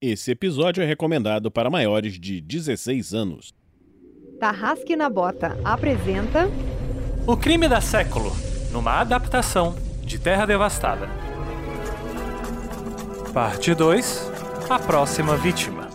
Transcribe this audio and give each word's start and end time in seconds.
Esse 0.00 0.30
episódio 0.30 0.80
é 0.80 0.86
recomendado 0.86 1.50
para 1.50 1.68
maiores 1.68 2.20
de 2.20 2.40
16 2.40 3.14
anos. 3.14 3.52
Tarrasque 4.38 4.94
na 4.94 5.10
Bota 5.10 5.58
apresenta 5.64 6.48
O 7.26 7.36
Crime 7.36 7.68
da 7.68 7.80
Século, 7.80 8.30
numa 8.70 9.00
adaptação 9.00 9.74
de 10.04 10.16
Terra 10.20 10.46
Devastada. 10.46 11.08
Parte 13.34 13.74
2 13.74 14.30
A 14.70 14.78
Próxima 14.78 15.36
Vítima. 15.36 15.88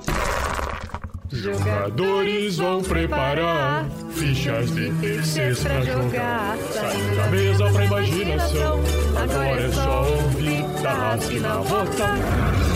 Jogadores 1.31 2.57
vão 2.57 2.83
preparar 2.83 3.89
fichas 4.11 4.69
difíceis 4.75 5.63
pra 5.63 5.81
jogar. 5.81 6.57
Saindo 6.57 7.15
da 7.15 7.27
mesa 7.27 7.71
pra 7.71 7.85
imaginação. 7.85 8.81
Agora 9.17 9.61
é 9.61 9.71
só 9.71 10.11
ouvir 10.11 10.81
Tarrasque 10.81 11.39
na 11.39 11.55
Bota. 11.55 12.72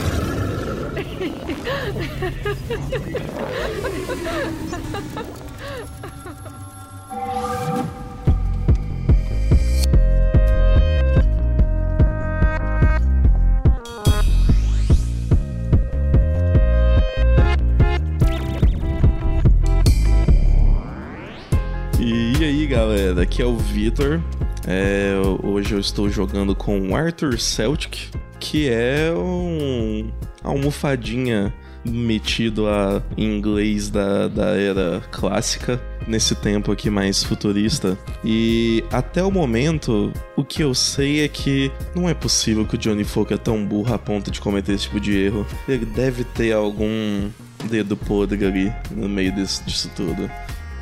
E 1.19 1.23
aí 22.43 22.67
galera, 22.67 23.23
aqui 23.23 23.41
é 23.41 23.45
o 23.45 23.57
Vitor. 23.57 24.21
É, 24.67 25.15
hoje 25.43 25.73
eu 25.73 25.79
estou 25.79 26.07
jogando 26.09 26.55
com 26.55 26.89
o 26.89 26.95
Arthur 26.95 27.39
Celtic, 27.39 28.11
que 28.39 28.69
é 28.69 29.11
um 29.11 30.11
almofadinha 30.47 31.53
metido 31.85 32.67
a 32.67 33.01
inglês 33.17 33.89
da, 33.89 34.27
da 34.27 34.49
era 34.57 35.01
clássica, 35.11 35.81
nesse 36.05 36.35
tempo 36.35 36.71
aqui 36.71 36.89
mais 36.89 37.23
futurista. 37.23 37.97
E 38.23 38.83
até 38.91 39.23
o 39.23 39.31
momento, 39.31 40.11
o 40.35 40.43
que 40.43 40.63
eu 40.63 40.73
sei 40.73 41.23
é 41.23 41.27
que 41.27 41.71
não 41.95 42.09
é 42.09 42.13
possível 42.13 42.65
que 42.65 42.75
o 42.75 42.77
Johnny 42.77 43.03
Folk 43.03 43.33
é 43.33 43.37
tão 43.37 43.65
burro 43.65 43.93
a 43.93 43.97
ponto 43.97 44.29
de 44.31 44.41
cometer 44.41 44.73
esse 44.73 44.83
tipo 44.83 44.99
de 44.99 45.17
erro. 45.17 45.45
Ele 45.67 45.85
deve 45.85 46.23
ter 46.23 46.53
algum 46.53 47.29
dedo 47.69 47.95
podre 47.95 48.45
ali 48.45 48.73
no 48.91 49.07
meio 49.09 49.33
desse, 49.33 49.63
disso 49.63 49.89
tudo. 49.95 50.29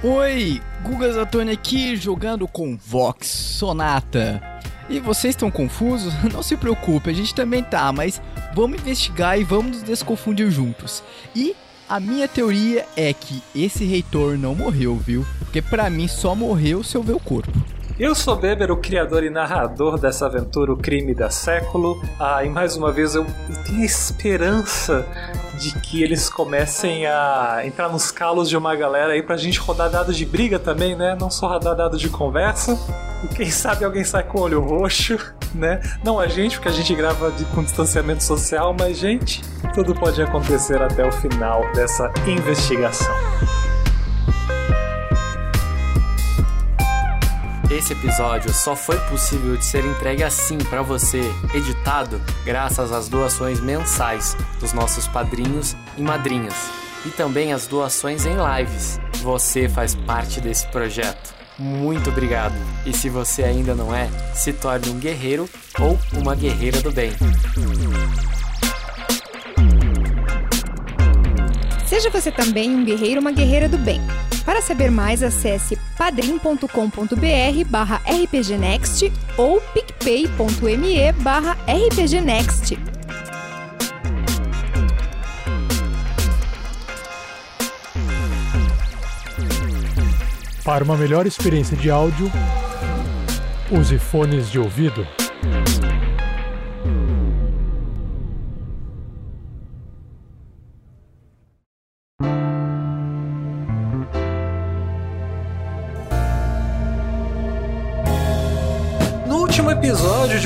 Oi, 0.04 0.62
Guga 0.84 1.12
Zatoni 1.12 1.52
aqui 1.52 1.96
jogando 1.96 2.48
com 2.48 2.78
Vox 2.78 3.28
Sonata. 3.28 4.42
E 4.90 5.00
vocês 5.00 5.34
estão 5.34 5.50
confusos? 5.50 6.14
Não 6.32 6.44
se 6.44 6.56
preocupe, 6.56 7.10
a 7.10 7.14
gente 7.14 7.34
também 7.34 7.64
tá, 7.64 7.92
mas 7.92 8.22
vamos 8.54 8.80
investigar 8.80 9.40
e 9.40 9.44
vamos 9.44 9.78
nos 9.78 9.84
desconfundir 9.84 10.50
juntos. 10.52 11.04
E 11.36 11.56
a 11.88 12.00
minha 12.00 12.28
teoria 12.28 12.86
é 12.96 13.14
que 13.14 13.44
esse 13.56 13.86
reitor 13.86 14.40
não 14.40 14.56
morreu, 14.56 14.96
viu? 14.98 15.24
Porque 15.38 15.62
pra 15.62 15.88
mim 15.88 16.08
só 16.08 16.34
morreu 16.34 16.84
se 16.84 16.96
eu 16.98 17.04
ver 17.04 17.14
o 17.14 17.20
corpo. 17.20 17.52
Eu 17.98 18.14
sou 18.14 18.36
Beber, 18.36 18.72
o 18.72 18.76
criador 18.76 19.24
e 19.24 19.30
narrador 19.30 19.98
dessa 19.98 20.26
aventura, 20.26 20.74
o 20.74 20.76
crime 20.76 21.16
da 21.16 21.30
século. 21.30 22.04
Ah, 22.20 22.44
e 22.44 22.50
mais 22.50 22.76
uma 22.76 22.92
vez 22.92 23.16
eu, 23.16 23.26
tenho 23.66 23.86
esperança 23.86 25.08
de 25.58 25.72
que 25.80 26.04
eles 26.04 26.30
comecem 26.30 27.06
a 27.06 27.62
entrar 27.64 27.88
nos 27.88 28.12
calos 28.12 28.50
de 28.50 28.58
uma 28.58 28.76
galera 28.76 29.14
aí 29.14 29.24
pra 29.24 29.38
gente 29.38 29.60
rodar 29.60 29.90
dados 29.90 30.18
de 30.18 30.26
briga 30.26 30.60
também, 30.60 30.94
né? 30.94 31.16
Não 31.18 31.30
só 31.30 31.48
rodar 31.48 31.74
dados 31.74 32.02
de 32.02 32.10
conversa. 32.10 32.78
E 33.24 33.34
quem 33.34 33.50
sabe 33.50 33.86
alguém 33.86 34.04
sai 34.04 34.24
com 34.24 34.40
o 34.40 34.42
olho 34.42 34.60
roxo, 34.60 35.18
né? 35.54 35.80
Não 36.04 36.20
a 36.20 36.28
gente, 36.28 36.58
porque 36.58 36.68
a 36.68 36.74
gente 36.74 36.94
grava 36.94 37.32
de, 37.32 37.46
com 37.46 37.64
distanciamento 37.64 38.26
social, 38.26 38.76
mas, 38.78 38.98
gente, 38.98 39.42
tudo 39.74 39.96
pode 39.96 40.22
acontecer 40.22 40.82
até 40.82 41.08
o 41.08 41.12
final 41.14 41.62
dessa 41.72 42.12
investigação. 42.28 43.16
Esse 47.70 47.94
episódio 47.94 48.54
só 48.54 48.76
foi 48.76 48.98
possível 49.10 49.58
de 49.58 49.66
ser 49.66 49.84
entregue 49.84 50.24
assim 50.24 50.58
para 50.58 50.84
você, 50.84 51.22
editado, 51.54 52.22
graças 52.46 52.92
às 52.92 53.10
doações 53.10 53.60
mensais 53.60 54.38
dos 54.60 54.72
nossos 54.72 55.08
padrinhos 55.08 55.76
e 55.98 56.02
madrinhas, 56.02 56.54
e 57.06 57.10
também 57.10 57.54
as 57.54 57.66
doações 57.66 58.26
em 58.26 58.36
lives. 58.36 59.00
Você 59.24 59.68
faz 59.68 59.96
parte 59.96 60.40
desse 60.40 60.68
projeto. 60.68 61.34
Muito 61.58 62.10
obrigado! 62.10 62.56
E 62.86 62.94
se 62.94 63.10
você 63.10 63.44
ainda 63.44 63.74
não 63.74 63.96
é, 63.96 64.10
se 64.34 64.54
torne 64.54 64.90
um 64.90 65.00
guerreiro 65.00 65.50
ou 65.80 65.98
uma 66.14 66.36
guerreira 66.36 66.82
do 66.82 66.92
bem. 66.92 67.12
Seja 71.96 72.10
você 72.10 72.30
também 72.30 72.76
um 72.76 72.84
guerreiro 72.84 73.16
ou 73.16 73.22
uma 73.22 73.32
guerreira 73.32 73.70
do 73.70 73.78
bem. 73.78 74.02
Para 74.44 74.62
saber 74.62 74.92
mais, 74.92 75.24
acesse 75.24 75.78
padrim.com.br 75.98 76.68
barra 77.70 78.02
rpgnext 78.06 79.10
ou 79.38 79.62
picpay.me 79.62 81.14
barra 81.24 81.58
rpgnext. 81.66 82.78
Para 90.66 90.84
uma 90.84 90.98
melhor 90.98 91.26
experiência 91.26 91.78
de 91.78 91.90
áudio, 91.90 92.30
use 93.72 93.98
fones 93.98 94.52
de 94.52 94.60
ouvido. 94.60 95.08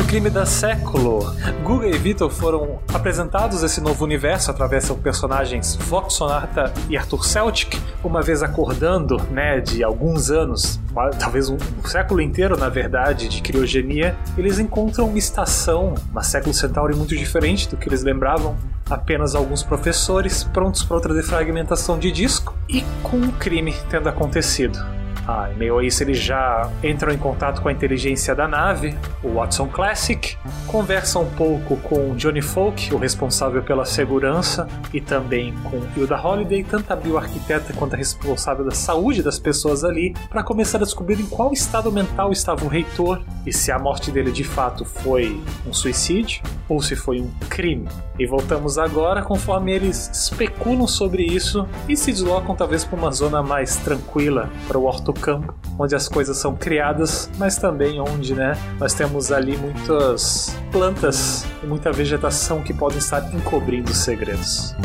Crime 0.10 0.32
da 0.32 0.44
Século, 0.44 1.36
Guga 1.64 1.86
e 1.86 1.96
Vitor 1.96 2.32
foram 2.32 2.80
apresentados 2.92 3.62
esse 3.62 3.80
novo 3.80 4.04
universo 4.04 4.50
através 4.50 4.88
dos 4.88 4.98
personagens 4.98 5.76
Vox 5.76 6.16
Sonata 6.16 6.74
e 6.90 6.98
Arthur 6.98 7.24
Celtic, 7.24 7.80
uma 8.04 8.20
vez 8.20 8.42
acordando, 8.42 9.22
né, 9.30 9.62
de 9.62 9.84
alguns 9.84 10.32
anos, 10.32 10.80
talvez 11.20 11.48
um, 11.48 11.58
um 11.58 11.88
século 11.88 12.22
inteiro, 12.22 12.58
na 12.58 12.70
verdade, 12.70 13.28
de 13.28 13.40
criogenia, 13.40 14.18
eles 14.36 14.58
encontram 14.58 15.10
uma 15.10 15.20
estação, 15.20 15.94
uma 16.10 16.24
século 16.24 16.56
Centauri 16.56 16.96
muito 16.96 17.16
diferente 17.16 17.70
do 17.70 17.78
que 17.78 17.88
eles 17.88 18.02
lembravam, 18.02 18.58
apenas 18.90 19.36
alguns 19.36 19.62
professores 19.62 20.44
prontos 20.44 20.84
para 20.84 20.96
outra 20.96 21.14
defragmentação 21.14 22.00
de 22.00 22.12
disco 22.12 22.56
e 22.68 22.84
com 23.04 23.18
um 23.18 23.32
crime 23.34 23.76
tendo 23.92 24.10
acontecido. 24.10 24.99
Ah, 25.32 25.48
em 25.54 25.58
meio 25.58 25.78
a 25.78 25.84
isso, 25.84 26.02
eles 26.02 26.18
já 26.18 26.68
entram 26.84 27.14
em 27.14 27.18
contato 27.18 27.62
com 27.62 27.70
a 27.70 27.72
inteligência 27.72 28.34
da 28.34 28.48
nave, 28.48 28.98
o 29.24 29.36
Watson 29.36 29.68
Classic, 29.68 30.36
conversam 30.66 31.22
um 31.22 31.30
pouco 31.30 31.78
com 31.78 32.16
Johnny 32.16 32.42
Folk, 32.42 32.92
o 32.96 32.98
responsável 32.98 33.62
pela 33.62 33.86
segurança, 33.86 34.68
e 34.92 35.00
também 35.00 35.54
com 35.66 35.80
Hilda 35.96 36.20
Holiday, 36.20 36.64
tanto 36.64 36.92
a 36.92 36.96
bioarquiteta 36.96 37.74
quanto 37.74 37.94
a 37.94 37.98
responsável 37.98 38.66
da 38.66 38.72
saúde 38.72 39.22
das 39.22 39.38
pessoas 39.38 39.84
ali, 39.84 40.16
para 40.32 40.42
começar 40.42 40.80
a 40.80 40.84
descobrir 40.84 41.20
em 41.20 41.28
qual 41.28 41.54
estado 41.54 41.92
mental 41.92 42.32
estava 42.32 42.66
o 42.66 42.68
reitor 42.68 43.22
e 43.46 43.54
se 43.54 43.72
a 43.72 43.78
morte 43.78 44.10
dele 44.10 44.32
de 44.32 44.44
fato 44.44 44.84
foi 44.84 45.40
um 45.68 45.72
suicídio 45.72 46.42
ou 46.68 46.82
se 46.82 46.96
foi 46.96 47.22
um 47.22 47.30
crime. 47.50 47.88
E 48.18 48.26
voltamos 48.26 48.78
agora 48.78 49.22
conforme 49.22 49.72
eles 49.72 50.10
especulam 50.10 50.86
sobre 50.88 51.24
isso 51.24 51.68
e 51.88 51.96
se 51.96 52.12
deslocam 52.12 52.56
talvez 52.56 52.84
para 52.84 53.00
uma 53.00 53.12
zona 53.12 53.42
mais 53.42 53.78
tranquila, 53.78 54.50
para 54.68 54.78
o 54.78 54.88
hortocampo, 55.20 55.54
onde 55.78 55.96
as 55.96 56.08
coisas 56.08 56.38
são 56.38 56.56
criadas, 56.56 57.30
mas 57.38 57.58
também 57.58 58.00
onde, 58.00 58.34
né, 58.34 58.58
nós 58.80 58.94
temos 58.94 59.32
ali 59.32 59.58
muitas 59.58 60.56
plantas 60.72 61.46
e 61.62 61.68
muita 61.68 61.92
vegetação 61.92 62.62
que 62.62 62.74
podem 62.74 62.98
estar 62.98 63.34
encobrindo 63.34 63.94
segredos. 63.94 64.76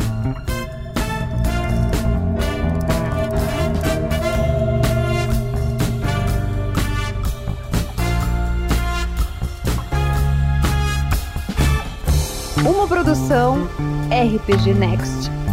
Uma 12.67 12.87
produção 12.87 13.67
RPG 14.09 14.73
Next. 14.73 15.44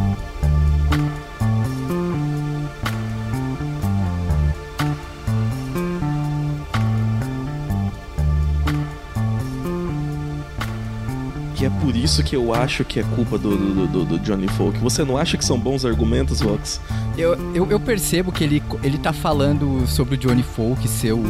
Que 11.62 11.67
é 11.67 11.70
por 11.70 11.94
isso 11.94 12.25
que 12.25 12.35
eu 12.35 12.53
acho 12.53 12.85
que 12.85 12.99
é 12.99 13.05
culpa 13.14 13.38
do, 13.38 13.56
do, 13.56 13.87
do, 13.87 14.05
do 14.05 14.19
Johnny 14.19 14.49
Folk. 14.49 14.76
Você 14.81 15.05
não 15.05 15.17
acha 15.17 15.38
que 15.38 15.44
são 15.44 15.56
bons 15.56 15.85
argumentos, 15.85 16.41
Vox? 16.41 16.81
Eu, 17.17 17.37
eu, 17.55 17.70
eu 17.70 17.79
percebo 17.79 18.32
que 18.32 18.43
ele, 18.43 18.61
ele 18.82 18.99
tá 18.99 19.12
falando 19.12 19.87
sobre 19.87 20.17
o 20.17 20.19
Johnny 20.19 20.43
Folk 20.43 20.88
ser 20.88 21.12
o, 21.12 21.23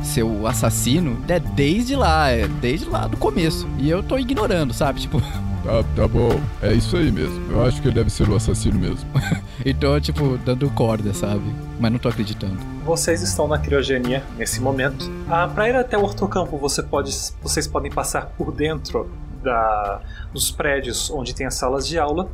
ser 0.00 0.22
o 0.22 0.46
assassino 0.46 1.20
é 1.26 1.40
desde 1.40 1.96
lá, 1.96 2.30
é 2.30 2.46
desde 2.46 2.88
lá 2.88 3.08
do 3.08 3.16
começo. 3.16 3.66
E 3.80 3.90
eu 3.90 4.00
tô 4.00 4.16
ignorando, 4.16 4.72
sabe? 4.72 5.00
Tipo, 5.00 5.20
Tá, 5.64 5.84
tá 5.94 6.08
bom. 6.08 6.40
É 6.62 6.72
isso 6.72 6.96
aí 6.96 7.10
mesmo. 7.10 7.50
Eu 7.50 7.66
acho 7.66 7.82
que 7.82 7.88
ele 7.88 7.94
deve 7.96 8.10
ser 8.10 8.28
o 8.28 8.36
assassino 8.36 8.78
mesmo. 8.78 9.10
Então, 9.62 10.00
tipo, 10.00 10.38
dando 10.38 10.70
corda, 10.70 11.12
sabe? 11.12 11.42
Mas 11.78 11.92
não 11.92 11.98
tô 11.98 12.08
acreditando. 12.08 12.56
Vocês 12.82 13.20
estão 13.20 13.46
na 13.46 13.58
criogenia 13.58 14.24
nesse 14.38 14.58
momento. 14.58 15.10
Ah, 15.28 15.46
para 15.46 15.68
ir 15.68 15.76
até 15.76 15.98
o 15.98 16.02
ortocampo, 16.02 16.56
você 16.56 16.82
pode, 16.82 17.14
vocês 17.42 17.66
podem 17.66 17.92
passar 17.92 18.32
por 18.38 18.52
dentro 18.52 19.10
da, 19.42 20.00
dos 20.32 20.50
prédios 20.50 21.10
onde 21.10 21.34
tem 21.34 21.46
as 21.46 21.54
salas 21.54 21.86
de 21.86 21.98
aula. 21.98 22.28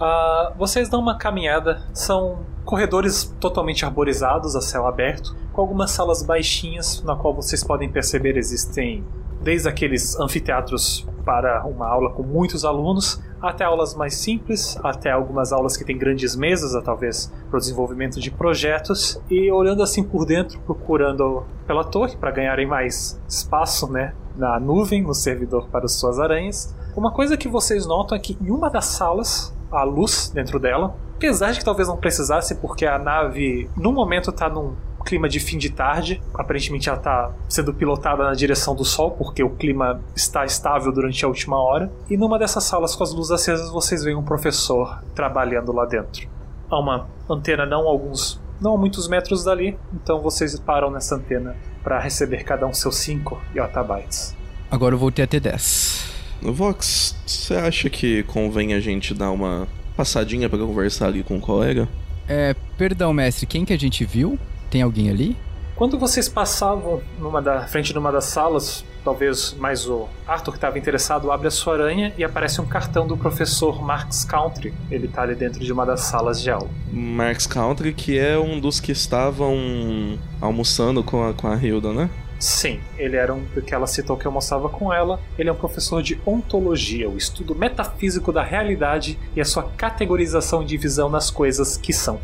Ah, 0.00 0.52
vocês 0.56 0.88
dão 0.88 1.00
uma 1.00 1.18
caminhada, 1.18 1.82
são 1.92 2.40
corredores 2.64 3.24
totalmente 3.38 3.84
arborizados 3.84 4.56
a 4.56 4.60
céu 4.60 4.86
aberto, 4.86 5.36
com 5.52 5.60
algumas 5.60 5.90
salas 5.90 6.22
baixinhas, 6.22 7.02
na 7.02 7.14
qual 7.16 7.34
vocês 7.34 7.62
podem 7.62 7.90
perceber 7.90 8.36
existem 8.36 9.04
desde 9.42 9.68
aqueles 9.68 10.18
anfiteatros 10.18 11.06
para 11.24 11.64
uma 11.66 11.86
aula 11.86 12.10
com 12.10 12.22
muitos 12.22 12.64
alunos, 12.64 13.22
até 13.40 13.64
aulas 13.64 13.94
mais 13.94 14.14
simples, 14.14 14.78
até 14.82 15.10
algumas 15.10 15.52
aulas 15.52 15.76
que 15.76 15.84
têm 15.84 15.96
grandes 15.96 16.36
mesas, 16.36 16.72
talvez 16.82 17.32
para 17.48 17.56
o 17.56 17.60
desenvolvimento 17.60 18.20
de 18.20 18.30
projetos, 18.30 19.20
e 19.30 19.50
olhando 19.50 19.82
assim 19.82 20.02
por 20.02 20.26
dentro, 20.26 20.58
procurando 20.60 21.44
pela 21.66 21.84
torre 21.84 22.16
para 22.16 22.30
ganharem 22.30 22.66
mais 22.66 23.20
espaço, 23.28 23.90
né, 23.90 24.14
na 24.40 24.58
nuvem, 24.58 25.02
no 25.02 25.14
servidor 25.14 25.68
para 25.68 25.84
as 25.84 25.92
suas 25.92 26.18
aranhas. 26.18 26.74
Uma 26.96 27.12
coisa 27.12 27.36
que 27.36 27.46
vocês 27.46 27.86
notam 27.86 28.16
é 28.16 28.20
que 28.20 28.36
em 28.40 28.50
uma 28.50 28.68
das 28.68 28.86
salas, 28.86 29.54
a 29.70 29.84
luz 29.84 30.32
dentro 30.34 30.58
dela, 30.58 30.96
apesar 31.14 31.52
de 31.52 31.58
que 31.58 31.64
talvez 31.64 31.86
não 31.86 31.96
precisasse, 31.96 32.56
porque 32.56 32.86
a 32.86 32.98
nave 32.98 33.70
no 33.76 33.92
momento 33.92 34.30
está 34.30 34.48
num 34.48 34.74
clima 35.04 35.28
de 35.28 35.38
fim 35.38 35.58
de 35.58 35.70
tarde. 35.70 36.20
Aparentemente 36.34 36.88
ela 36.88 36.98
está 36.98 37.30
sendo 37.48 37.72
pilotada 37.72 38.24
na 38.24 38.32
direção 38.32 38.74
do 38.74 38.84
sol, 38.84 39.12
porque 39.12 39.42
o 39.42 39.50
clima 39.50 40.00
está 40.16 40.44
estável 40.44 40.92
durante 40.92 41.24
a 41.24 41.28
última 41.28 41.56
hora. 41.62 41.90
E 42.08 42.16
numa 42.16 42.38
dessas 42.38 42.64
salas 42.64 42.96
com 42.96 43.04
as 43.04 43.12
luzes 43.12 43.30
acesas, 43.30 43.70
vocês 43.70 44.02
veem 44.02 44.16
um 44.16 44.22
professor 44.22 45.02
trabalhando 45.14 45.72
lá 45.72 45.84
dentro. 45.84 46.28
Há 46.70 46.78
uma 46.78 47.06
antena 47.28 47.66
não 47.66 47.86
alguns 47.86 48.40
não 48.60 48.76
muitos 48.76 49.08
metros 49.08 49.42
dali, 49.42 49.78
então 49.94 50.20
vocês 50.20 50.58
param 50.58 50.90
nessa 50.90 51.14
antena 51.16 51.56
para 51.82 51.98
receber 51.98 52.44
cada 52.44 52.66
um 52.66 52.72
seus 52.72 52.96
5 52.96 53.40
yottabytes. 53.54 54.36
Agora 54.70 54.94
eu 54.94 54.98
voltei 54.98 55.24
a 55.24 55.28
ter 55.28 55.40
10. 55.40 56.10
Vox, 56.42 57.14
você 57.26 57.54
acha 57.54 57.90
que 57.90 58.22
convém 58.24 58.72
a 58.74 58.80
gente 58.80 59.12
dar 59.12 59.30
uma 59.30 59.68
passadinha 59.96 60.48
para 60.48 60.58
conversar 60.58 61.08
ali 61.08 61.22
com 61.22 61.36
o 61.36 61.40
colega? 61.40 61.88
É, 62.28 62.54
perdão, 62.78 63.12
mestre, 63.12 63.46
quem 63.46 63.64
que 63.64 63.72
a 63.72 63.78
gente 63.78 64.04
viu? 64.04 64.38
Tem 64.70 64.82
alguém 64.82 65.10
ali? 65.10 65.36
Quando 65.74 65.98
vocês 65.98 66.28
passavam 66.28 67.02
numa 67.18 67.42
da 67.42 67.66
frente 67.66 67.92
de 67.92 67.98
uma 67.98 68.12
das 68.12 68.26
salas, 68.26 68.84
talvez 69.04 69.54
mais 69.58 69.86
o 69.88 70.08
Arthur 70.26 70.52
que 70.52 70.58
estava 70.58 70.78
interessado 70.78 71.30
abre 71.30 71.48
a 71.48 71.50
sua 71.50 71.74
aranha 71.74 72.12
e 72.16 72.24
aparece 72.24 72.60
um 72.60 72.66
cartão 72.66 73.06
do 73.06 73.16
professor 73.16 73.82
Marx 73.82 74.24
Country. 74.24 74.72
Ele 74.90 75.06
está 75.06 75.22
ali 75.22 75.34
dentro 75.34 75.60
de 75.60 75.72
uma 75.72 75.84
das 75.84 76.02
salas 76.02 76.40
de 76.40 76.50
aula. 76.50 76.68
Marx 76.92 77.46
Country, 77.46 77.92
que 77.92 78.18
é 78.18 78.38
um 78.38 78.60
dos 78.60 78.80
que 78.80 78.92
estavam 78.92 80.18
almoçando 80.40 81.02
com 81.02 81.28
a, 81.28 81.34
com 81.34 81.48
a 81.48 81.56
Hilda, 81.56 81.92
né? 81.92 82.10
Sim, 82.38 82.80
ele 82.96 83.16
era 83.16 83.34
um 83.34 83.44
que 83.66 83.74
ela 83.74 83.86
citou 83.86 84.16
que 84.16 84.26
almoçava 84.26 84.70
com 84.70 84.90
ela. 84.90 85.20
Ele 85.38 85.50
é 85.50 85.52
um 85.52 85.56
professor 85.56 86.02
de 86.02 86.18
ontologia, 86.24 87.08
o 87.08 87.18
estudo 87.18 87.54
metafísico 87.54 88.32
da 88.32 88.42
realidade 88.42 89.18
e 89.36 89.42
a 89.42 89.44
sua 89.44 89.64
categorização 89.76 90.62
e 90.62 90.64
divisão 90.64 91.10
nas 91.10 91.30
coisas 91.30 91.76
que 91.76 91.92
são. 91.92 92.18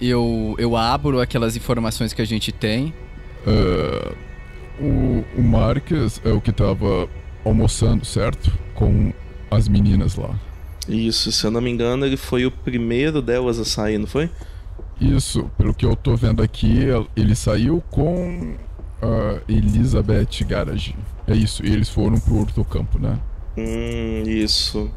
Eu, 0.00 0.56
eu 0.58 0.76
abro 0.76 1.20
aquelas 1.20 1.56
informações 1.56 2.12
que 2.12 2.20
a 2.20 2.24
gente 2.24 2.50
tem. 2.50 2.92
É, 3.46 4.12
o, 4.80 5.24
o 5.38 5.42
Marques 5.42 6.20
é 6.24 6.30
o 6.30 6.40
que 6.40 6.52
tava 6.52 7.08
almoçando, 7.44 8.04
certo? 8.04 8.52
Com 8.74 9.12
as 9.50 9.68
meninas 9.68 10.16
lá. 10.16 10.38
Isso, 10.88 11.30
se 11.30 11.46
eu 11.46 11.50
não 11.50 11.60
me 11.60 11.70
engano, 11.70 12.04
ele 12.04 12.16
foi 12.16 12.44
o 12.44 12.50
primeiro 12.50 13.22
delas 13.22 13.58
a 13.58 13.64
sair, 13.64 13.98
não 13.98 14.06
foi? 14.06 14.28
Isso, 15.00 15.50
pelo 15.56 15.74
que 15.74 15.84
eu 15.84 15.94
tô 15.96 16.16
vendo 16.16 16.42
aqui, 16.42 16.86
ele 17.16 17.34
saiu 17.34 17.82
com 17.90 18.54
a 19.00 19.40
Elizabeth 19.48 20.44
Garage. 20.46 20.94
É 21.26 21.34
isso, 21.34 21.64
e 21.64 21.72
eles 21.72 21.88
foram 21.88 22.18
pro 22.18 22.38
Hortocampo, 22.40 22.98
né? 22.98 23.18
Hum, 23.56 24.22
isso. 24.26 24.90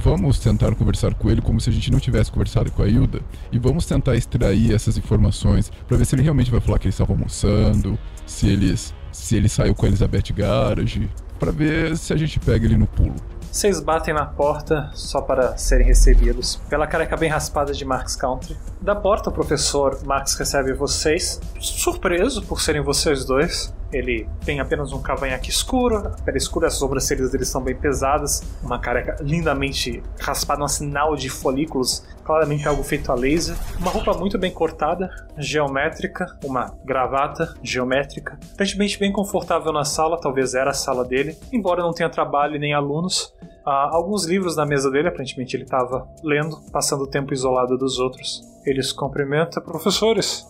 Vamos 0.00 0.38
tentar 0.38 0.74
conversar 0.76 1.12
com 1.14 1.28
ele 1.28 1.42
como 1.42 1.60
se 1.60 1.70
a 1.70 1.72
gente 1.72 1.90
não 1.90 1.98
tivesse 1.98 2.30
conversado 2.30 2.70
com 2.70 2.82
a 2.82 2.88
Hilda 2.88 3.20
e 3.50 3.58
vamos 3.58 3.84
tentar 3.84 4.14
extrair 4.14 4.72
essas 4.72 4.96
informações 4.96 5.72
para 5.88 5.96
ver 5.96 6.04
se 6.04 6.14
ele 6.14 6.22
realmente 6.22 6.50
vai 6.50 6.60
falar 6.60 6.78
que 6.78 6.86
eles 6.86 6.94
estavam 6.94 7.16
almoçando, 7.16 7.98
se 8.24 8.48
eles 8.48 8.94
se 9.10 9.36
ele 9.36 9.48
saiu 9.48 9.74
com 9.74 9.84
a 9.84 9.88
Elizabeth 9.88 10.32
Garage, 10.32 11.10
para 11.38 11.50
ver 11.50 11.96
se 11.96 12.12
a 12.12 12.16
gente 12.16 12.38
pega 12.38 12.64
ele 12.66 12.76
no 12.76 12.86
pulo. 12.86 13.14
Vocês 13.50 13.80
batem 13.80 14.14
na 14.14 14.26
porta 14.26 14.90
só 14.94 15.20
para 15.20 15.56
serem 15.56 15.86
recebidos 15.86 16.56
pela 16.68 16.86
careca 16.86 17.16
bem 17.16 17.28
raspada 17.28 17.72
de 17.72 17.84
Marx 17.84 18.14
Country. 18.14 18.56
Da 18.80 18.94
porta, 18.94 19.30
o 19.30 19.32
professor 19.32 19.98
Max 20.04 20.34
recebe 20.36 20.72
vocês, 20.74 21.40
surpreso 21.58 22.42
por 22.42 22.60
serem 22.60 22.82
vocês 22.82 23.24
dois. 23.24 23.74
Ele 23.92 24.28
tem 24.44 24.60
apenas 24.60 24.92
um 24.92 25.00
cavanhaque 25.00 25.50
escuro, 25.50 25.96
a 25.96 26.10
pele 26.22 26.36
escura, 26.36 26.66
as 26.66 26.74
sobrancelhas 26.74 27.30
dele 27.30 27.44
são 27.44 27.62
bem 27.62 27.74
pesadas, 27.74 28.42
uma 28.62 28.78
careca 28.78 29.16
lindamente 29.20 30.02
raspada, 30.20 30.62
um 30.62 30.68
sinal 30.68 31.16
de 31.16 31.30
folículos, 31.30 32.06
claramente 32.22 32.68
algo 32.68 32.82
feito 32.82 33.10
a 33.10 33.14
laser, 33.14 33.56
uma 33.78 33.90
roupa 33.90 34.12
muito 34.12 34.38
bem 34.38 34.52
cortada, 34.52 35.08
geométrica, 35.38 36.26
uma 36.44 36.74
gravata 36.84 37.54
geométrica, 37.62 38.38
aparentemente 38.52 38.98
bem 38.98 39.10
confortável 39.10 39.72
na 39.72 39.84
sala, 39.84 40.20
talvez 40.20 40.54
era 40.54 40.70
a 40.70 40.74
sala 40.74 41.04
dele, 41.04 41.38
embora 41.50 41.82
não 41.82 41.92
tenha 41.92 42.10
trabalho 42.10 42.58
nem 42.58 42.74
alunos. 42.74 43.34
Há 43.64 43.94
alguns 43.94 44.24
livros 44.24 44.56
na 44.56 44.64
mesa 44.64 44.90
dele, 44.90 45.08
aparentemente 45.08 45.56
ele 45.56 45.64
estava 45.64 46.08
lendo, 46.22 46.58
passando 46.72 47.04
o 47.04 47.06
tempo 47.06 47.34
isolado 47.34 47.76
dos 47.76 47.98
outros. 47.98 48.42
Ele 48.64 48.82
se 48.82 48.94
cumprimenta, 48.94 49.60
professores. 49.60 50.46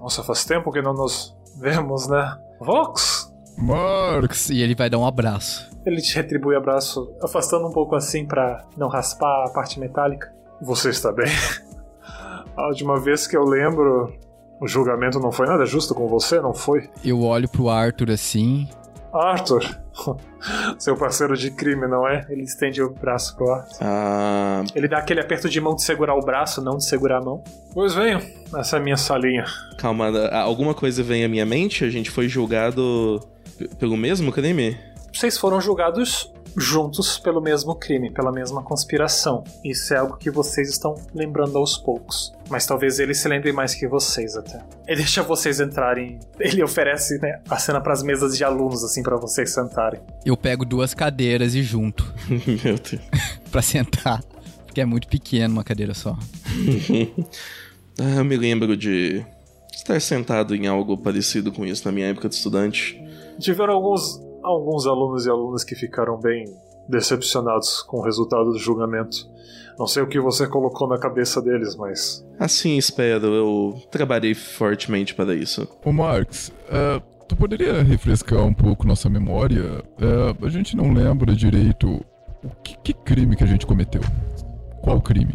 Nossa, 0.00 0.22
faz 0.22 0.44
tempo 0.44 0.72
que 0.72 0.80
não 0.80 0.94
nos 0.94 1.36
vemos, 1.58 2.08
né? 2.08 2.36
Vox? 2.60 3.32
Marx! 3.56 4.50
E 4.50 4.60
ele 4.60 4.74
vai 4.74 4.88
dar 4.88 4.98
um 4.98 5.06
abraço. 5.06 5.70
Ele 5.84 6.00
te 6.00 6.14
retribui 6.14 6.54
o 6.54 6.58
abraço, 6.58 7.12
afastando 7.22 7.66
um 7.66 7.72
pouco 7.72 7.94
assim 7.94 8.26
para 8.26 8.64
não 8.76 8.88
raspar 8.88 9.46
a 9.46 9.50
parte 9.50 9.80
metálica. 9.80 10.32
Você 10.60 10.90
está 10.90 11.12
bem? 11.12 11.26
A 12.56 12.68
última 12.68 13.00
vez 13.00 13.26
que 13.26 13.36
eu 13.36 13.44
lembro, 13.44 14.12
o 14.60 14.68
julgamento 14.68 15.18
não 15.18 15.32
foi 15.32 15.46
nada 15.46 15.64
justo 15.64 15.94
com 15.94 16.06
você, 16.06 16.40
não 16.40 16.52
foi? 16.52 16.88
Eu 17.02 17.22
olho 17.22 17.48
pro 17.48 17.68
Arthur 17.70 18.10
assim. 18.10 18.68
Arthur, 19.12 19.64
seu 20.78 20.96
parceiro 20.96 21.36
de 21.36 21.50
crime, 21.50 21.86
não 21.86 22.06
é? 22.08 22.26
Ele 22.30 22.42
estende 22.42 22.82
o 22.82 22.90
braço 22.90 23.36
pro 23.36 23.50
Arthur. 23.50 23.76
Ah, 23.80 24.64
Ele 24.74 24.88
dá 24.88 24.98
aquele 24.98 25.20
aperto 25.20 25.48
de 25.48 25.60
mão 25.60 25.74
de 25.74 25.82
segurar 25.82 26.14
o 26.14 26.20
braço, 26.20 26.62
não 26.62 26.76
de 26.78 26.84
segurar 26.86 27.18
a 27.18 27.20
mão. 27.20 27.42
Pois 27.74 27.94
venham, 27.94 28.20
essa 28.56 28.76
é 28.76 28.78
a 28.78 28.82
minha 28.82 28.96
salinha. 28.96 29.44
calma, 29.78 30.08
ah, 30.08 30.40
alguma 30.40 30.74
coisa 30.74 31.02
vem 31.02 31.24
à 31.24 31.28
minha 31.28 31.44
mente? 31.46 31.84
A 31.84 31.90
gente 31.90 32.10
foi 32.10 32.28
julgado 32.28 33.20
pelo 33.78 33.96
mesmo 33.96 34.32
crime? 34.32 34.76
Vocês 35.12 35.36
foram 35.36 35.60
julgados 35.60 36.32
juntos 36.56 37.18
pelo 37.18 37.40
mesmo 37.40 37.74
crime, 37.74 38.10
pela 38.10 38.32
mesma 38.32 38.62
conspiração. 38.62 39.44
Isso 39.64 39.94
é 39.94 39.98
algo 39.98 40.16
que 40.16 40.30
vocês 40.30 40.68
estão 40.68 40.94
lembrando 41.14 41.56
aos 41.58 41.76
poucos. 41.76 42.32
Mas 42.50 42.66
talvez 42.66 42.98
ele 42.98 43.14
se 43.14 43.26
lembre 43.28 43.52
mais 43.52 43.74
que 43.74 43.86
vocês 43.86 44.36
até. 44.36 44.62
Ele 44.86 44.98
deixa 44.98 45.22
vocês 45.22 45.60
entrarem. 45.60 46.18
Ele 46.38 46.62
oferece 46.62 47.18
né, 47.18 47.40
a 47.48 47.58
cena 47.58 47.80
para 47.80 47.92
as 47.92 48.02
mesas 48.02 48.36
de 48.36 48.44
alunos, 48.44 48.84
assim, 48.84 49.02
para 49.02 49.16
vocês 49.16 49.52
sentarem. 49.52 50.00
Eu 50.24 50.36
pego 50.36 50.64
duas 50.64 50.92
cadeiras 50.94 51.54
e 51.54 51.62
junto 51.62 52.12
Meu 52.28 52.76
Deus. 52.76 53.00
pra 53.50 53.62
sentar. 53.62 54.22
Porque 54.66 54.80
é 54.80 54.84
muito 54.84 55.08
pequeno 55.08 55.54
uma 55.54 55.64
cadeira 55.64 55.94
só. 55.94 56.16
Ah, 58.00 58.16
eu 58.16 58.24
me 58.24 58.38
lembro 58.38 58.74
de 58.74 59.22
estar 59.70 60.00
sentado 60.00 60.54
em 60.54 60.66
algo 60.66 60.96
parecido 60.96 61.52
com 61.52 61.66
isso 61.66 61.84
na 61.84 61.92
minha 61.92 62.06
época 62.06 62.26
de 62.26 62.34
estudante. 62.34 62.98
Tiveram 63.38 63.74
alguns, 63.74 64.18
alguns 64.42 64.86
alunos 64.86 65.26
e 65.26 65.30
alunas 65.30 65.64
que 65.64 65.74
ficaram 65.74 66.18
bem 66.18 66.44
decepcionados 66.88 67.82
com 67.82 67.98
o 67.98 68.02
resultado 68.02 68.50
do 68.50 68.58
julgamento. 68.58 69.30
Não 69.78 69.86
sei 69.86 70.02
o 70.02 70.06
que 70.06 70.20
você 70.20 70.46
colocou 70.46 70.88
na 70.88 70.98
cabeça 70.98 71.40
deles, 71.40 71.74
mas 71.76 72.24
Assim 72.38 72.76
espero, 72.76 73.26
eu 73.28 73.82
trabalhei 73.90 74.34
fortemente 74.34 75.14
para 75.14 75.34
isso. 75.34 75.66
Ô 75.84 75.92
Marx, 75.92 76.52
é, 76.68 77.00
tu 77.26 77.36
poderia 77.36 77.82
refrescar 77.82 78.44
um 78.44 78.52
pouco 78.52 78.86
nossa 78.86 79.08
memória? 79.08 79.82
É, 79.98 80.46
a 80.46 80.48
gente 80.48 80.76
não 80.76 80.92
lembra 80.92 81.34
direito 81.34 82.04
o 82.44 82.50
que, 82.62 82.76
que 82.78 82.92
crime 82.92 83.36
que 83.36 83.44
a 83.44 83.46
gente 83.46 83.66
cometeu. 83.66 84.02
Qual 84.82 85.00
crime? 85.00 85.34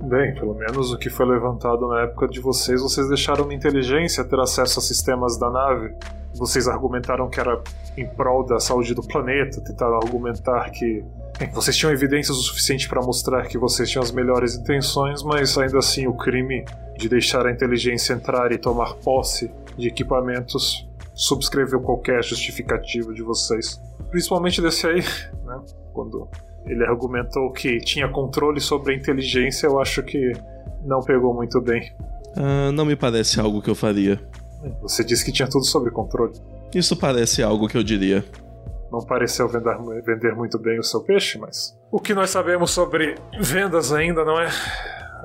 Bem, 0.00 0.34
pelo 0.34 0.54
menos 0.54 0.90
o 0.92 0.98
que 0.98 1.10
foi 1.10 1.26
levantado 1.26 1.86
na 1.86 2.00
época 2.04 2.26
de 2.26 2.40
vocês, 2.40 2.80
vocês 2.80 3.06
deixaram 3.08 3.44
uma 3.44 3.52
inteligência 3.52 4.24
ter 4.24 4.40
acesso 4.40 4.78
a 4.78 4.82
sistemas 4.82 5.38
da 5.38 5.50
nave. 5.50 5.94
Vocês 6.34 6.68
argumentaram 6.68 7.28
que 7.28 7.40
era 7.40 7.60
em 7.96 8.06
prol 8.06 8.44
da 8.44 8.60
saúde 8.60 8.94
do 8.94 9.02
planeta, 9.02 9.60
tentaram 9.60 9.96
argumentar 9.96 10.70
que 10.70 11.04
vocês 11.52 11.76
tinham 11.76 11.92
evidências 11.92 12.36
o 12.36 12.42
suficiente 12.42 12.88
para 12.88 13.00
mostrar 13.00 13.46
que 13.46 13.56
vocês 13.56 13.88
tinham 13.88 14.02
as 14.02 14.12
melhores 14.12 14.54
intenções, 14.54 15.22
mas 15.22 15.56
ainda 15.56 15.78
assim 15.78 16.06
o 16.06 16.14
crime 16.14 16.64
de 16.98 17.08
deixar 17.08 17.46
a 17.46 17.50
inteligência 17.50 18.12
entrar 18.12 18.52
e 18.52 18.58
tomar 18.58 18.94
posse 18.96 19.50
de 19.76 19.88
equipamentos 19.88 20.86
subscreveu 21.14 21.80
qualquer 21.80 22.22
justificativa 22.22 23.12
de 23.12 23.22
vocês. 23.22 23.80
Principalmente 24.10 24.60
desse 24.60 24.86
aí, 24.86 25.00
né? 25.44 25.60
Quando 25.92 26.28
Ele 26.66 26.84
argumentou 26.84 27.50
que 27.52 27.78
tinha 27.78 28.08
controle 28.08 28.60
sobre 28.60 28.92
a 28.92 28.96
inteligência, 28.96 29.66
eu 29.66 29.80
acho 29.80 30.02
que 30.02 30.32
não 30.84 31.00
pegou 31.00 31.34
muito 31.34 31.60
bem. 31.60 31.92
Ah, 32.36 32.70
não 32.72 32.84
me 32.84 32.96
parece 32.96 33.40
algo 33.40 33.60
que 33.60 33.70
eu 33.70 33.74
faria. 33.74 34.20
Você 34.82 35.02
disse 35.02 35.24
que 35.24 35.32
tinha 35.32 35.48
tudo 35.48 35.64
sob 35.64 35.90
controle. 35.90 36.32
Isso 36.74 36.96
parece 36.96 37.42
algo 37.42 37.68
que 37.68 37.76
eu 37.76 37.82
diria. 37.82 38.24
Não 38.92 39.00
pareceu 39.00 39.48
vender, 39.48 39.76
vender 40.04 40.34
muito 40.34 40.58
bem 40.58 40.78
o 40.78 40.82
seu 40.82 41.00
peixe, 41.00 41.38
mas. 41.38 41.76
O 41.90 42.00
que 42.00 42.12
nós 42.12 42.30
sabemos 42.30 42.70
sobre 42.70 43.14
vendas 43.40 43.92
ainda 43.92 44.24
não 44.24 44.38
é 44.38 44.50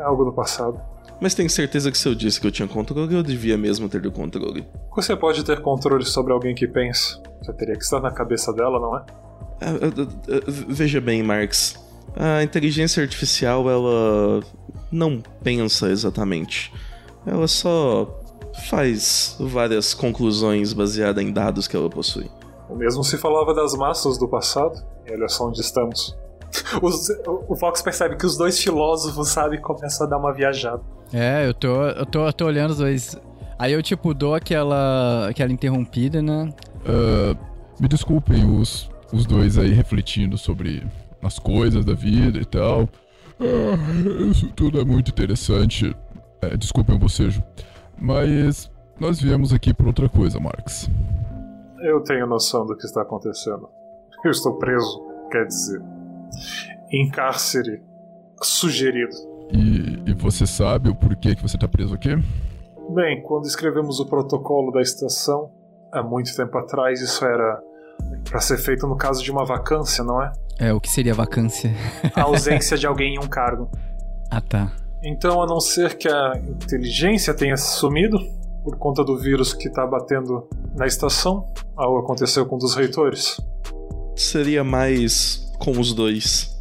algo 0.04 0.24
do 0.25 0.32
passado. 0.32 0.80
Mas 1.20 1.34
tenho 1.34 1.50
certeza 1.50 1.92
que 1.92 1.98
se 1.98 2.08
eu 2.08 2.13
disse 2.13 2.39
que 2.39 2.48
eu 2.48 2.51
tinha 2.51 2.68
controle, 2.68 3.15
eu 3.15 3.24
devia 3.24 3.58
mesmo 3.58 3.88
ter 3.88 4.06
o 4.06 4.12
controle. 4.12 4.68
Você 4.96 5.15
pode 5.15 5.44
ter 5.44 5.62
controle 5.62 6.06
sobre 6.06 6.34
alguém 6.34 6.54
que 6.54 6.68
pensa. 6.68 7.22
Você 7.42 7.54
teria 7.54 7.75
que 7.75 7.84
estar 7.84 8.01
na 8.01 8.12
cabeça 8.12 8.51
dela, 8.54 8.80
não 8.80 8.98
é? 8.98 9.06
Ah, 9.62 9.72
ah, 9.82 10.08
ah, 10.30 10.42
veja 10.68 11.00
bem, 11.00 11.24
Marx. 11.24 11.84
A 12.15 12.44
inteligência 12.44 13.01
artificial, 13.01 13.70
ela 13.70 14.42
não 14.92 15.22
pensa 15.44 15.89
exatamente. 15.89 16.72
Ela 17.25 17.48
só 17.48 18.25
faz 18.69 19.35
várias 19.39 19.93
conclusões 19.93 20.74
baseadas 20.74 21.24
em 21.24 21.31
dados 21.31 21.67
que 21.67 21.75
ela 21.75 21.89
possui. 21.89 22.29
O 22.69 22.75
mesmo 22.75 23.03
se 23.03 23.17
falava 23.17 23.53
das 23.53 23.74
massas 23.75 24.17
do 24.17 24.27
passado. 24.27 24.81
E 25.07 25.12
olha 25.13 25.27
só 25.27 25.47
onde 25.47 25.62
estamos. 25.62 26.17
Os- 26.81 27.09
o 27.27 27.55
Fox 27.55 27.81
percebe 27.81 28.15
que 28.17 28.25
os 28.25 28.38
dois 28.38 28.59
filósofos, 28.59 29.29
sabe, 29.29 29.59
começam 29.59 30.07
a 30.07 30.09
dar 30.09 30.17
uma 30.17 30.33
viajada. 30.33 30.81
É, 31.13 31.47
eu 31.47 31.53
tô, 31.53 31.83
eu 31.85 32.05
tô, 32.05 32.25
eu 32.25 32.33
tô 32.33 32.45
olhando 32.45 32.71
os 32.71 32.77
dois. 32.77 33.17
Aí 33.59 33.71
eu, 33.74 33.83
tipo, 33.83 34.13
dou 34.13 34.33
aquela, 34.33 35.27
aquela 35.29 35.51
interrompida, 35.51 36.21
né? 36.21 36.50
Ah, 36.85 37.35
me 37.79 37.88
desculpem 37.88 38.43
os, 38.59 38.89
os 39.13 39.25
dois 39.25 39.57
aí 39.57 39.71
refletindo 39.71 40.38
sobre 40.38 40.83
as 41.21 41.38
coisas 41.39 41.85
da 41.85 41.93
vida 41.93 42.39
e 42.39 42.45
tal. 42.45 42.89
Ah, 43.39 44.25
isso 44.31 44.47
tudo 44.55 44.79
é 44.79 44.85
muito 44.85 45.09
interessante. 45.12 45.95
É, 46.41 46.57
desculpem 46.57 46.95
o 46.95 47.00
bocejo. 47.00 47.43
Mas 47.97 48.71
nós 48.99 49.19
viemos 49.19 49.53
aqui 49.53 49.73
por 49.73 49.87
outra 49.87 50.07
coisa, 50.07 50.39
Marx. 50.39 50.89
Eu 51.79 52.01
tenho 52.01 52.25
noção 52.25 52.65
do 52.65 52.75
que 52.75 52.85
está 52.85 53.01
acontecendo. 53.01 53.69
Eu 54.23 54.31
estou 54.31 54.55
preso, 54.57 55.03
quer 55.31 55.45
dizer, 55.45 55.81
em 56.91 57.09
cárcere 57.09 57.81
sugerido. 58.41 59.15
E, 59.51 60.09
e 60.09 60.13
você 60.13 60.47
sabe 60.47 60.89
o 60.89 60.95
porquê 60.95 61.35
que 61.35 61.41
você 61.41 61.57
tá 61.57 61.67
preso 61.67 61.93
aqui? 61.93 62.15
Bem, 62.89 63.21
quando 63.23 63.45
escrevemos 63.45 63.99
o 63.99 64.05
protocolo 64.05 64.71
da 64.71 64.81
estação, 64.81 65.51
há 65.91 66.01
muito 66.01 66.35
tempo 66.35 66.57
atrás, 66.57 67.01
isso 67.01 67.23
era 67.23 67.61
para 68.29 68.39
ser 68.39 68.57
feito 68.57 68.87
no 68.87 68.95
caso 68.95 69.23
de 69.23 69.31
uma 69.31 69.45
vacância, 69.45 70.03
não 70.03 70.21
é? 70.21 70.31
É, 70.59 70.73
o 70.73 70.79
que 70.79 70.89
seria 70.89 71.13
vacância? 71.13 71.71
A 72.15 72.23
ausência 72.23 72.77
de 72.77 72.87
alguém 72.87 73.15
em 73.15 73.19
um 73.19 73.27
cargo. 73.27 73.69
Ah, 74.31 74.41
tá. 74.41 74.71
Então, 75.05 75.39
a 75.39 75.45
não 75.45 75.59
ser 75.59 75.97
que 76.00 76.07
a 76.07 76.33
inteligência 76.35 77.31
tenha 77.31 77.55
sumido 77.55 78.17
por 78.63 78.75
conta 78.77 79.03
do 79.03 79.15
vírus 79.15 79.53
que 79.53 79.67
está 79.67 79.85
batendo 79.85 80.50
na 80.75 80.88
estação, 80.88 81.45
algo 81.77 82.00
aconteceu 82.00 82.43
com 82.47 82.55
um 82.55 82.57
dos 82.57 82.74
reitores. 82.74 83.39
Seria 84.15 84.63
mais 84.63 85.53
com 85.59 85.79
os 85.79 85.93
dois. 85.93 86.51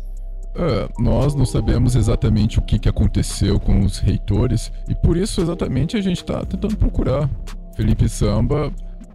É, 0.54 0.88
nós 0.98 1.34
não 1.34 1.46
sabemos 1.46 1.96
exatamente 1.96 2.58
o 2.58 2.62
que, 2.62 2.78
que 2.78 2.88
aconteceu 2.88 3.58
com 3.58 3.80
os 3.80 3.98
reitores 3.98 4.70
e 4.88 4.94
por 4.94 5.16
isso 5.16 5.40
exatamente 5.40 5.96
a 5.96 6.02
gente 6.02 6.22
tá 6.22 6.44
tentando 6.44 6.76
procurar. 6.76 7.30
Felipe 7.74 8.06
Samba, 8.10 8.70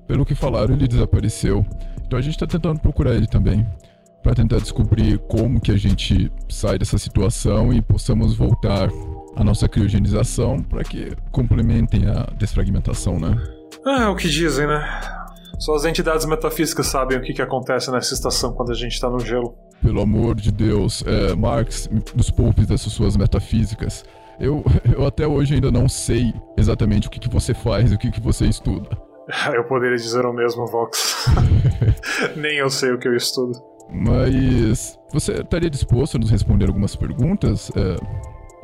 pelo 0.07 0.25
que 0.25 0.33
falaram, 0.33 0.73
ele 0.73 0.87
desapareceu. 0.87 1.63
Então 2.03 2.17
a 2.17 2.21
gente 2.21 2.37
tá 2.37 2.47
tentando 2.47 2.79
procurar 2.79 3.13
ele 3.13 3.27
também. 3.27 3.63
Pra 4.23 4.33
tentar 4.33 4.57
descobrir 4.57 5.19
como 5.29 5.61
que 5.61 5.71
a 5.71 5.77
gente 5.77 6.29
sai 6.49 6.79
dessa 6.79 6.97
situação 6.97 7.71
e 7.71 7.81
possamos 7.81 8.35
voltar 8.35 8.89
à 9.39 9.43
nossa 9.43 9.67
criogenização 9.69 10.61
para 10.61 10.83
que 10.83 11.13
complementem 11.31 12.07
a 12.07 12.27
desfragmentação, 12.37 13.19
né? 13.19 13.35
Ah, 13.85 14.03
é 14.03 14.07
o 14.07 14.15
que 14.15 14.27
dizem, 14.27 14.67
né? 14.67 15.01
Só 15.57 15.75
as 15.75 15.85
entidades 15.85 16.25
metafísicas 16.25 16.87
sabem 16.87 17.17
o 17.17 17.21
que, 17.21 17.33
que 17.33 17.41
acontece 17.41 17.91
nessa 17.91 18.13
estação 18.13 18.53
quando 18.53 18.71
a 18.71 18.75
gente 18.75 18.93
está 18.93 19.09
no 19.09 19.19
gelo. 19.19 19.55
Pelo 19.81 20.01
amor 20.01 20.35
de 20.35 20.51
Deus, 20.51 21.03
é, 21.05 21.35
Marx, 21.35 21.89
nos 22.15 22.29
poupes 22.29 22.67
dessas 22.67 22.91
suas 22.91 23.15
metafísicas. 23.15 24.03
Eu, 24.39 24.63
eu 24.93 25.05
até 25.05 25.27
hoje 25.27 25.55
ainda 25.55 25.71
não 25.71 25.87
sei 25.89 26.33
exatamente 26.57 27.07
o 27.07 27.11
que, 27.11 27.19
que 27.19 27.29
você 27.29 27.53
faz 27.53 27.91
e 27.91 27.95
o 27.95 27.97
que, 27.97 28.11
que 28.11 28.21
você 28.21 28.45
estuda. 28.45 28.89
Eu 29.53 29.63
poderia 29.65 29.95
dizer 29.95 30.25
o 30.25 30.33
mesmo, 30.33 30.65
Vox. 30.65 31.27
Nem 32.35 32.57
eu 32.57 32.69
sei 32.69 32.91
o 32.91 32.97
que 32.97 33.07
eu 33.07 33.15
estudo. 33.15 33.51
Mas 33.91 34.97
você 35.13 35.33
estaria 35.33 35.69
disposto 35.69 36.15
a 36.15 36.19
nos 36.19 36.31
responder 36.31 36.65
algumas 36.65 36.95
perguntas? 36.95 37.71
É, 37.75 37.95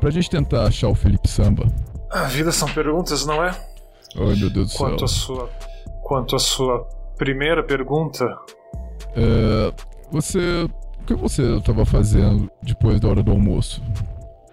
pra 0.00 0.10
gente 0.10 0.28
tentar 0.30 0.64
achar 0.64 0.88
o 0.88 0.94
Felipe 0.94 1.28
Samba? 1.28 1.66
A 2.10 2.24
vida 2.24 2.52
são 2.52 2.68
perguntas, 2.68 3.26
não 3.26 3.42
é? 3.44 3.50
Ai 4.16 4.36
meu 4.36 4.50
Deus 4.50 4.68
do 4.68 4.68
céu. 4.68 4.78
Quanto 4.88 5.04
à 5.04 5.08
sua, 5.08 5.50
quanto 6.02 6.36
à 6.36 6.38
sua 6.38 6.86
primeira 7.16 7.62
pergunta, 7.62 8.24
É, 9.14 9.72
você. 10.10 10.68
O 11.00 11.06
que 11.06 11.14
você 11.14 11.56
estava 11.56 11.84
fazendo 11.86 12.50
depois 12.62 12.98
da 13.00 13.08
hora 13.08 13.22
do 13.22 13.30
almoço? 13.30 13.80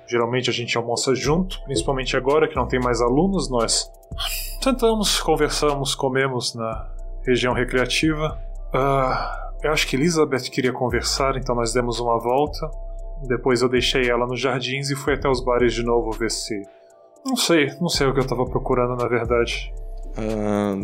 geralmente 0.07 0.47
a 0.47 0.53
gente 0.53 0.77
almoça 0.77 1.15
junto, 1.15 1.59
principalmente 1.63 2.15
agora 2.15 2.47
que 2.47 2.55
não 2.55 2.67
tem 2.67 2.79
mais 2.79 3.01
alunos, 3.01 3.49
nós 3.49 3.89
tentamos, 4.61 5.19
conversamos, 5.19 5.95
comemos 5.95 6.53
na 6.53 6.87
região 7.25 7.51
recreativa. 7.53 8.39
Ah, 8.71 9.49
eu 9.63 9.71
acho 9.71 9.87
que 9.87 9.95
Elizabeth 9.95 10.51
queria 10.51 10.71
conversar, 10.71 11.35
então 11.35 11.55
nós 11.55 11.73
demos 11.73 11.99
uma 11.99 12.19
volta. 12.19 12.69
Depois 13.27 13.61
eu 13.61 13.69
deixei 13.69 14.09
ela 14.09 14.25
nos 14.25 14.39
jardins 14.39 14.89
e 14.89 14.95
fui 14.95 15.13
até 15.13 15.29
os 15.29 15.43
bares 15.43 15.73
de 15.73 15.83
novo 15.83 16.11
ver 16.11 16.31
se. 16.31 16.61
Não 17.25 17.35
sei, 17.35 17.67
não 17.79 17.89
sei 17.89 18.07
o 18.07 18.13
que 18.13 18.19
eu 18.19 18.27
tava 18.27 18.45
procurando 18.45 18.95
na 19.01 19.07
verdade. 19.07 19.73
Ah, 20.17 20.77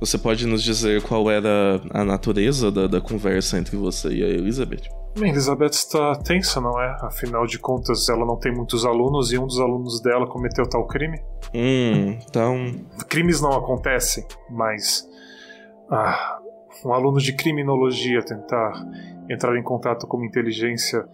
você 0.00 0.18
pode 0.18 0.46
nos 0.46 0.62
dizer 0.62 1.02
qual 1.02 1.30
era 1.30 1.80
a 1.90 2.04
natureza 2.04 2.70
da, 2.70 2.86
da 2.86 3.00
conversa 3.00 3.58
entre 3.58 3.76
você 3.76 4.08
e 4.08 4.24
a 4.24 4.28
Elizabeth? 4.28 4.82
Bem, 5.18 5.30
Elizabeth 5.30 5.70
está 5.70 6.14
tensa, 6.16 6.60
não 6.60 6.80
é? 6.80 6.96
Afinal 7.02 7.46
de 7.46 7.58
contas, 7.58 8.08
ela 8.08 8.26
não 8.26 8.36
tem 8.36 8.52
muitos 8.52 8.84
alunos 8.84 9.32
e 9.32 9.38
um 9.38 9.46
dos 9.46 9.60
alunos 9.60 10.02
dela 10.02 10.26
cometeu 10.26 10.68
tal 10.68 10.86
crime. 10.88 11.20
Hum, 11.54 12.18
então. 12.28 12.56
Crimes 13.08 13.40
não 13.40 13.52
acontecem, 13.52 14.26
mas. 14.50 15.08
Ah, 15.88 16.40
um 16.84 16.92
aluno 16.92 17.18
de 17.18 17.32
criminologia 17.32 18.24
tentar 18.24 18.72
entrar 19.30 19.56
em 19.56 19.62
contato 19.62 20.06
com 20.06 20.16
uma 20.16 20.26
inteligência 20.26 21.06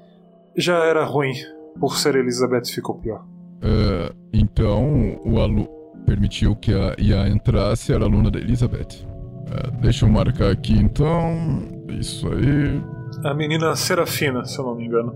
já 0.56 0.84
era 0.84 1.04
ruim. 1.04 1.32
Por 1.78 1.96
ser 1.96 2.16
Elizabeth, 2.16 2.66
ficou 2.66 2.96
pior. 2.96 3.24
É, 3.62 4.12
então, 4.32 5.20
o 5.24 5.38
aluno 5.38 5.68
permitiu 6.06 6.56
que 6.56 6.72
a 6.72 6.94
IA 6.98 7.28
entrasse, 7.28 7.92
era 7.92 8.04
aluna 8.04 8.30
da 8.30 8.38
Elizabeth. 8.38 9.06
É, 9.50 9.70
deixa 9.80 10.04
eu 10.04 10.10
marcar 10.10 10.50
aqui 10.50 10.72
então. 10.72 11.68
Isso 11.88 12.26
aí. 12.28 12.82
A 13.24 13.34
menina 13.34 13.74
Serafina, 13.76 14.44
se 14.44 14.58
eu 14.58 14.64
não 14.64 14.74
me 14.74 14.86
engano. 14.86 15.14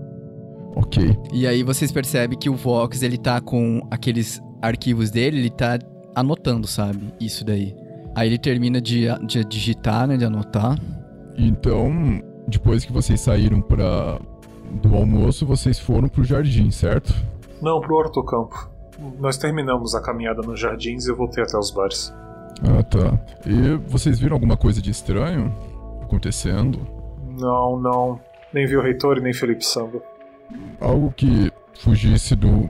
Ok. 0.75 1.17
E 1.33 1.47
aí 1.47 1.63
vocês 1.63 1.91
percebem 1.91 2.37
que 2.37 2.49
o 2.49 2.55
Vox, 2.55 3.01
ele 3.01 3.17
tá 3.17 3.39
com 3.39 3.81
aqueles 3.89 4.41
arquivos 4.61 5.09
dele, 5.09 5.39
ele 5.39 5.49
tá 5.49 5.79
anotando, 6.13 6.67
sabe? 6.67 7.13
Isso 7.19 7.45
daí. 7.45 7.73
Aí 8.15 8.27
ele 8.27 8.37
termina 8.37 8.81
de, 8.81 9.07
de 9.25 9.43
digitar, 9.45 10.07
né? 10.07 10.17
De 10.17 10.25
anotar. 10.25 10.77
Então, 11.37 12.21
depois 12.47 12.85
que 12.85 12.91
vocês 12.91 13.19
saíram 13.21 13.61
para 13.61 14.19
do 14.75 14.95
almoço, 14.95 15.45
vocês 15.45 15.79
foram 15.79 16.07
pro 16.07 16.23
jardim, 16.23 16.69
certo? 16.71 17.13
Não, 17.61 17.79
pro 17.81 17.95
hortocampo. 17.95 18.69
Nós 19.19 19.37
terminamos 19.37 19.95
a 19.95 20.01
caminhada 20.01 20.41
nos 20.41 20.59
jardins 20.59 21.05
e 21.05 21.11
eu 21.11 21.15
voltei 21.15 21.43
até 21.43 21.57
os 21.57 21.71
bares. 21.71 22.13
Ah, 22.63 22.83
tá. 22.83 23.19
E 23.45 23.75
vocês 23.87 24.19
viram 24.19 24.35
alguma 24.35 24.55
coisa 24.55 24.81
de 24.81 24.91
estranho 24.91 25.53
acontecendo? 26.01 26.79
Não, 27.37 27.79
não. 27.79 28.19
Nem 28.53 28.65
vi 28.65 28.77
o 28.77 28.81
reitor 28.81 29.17
e 29.17 29.21
nem 29.21 29.33
Felipe 29.33 29.65
Samba. 29.65 30.01
Algo 30.79 31.11
que 31.11 31.51
fugisse 31.79 32.35
do 32.35 32.69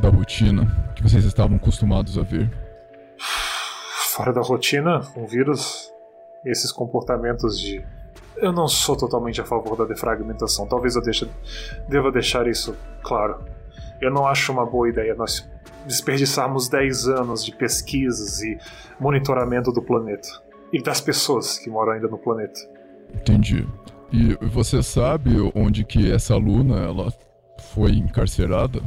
da 0.00 0.08
rotina 0.08 0.92
que 0.94 1.02
vocês 1.02 1.24
estavam 1.24 1.56
acostumados 1.56 2.16
a 2.16 2.22
ver. 2.22 2.50
Fora 4.12 4.32
da 4.32 4.40
rotina, 4.40 5.00
um 5.16 5.26
vírus, 5.26 5.92
esses 6.44 6.72
comportamentos 6.72 7.58
de. 7.58 7.84
Eu 8.40 8.52
não 8.52 8.68
sou 8.68 8.96
totalmente 8.96 9.40
a 9.40 9.44
favor 9.44 9.76
da 9.76 9.84
defragmentação. 9.84 10.66
Talvez 10.66 10.96
eu 10.96 11.02
deixe, 11.02 11.28
deva 11.88 12.10
deixar 12.10 12.46
isso 12.46 12.76
claro. 13.02 13.38
Eu 14.00 14.12
não 14.12 14.26
acho 14.26 14.52
uma 14.52 14.64
boa 14.64 14.88
ideia 14.88 15.14
nós 15.14 15.48
desperdiçarmos 15.86 16.68
10 16.68 17.08
anos 17.08 17.44
de 17.44 17.54
pesquisas 17.54 18.42
e 18.42 18.58
monitoramento 19.00 19.72
do 19.72 19.82
planeta. 19.82 20.28
E 20.72 20.82
das 20.82 21.00
pessoas 21.00 21.58
que 21.58 21.70
moram 21.70 21.92
ainda 21.92 22.08
no 22.08 22.18
planeta. 22.18 22.60
Entendi. 23.14 23.66
E 24.12 24.34
você 24.46 24.82
sabe 24.82 25.30
onde 25.54 25.84
que 25.84 26.12
essa 26.12 26.34
aluna 26.34 26.80
ela 26.80 27.12
foi 27.72 27.92
encarcerada? 27.92 28.80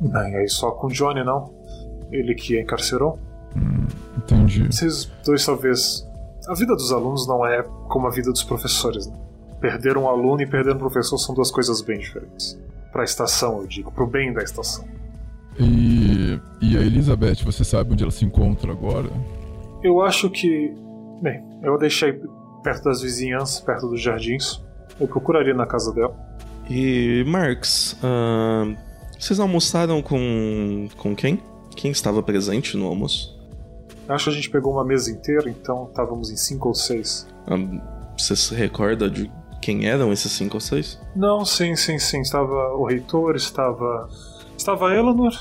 Não, 0.00 0.28
e 0.28 0.36
aí 0.36 0.48
só 0.48 0.70
com 0.70 0.86
o 0.86 0.90
Johnny, 0.90 1.24
não? 1.24 1.52
Ele 2.10 2.34
que 2.34 2.58
a 2.58 2.62
encarcerou? 2.62 3.18
Entendi. 4.16 4.66
Vocês 4.66 5.10
dois 5.24 5.44
talvez. 5.44 6.08
A 6.48 6.54
vida 6.54 6.74
dos 6.74 6.92
alunos 6.92 7.26
não 7.26 7.46
é 7.46 7.62
como 7.88 8.06
a 8.06 8.10
vida 8.10 8.30
dos 8.30 8.42
professores, 8.42 9.06
né? 9.06 9.16
Perder 9.60 9.96
um 9.96 10.08
aluno 10.08 10.42
e 10.42 10.46
perder 10.46 10.74
um 10.74 10.78
professor 10.78 11.16
são 11.18 11.34
duas 11.34 11.50
coisas 11.50 11.80
bem 11.80 11.98
diferentes. 11.98 12.58
Pra 12.90 13.04
estação, 13.04 13.60
eu 13.60 13.66
digo, 13.66 13.92
pro 13.92 14.06
bem 14.06 14.32
da 14.32 14.42
estação. 14.42 14.84
E, 15.58 16.38
e 16.60 16.76
a 16.76 16.80
Elizabeth, 16.80 17.44
você 17.44 17.62
sabe 17.62 17.92
onde 17.92 18.02
ela 18.02 18.10
se 18.10 18.24
encontra 18.24 18.72
agora? 18.72 19.08
Eu 19.82 20.00
acho 20.02 20.30
que. 20.30 20.74
Bem, 21.20 21.44
eu 21.62 21.74
a 21.74 21.78
deixei 21.78 22.20
perto 22.62 22.84
das 22.84 23.02
vizinhanças, 23.02 23.60
perto 23.60 23.88
dos 23.88 24.00
jardins. 24.00 24.60
Eu 24.98 25.06
procuraria 25.06 25.54
na 25.54 25.66
casa 25.66 25.92
dela. 25.92 26.14
E, 26.68 27.24
Marx, 27.26 27.96
ah, 28.02 28.74
vocês 29.18 29.38
almoçaram 29.38 30.02
com. 30.02 30.88
com 30.96 31.14
quem? 31.14 31.40
Quem 31.76 31.90
estava 31.90 32.22
presente 32.22 32.76
no 32.76 32.86
almoço? 32.86 33.31
Acho 34.12 34.24
que 34.24 34.30
a 34.30 34.34
gente 34.34 34.50
pegou 34.50 34.72
uma 34.72 34.84
mesa 34.84 35.10
inteira, 35.10 35.48
então 35.48 35.86
estávamos 35.88 36.30
em 36.30 36.36
cinco 36.36 36.68
ou 36.68 36.74
seis. 36.74 37.26
Ah, 37.46 37.56
você 38.16 38.36
se 38.36 38.54
recorda 38.54 39.08
de 39.08 39.30
quem 39.60 39.86
eram 39.88 40.12
esses 40.12 40.32
cinco 40.32 40.56
ou 40.56 40.60
seis? 40.60 41.00
Não, 41.14 41.44
sim, 41.44 41.76
sim, 41.76 41.98
sim. 41.98 42.20
Estava 42.20 42.74
o 42.74 42.84
reitor, 42.84 43.36
estava. 43.36 44.08
Estava 44.56 44.90
a 44.90 44.94
Eleanor, 44.94 45.32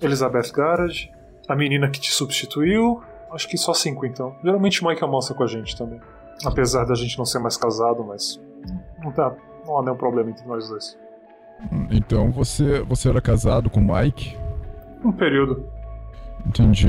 Elizabeth 0.00 0.50
Garage, 0.52 1.10
a 1.48 1.54
menina 1.54 1.90
que 1.90 2.00
te 2.00 2.12
substituiu. 2.12 3.02
Acho 3.30 3.48
que 3.48 3.58
só 3.58 3.74
cinco 3.74 4.06
então. 4.06 4.36
Geralmente 4.42 4.82
o 4.82 4.88
Mike 4.88 5.02
almoça 5.02 5.34
com 5.34 5.42
a 5.42 5.46
gente 5.46 5.76
também. 5.76 6.00
Apesar 6.44 6.84
da 6.84 6.94
gente 6.94 7.18
não 7.18 7.24
ser 7.24 7.38
mais 7.38 7.56
casado, 7.56 8.04
mas. 8.04 8.40
Não, 9.02 9.12
tá, 9.12 9.34
não 9.66 9.78
há 9.78 9.82
nenhum 9.82 9.96
problema 9.96 10.30
entre 10.30 10.46
nós 10.46 10.68
dois. 10.68 10.96
Então 11.90 12.30
você, 12.30 12.80
você 12.82 13.08
era 13.08 13.20
casado 13.20 13.70
com 13.70 13.80
o 13.80 13.94
Mike? 13.94 14.36
Um 15.04 15.12
período. 15.12 15.68
Entendi. 16.46 16.88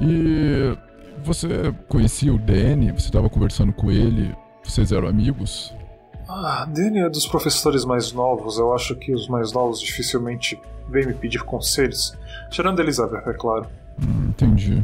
E 0.00 0.76
você 1.22 1.74
conhecia 1.88 2.32
o 2.32 2.38
Danny? 2.38 2.92
Você 2.92 3.06
estava 3.06 3.28
conversando 3.28 3.72
com 3.72 3.90
ele? 3.90 4.34
Vocês 4.62 4.92
eram 4.92 5.08
amigos? 5.08 5.74
Ah, 6.28 6.64
Danny 6.64 7.00
é 7.00 7.10
dos 7.10 7.26
professores 7.26 7.84
mais 7.84 8.12
novos. 8.12 8.58
Eu 8.58 8.72
acho 8.74 8.94
que 8.96 9.12
os 9.12 9.28
mais 9.28 9.52
novos 9.52 9.80
dificilmente 9.80 10.60
vêm 10.88 11.06
me 11.06 11.14
pedir 11.14 11.42
conselhos. 11.42 12.16
Tirando 12.50 12.80
Elizabeth, 12.80 13.28
é 13.28 13.32
claro. 13.34 13.66
Hum, 14.00 14.28
entendi. 14.28 14.82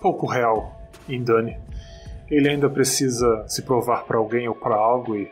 Pouco 0.00 0.26
real 0.26 0.80
em 1.08 1.22
Danny. 1.22 1.56
Ele 2.30 2.48
ainda 2.48 2.68
precisa 2.68 3.44
se 3.46 3.62
provar 3.62 4.04
pra 4.04 4.18
alguém 4.18 4.48
ou 4.48 4.54
pra 4.54 4.74
algo 4.74 5.16
e 5.16 5.30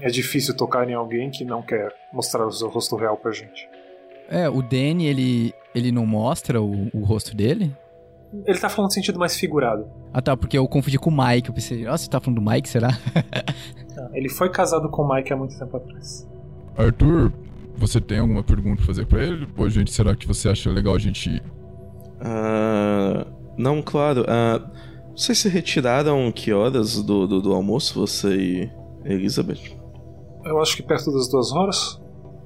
é 0.00 0.08
difícil 0.08 0.56
tocar 0.56 0.88
em 0.88 0.94
alguém 0.94 1.30
que 1.30 1.44
não 1.44 1.62
quer 1.62 1.92
mostrar 2.12 2.46
o 2.46 2.52
seu 2.52 2.68
rosto 2.68 2.96
real 2.96 3.16
pra 3.16 3.32
gente. 3.32 3.68
É, 4.28 4.48
o 4.48 4.62
Danny, 4.62 5.06
ele, 5.06 5.54
ele 5.74 5.92
não 5.92 6.06
mostra 6.06 6.60
o, 6.60 6.88
o 6.94 7.04
rosto 7.04 7.36
dele? 7.36 7.74
Ele 8.46 8.58
tá 8.58 8.68
falando 8.68 8.90
no 8.90 8.94
sentido 8.94 9.18
mais 9.18 9.36
figurado. 9.36 9.86
Ah 10.12 10.20
tá, 10.20 10.36
porque 10.36 10.58
eu 10.58 10.66
confundi 10.66 10.98
com 10.98 11.10
o 11.10 11.16
Mike. 11.16 11.48
Eu 11.48 11.54
pensei, 11.54 11.84
nossa, 11.84 12.04
você 12.04 12.10
tá 12.10 12.20
falando 12.20 12.40
do 12.42 12.50
Mike, 12.50 12.68
será? 12.68 12.88
Não, 13.94 14.14
Ele 14.14 14.28
foi 14.28 14.50
casado 14.50 14.88
com 14.88 15.02
o 15.02 15.14
Mike 15.14 15.32
há 15.32 15.36
muito 15.36 15.56
tempo 15.56 15.76
atrás. 15.76 16.28
Arthur, 16.76 17.32
você 17.76 18.00
tem 18.00 18.18
alguma 18.18 18.42
pergunta 18.42 18.76
pra 18.76 18.86
fazer 18.86 19.06
pra 19.06 19.22
ele? 19.22 19.46
Ou, 19.56 19.68
gente, 19.70 19.92
será 19.92 20.16
que 20.16 20.26
você 20.26 20.48
acha 20.48 20.70
legal 20.70 20.94
a 20.94 20.98
gente 20.98 21.30
ir? 21.30 21.42
Ah, 22.20 23.26
não, 23.56 23.80
claro. 23.82 24.24
Ah, 24.26 24.60
vocês 25.14 25.38
se 25.38 25.48
retiraram 25.48 26.30
que 26.32 26.52
horas 26.52 27.00
do, 27.02 27.26
do, 27.26 27.40
do 27.40 27.52
almoço, 27.52 28.00
você 28.00 28.34
e 28.34 28.70
Elizabeth? 29.04 29.76
Eu 30.44 30.60
acho 30.60 30.76
que 30.76 30.82
perto 30.82 31.12
das 31.12 31.28
duas 31.28 31.52
horas. 31.52 32.00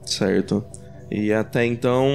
Certo. 0.04 0.64
E 1.10 1.32
até 1.32 1.64
então, 1.64 2.06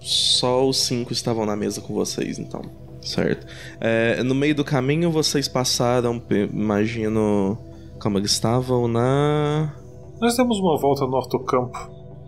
só 0.00 0.66
os 0.66 0.78
cinco 0.78 1.12
estavam 1.12 1.44
na 1.44 1.54
mesa 1.54 1.80
com 1.80 1.94
vocês, 1.94 2.38
então. 2.38 2.62
Certo. 3.02 3.46
É, 3.80 4.22
no 4.22 4.34
meio 4.34 4.54
do 4.54 4.64
caminho, 4.64 5.10
vocês 5.10 5.48
passaram, 5.48 6.22
imagino, 6.52 7.58
como 8.00 8.18
eles 8.18 8.32
estavam 8.32 8.86
na. 8.86 9.74
Nós 10.20 10.36
demos 10.36 10.58
uma 10.58 10.78
volta 10.78 11.06
no 11.06 11.16
hortocampo, 11.16 11.78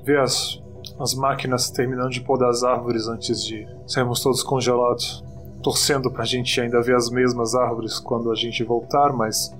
ver 0.04 0.20
as, 0.20 0.58
as 0.98 1.14
máquinas 1.14 1.70
terminando 1.70 2.10
de 2.10 2.22
podar 2.22 2.48
as 2.48 2.62
árvores 2.62 3.06
antes 3.06 3.44
de 3.44 3.66
sermos 3.86 4.20
todos 4.20 4.42
congelados. 4.42 5.22
Torcendo 5.62 6.10
pra 6.10 6.24
gente 6.24 6.60
ainda 6.60 6.82
ver 6.82 6.96
as 6.96 7.08
mesmas 7.08 7.54
árvores 7.54 8.00
quando 8.00 8.32
a 8.32 8.34
gente 8.34 8.64
voltar, 8.64 9.12
mas 9.12 9.54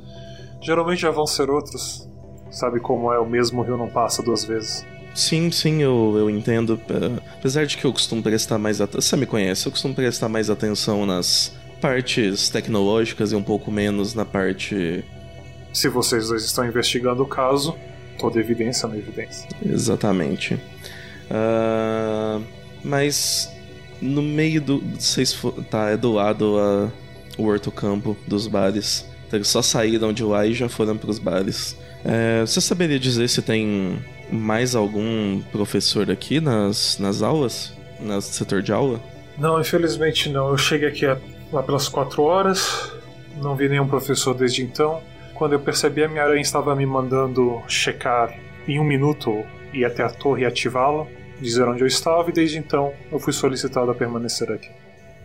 geralmente 0.60 1.02
já 1.02 1.10
vão 1.10 1.26
ser 1.26 1.48
outras. 1.48 2.08
Sabe 2.50 2.80
como 2.80 3.12
é, 3.12 3.20
o 3.20 3.26
mesmo 3.26 3.62
rio 3.62 3.76
não 3.76 3.88
passa 3.88 4.22
duas 4.22 4.44
vezes. 4.44 4.84
Sim, 5.14 5.51
sim, 5.51 5.83
eu, 5.83 6.14
eu 6.16 6.31
entendo. 6.31 6.81
É, 6.88 7.22
Apesar 7.38 7.66
de 7.66 7.77
que 7.77 7.85
eu 7.85 7.92
costumo 7.92 8.22
prestar 8.22 8.59
mais 8.59 8.81
atenção. 8.81 9.01
Você 9.01 9.16
me 9.16 9.27
conhece, 9.27 9.66
eu 9.66 9.72
costumo 9.72 9.94
prestar 9.94 10.29
mais 10.29 10.48
atenção 10.48 11.05
nas 11.05 11.53
partes 11.81 12.48
tecnológicas 12.48 13.33
e 13.33 13.37
um 13.37 13.42
pouco 13.42 13.70
menos 13.70 14.14
na 14.14 14.25
parte. 14.25 15.05
Se 15.72 15.88
vocês 15.88 16.29
dois 16.29 16.44
estão 16.44 16.64
investigando 16.66 17.22
o 17.22 17.27
caso, 17.27 17.77
toda 18.18 18.38
evidência 18.38 18.88
na 18.88 18.96
evidência. 18.96 19.48
Exatamente. 19.64 20.59
Ah, 21.31 22.40
mas 22.85 23.51
no 24.01 24.22
meio 24.22 24.61
do. 24.61 24.81
Vocês 24.98 25.37
tá, 25.70 25.90
é 25.90 25.96
do 25.96 26.12
lado 26.12 26.59
a, 26.59 26.90
o 27.38 27.46
hortocampo 27.46 28.16
dos 28.27 28.46
bares. 28.46 29.07
Então 29.27 29.38
eles 29.38 29.48
só 29.48 29.62
saíram 29.62 30.12
de 30.12 30.22
lá 30.22 30.46
e 30.46 30.53
já 30.53 30.68
foram 30.68 30.96
pros 30.96 31.18
bares. 31.18 31.77
É, 32.05 32.40
você 32.42 32.61
saberia 32.61 32.98
dizer 32.98 33.29
se 33.29 33.40
tem 33.40 33.98
mais 34.32 34.74
algum 34.74 35.40
professor 35.52 36.10
aqui 36.10 36.40
nas, 36.40 36.98
nas 36.98 37.22
aulas? 37.22 37.72
No 38.00 38.20
setor 38.20 38.62
de 38.62 38.72
aula? 38.72 39.00
Não, 39.38 39.60
infelizmente 39.60 40.28
não. 40.28 40.48
Eu 40.48 40.58
cheguei 40.58 40.88
aqui 40.88 41.06
a- 41.06 41.18
lá 41.52 41.62
pelas 41.62 41.88
quatro 41.88 42.22
horas, 42.22 42.92
não 43.40 43.54
vi 43.54 43.68
nenhum 43.68 43.86
professor 43.86 44.34
desde 44.34 44.62
então. 44.62 45.00
Quando 45.34 45.52
eu 45.52 45.60
percebi, 45.60 46.02
a 46.04 46.08
minha 46.08 46.22
aranha 46.22 46.40
estava 46.40 46.74
me 46.74 46.86
mandando 46.86 47.60
checar 47.68 48.34
em 48.66 48.78
um 48.80 48.84
minuto 48.84 49.44
ir 49.72 49.84
até 49.84 50.02
a 50.02 50.08
torre 50.10 50.42
e 50.42 50.46
ativá-la, 50.46 51.06
dizer 51.40 51.64
onde 51.66 51.80
eu 51.82 51.86
estava, 51.86 52.28
e 52.30 52.32
desde 52.32 52.58
então 52.58 52.92
eu 53.10 53.18
fui 53.18 53.32
solicitado 53.32 53.90
a 53.90 53.94
permanecer 53.94 54.50
aqui. 54.50 54.68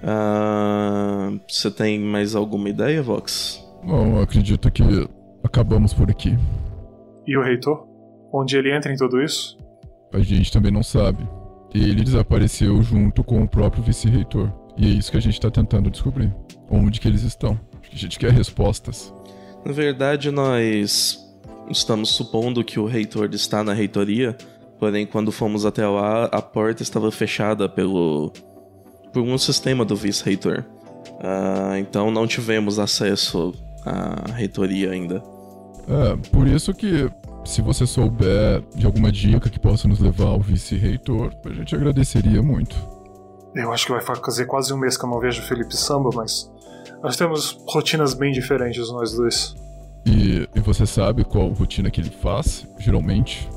Ah, 0.03 1.31
você 1.47 1.69
tem 1.71 1.99
mais 1.99 2.35
alguma 2.35 2.69
ideia, 2.69 3.01
Vox? 3.01 3.63
Bom, 3.83 4.17
eu 4.17 4.21
acredito 4.23 4.71
que 4.71 4.83
acabamos 5.43 5.93
por 5.93 6.09
aqui. 6.09 6.37
E 7.25 7.37
o 7.37 7.43
reitor? 7.43 7.87
Onde 8.31 8.57
ele 8.57 8.75
entra 8.75 8.91
em 8.91 8.97
tudo 8.97 9.21
isso? 9.21 9.57
A 10.13 10.19
gente 10.19 10.51
também 10.51 10.71
não 10.71 10.83
sabe. 10.83 11.27
Ele 11.73 12.03
desapareceu 12.03 12.81
junto 12.81 13.23
com 13.23 13.41
o 13.41 13.47
próprio 13.47 13.83
vice-reitor. 13.83 14.51
E 14.77 14.85
é 14.85 14.89
isso 14.89 15.11
que 15.11 15.17
a 15.17 15.21
gente 15.21 15.39
tá 15.39 15.49
tentando 15.49 15.89
descobrir. 15.89 16.33
Onde 16.69 16.99
que 16.99 17.07
eles 17.07 17.23
estão. 17.23 17.59
A 17.91 17.95
gente 17.95 18.19
quer 18.19 18.31
respostas. 18.31 19.13
Na 19.65 19.71
verdade, 19.71 20.31
nós 20.31 21.19
estamos 21.69 22.09
supondo 22.09 22.63
que 22.63 22.79
o 22.79 22.85
reitor 22.85 23.29
está 23.33 23.63
na 23.63 23.73
reitoria, 23.73 24.35
porém, 24.79 25.05
quando 25.05 25.31
fomos 25.31 25.65
até 25.65 25.85
lá, 25.87 26.25
a 26.25 26.41
porta 26.41 26.83
estava 26.83 27.11
fechada 27.11 27.67
pelo 27.67 28.31
por 29.11 29.21
um 29.21 29.37
sistema 29.37 29.83
do 29.83 29.95
vice-reitor. 29.95 30.63
Ah, 31.19 31.75
então 31.79 32.11
não 32.11 32.27
tivemos 32.27 32.77
acesso 32.79 33.53
à 33.85 34.31
reitoria 34.31 34.91
ainda. 34.91 35.23
É, 35.87 36.29
por 36.29 36.47
isso 36.47 36.73
que, 36.73 37.09
se 37.47 37.62
você 37.62 37.86
souber 37.88 38.62
de 38.75 38.86
alguma 38.86 39.12
dica 39.12 39.49
que 39.49 39.60
possa 39.60 39.88
nos 39.88 39.99
levar 39.99 40.27
ao 40.27 40.39
vice-reitor, 40.39 41.31
a 41.45 41.49
gente 41.53 41.75
agradeceria 41.75 42.41
muito. 42.41 42.75
Eu 43.55 43.71
acho 43.71 43.86
que 43.88 43.91
vai 43.91 44.01
fazer 44.01 44.45
quase 44.45 44.73
um 44.73 44.77
mês 44.77 44.97
que 44.97 45.05
eu 45.05 45.10
não 45.10 45.19
vejo 45.19 45.41
o 45.41 45.45
Felipe 45.47 45.75
Samba, 45.75 46.10
mas 46.13 46.51
nós 47.01 47.15
temos 47.15 47.57
rotinas 47.67 48.13
bem 48.13 48.31
diferentes, 48.31 48.91
nós 48.91 49.13
dois. 49.13 49.55
E, 50.05 50.47
e 50.55 50.60
você 50.60 50.86
sabe 50.86 51.23
qual 51.23 51.49
rotina 51.49 51.89
que 51.89 51.99
ele 52.01 52.10
faz, 52.10 52.67
geralmente? 52.77 53.49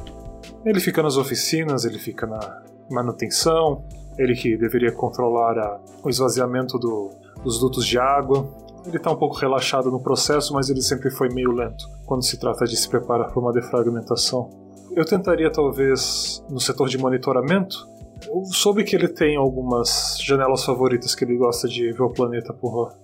Ele 0.65 0.81
fica 0.81 1.03
nas 1.03 1.17
oficinas, 1.17 1.85
ele 1.85 1.99
fica 1.99 2.27
na 2.27 2.63
manutenção, 2.91 3.85
ele 4.19 4.35
que 4.35 4.57
deveria 4.57 4.93
controlar 4.93 5.59
a- 5.59 5.81
o 6.03 6.09
esvaziamento 6.09 6.79
do- 6.79 7.11
dos 7.43 7.59
dutos 7.61 7.87
de 7.87 7.99
água. 7.99 8.49
Ele 8.87 8.99
tá 8.99 9.11
um 9.11 9.17
pouco 9.17 9.37
relaxado 9.37 9.91
no 9.91 10.01
processo, 10.01 10.53
mas 10.55 10.69
ele 10.71 10.83
sempre 10.83 11.11
foi 11.11 11.29
meio 11.29 11.53
lento 11.53 11.87
quando 12.07 12.25
se 12.25 12.39
trata 12.39 12.65
de 12.65 12.77
se 12.77 12.89
preparar 12.89 13.31
para 13.31 13.41
uma 13.41 13.53
defragmentação. 13.53 14.51
Eu 14.95 15.05
tentaria, 15.05 15.51
talvez, 15.51 16.45
no 16.51 16.59
setor 16.59 16.89
de 16.89 16.99
monitoramento. 16.99 17.87
Eu 18.27 18.45
soube 18.47 18.85
que 18.85 18.97
ele 18.97 19.09
tem 19.09 19.37
algumas 19.37 20.19
janelas 20.21 20.65
favoritas 20.65 21.15
que 21.15 21.25
ele 21.25 21.37
gosta 21.37 21.69
de 21.69 21.93
ver 21.93 22.03
o 22.03 22.11
planeta 22.11 22.53
por 22.53 22.75
lá. 22.75 22.95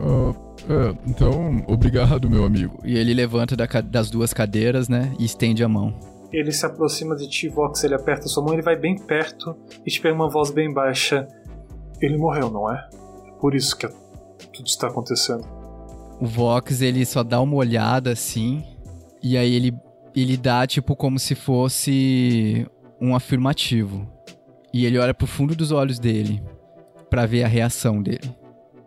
Ah, 0.00 0.34
é, 0.68 0.96
então, 1.06 1.62
obrigado, 1.66 2.30
meu 2.30 2.44
amigo. 2.44 2.78
E 2.84 2.96
ele 2.96 3.12
levanta 3.14 3.56
da 3.56 3.66
das 3.80 4.10
duas 4.10 4.32
cadeiras, 4.32 4.88
né? 4.88 5.14
E 5.18 5.24
estende 5.24 5.62
a 5.62 5.68
mão. 5.68 5.94
Ele 6.32 6.50
se 6.50 6.66
aproxima 6.66 7.14
de 7.14 7.28
ti, 7.28 7.48
Vox, 7.48 7.84
ele 7.84 7.94
aperta 7.94 8.26
sua 8.26 8.42
mão, 8.42 8.54
ele 8.54 8.62
vai 8.62 8.76
bem 8.76 8.96
perto 8.96 9.56
e 9.86 9.90
te 9.90 10.00
pega 10.00 10.14
uma 10.14 10.28
voz 10.28 10.50
bem 10.50 10.72
baixa. 10.72 11.28
Ele 12.00 12.16
morreu, 12.16 12.50
não 12.50 12.70
é? 12.72 12.88
É 13.28 13.40
por 13.40 13.54
isso 13.54 13.76
que 13.76 13.86
tudo 14.52 14.66
está 14.66 14.88
acontecendo. 14.88 15.44
O 16.20 16.26
Vox, 16.26 16.80
ele 16.80 17.04
só 17.04 17.22
dá 17.22 17.40
uma 17.40 17.56
olhada 17.56 18.12
assim. 18.12 18.64
E 19.22 19.36
aí 19.36 19.54
ele, 19.54 19.74
ele 20.14 20.36
dá, 20.36 20.66
tipo, 20.66 20.94
como 20.94 21.18
se 21.18 21.34
fosse 21.34 22.66
um 23.00 23.14
afirmativo. 23.14 24.06
E 24.72 24.86
ele 24.86 24.98
olha 24.98 25.14
pro 25.14 25.26
fundo 25.26 25.54
dos 25.54 25.70
olhos 25.72 25.98
dele 25.98 26.42
pra 27.10 27.26
ver 27.26 27.44
a 27.44 27.48
reação 27.48 28.02
dele. 28.02 28.34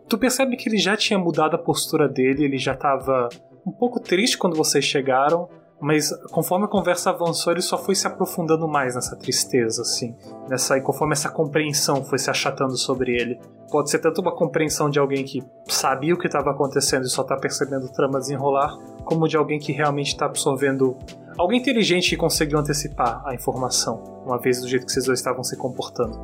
Tu 0.08 0.18
percebe 0.18 0.56
que 0.56 0.68
ele 0.68 0.78
já 0.78 0.96
tinha 0.96 1.18
mudado 1.18 1.54
a 1.54 1.58
postura 1.58 2.08
dele, 2.08 2.44
ele 2.44 2.58
já 2.58 2.72
estava 2.72 3.28
um 3.66 3.70
pouco 3.70 4.00
triste 4.00 4.38
quando 4.38 4.56
vocês 4.56 4.84
chegaram, 4.84 5.48
Mas 5.80 6.10
conforme 6.32 6.64
a 6.64 6.68
conversa 6.68 7.10
avançou, 7.10 7.52
ele 7.52 7.62
só 7.62 7.78
foi 7.78 7.94
se 7.94 8.06
aprofundando 8.06 8.66
mais 8.66 8.96
nessa 8.96 9.14
tristeza, 9.14 9.82
assim. 9.82 10.14
Nessa, 10.48 10.76
e 10.76 10.80
conforme 10.80 11.12
essa 11.12 11.28
compreensão 11.28 12.04
foi 12.04 12.18
se 12.18 12.28
achatando 12.28 12.76
sobre 12.76 13.14
ele. 13.14 13.38
Pode 13.70 13.90
ser 13.90 14.00
tanto 14.00 14.20
uma 14.20 14.34
compreensão 14.34 14.90
de 14.90 14.98
alguém 14.98 15.24
que 15.24 15.42
sabia 15.68 16.14
o 16.14 16.18
que 16.18 16.26
estava 16.26 16.50
acontecendo 16.50 17.04
e 17.04 17.08
só 17.08 17.22
está 17.22 17.36
percebendo 17.36 17.86
o 17.86 17.92
trama 17.92 18.18
desenrolar, 18.18 18.76
como 19.04 19.28
de 19.28 19.36
alguém 19.36 19.60
que 19.60 19.72
realmente 19.72 20.08
está 20.08 20.26
absorvendo. 20.26 20.96
Alguém 21.38 21.60
inteligente 21.60 22.10
que 22.10 22.16
conseguiu 22.16 22.58
antecipar 22.58 23.22
a 23.24 23.32
informação, 23.32 24.02
uma 24.26 24.38
vez 24.38 24.60
do 24.60 24.66
jeito 24.66 24.84
que 24.84 24.92
vocês 24.92 25.04
dois 25.04 25.20
estavam 25.20 25.44
se 25.44 25.56
comportando. 25.56 26.18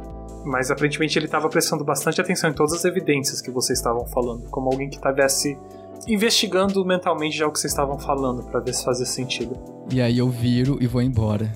Mas 0.44 0.70
aparentemente 0.70 1.16
ele 1.16 1.26
estava 1.26 1.48
prestando 1.48 1.84
bastante 1.84 2.20
atenção 2.20 2.50
em 2.50 2.52
todas 2.52 2.72
as 2.72 2.84
evidências 2.84 3.40
que 3.40 3.52
vocês 3.52 3.78
estavam 3.78 4.04
falando, 4.06 4.50
como 4.50 4.68
alguém 4.68 4.90
que 4.90 4.96
estivesse 4.96 5.56
investigando 6.06 6.84
mentalmente 6.84 7.36
já 7.36 7.46
o 7.46 7.52
que 7.52 7.58
vocês 7.58 7.72
estavam 7.72 7.98
falando 7.98 8.42
para 8.44 8.60
ver 8.60 8.74
se 8.74 8.84
fazia 8.84 9.06
sentido. 9.06 9.56
E 9.92 10.00
aí 10.00 10.18
eu 10.18 10.28
viro 10.28 10.78
e 10.80 10.86
vou 10.86 11.02
embora. 11.02 11.50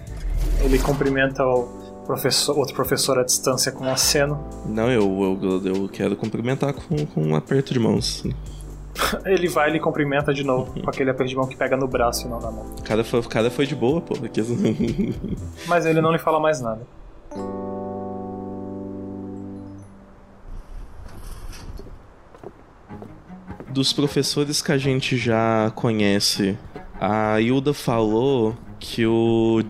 Ele 0.62 0.78
cumprimenta 0.78 1.44
o 1.44 1.68
professor, 2.04 2.56
outro 2.58 2.74
professor 2.74 3.18
à 3.18 3.24
distância 3.24 3.70
com 3.70 3.84
um 3.84 3.90
aceno. 3.90 4.42
Não, 4.66 4.90
eu, 4.90 5.38
eu, 5.42 5.66
eu 5.66 5.88
quero 5.88 6.16
cumprimentar 6.16 6.72
com, 6.72 7.06
com 7.06 7.22
um 7.22 7.34
aperto 7.34 7.72
de 7.72 7.78
mãos. 7.78 8.24
Ele 9.24 9.48
vai 9.48 9.68
e 9.68 9.70
ele 9.70 9.80
cumprimenta 9.80 10.34
de 10.34 10.42
novo, 10.42 10.72
com 10.82 10.90
aquele 10.90 11.10
aperto 11.10 11.30
de 11.30 11.36
mão 11.36 11.46
que 11.46 11.56
pega 11.56 11.76
no 11.76 11.86
braço 11.86 12.26
e 12.26 12.28
não 12.28 12.40
na 12.40 12.50
mão. 12.50 12.66
O 12.78 12.82
cara 12.82 13.04
foi, 13.04 13.20
o 13.20 13.28
cara 13.28 13.48
foi 13.48 13.64
de 13.64 13.76
boa, 13.76 14.00
pô. 14.00 14.14
Porque... 14.14 14.42
Mas 15.68 15.86
ele 15.86 16.00
não 16.00 16.10
lhe 16.10 16.18
fala 16.18 16.40
mais 16.40 16.60
nada. 16.60 16.80
Dos 23.78 23.92
professores 23.92 24.60
que 24.60 24.72
a 24.72 24.76
gente 24.76 25.16
já 25.16 25.70
conhece, 25.72 26.58
a 27.00 27.40
Hilda 27.40 27.72
falou 27.72 28.56
que 28.80 29.06
o 29.06 29.62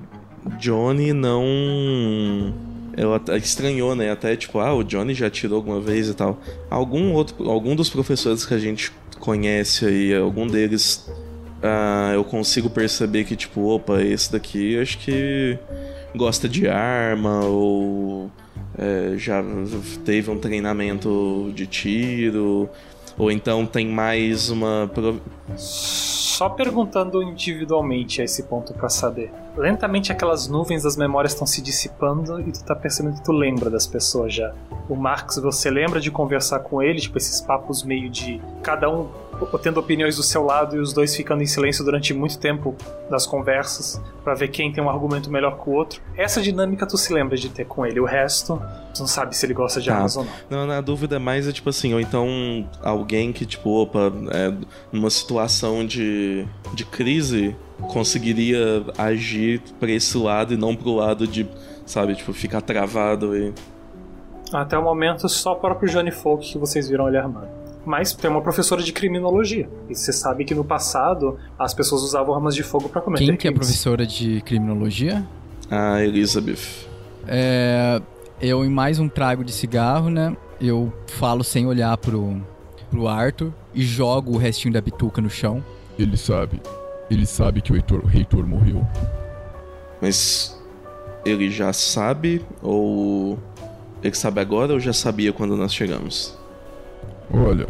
Johnny 0.58 1.12
não. 1.12 2.54
Ela 2.96 3.20
estranhou, 3.36 3.94
né? 3.94 4.10
Até 4.10 4.34
tipo, 4.34 4.60
ah, 4.60 4.72
o 4.72 4.82
Johnny 4.82 5.12
já 5.12 5.28
tirou 5.28 5.56
alguma 5.56 5.78
vez 5.78 6.08
e 6.08 6.14
tal. 6.14 6.40
Algum 6.70 7.12
outro. 7.12 7.50
Algum 7.50 7.76
dos 7.76 7.90
professores 7.90 8.46
que 8.46 8.54
a 8.54 8.58
gente 8.58 8.90
conhece 9.20 9.84
aí, 9.84 10.14
algum 10.14 10.46
deles. 10.46 11.06
Ah, 11.62 12.12
eu 12.14 12.24
consigo 12.24 12.70
perceber 12.70 13.24
que, 13.24 13.36
tipo, 13.36 13.60
opa, 13.60 14.02
esse 14.02 14.32
daqui 14.32 14.80
acho 14.80 14.96
que 15.00 15.58
gosta 16.16 16.48
de 16.48 16.66
arma 16.66 17.44
ou 17.44 18.30
é, 18.78 19.18
já 19.18 19.44
teve 20.02 20.30
um 20.30 20.38
treinamento 20.38 21.52
de 21.54 21.66
tiro 21.66 22.70
ou 23.18 23.31
então 23.31 23.66
tem 23.66 23.87
mais 23.87 24.48
uma. 24.48 24.90
Só 25.57 26.48
perguntando 26.48 27.20
individualmente 27.22 28.20
a 28.20 28.24
esse 28.24 28.44
ponto 28.44 28.72
para 28.72 28.88
saber. 28.88 29.33
Lentamente 29.57 30.12
aquelas 30.12 30.46
nuvens 30.46 30.85
das 30.85 30.96
memórias 30.96 31.33
estão 31.33 31.46
se 31.46 31.61
dissipando 31.61 32.40
e 32.40 32.52
tu 32.52 32.64
tá 32.64 32.76
percebendo 32.76 33.16
que 33.16 33.24
tu 33.24 33.33
lembra 33.33 33.68
das 33.68 33.88
pessoas 33.88 34.33
já. 34.33 34.54
O 34.88 34.94
Marx, 34.94 35.37
você 35.38 35.68
lembra 35.68 36.00
de 36.00 36.12
conversar 36.12 36.61
com 36.61 36.81
ele, 36.81 37.00
tipo 37.00 37.18
esses 37.18 37.40
papos 37.40 37.83
meio 37.83 38.09
de 38.09 38.40
cada 38.62 38.88
um 38.88 39.09
tendo 39.62 39.79
opiniões 39.79 40.16
do 40.16 40.22
seu 40.22 40.44
lado 40.44 40.77
e 40.77 40.79
os 40.79 40.92
dois 40.92 41.14
ficando 41.14 41.42
em 41.42 41.46
silêncio 41.46 41.85
durante 41.85 42.12
muito 42.12 42.38
tempo 42.38 42.74
das 43.11 43.27
conversas 43.27 44.01
para 44.24 44.35
ver 44.35 44.48
quem 44.48 44.72
tem 44.72 44.83
um 44.83 44.90
argumento 44.90 45.31
melhor 45.31 45.62
que 45.62 45.68
o 45.68 45.72
outro. 45.72 46.01
Essa 46.16 46.40
dinâmica 46.40 46.87
tu 46.87 46.96
se 46.96 47.12
lembra 47.12 47.37
de 47.37 47.48
ter 47.48 47.64
com 47.64 47.87
ele, 47.87 48.01
o 48.01 48.05
resto 48.05 48.61
tu 48.94 49.01
não 49.01 49.07
sabe 49.07 49.37
se 49.37 49.46
ele 49.46 49.55
gosta 49.55 49.81
de 49.81 49.90
armas 49.90 50.16
ou 50.16 50.24
não. 50.24 50.33
Não, 50.51 50.66
na 50.66 50.81
dúvida 50.81 51.16
é 51.16 51.18
mais 51.18 51.46
é 51.46 51.53
tipo 51.53 51.68
assim, 51.70 51.94
ou 51.94 52.01
então 52.01 52.68
alguém 52.83 53.33
que 53.33 53.46
tipo, 53.46 53.70
opa, 53.70 54.12
é 54.33 54.53
numa 54.90 55.11
situação 55.11 55.87
de, 55.87 56.46
de 56.74 56.85
crise 56.85 57.57
conseguiria 57.92 58.85
agir 58.96 59.62
para 59.79 59.90
esse 59.90 60.18
lado 60.18 60.53
e 60.53 60.57
não 60.57 60.74
pro 60.74 60.94
lado 60.94 61.27
de, 61.27 61.48
sabe, 61.87 62.16
tipo, 62.16 62.33
ficar 62.33 62.61
travado 62.61 63.37
e 63.37 63.53
até 64.53 64.79
o 64.79 64.83
momento, 64.83 65.29
só 65.29 65.53
o 65.53 65.57
próprio 65.57 65.90
Johnny 65.90 66.11
Folk 66.11 66.53
que 66.53 66.59
vocês 66.59 66.88
viram 66.88 67.07
ele 67.07 67.18
armado 67.18 67.57
mas 67.88 68.12
tem 68.12 68.31
uma 68.31 68.42
professora 68.42 68.83
de 68.83 68.92
criminologia. 68.92 69.68
E 69.88 69.94
você 69.94 70.12
sabe 70.12 70.44
que 70.44 70.55
no 70.55 70.62
passado 70.62 71.38
as 71.59 71.72
pessoas 71.72 72.03
usavam 72.03 72.35
armas 72.35 72.55
de 72.55 72.62
fogo 72.62 72.88
para 72.88 73.01
cometer 73.01 73.24
Quem 73.24 73.37
que 73.37 73.48
é 73.48 73.51
professora 73.51 74.07
de 74.07 74.42
criminologia? 74.42 75.27
A 75.70 76.03
Elizabeth. 76.03 76.87
É, 77.27 78.01
eu 78.40 78.62
em 78.62 78.68
mais 78.68 78.98
um 78.98 79.09
trago 79.09 79.42
de 79.42 79.53
cigarro, 79.53 80.11
né? 80.11 80.37
Eu 80.61 80.92
falo 81.07 81.42
sem 81.42 81.66
olhar 81.66 81.96
pro, 81.96 82.42
pro 82.90 83.09
Arthur 83.09 83.55
e 83.74 83.83
jogo 83.83 84.35
o 84.35 84.37
restinho 84.37 84.74
da 84.74 84.83
bituca 84.83 85.22
no 85.22 85.31
chão. 85.31 85.64
Ele 85.98 86.16
sabe. 86.16 86.61
Ele 87.11 87.24
sabe 87.24 87.62
que 87.62 87.72
o 87.72 87.74
Heitor, 87.77 88.01
o 88.05 88.07
reitor 88.07 88.46
morreu. 88.46 88.87
Mas 90.01 90.61
ele 91.24 91.51
já 91.51 91.72
sabe 91.72 92.44
ou 92.62 93.38
ele 94.03 94.14
sabe 94.14 94.40
agora 94.40 94.74
ou 94.74 94.81
já 94.81 94.92
sabia 94.92 95.33
quando 95.33 95.57
nós 95.57 95.72
chegamos? 95.72 96.37
Olha, 97.32 97.66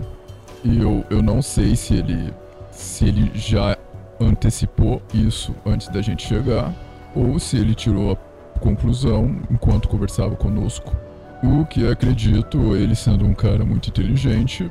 eu, 0.64 1.04
eu 1.10 1.22
não 1.22 1.42
sei 1.42 1.74
se 1.74 1.94
ele 1.94 2.32
se 2.70 3.06
ele 3.06 3.30
já 3.34 3.76
antecipou 4.20 5.02
isso 5.12 5.54
antes 5.66 5.88
da 5.88 6.00
gente 6.00 6.26
chegar 6.26 6.72
ou 7.14 7.38
se 7.38 7.56
ele 7.56 7.74
tirou 7.74 8.12
a 8.12 8.58
conclusão 8.60 9.40
enquanto 9.50 9.88
conversava 9.88 10.36
conosco. 10.36 10.96
O 11.42 11.64
que 11.64 11.86
acredito, 11.86 12.76
ele 12.76 12.94
sendo 12.94 13.24
um 13.24 13.34
cara 13.34 13.64
muito 13.64 13.88
inteligente, 13.88 14.70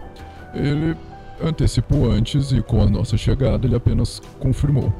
ele 0.54 0.96
antecipou 1.42 2.10
antes 2.10 2.52
e 2.52 2.62
com 2.62 2.82
a 2.82 2.86
nossa 2.86 3.18
chegada 3.18 3.68
ele 3.68 3.76
apenas 3.76 4.22
confirmou. 4.40 4.92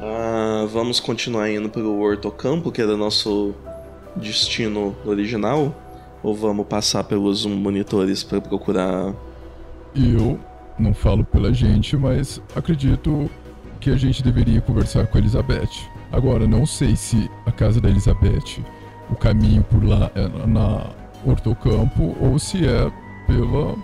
Ah, 0.00 0.66
vamos 0.70 1.00
continuar 1.00 1.50
indo 1.50 1.68
para 1.68 1.82
o 1.82 2.00
Hortocampo, 2.00 2.70
que 2.70 2.80
era 2.80 2.96
nosso 2.96 3.54
destino 4.16 4.96
original? 5.04 5.74
Ou 6.22 6.34
vamos 6.34 6.66
passar 6.66 7.04
pelos 7.04 7.46
monitores 7.46 8.22
para 8.22 8.40
procurar? 8.40 9.14
Eu 9.94 10.38
não 10.78 10.94
falo 10.94 11.24
pela 11.24 11.52
gente, 11.52 11.96
mas 11.96 12.40
acredito 12.54 13.30
que 13.80 13.90
a 13.90 13.96
gente 13.96 14.22
deveria 14.22 14.60
conversar 14.60 15.06
com 15.06 15.16
a 15.16 15.20
Elizabeth. 15.20 15.88
Agora, 16.10 16.46
não 16.46 16.66
sei 16.66 16.96
se 16.96 17.30
a 17.46 17.52
casa 17.52 17.80
da 17.80 17.88
Elizabeth, 17.88 18.62
o 19.10 19.16
caminho 19.16 19.62
por 19.64 19.84
lá 19.84 20.10
é 20.14 20.46
na 20.46 20.90
Hortocampo 21.24 22.16
ou 22.20 22.38
se 22.38 22.66
é 22.66 22.90
pela, 23.26 23.76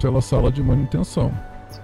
pela 0.00 0.20
sala 0.20 0.50
de 0.50 0.62
manutenção. 0.62 1.32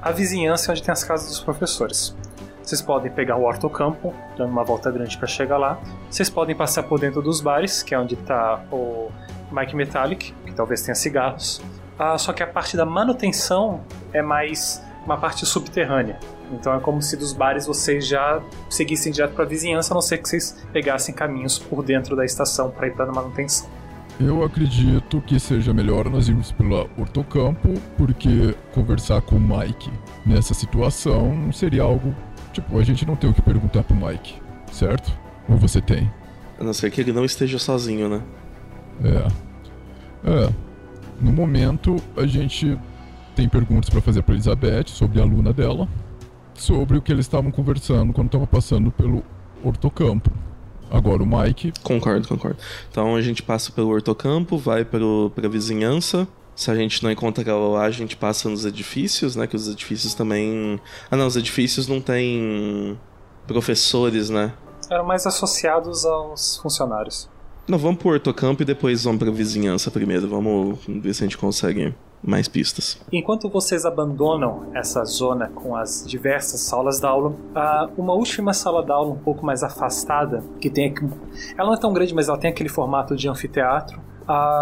A 0.01 0.13
vizinhança 0.13 0.71
é 0.71 0.73
onde 0.73 0.83
tem 0.83 0.93
as 0.93 1.05
casas 1.05 1.29
dos 1.29 1.41
professores. 1.41 2.17
Vocês 2.63 2.81
podem 2.81 3.11
pegar 3.11 3.37
o 3.37 3.45
Hortocampo, 3.45 4.15
dando 4.37 4.51
uma 4.51 4.63
volta 4.63 4.91
grande 4.91 5.17
para 5.19 5.27
chegar 5.27 5.59
lá. 5.59 5.81
Vocês 6.09 6.31
podem 6.31 6.55
passar 6.55 6.85
por 6.85 7.01
dentro 7.01 7.21
dos 7.21 7.41
bares, 7.41 7.83
que 7.83 7.95
é 7.95 7.99
onde 7.99 8.15
está 8.15 8.63
o 8.71 9.11
Mike 9.53 9.75
Metallic, 9.75 10.33
que 10.47 10.53
talvez 10.53 10.83
tenha 10.83 10.95
cigarros. 10.95 11.61
Ah, 11.99 12.17
só 12.17 12.33
que 12.33 12.43
a 12.43 12.47
parte 12.47 12.77
da 12.77 12.87
manutenção 12.87 13.83
é 14.13 14.23
mais 14.23 14.83
uma 15.05 15.17
parte 15.17 15.45
subterrânea. 15.45 16.19
Então 16.53 16.75
é 16.75 16.81
como 16.81 17.01
se 17.01 17.17
dos 17.17 17.33
bares 17.33 17.67
vocês 17.67 18.07
já 18.07 18.43
seguissem 18.69 19.13
direto 19.13 19.35
para 19.35 19.45
a 19.45 19.47
vizinhança, 19.47 19.93
a 19.93 19.95
não 19.95 20.03
ser 20.03 20.19
que 20.19 20.29
vocês 20.29 20.65
pegassem 20.73 21.15
caminhos 21.15 21.59
por 21.59 21.85
dentro 21.85 22.17
da 22.17 22.25
estação 22.25 22.71
para 22.71 22.87
ir 22.87 22.95
para 22.95 23.05
a 23.05 23.13
manutenção. 23.13 23.69
Eu 24.19 24.45
acredito 24.45 25.21
que 25.23 25.41
seja 25.41 25.73
melhor 25.73 26.11
nós 26.11 26.29
irmos 26.29 26.53
pela 26.53 26.87
Hortocampo, 26.99 27.73
porque 27.97 28.55
conversar 28.75 29.23
com 29.23 29.37
o 29.37 29.41
Mike 29.41 29.91
nessa 30.27 30.53
situação 30.53 31.51
seria 31.53 31.83
algo. 31.83 32.15
Tipo, 32.53 32.79
a 32.79 32.85
gente 32.85 33.07
não 33.07 33.17
tem 33.17 33.31
o 33.31 33.33
que 33.33 33.41
perguntar 33.41 33.83
pro 33.83 33.97
Mike, 33.97 34.35
certo? 34.71 35.11
Ou 35.49 35.57
você 35.57 35.81
tem? 35.81 36.13
A 36.59 36.65
não 36.65 36.75
ser 36.75 36.91
que 36.91 37.01
ele 37.01 37.13
não 37.13 37.25
esteja 37.25 37.59
sozinho, 37.59 38.11
né? 38.11 38.21
É. 39.05 39.51
É. 40.31 40.53
No 41.21 41.33
momento, 41.33 41.97
a 42.17 42.27
gente 42.27 42.79
tem 43.35 43.49
perguntas 43.49 43.91
para 43.91 44.01
fazer 44.01 44.23
para 44.23 44.35
Elizabeth 44.35 44.89
sobre 44.89 45.21
a 45.21 45.23
aluna 45.23 45.53
dela, 45.53 45.89
sobre 46.55 46.99
o 46.99 47.03
que 47.03 47.13
eles 47.13 47.25
estavam 47.27 47.51
conversando 47.51 48.13
quando 48.13 48.27
estava 48.27 48.47
passando 48.47 48.91
pelo 48.91 49.23
Hortocampo. 49.63 50.31
Agora 50.91 51.23
o 51.23 51.27
Mike. 51.27 51.73
Concordo, 51.83 52.27
concordo. 52.27 52.59
Então 52.91 53.15
a 53.15 53.23
gente 53.23 53.43
passa 53.43 53.71
pelo 53.71 53.91
Hortocampo, 53.91 54.59
vai 54.59 54.85
pro, 54.85 55.31
pra 55.35 55.49
vizinhança. 55.49 56.27
Se 56.55 56.71
a 56.71 56.75
gente 56.75 57.03
não 57.03 57.11
encontra 57.11 57.49
ela 57.49 57.69
lá, 57.69 57.85
a 57.85 57.91
gente 57.91 58.17
passa 58.17 58.49
nos 58.49 58.67
edifícios, 58.67 59.37
né? 59.37 59.47
Que 59.47 59.57
os 59.57 59.69
edifícios 59.69 60.15
também. 60.15 60.81
Ah, 61.11 61.17
não, 61.17 61.27
os 61.27 61.37
edifícios 61.37 61.87
não 61.87 62.01
têm 62.01 62.99
professores, 63.47 64.29
né? 64.29 64.53
Eram 64.91 65.07
mais 65.07 65.25
associados 65.27 66.05
aos 66.05 66.59
funcionários. 66.59 67.31
Não, 67.71 67.79
vamos 67.79 67.99
pro 67.99 68.11
Hortocampo 68.11 68.63
e 68.63 68.65
depois 68.65 69.05
vamos 69.05 69.21
pra 69.21 69.31
vizinhança 69.31 69.93
primeiro. 69.93 70.27
Vamos 70.27 70.81
ver 70.89 71.15
se 71.15 71.23
a 71.23 71.27
gente 71.27 71.39
consegue 71.39 71.95
mais 72.21 72.49
pistas. 72.49 73.01
Enquanto 73.13 73.49
vocês 73.49 73.85
abandonam 73.85 74.67
essa 74.75 75.05
zona 75.05 75.47
com 75.55 75.77
as 75.77 76.05
diversas 76.05 76.63
salas 76.63 76.99
d'aula, 76.99 77.33
há 77.55 77.89
uma 77.97 78.13
última 78.13 78.53
sala 78.53 78.83
d'aula 78.83 79.13
um 79.13 79.19
pouco 79.19 79.47
mais 79.47 79.63
afastada, 79.63 80.43
que 80.61 80.69
tem 80.69 80.87
aqui, 80.87 81.09
ela 81.57 81.69
não 81.69 81.75
é 81.75 81.79
tão 81.79 81.93
grande, 81.93 82.13
mas 82.13 82.29
ela 82.29 82.37
tem 82.37 82.51
aquele 82.51 82.69
formato 82.69 83.15
de 83.15 83.29
anfiteatro. 83.29 84.01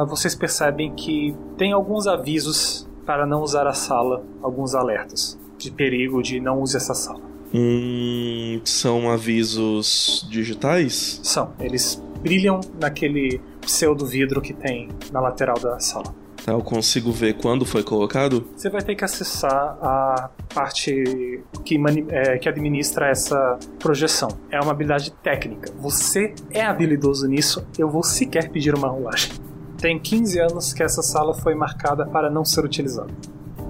Vocês 0.06 0.34
percebem 0.34 0.94
que 0.94 1.34
tem 1.56 1.72
alguns 1.72 2.06
avisos 2.06 2.86
para 3.06 3.24
não 3.24 3.42
usar 3.42 3.66
a 3.66 3.72
sala, 3.72 4.22
alguns 4.42 4.74
alertas 4.74 5.38
de 5.56 5.70
perigo 5.70 6.22
de 6.22 6.40
não 6.40 6.60
use 6.60 6.76
essa 6.76 6.92
sala. 6.92 7.20
Hum, 7.54 8.60
são 8.64 9.10
avisos 9.10 10.26
digitais? 10.30 11.20
São. 11.22 11.52
Eles 11.58 12.02
brilham 12.22 12.60
naquele 12.80 13.40
pseudo 13.60 14.06
vidro 14.06 14.40
que 14.40 14.52
tem 14.52 14.88
na 15.12 15.20
lateral 15.20 15.58
da 15.58 15.78
sala. 15.78 16.14
Tá, 16.44 16.52
eu 16.52 16.62
consigo 16.62 17.12
ver 17.12 17.34
quando 17.34 17.66
foi 17.66 17.82
colocado? 17.82 18.48
Você 18.56 18.70
vai 18.70 18.80
ter 18.80 18.94
que 18.94 19.04
acessar 19.04 19.76
a 19.82 20.30
parte 20.54 21.42
que, 21.64 21.76
é, 22.08 22.38
que 22.38 22.48
administra 22.48 23.10
essa 23.10 23.58
projeção. 23.78 24.28
É 24.50 24.60
uma 24.60 24.70
habilidade 24.70 25.10
técnica. 25.22 25.70
Você 25.78 26.34
é 26.50 26.64
habilidoso 26.64 27.26
nisso, 27.26 27.66
eu 27.78 27.90
vou 27.90 28.02
sequer 28.02 28.48
pedir 28.50 28.74
uma 28.74 28.88
rolagem. 28.88 29.32
Tem 29.76 29.98
15 29.98 30.40
anos 30.40 30.72
que 30.72 30.82
essa 30.82 31.02
sala 31.02 31.34
foi 31.34 31.54
marcada 31.54 32.06
para 32.06 32.30
não 32.30 32.44
ser 32.44 32.64
utilizada. 32.64 33.12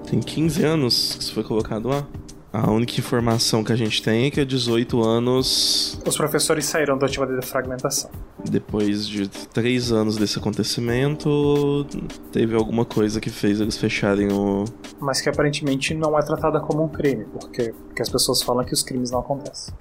Tem 0.09 0.19
15 0.19 0.63
anos 0.63 1.15
que 1.15 1.23
isso 1.23 1.33
foi 1.33 1.43
colocado 1.43 1.89
lá? 1.89 2.07
A 2.51 2.71
única 2.71 2.99
informação 2.99 3.63
que 3.63 3.71
a 3.71 3.75
gente 3.75 4.01
tem 4.01 4.25
é 4.25 4.31
que 4.31 4.39
há 4.41 4.45
18 4.45 5.03
anos, 5.03 5.99
Os 6.05 6.17
professores 6.17 6.65
saíram 6.65 6.97
da 6.97 7.05
última 7.05 7.27
defragmentação. 7.27 8.09
depois 8.49 9.07
de 9.07 9.27
3 9.29 9.91
anos 9.91 10.17
desse 10.17 10.39
acontecimento, 10.39 11.85
teve 12.31 12.55
alguma 12.55 12.85
coisa 12.85 13.21
que 13.21 13.29
fez 13.29 13.61
eles 13.61 13.77
fecharem 13.77 14.31
o. 14.31 14.65
Mas 14.99 15.21
que 15.21 15.29
aparentemente 15.29 15.93
não 15.93 16.17
é 16.17 16.21
tratada 16.23 16.59
como 16.59 16.83
um 16.83 16.87
crime, 16.87 17.25
porque, 17.39 17.71
porque 17.87 18.01
as 18.01 18.09
pessoas 18.09 18.41
falam 18.41 18.65
que 18.65 18.73
os 18.73 18.81
crimes 18.81 19.11
não 19.11 19.19
acontecem. 19.19 19.71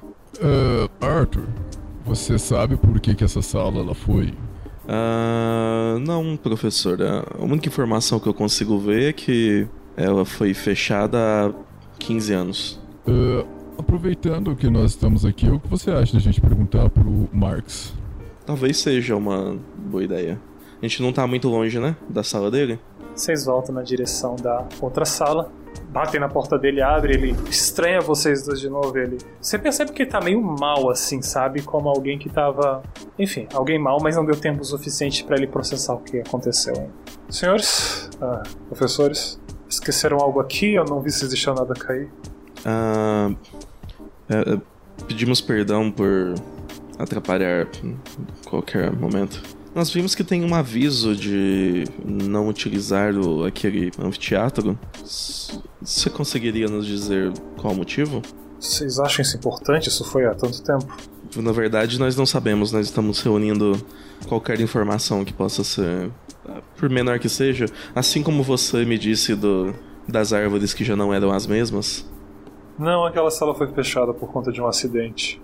Ah, 0.42 1.07
Arthur, 1.07 1.48
você 2.04 2.38
sabe 2.38 2.76
por 2.76 3.00
que, 3.00 3.14
que 3.14 3.24
essa 3.24 3.40
sala 3.40 3.81
ela 3.81 3.94
foi? 3.94 4.35
Ah, 4.87 5.96
não, 6.00 6.37
professor. 6.37 6.98
A 7.02 7.42
única 7.42 7.68
informação 7.68 8.20
que 8.20 8.26
eu 8.28 8.35
consigo 8.35 8.78
ver 8.78 9.09
é 9.09 9.12
que 9.14 9.66
ela 9.96 10.24
foi 10.24 10.54
fechada 10.54 11.18
há 11.18 11.52
15 11.99 12.33
anos. 12.33 12.81
Ah, 13.07 13.47
aproveitando 13.79 14.55
que 14.57 14.69
nós 14.69 14.93
estamos 14.93 15.25
aqui, 15.25 15.49
o 15.49 15.59
que 15.61 15.69
você 15.69 15.91
acha 15.91 16.13
da 16.13 16.19
gente 16.19 16.41
perguntar 16.41 16.91
pro 16.91 17.29
Marx? 17.33 17.95
Talvez 18.45 18.79
seja 18.79 19.17
uma 19.17 19.57
boa 19.77 20.03
ideia. 20.03 20.41
A 20.81 20.87
gente 20.87 21.03
não 21.03 21.13
tá 21.13 21.27
muito 21.27 21.49
longe, 21.49 21.79
né? 21.79 21.97
Da 22.09 22.23
sala 22.23 22.51
dele. 22.51 22.79
Vocês 23.15 23.45
voltam 23.45 23.75
na 23.75 23.83
direção 23.83 24.37
da 24.37 24.67
outra 24.81 25.05
sala, 25.05 25.51
batem 25.91 26.21
na 26.21 26.29
porta 26.29 26.57
dele, 26.57 26.81
abre, 26.81 27.15
ele 27.15 27.37
estranha 27.51 28.01
vocês 28.01 28.45
dois 28.45 28.61
de 28.61 28.69
novo. 28.69 28.97
Ele, 28.97 29.19
você 29.41 29.59
percebe 29.59 29.93
que 29.93 30.03
ele 30.03 30.11
tá 30.11 30.21
meio 30.21 30.41
mal 30.41 30.89
assim, 30.89 31.21
sabe? 31.21 31.63
Como 31.63 31.89
alguém 31.89 32.17
que 32.19 32.29
tava, 32.29 32.83
enfim, 33.19 33.49
alguém 33.53 33.79
mal, 33.79 33.99
mas 34.01 34.17
não 34.17 34.25
deu 34.25 34.37
tempo 34.37 34.65
suficiente 34.65 35.25
pra 35.25 35.37
ele 35.37 35.49
processar 35.49 35.95
o 35.95 35.99
que 35.99 36.21
aconteceu. 36.21 36.75
Hein? 36.75 36.91
Senhores, 37.29 38.09
ah, 38.21 38.43
professores, 38.69 39.41
esqueceram 39.68 40.18
algo 40.18 40.40
aqui? 40.40 40.74
Eu 40.74 40.85
não 40.85 41.00
vi 41.00 41.11
vocês 41.11 41.28
deixar 41.31 41.54
nada 41.54 41.74
cair. 41.74 42.09
Ah, 42.64 43.31
é, 44.28 44.54
é, 44.54 44.61
pedimos 45.07 45.40
perdão 45.40 45.90
por 45.90 46.35
atrapalhar 46.98 47.68
em 47.83 47.96
qualquer 48.44 48.92
momento. 48.92 49.40
Nós 49.74 49.90
vimos 49.90 50.14
que 50.14 50.24
tem 50.24 50.44
um 50.44 50.54
aviso 50.54 51.14
de 51.14 51.85
não 52.04 52.48
utilizar 52.48 53.14
o, 53.14 53.44
aquele 53.44 53.92
anfiteatro. 53.98 54.78
Você 55.04 56.11
conseguiria 56.11 56.66
nos 56.66 56.87
dizer 56.87 57.33
qual 57.57 57.74
o 57.74 57.76
motivo? 57.76 58.22
Vocês 58.59 58.98
acham 58.98 59.22
isso 59.22 59.37
importante? 59.37 59.88
Isso 59.88 60.04
foi 60.04 60.26
há 60.26 60.35
tanto 60.35 60.62
tempo. 60.62 60.96
Na 61.37 61.52
verdade, 61.52 61.98
nós 61.98 62.16
não 62.16 62.26
sabemos. 62.26 62.72
Nós 62.72 62.87
estamos 62.87 63.20
reunindo 63.20 63.81
qualquer 64.26 64.61
informação 64.61 65.24
que 65.24 65.33
possa 65.33 65.62
ser, 65.62 66.11
por 66.77 66.89
menor 66.89 67.19
que 67.19 67.29
seja, 67.29 67.67
assim 67.95 68.23
como 68.23 68.43
você 68.43 68.85
me 68.85 68.99
disse 68.99 69.35
do, 69.35 69.75
das 70.09 70.33
árvores 70.33 70.73
que 70.73 70.85
já 70.85 70.97
não 70.97 71.13
eram 71.13 71.31
as 71.31 71.47
mesmas. 71.47 72.09
Não, 72.79 73.05
aquela 73.05 73.31
sala 73.31 73.55
foi 73.55 73.67
fechada 73.73 74.15
por 74.15 74.31
conta 74.31 74.53
de 74.53 74.61
um 74.61 74.67
acidente. 74.67 75.41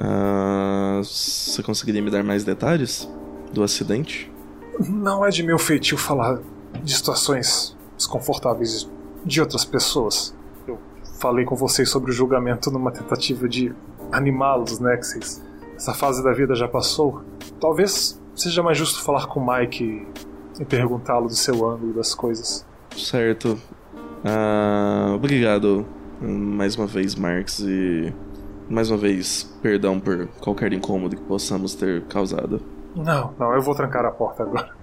Ah, 0.00 1.00
você 1.02 1.62
conseguiria 1.62 2.00
me 2.00 2.10
dar 2.10 2.22
mais 2.22 2.44
detalhes 2.44 3.08
do 3.52 3.62
acidente? 3.62 4.30
Não 4.78 5.24
é 5.24 5.28
de 5.28 5.42
meu 5.42 5.58
feitio 5.58 5.98
falar 5.98 6.38
de 6.82 6.94
situações 6.94 7.76
desconfortáveis 7.96 8.88
de 9.24 9.40
outras 9.40 9.64
pessoas. 9.64 10.36
Eu 10.66 10.78
falei 11.20 11.44
com 11.44 11.56
vocês 11.56 11.90
sobre 11.90 12.12
o 12.12 12.14
julgamento 12.14 12.70
numa 12.70 12.92
tentativa 12.92 13.48
de 13.48 13.74
animá-los, 14.12 14.78
né? 14.78 14.96
Que 14.96 15.04
vocês, 15.04 15.42
essa 15.74 15.92
fase 15.92 16.22
da 16.22 16.32
vida 16.32 16.54
já 16.54 16.68
passou. 16.68 17.22
Talvez 17.60 18.20
seja 18.36 18.62
mais 18.62 18.78
justo 18.78 19.02
falar 19.02 19.26
com 19.26 19.40
o 19.40 19.46
Mike 19.52 20.06
e, 20.58 20.64
perguntá-lo 20.64 21.28
do 21.28 21.34
seu 21.34 21.68
ângulo 21.68 21.92
das 21.92 22.14
coisas. 22.14 22.66
Certo. 22.96 23.58
Ah, 24.24 25.12
obrigado 25.14 25.86
mais 26.20 26.76
uma 26.76 26.86
vez, 26.86 27.14
Marx, 27.14 27.60
e 27.60 28.12
mais 28.68 28.90
uma 28.90 28.98
vez, 28.98 29.44
perdão 29.62 30.00
por 30.00 30.26
qualquer 30.40 30.72
incômodo 30.72 31.16
que 31.16 31.22
possamos 31.22 31.74
ter 31.74 32.02
causado. 32.04 32.60
Não, 32.94 33.32
não, 33.38 33.54
eu 33.54 33.62
vou 33.62 33.74
trancar 33.74 34.04
a 34.04 34.10
porta 34.10 34.42
agora. 34.42 34.74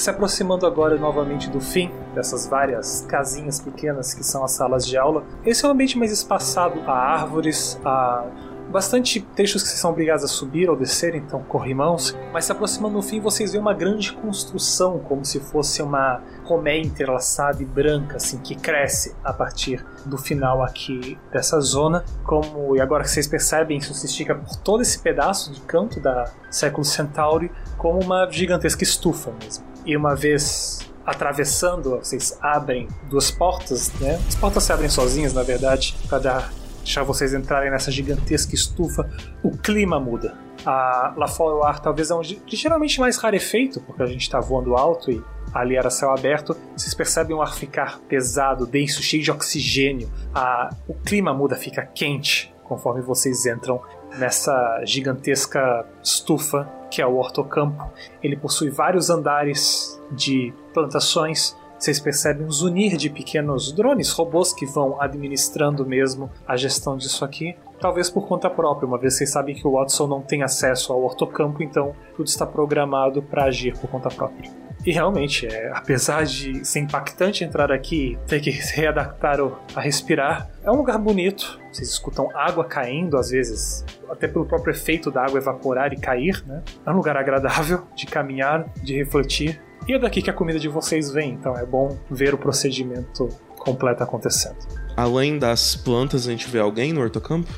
Se 0.00 0.08
aproximando 0.08 0.66
agora 0.66 0.96
novamente 0.96 1.50
do 1.50 1.60
fim 1.60 1.90
dessas 2.14 2.46
várias 2.46 3.02
casinhas 3.02 3.60
pequenas 3.60 4.14
que 4.14 4.24
são 4.24 4.42
as 4.42 4.52
salas 4.52 4.86
de 4.86 4.96
aula, 4.96 5.22
esse 5.44 5.62
é 5.62 5.68
um 5.68 5.72
ambiente 5.72 5.98
mais 5.98 6.10
espaçado, 6.10 6.80
há 6.86 6.90
árvores, 6.90 7.78
há 7.84 8.24
bastante 8.70 9.20
trechos 9.20 9.62
que 9.62 9.68
vocês 9.68 9.78
são 9.78 9.90
obrigados 9.90 10.24
a 10.24 10.26
subir 10.26 10.70
ou 10.70 10.76
descer, 10.76 11.14
então 11.14 11.42
corrimãos. 11.42 12.16
Mas 12.32 12.46
se 12.46 12.52
aproximando 12.52 12.94
do 12.94 13.02
fim, 13.02 13.20
vocês 13.20 13.52
veem 13.52 13.60
uma 13.60 13.74
grande 13.74 14.14
construção, 14.14 14.98
como 15.00 15.22
se 15.22 15.38
fosse 15.38 15.82
uma 15.82 16.22
colmeia 16.46 16.80
entrelaçada 16.80 17.62
e 17.62 17.66
branca, 17.66 18.16
assim, 18.16 18.38
que 18.38 18.54
cresce 18.54 19.14
a 19.22 19.34
partir 19.34 19.84
do 20.06 20.16
final 20.16 20.62
aqui 20.62 21.18
dessa 21.30 21.60
zona. 21.60 22.06
Como 22.24 22.74
e 22.74 22.80
agora 22.80 23.04
que 23.04 23.10
vocês 23.10 23.28
percebem, 23.28 23.76
isso 23.76 23.92
se 23.92 24.06
estica 24.06 24.34
por 24.34 24.56
todo 24.56 24.80
esse 24.80 24.98
pedaço 24.98 25.52
de 25.52 25.60
canto 25.60 26.00
da 26.00 26.32
século 26.50 26.86
Centauri, 26.86 27.52
como 27.76 28.00
uma 28.00 28.26
gigantesca 28.30 28.82
estufa 28.82 29.30
mesmo. 29.42 29.69
E 29.84 29.96
uma 29.96 30.14
vez 30.14 30.80
atravessando, 31.04 31.98
vocês 31.98 32.38
abrem 32.40 32.86
duas 33.08 33.30
portas, 33.30 33.92
né? 34.00 34.20
As 34.28 34.34
portas 34.36 34.62
se 34.62 34.72
abrem 34.72 34.88
sozinhas, 34.88 35.32
na 35.32 35.42
verdade, 35.42 35.96
para 36.08 36.18
dar 36.18 36.52
deixar 36.82 37.02
vocês 37.02 37.34
entrarem 37.34 37.70
nessa 37.70 37.90
gigantesca 37.90 38.54
estufa, 38.54 39.08
o 39.42 39.50
clima 39.56 40.00
muda. 40.00 40.36
A, 40.64 41.14
lá 41.16 41.26
fora 41.26 41.56
o 41.56 41.62
ar 41.62 41.80
talvez 41.80 42.10
é 42.10 42.14
um 42.14 42.20
ligeiramente 42.20 43.00
mais 43.00 43.16
rarefeito, 43.16 43.80
porque 43.80 44.02
a 44.02 44.06
gente 44.06 44.22
está 44.22 44.40
voando 44.40 44.76
alto 44.76 45.10
e 45.10 45.22
ali 45.54 45.76
era 45.76 45.90
céu 45.90 46.10
aberto. 46.10 46.56
Vocês 46.76 46.94
percebem 46.94 47.34
o 47.34 47.42
ar 47.42 47.54
ficar 47.54 47.98
pesado, 48.00 48.66
denso, 48.66 49.02
cheio 49.02 49.22
de 49.22 49.30
oxigênio. 49.30 50.10
A, 50.34 50.74
o 50.86 50.94
clima 50.94 51.32
muda, 51.32 51.56
fica 51.56 51.82
quente 51.82 52.52
conforme 52.64 53.02
vocês 53.02 53.46
entram 53.46 53.80
nessa 54.16 54.82
gigantesca 54.84 55.84
estufa 56.02 56.68
que 56.90 57.00
é 57.00 57.06
o 57.06 57.16
hortocampo. 57.16 57.90
Ele 58.22 58.36
possui 58.36 58.70
vários 58.70 59.10
andares 59.10 60.00
de 60.10 60.52
plantações 60.74 61.56
vocês 61.80 61.98
percebem 61.98 62.46
um 62.46 62.50
zunir 62.50 62.94
de 62.98 63.08
pequenos 63.08 63.72
drones, 63.72 64.10
robôs 64.10 64.52
que 64.52 64.66
vão 64.66 65.00
administrando 65.00 65.86
mesmo 65.86 66.30
a 66.46 66.54
gestão 66.54 66.94
disso 66.94 67.24
aqui. 67.24 67.56
Talvez 67.80 68.10
por 68.10 68.28
conta 68.28 68.50
própria, 68.50 68.86
uma 68.86 68.98
vez 68.98 69.16
vocês 69.16 69.30
sabem 69.30 69.54
que 69.54 69.66
o 69.66 69.72
Watson 69.72 70.06
não 70.06 70.20
tem 70.20 70.42
acesso 70.42 70.92
ao 70.92 71.02
hortocampo, 71.02 71.62
então 71.62 71.96
tudo 72.14 72.26
está 72.26 72.46
programado 72.46 73.22
para 73.22 73.44
agir 73.44 73.74
por 73.78 73.88
conta 73.88 74.10
própria. 74.10 74.50
E 74.84 74.92
realmente, 74.92 75.46
é, 75.46 75.70
apesar 75.74 76.24
de 76.24 76.64
ser 76.66 76.80
impactante 76.80 77.44
entrar 77.44 77.70
aqui 77.70 78.12
e 78.22 78.26
ter 78.26 78.40
que 78.40 78.50
se 78.52 78.74
readaptar 78.74 79.40
o- 79.40 79.56
a 79.76 79.80
respirar, 79.80 80.48
é 80.64 80.70
um 80.70 80.76
lugar 80.76 80.96
bonito. 80.98 81.60
Vocês 81.70 81.88
escutam 81.90 82.28
água 82.34 82.64
caindo, 82.64 83.18
às 83.18 83.28
vezes, 83.30 83.84
até 84.08 84.26
pelo 84.26 84.46
próprio 84.46 84.72
efeito 84.72 85.10
da 85.10 85.22
água 85.24 85.38
evaporar 85.38 85.92
e 85.92 85.96
cair, 86.00 86.42
né? 86.46 86.62
É 86.86 86.90
um 86.90 86.94
lugar 86.94 87.16
agradável 87.16 87.82
de 87.94 88.06
caminhar, 88.06 88.64
de 88.82 88.96
refletir. 88.96 89.60
E 89.86 89.92
é 89.92 89.98
daqui 89.98 90.22
que 90.22 90.30
a 90.30 90.32
comida 90.32 90.58
de 90.58 90.68
vocês 90.68 91.10
vem, 91.12 91.32
então 91.32 91.54
é 91.56 91.64
bom 91.66 91.98
ver 92.10 92.32
o 92.32 92.38
procedimento 92.38 93.28
completo 93.58 94.02
acontecendo. 94.02 94.56
Além 94.96 95.38
das 95.38 95.76
plantas, 95.76 96.26
a 96.26 96.30
gente 96.30 96.48
vê 96.48 96.58
alguém 96.58 96.92
no 96.92 97.00
hortocampo? 97.02 97.50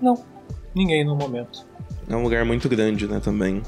Não, 0.00 0.14
ninguém 0.74 1.04
no 1.06 1.16
momento. 1.16 1.66
É 2.08 2.14
um 2.14 2.22
lugar 2.22 2.44
muito 2.44 2.68
grande, 2.68 3.06
né, 3.08 3.18
também. 3.18 3.62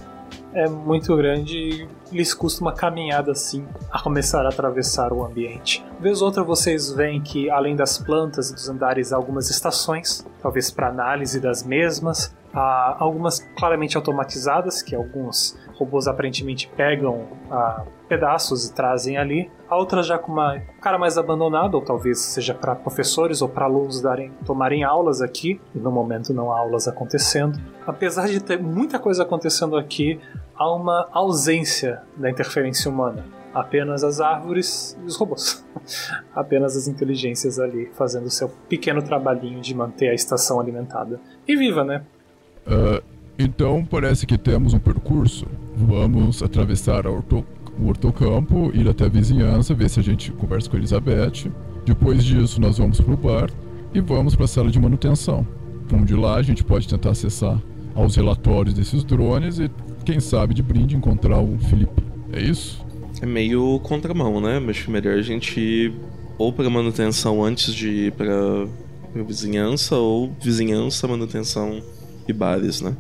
É 0.53 0.69
muito 0.69 1.15
grande 1.17 1.87
e 2.11 2.17
lhes 2.17 2.33
custa 2.33 2.63
uma 2.63 2.73
caminhada 2.73 3.33
assim 3.33 3.67
a 3.91 4.01
começar 4.01 4.47
a 4.47 4.49
atravessar 4.49 5.13
o 5.13 5.25
ambiente. 5.25 5.85
Vez 6.01 6.23
outra 6.23 6.43
vocês 6.43 6.91
veem 6.91 7.21
que 7.21 7.51
além 7.51 7.77
das 7.77 7.99
plantas 7.99 8.51
e 8.51 8.55
dos 8.55 8.69
andares 8.69 9.13
há 9.13 9.17
algumas 9.17 9.51
estações, 9.51 10.27
talvez 10.41 10.71
para 10.71 10.89
análise 10.89 11.39
das 11.39 11.63
mesmas, 11.63 12.35
há 12.53 12.97
algumas 12.99 13.41
claramente 13.57 13.97
automatizadas 13.97 14.83
que 14.83 14.95
alguns 14.95 15.59
robôs 15.75 16.09
aparentemente 16.09 16.69
pegam 16.77 17.27
ah, 17.51 17.85
pedaços 18.09 18.67
e 18.67 18.75
trazem 18.75 19.17
ali. 19.17 19.51
Outras 19.71 20.07
já 20.07 20.19
com 20.19 20.33
uma 20.33 20.59
cara 20.81 20.99
mais 20.99 21.17
abandonada, 21.19 21.77
ou 21.77 21.83
talvez 21.83 22.19
seja 22.19 22.55
para 22.55 22.75
professores 22.75 23.43
ou 23.43 23.49
para 23.49 23.67
alunos 23.67 24.01
darem, 24.01 24.33
tomarem 24.45 24.83
aulas 24.83 25.21
aqui. 25.21 25.61
E 25.75 25.79
no 25.79 25.91
momento 25.91 26.33
não 26.33 26.51
há 26.53 26.59
aulas 26.59 26.89
acontecendo. 26.89 27.61
Apesar 27.87 28.27
de 28.27 28.41
ter 28.41 28.61
muita 28.61 28.99
coisa 28.99 29.23
acontecendo 29.23 29.77
aqui, 29.77 30.21
há 30.57 30.75
uma 30.75 31.09
ausência 31.13 32.03
da 32.17 32.29
interferência 32.29 32.91
humana. 32.91 33.25
Apenas 33.55 34.05
as 34.05 34.21
árvores 34.21 34.97
e 35.03 35.07
os 35.07 35.17
robôs. 35.17 35.65
Apenas 36.35 36.77
as 36.77 36.87
inteligências 36.87 37.59
ali 37.59 37.91
fazendo 37.95 38.31
seu 38.31 38.49
pequeno 38.69 39.03
trabalhinho 39.03 39.61
de 39.61 39.75
manter 39.75 40.09
a 40.09 40.15
estação 40.15 40.61
alimentada. 40.61 41.21
E 41.47 41.57
viva, 41.57 41.83
né? 41.83 42.05
Ah, 42.69 43.03
então 43.39 43.85
parece 43.85 44.27
que 44.27 44.37
temos 44.37 44.75
um 44.75 44.79
percurso. 44.79 45.47
Vamos 45.77 46.43
atravessar 46.43 47.07
orto- 47.07 47.45
o 47.81 47.87
hortocampo, 47.89 48.71
ir 48.75 48.89
até 48.89 49.05
a 49.05 49.09
vizinhança, 49.09 49.75
ver 49.75 49.89
se 49.89 50.01
a 50.01 50.03
gente 50.03 50.33
conversa 50.33 50.69
com 50.69 50.77
a 50.77 50.79
Elizabeth. 50.79 51.51
Depois 51.87 52.25
disso, 52.25 52.61
nós 52.61 52.79
vamos 52.79 53.01
pro 53.01 53.17
bar 53.17 53.49
e 53.95 54.01
vamos 54.01 54.35
para 54.35 54.45
a 54.45 54.49
sala 54.49 54.71
de 54.71 54.79
manutenção. 54.81 55.47
Onde 55.93 56.15
lá 56.15 56.35
a 56.37 56.43
gente 56.43 56.63
pode 56.65 56.87
tentar 56.89 57.11
acessar 57.11 57.59
aos 57.95 58.17
relatórios 58.17 58.75
desses 58.75 59.03
drones 59.05 59.59
e, 59.59 59.71
quem 60.05 60.21
sabe, 60.21 60.53
de 60.55 60.63
brinde 60.63 60.97
encontrar 60.97 61.41
o 61.41 61.57
Felipe. 61.59 62.03
É 62.33 62.43
isso? 62.43 62.85
É 63.23 63.27
meio 63.27 63.81
contramão, 63.81 64.41
né? 64.41 64.59
Mas 64.59 64.77
acho 64.77 64.91
melhor 64.91 65.17
a 65.17 65.23
gente 65.23 65.59
ir 65.59 65.93
ou 66.37 66.53
pra 66.53 66.69
manutenção 66.69 67.43
antes 67.43 67.73
de 67.75 67.89
ir 67.89 68.13
pra 68.13 68.67
vizinhança, 69.25 69.97
ou 69.97 70.33
vizinhança, 70.43 71.09
manutenção 71.09 71.81
e 72.29 72.33
bares, 72.33 72.81
né? 72.81 72.95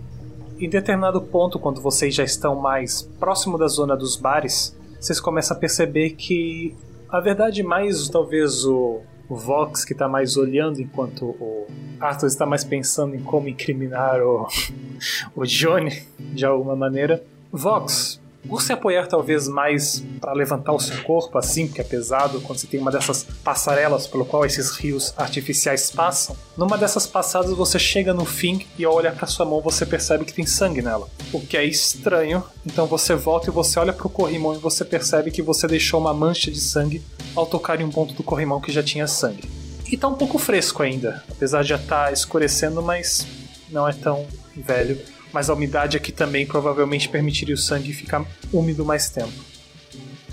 Em 0.59 0.69
determinado 0.69 1.21
ponto, 1.21 1.59
quando 1.59 1.81
vocês 1.81 2.15
já 2.15 2.25
estão 2.25 2.57
mais 2.57 3.03
próximo 3.21 3.57
da 3.57 3.69
zona 3.69 3.97
dos 3.97 4.17
bares, 4.17 4.77
vocês 4.99 5.21
começam 5.21 5.57
a 5.57 5.61
perceber 5.61 6.11
que, 6.11 6.75
a 7.09 7.21
verdade, 7.21 7.63
mais 7.63 8.09
talvez 8.09 8.65
o, 8.65 9.01
Vox 9.31 9.85
que 9.85 9.93
está 9.93 10.09
mais 10.09 10.39
olhando, 10.39 10.81
enquanto 10.81 11.27
o 11.27 11.67
Arthur 12.01 12.29
está 12.29 12.47
mais 12.47 12.65
pensando 12.65 13.15
em 13.15 13.23
como 13.23 13.47
incriminar 13.47 14.23
o, 14.23 14.49
o 15.37 15.45
Johnny, 15.45 16.03
de 16.19 16.47
alguma 16.47 16.75
maneira. 16.75 17.23
Vox, 17.53 18.18
por 18.49 18.63
se 18.63 18.73
apoiar 18.73 19.07
talvez 19.07 19.47
mais 19.47 20.03
para 20.21 20.33
levantar 20.33 20.73
o 20.73 20.81
seu 20.81 21.03
corpo, 21.03 21.37
assim, 21.39 21.67
porque 21.67 21.81
é 21.81 21.85
pesado, 21.85 22.41
quando 22.41 22.59
você 22.59 22.67
tem 22.67 22.81
uma 22.81 22.91
dessas 22.91 23.25
passarelas 23.45 24.07
pelo 24.07 24.25
qual 24.25 24.45
esses 24.45 24.71
rios 24.71 25.13
artificiais 25.17 25.91
passam, 25.91 26.35
numa 26.57 26.79
dessas 26.79 27.07
passadas 27.07 27.51
você 27.51 27.79
chega 27.79 28.15
no 28.15 28.25
fim 28.25 28.67
e 28.79 28.85
ao 28.85 28.95
olhar 28.95 29.15
para 29.15 29.27
sua 29.27 29.45
mão 29.45 29.61
você 29.61 29.85
percebe 29.85 30.25
que 30.25 30.33
tem 30.33 30.47
sangue 30.47 30.81
nela. 30.81 31.09
O 31.33 31.41
que 31.41 31.57
é 31.57 31.65
estranho, 31.65 32.43
então 32.67 32.87
você 32.87 33.15
volta 33.15 33.51
e 33.51 33.53
você 33.53 33.79
olha 33.79 33.93
para 33.93 34.07
o 34.07 34.11
corrimão 34.11 34.55
e 34.55 34.59
você 34.59 34.85
percebe 34.85 35.31
que 35.31 35.43
você 35.43 35.67
deixou 35.67 36.01
uma 36.01 36.15
mancha 36.15 36.51
de 36.51 36.61
sangue 36.61 37.03
ao 37.37 37.47
tocar 37.47 37.81
em 37.81 37.85
um 37.85 37.91
ponto 37.91 38.15
do 38.15 38.23
corrimão 38.23 38.61
que 38.61 38.73
já 38.73 38.83
tinha 38.83 39.07
sangue. 39.07 39.49
E 39.91 39.97
tá 39.97 40.09
um 40.09 40.15
pouco 40.15 40.39
fresco 40.39 40.83
ainda, 40.83 41.23
apesar 41.31 41.63
de 41.63 41.69
já 41.69 41.77
estar 41.77 42.13
escurecendo, 42.13 42.83
mas 42.83 43.27
não 43.71 43.89
é 43.89 43.93
tão 43.93 44.27
velho 44.57 44.99
mas 45.33 45.49
a 45.51 45.55
umidade 45.55 45.97
aqui 45.97 46.11
também 46.13 46.47
provavelmente 46.47 47.09
permitiria 47.09 47.55
o 47.55 47.59
sangue 47.59 47.93
ficar 47.93 48.25
úmido 48.53 48.85
mais 48.85 49.11
tempo. 49.11 49.33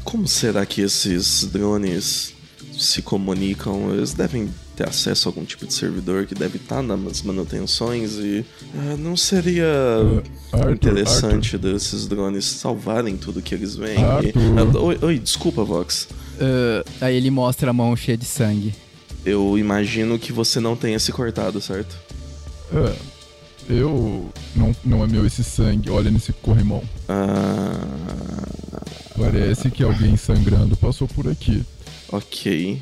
Como 0.04 0.28
será 0.28 0.66
que 0.66 0.82
esses 0.82 1.46
drones 1.46 2.34
se 2.78 3.02
comunicam? 3.02 3.92
Eles 3.94 4.14
devem 4.14 4.50
ter 4.76 4.88
acesso 4.90 5.28
a 5.28 5.32
algum 5.32 5.46
tipo 5.46 5.66
de 5.66 5.74
servidor 5.74 6.26
que 6.26 6.36
deve 6.36 6.58
estar 6.58 6.82
nas 6.84 7.22
manutenções 7.22 8.12
e 8.16 8.46
ah, 8.76 8.98
não 8.98 9.16
seria 9.16 9.66
Arthur, 10.52 10.72
interessante 10.74 11.58
desses 11.58 12.08
drones 12.08 12.44
salvarem 12.46 13.16
tudo 13.16 13.42
que 13.42 13.56
eles 13.56 13.76
veem? 13.76 14.04
Arthur. 14.04 14.28
E- 14.28 14.34
Ah, 14.76 14.78
oi, 14.80 15.00
oi, 15.02 15.18
desculpa, 15.20 15.64
Vox. 15.64 16.08
Ah, 16.40 16.84
aí 17.06 17.16
ele 17.16 17.32
mostra 17.32 17.70
a 17.70 17.74
mão 17.74 17.96
cheia 17.96 18.18
de 18.18 18.26
sangue. 18.26 18.76
Eu 19.26 19.58
imagino 19.58 20.20
que 20.20 20.32
você 20.32 20.60
não 20.60 20.76
tenha 20.76 21.00
se 21.00 21.12
cortado, 21.12 21.60
certo? 21.62 21.96
É, 22.74 22.96
eu. 23.70 24.30
Não, 24.56 24.76
não 24.84 25.04
é 25.04 25.08
meu 25.08 25.26
esse 25.26 25.44
sangue, 25.44 25.90
olha 25.90 26.10
nesse 26.12 26.32
corrimão. 26.34 26.84
Ah, 27.08 27.80
Parece 29.18 29.72
que 29.72 29.84
alguém 29.84 30.18
sangrando 30.18 30.76
passou 30.76 31.08
por 31.08 31.28
aqui. 31.28 31.64
ok. 32.12 32.82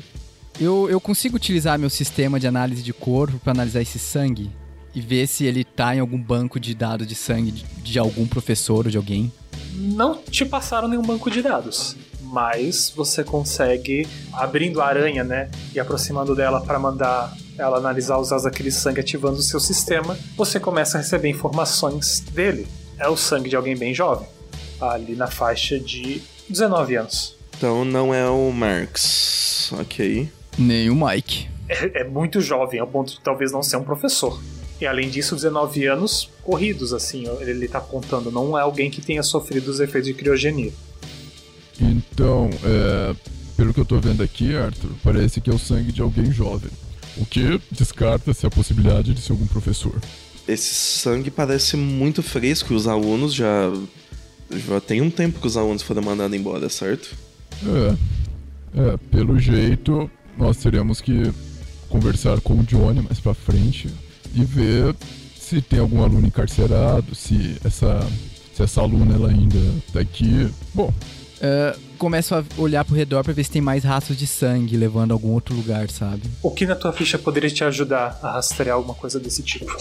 Eu, 0.60 0.88
eu 0.88 1.00
consigo 1.00 1.36
utilizar 1.36 1.76
meu 1.78 1.90
sistema 1.90 2.38
de 2.38 2.46
análise 2.46 2.80
de 2.82 2.92
corpo 2.92 3.38
para 3.40 3.52
analisar 3.52 3.82
esse 3.82 3.98
sangue 3.98 4.50
e 4.94 5.00
ver 5.00 5.26
se 5.26 5.44
ele 5.44 5.64
tá 5.64 5.96
em 5.96 5.98
algum 5.98 6.16
banco 6.20 6.60
de 6.60 6.74
dados 6.74 7.06
de 7.08 7.14
sangue 7.16 7.50
de, 7.50 7.64
de 7.82 7.98
algum 7.98 8.24
professor 8.26 8.84
ou 8.84 8.90
de 8.90 8.96
alguém. 8.96 9.32
Não 9.74 10.16
te 10.22 10.44
passaram 10.44 10.86
nenhum 10.86 11.02
banco 11.02 11.28
de 11.28 11.42
dados, 11.42 11.96
mas 12.22 12.92
você 12.94 13.24
consegue, 13.24 14.06
abrindo 14.32 14.80
a 14.80 14.86
aranha, 14.86 15.24
né, 15.24 15.50
e 15.74 15.80
aproximando 15.80 16.36
dela 16.36 16.60
para 16.60 16.78
mandar 16.78 17.36
ela 17.58 17.78
analisar 17.78 18.18
os 18.18 18.30
dados 18.30 18.44
daquele 18.44 18.70
sangue 18.70 19.00
ativando 19.00 19.38
o 19.38 19.42
seu 19.42 19.60
sistema, 19.60 20.18
você 20.36 20.58
começa 20.58 20.98
a 20.98 21.00
receber 21.00 21.28
informações 21.28 22.20
dele. 22.20 22.66
É 22.98 23.08
o 23.08 23.16
sangue 23.16 23.48
de 23.48 23.56
alguém 23.56 23.76
bem 23.76 23.92
jovem, 23.94 24.26
ali 24.80 25.14
na 25.14 25.26
faixa 25.26 25.78
de 25.78 26.22
19 26.48 26.96
anos. 26.96 27.36
Então 27.56 27.84
não 27.84 28.12
é 28.14 28.28
o 28.28 28.50
Marx, 28.52 29.72
ok. 29.72 30.28
Nem 30.58 30.90
o 30.90 30.94
Mike. 30.94 31.48
é, 31.68 32.02
é 32.02 32.04
muito 32.04 32.40
jovem, 32.40 32.80
ao 32.80 32.86
ponto 32.86 33.12
de 33.12 33.20
talvez 33.20 33.52
não 33.52 33.62
ser 33.62 33.76
um 33.76 33.84
professor. 33.84 34.40
E 34.80 34.86
além 34.86 35.08
disso, 35.08 35.34
19 35.34 35.86
anos 35.86 36.30
corridos, 36.42 36.92
assim, 36.92 37.24
ele 37.40 37.68
tá 37.68 37.78
apontando. 37.78 38.30
Não 38.30 38.58
é 38.58 38.62
alguém 38.62 38.90
que 38.90 39.00
tenha 39.00 39.22
sofrido 39.22 39.68
os 39.68 39.80
efeitos 39.80 40.08
de 40.08 40.14
criogenia. 40.14 40.72
Então, 41.80 42.50
é, 42.64 43.14
pelo 43.56 43.72
que 43.72 43.80
eu 43.80 43.84
tô 43.84 43.98
vendo 43.98 44.22
aqui, 44.22 44.54
Arthur, 44.56 44.90
parece 45.02 45.40
que 45.40 45.48
é 45.48 45.54
o 45.54 45.58
sangue 45.58 45.92
de 45.92 46.02
alguém 46.02 46.30
jovem. 46.30 46.70
O 47.16 47.24
que 47.24 47.60
descarta-se 47.70 48.46
a 48.46 48.50
possibilidade 48.50 49.14
de 49.14 49.20
ser 49.20 49.32
algum 49.32 49.46
professor. 49.46 49.94
Esse 50.46 50.74
sangue 50.74 51.30
parece 51.30 51.76
muito 51.76 52.22
fresco 52.22 52.72
e 52.72 52.76
os 52.76 52.86
alunos 52.86 53.32
já. 53.32 53.72
Já 54.50 54.80
tem 54.80 55.00
um 55.00 55.10
tempo 55.10 55.40
que 55.40 55.46
os 55.46 55.56
alunos 55.56 55.82
foram 55.82 56.02
mandados 56.02 56.36
embora, 56.36 56.68
certo? 56.68 57.16
É, 57.64 57.96
é, 58.80 58.96
pelo 59.10 59.38
jeito, 59.38 60.10
nós 60.36 60.58
teremos 60.58 61.00
que 61.00 61.32
conversar 61.88 62.40
com 62.40 62.54
o 62.54 62.62
Johnny 62.62 63.00
mais 63.00 63.20
pra 63.20 63.32
frente 63.32 63.88
e 64.34 64.44
ver 64.44 64.94
se 65.38 65.62
tem 65.62 65.78
algum 65.78 66.02
aluno 66.02 66.26
encarcerado, 66.26 67.14
se 67.14 67.56
essa, 67.64 68.06
se 68.54 68.62
essa 68.62 68.80
aluna 68.80 69.14
ela 69.14 69.30
ainda 69.30 69.58
tá 69.92 70.00
aqui. 70.00 70.48
Bom, 70.74 70.92
Ah, 71.40 71.76
começo 72.04 72.34
a 72.34 72.44
olhar 72.58 72.84
pro 72.84 72.94
redor 72.94 73.24
pra 73.24 73.32
ver 73.32 73.42
se 73.44 73.50
tem 73.50 73.62
mais 73.62 73.82
rastros 73.82 74.18
de 74.18 74.26
sangue 74.26 74.76
levando 74.76 75.12
a 75.12 75.14
algum 75.14 75.32
outro 75.32 75.54
lugar, 75.54 75.90
sabe? 75.90 76.20
O 76.42 76.50
que 76.50 76.66
na 76.66 76.74
tua 76.74 76.92
ficha 76.92 77.18
poderia 77.18 77.48
te 77.48 77.64
ajudar 77.64 78.18
a 78.22 78.32
rastrear 78.32 78.76
alguma 78.76 78.94
coisa 78.94 79.18
desse 79.18 79.42
tipo? 79.42 79.74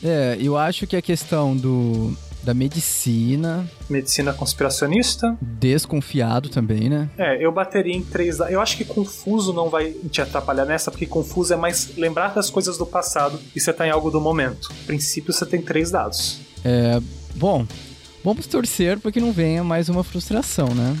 É, 0.00 0.38
eu 0.40 0.56
acho 0.56 0.86
que 0.86 0.94
a 0.94 1.02
questão 1.02 1.56
do 1.56 2.16
da 2.44 2.54
medicina, 2.54 3.68
Medicina 3.88 4.32
conspiracionista? 4.32 5.36
desconfiado 5.40 6.48
também, 6.48 6.88
né? 6.88 7.08
É, 7.18 7.44
eu 7.44 7.50
bateria 7.50 7.96
em 7.96 8.02
três. 8.02 8.38
Eu 8.38 8.60
acho 8.60 8.76
que 8.76 8.84
confuso 8.84 9.52
não 9.52 9.68
vai 9.68 9.92
te 10.10 10.20
atrapalhar 10.20 10.66
nessa, 10.66 10.92
porque 10.92 11.06
confuso 11.06 11.54
é 11.54 11.56
mais 11.56 11.96
lembrar 11.96 12.34
das 12.34 12.50
coisas 12.50 12.78
do 12.78 12.86
passado 12.86 13.40
e 13.56 13.58
você 13.58 13.72
tá 13.72 13.84
em 13.84 13.90
algo 13.90 14.10
do 14.10 14.20
momento. 14.20 14.68
A 14.70 14.86
princípio, 14.86 15.32
você 15.32 15.44
tem 15.44 15.60
três 15.60 15.90
dados. 15.90 16.38
É, 16.64 17.00
bom, 17.34 17.66
vamos 18.22 18.46
torcer 18.46 19.00
para 19.00 19.10
que 19.10 19.20
não 19.20 19.32
venha 19.32 19.64
mais 19.64 19.88
uma 19.88 20.04
frustração, 20.04 20.68
né? 20.68 20.96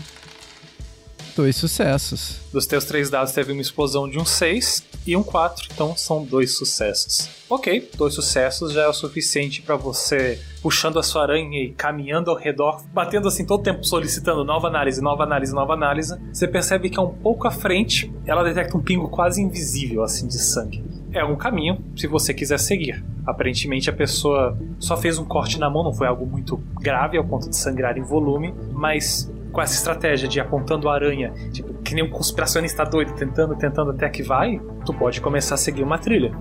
Dois 1.36 1.56
sucessos. 1.56 2.40
Dos 2.52 2.66
teus 2.66 2.84
três 2.84 3.10
dados 3.10 3.32
teve 3.32 3.52
uma 3.52 3.60
explosão 3.60 4.08
de 4.08 4.18
um 4.18 4.24
6 4.24 4.84
e 5.06 5.16
um 5.16 5.22
4, 5.22 5.68
então 5.72 5.96
são 5.96 6.24
dois 6.24 6.56
sucessos. 6.56 7.28
Ok, 7.50 7.90
dois 7.96 8.14
sucessos 8.14 8.72
já 8.72 8.82
é 8.82 8.88
o 8.88 8.92
suficiente 8.92 9.60
pra 9.60 9.76
você 9.76 10.40
puxando 10.62 10.98
a 10.98 11.02
sua 11.02 11.22
aranha 11.22 11.62
e 11.62 11.72
caminhando 11.72 12.30
ao 12.30 12.36
redor, 12.36 12.82
batendo 12.92 13.28
assim 13.28 13.44
todo 13.44 13.62
tempo 13.62 13.84
solicitando 13.84 14.44
nova 14.44 14.68
análise, 14.68 15.02
nova 15.02 15.24
análise, 15.24 15.52
nova 15.52 15.74
análise. 15.74 16.16
Você 16.32 16.48
percebe 16.48 16.88
que 16.88 16.98
é 16.98 17.02
um 17.02 17.12
pouco 17.12 17.46
à 17.46 17.50
frente, 17.50 18.10
ela 18.24 18.42
detecta 18.42 18.76
um 18.76 18.80
pingo 18.80 19.08
quase 19.08 19.42
invisível 19.42 20.02
assim 20.02 20.26
de 20.26 20.38
sangue. 20.38 20.82
É 21.12 21.24
um 21.24 21.36
caminho 21.36 21.84
se 21.96 22.06
você 22.06 22.32
quiser 22.32 22.58
seguir. 22.58 23.04
Aparentemente 23.26 23.90
a 23.90 23.92
pessoa 23.92 24.56
só 24.78 24.96
fez 24.96 25.18
um 25.18 25.24
corte 25.24 25.58
na 25.58 25.68
mão, 25.68 25.84
não 25.84 25.92
foi 25.92 26.06
algo 26.06 26.24
muito 26.26 26.56
grave 26.80 27.18
ao 27.18 27.24
ponto 27.24 27.48
de 27.48 27.56
sangrar 27.56 27.98
em 27.98 28.02
volume, 28.02 28.54
mas 28.72 29.30
com 29.54 29.62
essa 29.62 29.74
estratégia 29.74 30.28
de 30.28 30.40
apontando 30.40 30.88
a 30.88 30.94
aranha, 30.94 31.32
tipo, 31.52 31.72
que 31.74 31.94
nem 31.94 32.02
um 32.04 32.10
conspiracionista 32.10 32.84
doido, 32.84 33.12
tentando, 33.14 33.54
tentando 33.54 33.92
até 33.92 34.08
que 34.08 34.22
vai, 34.22 34.60
tu 34.84 34.92
pode 34.92 35.20
começar 35.20 35.54
a 35.54 35.58
seguir 35.58 35.84
uma 35.84 35.96
trilha. 35.96 36.32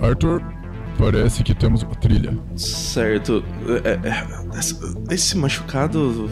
Arthur, 0.00 0.42
parece 0.98 1.44
que 1.44 1.54
temos 1.54 1.82
uma 1.84 1.94
trilha. 1.94 2.36
Certo. 2.56 3.44
É, 3.84 4.08
é, 4.08 5.14
esse- 5.14 5.38
machucado. 5.38 6.28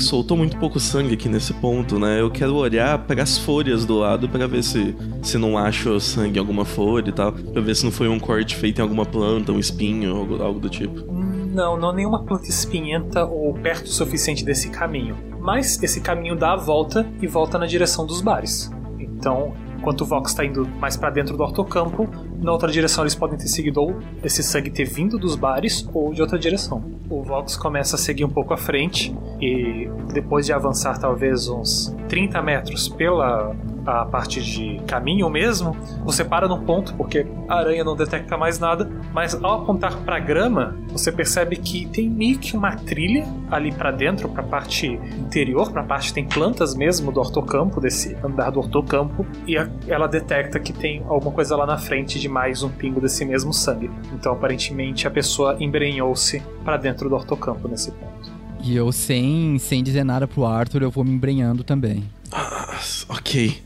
Soltou 0.00 0.36
muito 0.36 0.56
pouco 0.56 0.80
sangue 0.80 1.14
aqui 1.14 1.28
nesse 1.28 1.54
ponto, 1.54 1.96
né? 1.96 2.20
Eu 2.20 2.28
quero 2.28 2.56
olhar 2.56 2.98
para 2.98 3.22
as 3.22 3.38
folhas 3.38 3.84
do 3.84 3.98
lado 3.98 4.28
para 4.28 4.48
ver 4.48 4.64
se, 4.64 4.96
se 5.22 5.38
não 5.38 5.56
acho 5.56 6.00
sangue 6.00 6.38
em 6.38 6.40
alguma 6.40 6.64
folha 6.64 7.08
e 7.08 7.12
tal. 7.12 7.32
Pra 7.32 7.62
ver 7.62 7.76
se 7.76 7.84
não 7.84 7.92
foi 7.92 8.08
um 8.08 8.18
corte 8.18 8.56
feito 8.56 8.80
em 8.80 8.82
alguma 8.82 9.06
planta, 9.06 9.52
um 9.52 9.60
espinho, 9.60 10.16
algo, 10.16 10.42
algo 10.42 10.58
do 10.58 10.68
tipo. 10.68 11.04
Não, 11.50 11.76
não 11.76 11.92
nenhuma 11.92 12.22
planta 12.22 12.48
espinhenta 12.48 13.24
ou 13.24 13.52
perto 13.54 13.86
o 13.86 13.92
suficiente 13.92 14.44
desse 14.44 14.70
caminho. 14.70 15.16
Mas 15.40 15.82
esse 15.82 16.00
caminho 16.00 16.36
dá 16.36 16.52
a 16.52 16.56
volta 16.56 17.06
e 17.20 17.26
volta 17.26 17.58
na 17.58 17.66
direção 17.66 18.06
dos 18.06 18.20
bares. 18.20 18.70
Então, 19.00 19.52
enquanto 19.76 20.02
o 20.02 20.04
Vox 20.04 20.30
está 20.30 20.44
indo 20.44 20.64
mais 20.78 20.96
para 20.96 21.10
dentro 21.10 21.36
do 21.36 21.42
hortocampo, 21.42 22.08
na 22.40 22.52
outra 22.52 22.70
direção 22.70 23.02
eles 23.02 23.16
podem 23.16 23.36
ter 23.36 23.48
seguido 23.48 23.80
ou 23.80 23.98
esse 24.22 24.42
sangue 24.42 24.70
ter 24.70 24.84
vindo 24.84 25.18
dos 25.18 25.34
bares 25.34 25.88
ou 25.92 26.14
de 26.14 26.22
outra 26.22 26.38
direção. 26.38 26.84
O 27.10 27.22
Vox 27.22 27.56
começa 27.56 27.96
a 27.96 27.98
seguir 27.98 28.24
um 28.24 28.30
pouco 28.30 28.54
à 28.54 28.56
frente 28.56 29.12
e 29.40 29.90
depois 30.12 30.46
de 30.46 30.52
avançar 30.52 30.98
talvez 30.98 31.48
uns 31.48 31.94
30 32.08 32.40
metros 32.42 32.88
pela 32.88 33.56
a 33.90 34.04
parte 34.04 34.42
de 34.42 34.80
caminho 34.86 35.28
mesmo, 35.28 35.76
você 36.04 36.24
para 36.24 36.46
num 36.48 36.64
ponto 36.64 36.94
porque 36.94 37.26
a 37.48 37.56
aranha 37.56 37.84
não 37.84 37.96
detecta 37.96 38.36
mais 38.36 38.58
nada, 38.58 38.90
mas 39.12 39.34
ao 39.42 39.62
apontar 39.62 39.96
para 39.98 40.18
grama, 40.18 40.76
você 40.88 41.10
percebe 41.10 41.56
que 41.56 41.86
tem 41.86 42.08
meio 42.08 42.38
que 42.38 42.56
uma 42.56 42.76
trilha 42.76 43.26
ali 43.50 43.72
para 43.72 43.90
dentro, 43.90 44.28
para 44.28 44.42
parte 44.42 44.86
interior, 44.86 45.72
para 45.72 45.82
parte 45.82 46.12
tem 46.12 46.24
plantas 46.24 46.74
mesmo 46.74 47.10
do 47.10 47.20
hortocampo, 47.20 47.80
desse 47.80 48.16
andar 48.22 48.50
do 48.50 48.60
hortocampo, 48.60 49.26
e 49.46 49.56
a, 49.56 49.68
ela 49.88 50.06
detecta 50.06 50.58
que 50.60 50.72
tem 50.72 51.02
alguma 51.08 51.32
coisa 51.32 51.56
lá 51.56 51.66
na 51.66 51.78
frente 51.78 52.18
de 52.18 52.28
mais 52.28 52.62
um 52.62 52.68
pingo 52.68 53.00
desse 53.00 53.24
mesmo 53.24 53.52
sangue. 53.52 53.90
Então 54.12 54.32
aparentemente 54.32 55.06
a 55.06 55.10
pessoa 55.10 55.56
embrenhou-se 55.58 56.42
para 56.64 56.76
dentro 56.76 57.08
do 57.08 57.14
hortocampo 57.14 57.68
nesse 57.68 57.90
ponto. 57.92 58.30
E 58.62 58.76
eu, 58.76 58.92
sem, 58.92 59.58
sem 59.58 59.82
dizer 59.82 60.04
nada 60.04 60.28
pro 60.28 60.44
Arthur, 60.44 60.82
eu 60.82 60.90
vou 60.90 61.02
me 61.02 61.10
embrenhando 61.10 61.64
também. 61.64 62.04
Ah, 62.32 62.78
ok. 63.08 63.62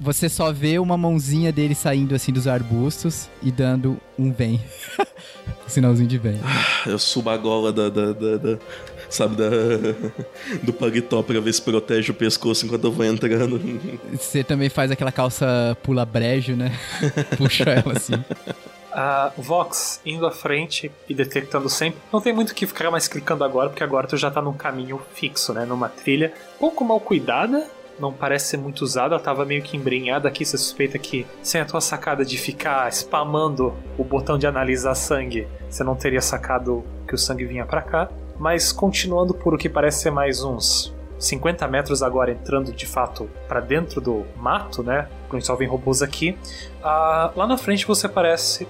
Você 0.00 0.28
só 0.28 0.52
vê 0.52 0.78
uma 0.78 0.96
mãozinha 0.96 1.52
dele 1.52 1.74
saindo 1.74 2.14
assim 2.14 2.32
dos 2.32 2.46
arbustos 2.46 3.28
e 3.42 3.50
dando 3.50 3.98
um 4.18 4.32
vem. 4.32 4.60
Sinalzinho 5.66 6.08
de 6.08 6.18
vem. 6.18 6.40
Ah, 6.44 6.88
eu 6.88 6.98
subo 6.98 7.30
a 7.30 7.36
gola 7.36 7.72
da. 7.72 7.88
da, 7.88 8.12
da, 8.12 8.36
da 8.36 8.58
sabe, 9.08 9.36
da, 9.36 9.48
do 10.62 10.72
paletó 10.72 11.22
pra 11.22 11.38
ver 11.40 11.52
se 11.52 11.62
protege 11.62 12.10
o 12.10 12.14
pescoço 12.14 12.66
enquanto 12.66 12.84
eu 12.84 12.92
vou 12.92 13.04
entrando. 13.04 13.60
Você 14.12 14.42
também 14.42 14.68
faz 14.68 14.90
aquela 14.90 15.12
calça 15.12 15.76
pula 15.82 16.04
brejo, 16.04 16.56
né? 16.56 16.72
Puxa 17.36 17.64
ela 17.64 17.92
assim. 17.96 18.14
A 18.90 19.32
Vox 19.38 20.00
indo 20.04 20.26
à 20.26 20.30
frente 20.30 20.90
e 21.08 21.14
detectando 21.14 21.68
sempre. 21.68 22.00
Não 22.12 22.20
tem 22.20 22.32
muito 22.32 22.50
o 22.50 22.54
que 22.54 22.66
ficar 22.66 22.90
mais 22.90 23.08
clicando 23.08 23.44
agora, 23.44 23.70
porque 23.70 23.82
agora 23.82 24.06
tu 24.06 24.16
já 24.16 24.30
tá 24.30 24.42
num 24.42 24.52
caminho 24.52 25.00
fixo, 25.14 25.52
né? 25.54 25.64
Numa 25.64 25.88
trilha 25.88 26.32
pouco 26.58 26.84
mal 26.84 27.00
cuidada, 27.00 27.66
não 28.02 28.12
parece 28.12 28.48
ser 28.48 28.56
muito 28.56 28.82
usada, 28.82 29.14
ela 29.14 29.22
tava 29.22 29.44
meio 29.44 29.62
que 29.62 29.76
embrenhada 29.76 30.28
aqui, 30.28 30.44
você 30.44 30.58
suspeita 30.58 30.98
que 30.98 31.24
sem 31.40 31.60
a 31.60 31.64
tua 31.64 31.80
sacada 31.80 32.24
de 32.24 32.36
ficar 32.36 32.90
spamando 32.92 33.72
o 33.96 34.02
botão 34.02 34.36
de 34.36 34.44
analisar 34.44 34.96
sangue, 34.96 35.46
você 35.70 35.84
não 35.84 35.94
teria 35.94 36.20
sacado 36.20 36.84
que 37.06 37.14
o 37.14 37.18
sangue 37.18 37.44
vinha 37.44 37.64
para 37.64 37.80
cá. 37.80 38.10
Mas 38.40 38.72
continuando 38.72 39.32
por 39.32 39.54
o 39.54 39.58
que 39.58 39.68
parece 39.68 40.00
ser 40.00 40.10
mais 40.10 40.42
uns 40.42 40.92
50 41.16 41.68
metros 41.68 42.02
agora 42.02 42.32
entrando 42.32 42.72
de 42.72 42.86
fato 42.86 43.30
para 43.46 43.60
dentro 43.60 44.00
do 44.00 44.26
mato, 44.36 44.82
né? 44.82 45.06
Porque 45.28 45.44
só 45.44 45.54
vem 45.54 45.68
robôs 45.68 46.02
aqui. 46.02 46.36
Ah, 46.82 47.30
lá 47.36 47.46
na 47.46 47.56
frente 47.56 47.86
você 47.86 48.08
parece 48.08 48.66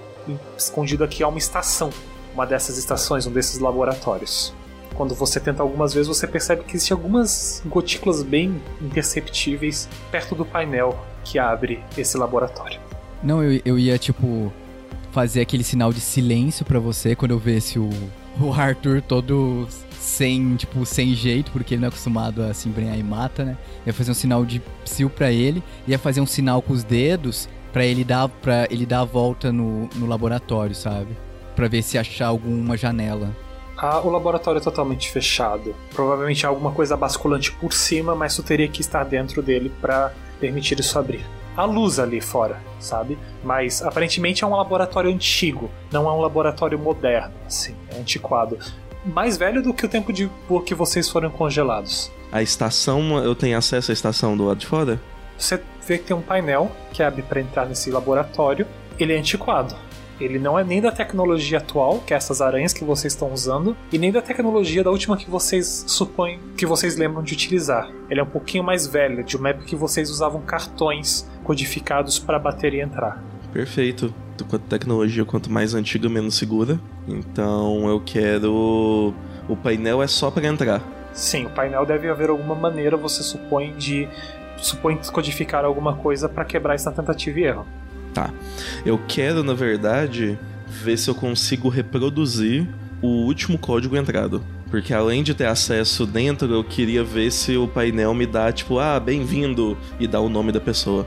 escondido 0.55 1.03
aqui 1.03 1.23
a 1.23 1.27
uma 1.27 1.39
estação, 1.39 1.89
uma 2.35 2.45
dessas 2.45 2.77
estações, 2.77 3.25
um 3.25 3.31
desses 3.31 3.57
laboratórios. 3.57 4.53
Quando 4.95 5.15
você 5.15 5.39
tenta 5.39 5.63
algumas 5.63 5.93
vezes, 5.93 6.07
você 6.07 6.27
percebe 6.27 6.63
que 6.63 6.75
existem 6.75 6.95
algumas 6.95 7.61
gotículas 7.65 8.23
bem 8.23 8.61
imperceptíveis 8.81 9.89
perto 10.11 10.35
do 10.35 10.45
painel 10.45 10.97
que 11.23 11.39
abre 11.39 11.83
esse 11.97 12.17
laboratório. 12.17 12.79
Não, 13.23 13.41
eu, 13.41 13.61
eu 13.63 13.79
ia, 13.79 13.97
tipo, 13.97 14.51
fazer 15.11 15.41
aquele 15.41 15.63
sinal 15.63 15.93
de 15.93 16.01
silêncio 16.01 16.65
para 16.65 16.79
você 16.79 17.15
quando 17.15 17.31
eu 17.31 17.39
visse 17.39 17.79
o, 17.79 17.89
o 18.39 18.51
Arthur 18.51 19.01
todo 19.01 19.67
sem, 19.99 20.55
tipo, 20.55 20.85
sem 20.85 21.13
jeito, 21.13 21.51
porque 21.51 21.75
ele 21.75 21.81
não 21.81 21.87
é 21.87 21.89
acostumado 21.89 22.43
a 22.43 22.53
se 22.53 22.67
embrenhar 22.67 22.97
e 22.97 23.03
mata, 23.03 23.45
né? 23.45 23.57
Ia 23.85 23.93
fazer 23.93 24.11
um 24.11 24.15
sinal 24.15 24.43
de 24.43 24.61
psil 24.83 25.09
para 25.09 25.31
ele, 25.31 25.63
ia 25.87 25.97
fazer 25.97 26.19
um 26.19 26.25
sinal 26.25 26.61
com 26.61 26.73
os 26.73 26.83
dedos 26.83 27.47
para 27.71 27.85
ele 27.85 28.03
dar 28.03 28.27
para 28.27 28.67
ele 28.69 28.85
dar 28.85 29.01
a 29.01 29.05
volta 29.05 29.51
no, 29.51 29.87
no 29.95 30.05
laboratório, 30.05 30.75
sabe? 30.75 31.15
Para 31.55 31.67
ver 31.67 31.81
se 31.81 31.97
achar 31.97 32.27
alguma 32.27 32.75
janela. 32.75 33.35
Ah, 33.77 33.99
o 33.99 34.09
laboratório 34.09 34.59
é 34.59 34.61
totalmente 34.61 35.11
fechado. 35.11 35.75
Provavelmente 35.93 36.45
há 36.45 36.49
alguma 36.49 36.71
coisa 36.71 36.95
basculante 36.95 37.51
por 37.51 37.73
cima, 37.73 38.15
mas 38.15 38.35
tu 38.35 38.43
teria 38.43 38.67
que 38.67 38.81
estar 38.81 39.03
dentro 39.03 39.41
dele 39.41 39.71
para 39.81 40.13
permitir 40.39 40.79
isso 40.79 40.97
abrir. 40.97 41.25
Há 41.55 41.65
luz 41.65 41.99
ali 41.99 42.19
fora, 42.19 42.59
sabe? 42.79 43.17
Mas 43.43 43.81
aparentemente 43.81 44.43
é 44.43 44.47
um 44.47 44.55
laboratório 44.55 45.11
antigo, 45.11 45.69
não 45.91 46.09
é 46.09 46.11
um 46.11 46.19
laboratório 46.19 46.79
moderno, 46.79 47.33
assim, 47.45 47.75
é 47.89 47.99
antiquado. 47.99 48.57
Mais 49.05 49.37
velho 49.37 49.61
do 49.61 49.73
que 49.73 49.85
o 49.85 49.89
tempo 49.89 50.11
de 50.11 50.31
que 50.65 50.73
vocês 50.73 51.09
foram 51.09 51.29
congelados. 51.29 52.11
A 52.31 52.41
estação, 52.41 53.23
eu 53.23 53.35
tenho 53.35 53.57
acesso 53.57 53.91
à 53.91 53.93
estação 53.93 54.35
do 54.35 54.45
lado 54.45 54.57
de 54.57 54.65
fora? 54.65 54.99
Você 55.37 55.61
vê 55.85 55.97
que 55.97 56.05
tem 56.05 56.15
um 56.15 56.21
painel 56.21 56.71
que 56.91 57.03
abre 57.03 57.21
para 57.21 57.41
entrar 57.41 57.65
nesse 57.65 57.91
laboratório. 57.91 58.65
Ele 58.97 59.13
é 59.13 59.17
antiquado. 59.17 59.75
Ele 60.19 60.39
não 60.39 60.57
é 60.57 60.63
nem 60.63 60.81
da 60.81 60.91
tecnologia 60.91 61.57
atual, 61.57 61.99
que 62.05 62.13
é 62.13 62.17
essas 62.17 62.41
aranhas 62.41 62.73
que 62.73 62.83
vocês 62.83 63.13
estão 63.13 63.31
usando, 63.31 63.75
e 63.91 63.97
nem 63.97 64.11
da 64.11 64.21
tecnologia 64.21 64.83
da 64.83 64.91
última 64.91 65.17
que 65.17 65.29
vocês 65.29 65.85
supõem 65.87 66.39
que 66.57 66.65
vocês 66.65 66.95
lembram 66.95 67.23
de 67.23 67.33
utilizar. 67.33 67.89
Ele 68.09 68.19
é 68.19 68.23
um 68.23 68.29
pouquinho 68.29 68.63
mais 68.63 68.87
velho, 68.87 69.23
de 69.23 69.35
uma 69.35 69.49
época 69.49 69.65
que 69.65 69.75
vocês 69.75 70.09
usavam 70.09 70.41
cartões 70.41 71.29
codificados 71.43 72.19
para 72.19 72.37
a 72.37 72.39
bateria 72.39 72.83
entrar. 72.83 73.23
Perfeito. 73.51 74.13
Quanto 74.49 74.63
tecnologia, 74.63 75.23
quanto 75.23 75.51
mais 75.51 75.73
antiga, 75.73 76.09
menos 76.09 76.35
segura. 76.35 76.79
Então 77.07 77.87
eu 77.87 78.01
quero. 78.03 79.13
O 79.47 79.55
painel 79.55 80.01
é 80.01 80.07
só 80.07 80.31
para 80.31 80.47
entrar. 80.47 80.81
Sim, 81.13 81.45
o 81.45 81.49
painel 81.49 81.85
deve 81.85 82.09
haver 82.09 82.29
alguma 82.29 82.55
maneira, 82.55 82.97
você 82.97 83.21
supõe, 83.21 83.73
de 83.73 84.09
supõe 84.57 84.99
codificar 85.11 85.63
alguma 85.63 85.95
coisa 85.95 86.27
para 86.27 86.43
quebrar 86.43 86.73
essa 86.73 86.91
tentativa 86.91 87.39
e 87.39 87.43
erro. 87.43 87.67
Tá. 88.13 88.31
Eu 88.85 88.99
quero, 89.07 89.43
na 89.43 89.53
verdade, 89.53 90.37
ver 90.67 90.97
se 90.97 91.09
eu 91.09 91.15
consigo 91.15 91.69
reproduzir 91.69 92.67
o 93.01 93.07
último 93.25 93.57
código 93.57 93.97
entrado. 93.97 94.43
Porque 94.69 94.93
além 94.93 95.21
de 95.21 95.35
ter 95.35 95.45
acesso 95.45 96.05
dentro, 96.05 96.51
eu 96.51 96.63
queria 96.63 97.03
ver 97.03 97.31
se 97.31 97.55
o 97.55 97.67
painel 97.67 98.13
me 98.13 98.25
dá, 98.25 98.51
tipo, 98.51 98.79
ah, 98.79 98.99
bem-vindo, 98.99 99.77
e 99.99 100.07
dá 100.07 100.19
o 100.19 100.27
nome 100.27 100.51
da 100.51 100.59
pessoa. 100.59 101.05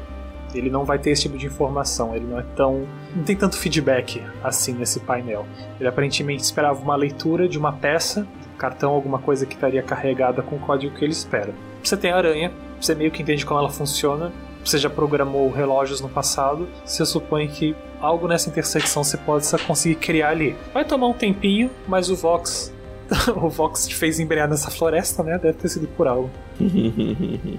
Ele 0.55 0.71
não 0.71 0.85
vai 0.85 0.99
ter 0.99 1.11
esse 1.11 1.23
tipo 1.23 1.37
de 1.37 1.47
informação, 1.47 2.15
ele 2.15 2.25
não 2.27 2.39
é 2.39 2.45
tão. 2.55 2.87
não 3.15 3.25
tem 3.25 3.35
tanto 3.35 3.59
feedback 3.59 4.23
assim 4.43 4.73
nesse 4.73 5.01
painel. 5.01 5.45
Ele 5.81 5.89
aparentemente 5.89 6.45
esperava 6.45 6.81
uma 6.81 6.95
leitura 6.95 7.49
de 7.49 7.59
uma 7.59 7.73
peça, 7.73 8.27
cartão, 8.57 8.93
alguma 8.93 9.19
coisa 9.19 9.45
que 9.45 9.55
estaria 9.55 9.83
carregada 9.83 10.43
com 10.43 10.57
o 10.57 10.61
código 10.61 10.95
que 10.95 11.05
ele 11.05 11.13
espera. 11.13 11.53
Você 11.83 11.97
tem 11.97 12.13
a 12.13 12.17
aranha, 12.17 12.53
você 12.81 12.95
meio 12.95 13.11
que 13.11 13.23
entende 13.23 13.45
como 13.45 13.59
ela 13.59 13.69
funciona, 13.69 14.33
você 14.69 14.79
já 14.79 14.91
programou 14.91 15.51
relógios 15.51 16.01
no 16.01 16.09
passado, 16.09 16.69
você 16.85 17.05
supõe 17.07 17.47
que 17.47 17.75
algo 18.01 18.27
nessa 18.27 18.49
intersecção 18.49 19.05
você 19.05 19.17
pode 19.17 19.47
conseguir 19.67 19.95
criar 19.97 20.31
ali. 20.31 20.57
Vai 20.75 20.85
tomar 20.85 21.07
um 21.07 21.12
tempinho, 21.12 21.71
mas 21.87 22.11
o 22.11 22.17
Vox. 22.17 22.73
o 23.37 23.49
Vox 23.49 23.87
te 23.87 23.95
fez 23.95 24.19
embrear 24.19 24.49
nessa 24.49 24.71
floresta, 24.71 25.23
né? 25.23 25.39
Deve 25.39 25.59
ter 25.59 25.69
sido 25.69 25.87
por 25.89 26.09
algo. 26.09 26.31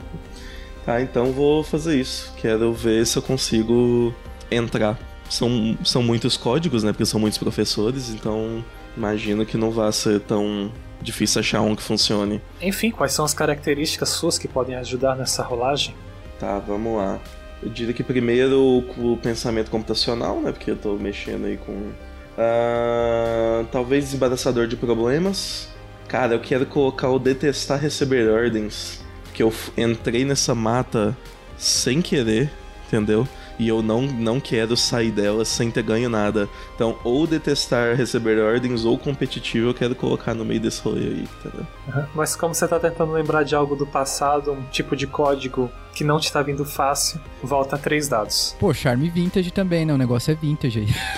tá, 0.86 1.02
então 1.02 1.32
vou 1.32 1.64
fazer 1.64 1.98
isso. 2.00 2.34
Quero 2.38 2.74
ver 2.74 3.06
se 3.06 3.18
eu 3.18 3.22
consigo 3.22 4.14
entrar. 4.52 5.00
São, 5.30 5.78
são 5.84 6.04
muitos 6.04 6.38
códigos, 6.38 6.84
né? 6.84 6.92
Porque 6.92 7.06
são 7.06 7.20
muitos 7.20 7.38
professores, 7.38 8.10
então 8.10 8.64
imagino 8.96 9.46
que 9.46 9.58
não 9.58 9.72
vai 9.72 9.92
ser 9.92 10.22
tão 10.22 10.72
difícil 11.02 11.40
achar 11.40 11.62
um 11.62 11.76
que 11.76 11.84
funcione. 11.84 12.42
Enfim, 12.62 12.92
quais 12.92 13.14
são 13.14 13.24
as 13.24 13.34
características 13.34 14.10
suas 14.10 14.38
que 14.38 14.48
podem 14.48 14.76
ajudar 14.76 15.16
nessa 15.16 15.44
rolagem? 15.44 15.94
Tá, 16.40 16.60
vamos 16.60 16.98
lá. 16.98 17.20
Eu 17.62 17.70
diria 17.70 17.94
que 17.94 18.04
primeiro 18.04 18.84
o 18.98 19.18
pensamento 19.18 19.72
computacional, 19.72 20.40
né? 20.40 20.52
Porque 20.52 20.72
eu 20.72 20.76
tô 20.76 20.96
mexendo 20.96 21.46
aí 21.46 21.58
com. 21.58 21.72
Uh, 21.72 23.66
talvez 23.72 24.06
desembaraçador 24.06 24.68
de 24.68 24.76
problemas. 24.76 25.70
Cara, 26.08 26.36
eu 26.36 26.40
quero 26.40 26.66
colocar 26.66 27.10
o 27.10 27.18
detestar 27.18 27.80
receber 27.80 28.30
ordens. 28.30 29.04
Que 29.34 29.42
eu 29.42 29.52
entrei 29.76 30.24
nessa 30.24 30.54
mata 30.54 31.18
sem 31.58 32.02
querer, 32.02 32.52
entendeu? 32.88 33.28
E 33.60 33.68
eu 33.68 33.82
não, 33.82 34.02
não 34.02 34.40
quero 34.40 34.78
sair 34.78 35.12
dela 35.12 35.44
sem 35.44 35.72
ter 35.72 35.84
ganho 35.84 36.10
nada. 36.10 36.48
Então, 36.76 36.98
ou 37.04 37.26
detestar 37.26 37.96
receber 37.96 38.40
ordens 38.40 38.86
ou 38.86 38.98
competitivo, 38.98 39.70
eu 39.70 39.74
quero 39.74 39.96
colocar 39.96 40.34
no 40.34 40.46
meio 40.46 40.60
desse 40.60 40.82
rolê 40.82 41.02
aí, 41.02 41.28
entendeu? 41.40 41.68
Uhum. 41.88 42.06
Mas 42.14 42.36
como 42.36 42.54
você 42.54 42.68
tá 42.68 42.80
tentando 42.80 43.12
lembrar 43.12 43.44
de 43.44 43.56
algo 43.56 43.76
do 43.76 43.86
passado, 43.86 44.52
um 44.52 44.64
tipo 44.64 44.96
de 44.96 45.08
código 45.08 45.72
que 45.94 46.04
não 46.04 46.20
te 46.20 46.32
tá 46.32 46.44
vindo 46.44 46.64
fácil, 46.64 47.20
volta 47.42 47.76
a 47.76 47.80
três 47.80 48.08
dados. 48.08 48.56
Pô, 48.60 48.72
charme 48.72 49.10
vintage 49.10 49.50
também, 49.50 49.84
né? 49.84 49.94
O 49.94 49.98
negócio 49.98 50.32
é 50.32 50.36
vintage 50.36 50.80
aí. 50.82 50.88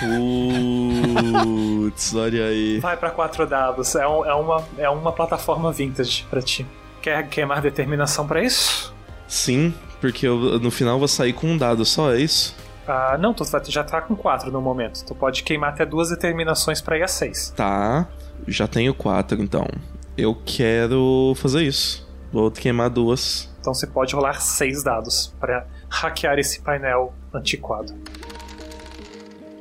Putz, 1.44 2.14
olha 2.14 2.46
aí. 2.46 2.80
Vai 2.80 2.96
para 2.96 3.10
quatro 3.10 3.46
dados. 3.46 3.94
É, 3.94 4.08
um, 4.08 4.24
é, 4.24 4.34
uma, 4.34 4.64
é 4.78 4.88
uma 4.88 5.12
plataforma 5.12 5.70
vintage 5.70 6.26
para 6.30 6.40
ti. 6.40 6.66
Quer 7.02 7.28
queimar 7.28 7.60
determinação 7.60 8.26
para 8.26 8.42
isso? 8.42 8.94
Sim, 9.28 9.74
porque 10.00 10.26
eu, 10.26 10.58
no 10.58 10.70
final 10.70 10.98
vou 10.98 11.08
sair 11.08 11.32
com 11.32 11.46
um 11.46 11.56
dado 11.56 11.84
só, 11.84 12.12
é 12.14 12.20
isso? 12.20 12.54
Ah, 12.86 13.16
não, 13.18 13.32
tu 13.32 13.44
já 13.68 13.84
tá 13.84 14.00
com 14.00 14.16
quatro 14.16 14.50
no 14.50 14.60
momento. 14.60 15.04
Tu 15.04 15.14
pode 15.14 15.42
queimar 15.42 15.70
até 15.70 15.86
duas 15.86 16.08
determinações 16.08 16.80
para 16.80 16.98
ir 16.98 17.02
a 17.02 17.08
seis. 17.08 17.52
Tá, 17.56 18.08
já 18.48 18.66
tenho 18.66 18.92
quatro 18.94 19.40
então. 19.40 19.66
Eu 20.16 20.36
quero 20.44 21.34
fazer 21.36 21.62
isso. 21.62 22.08
Vou 22.32 22.50
queimar 22.50 22.90
duas. 22.90 23.48
Então 23.60 23.74
você 23.74 23.86
pode 23.86 24.14
rolar 24.14 24.40
seis 24.40 24.82
dados 24.82 25.32
para 25.38 25.66
hackear 25.88 26.38
esse 26.38 26.60
painel 26.60 27.12
antiquado. 27.32 27.94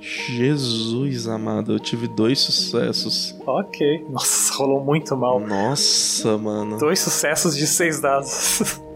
Jesus 0.01 1.27
amado, 1.27 1.73
eu 1.73 1.79
tive 1.79 2.07
dois 2.07 2.39
sucessos. 2.39 3.35
Ok. 3.45 4.07
Nossa, 4.09 4.53
rolou 4.55 4.83
muito 4.83 5.15
mal. 5.15 5.39
Nossa, 5.39 6.35
mano. 6.37 6.79
Dois 6.79 6.99
sucessos 6.99 7.55
de 7.55 7.67
seis 7.67 8.01
dados. 8.01 8.81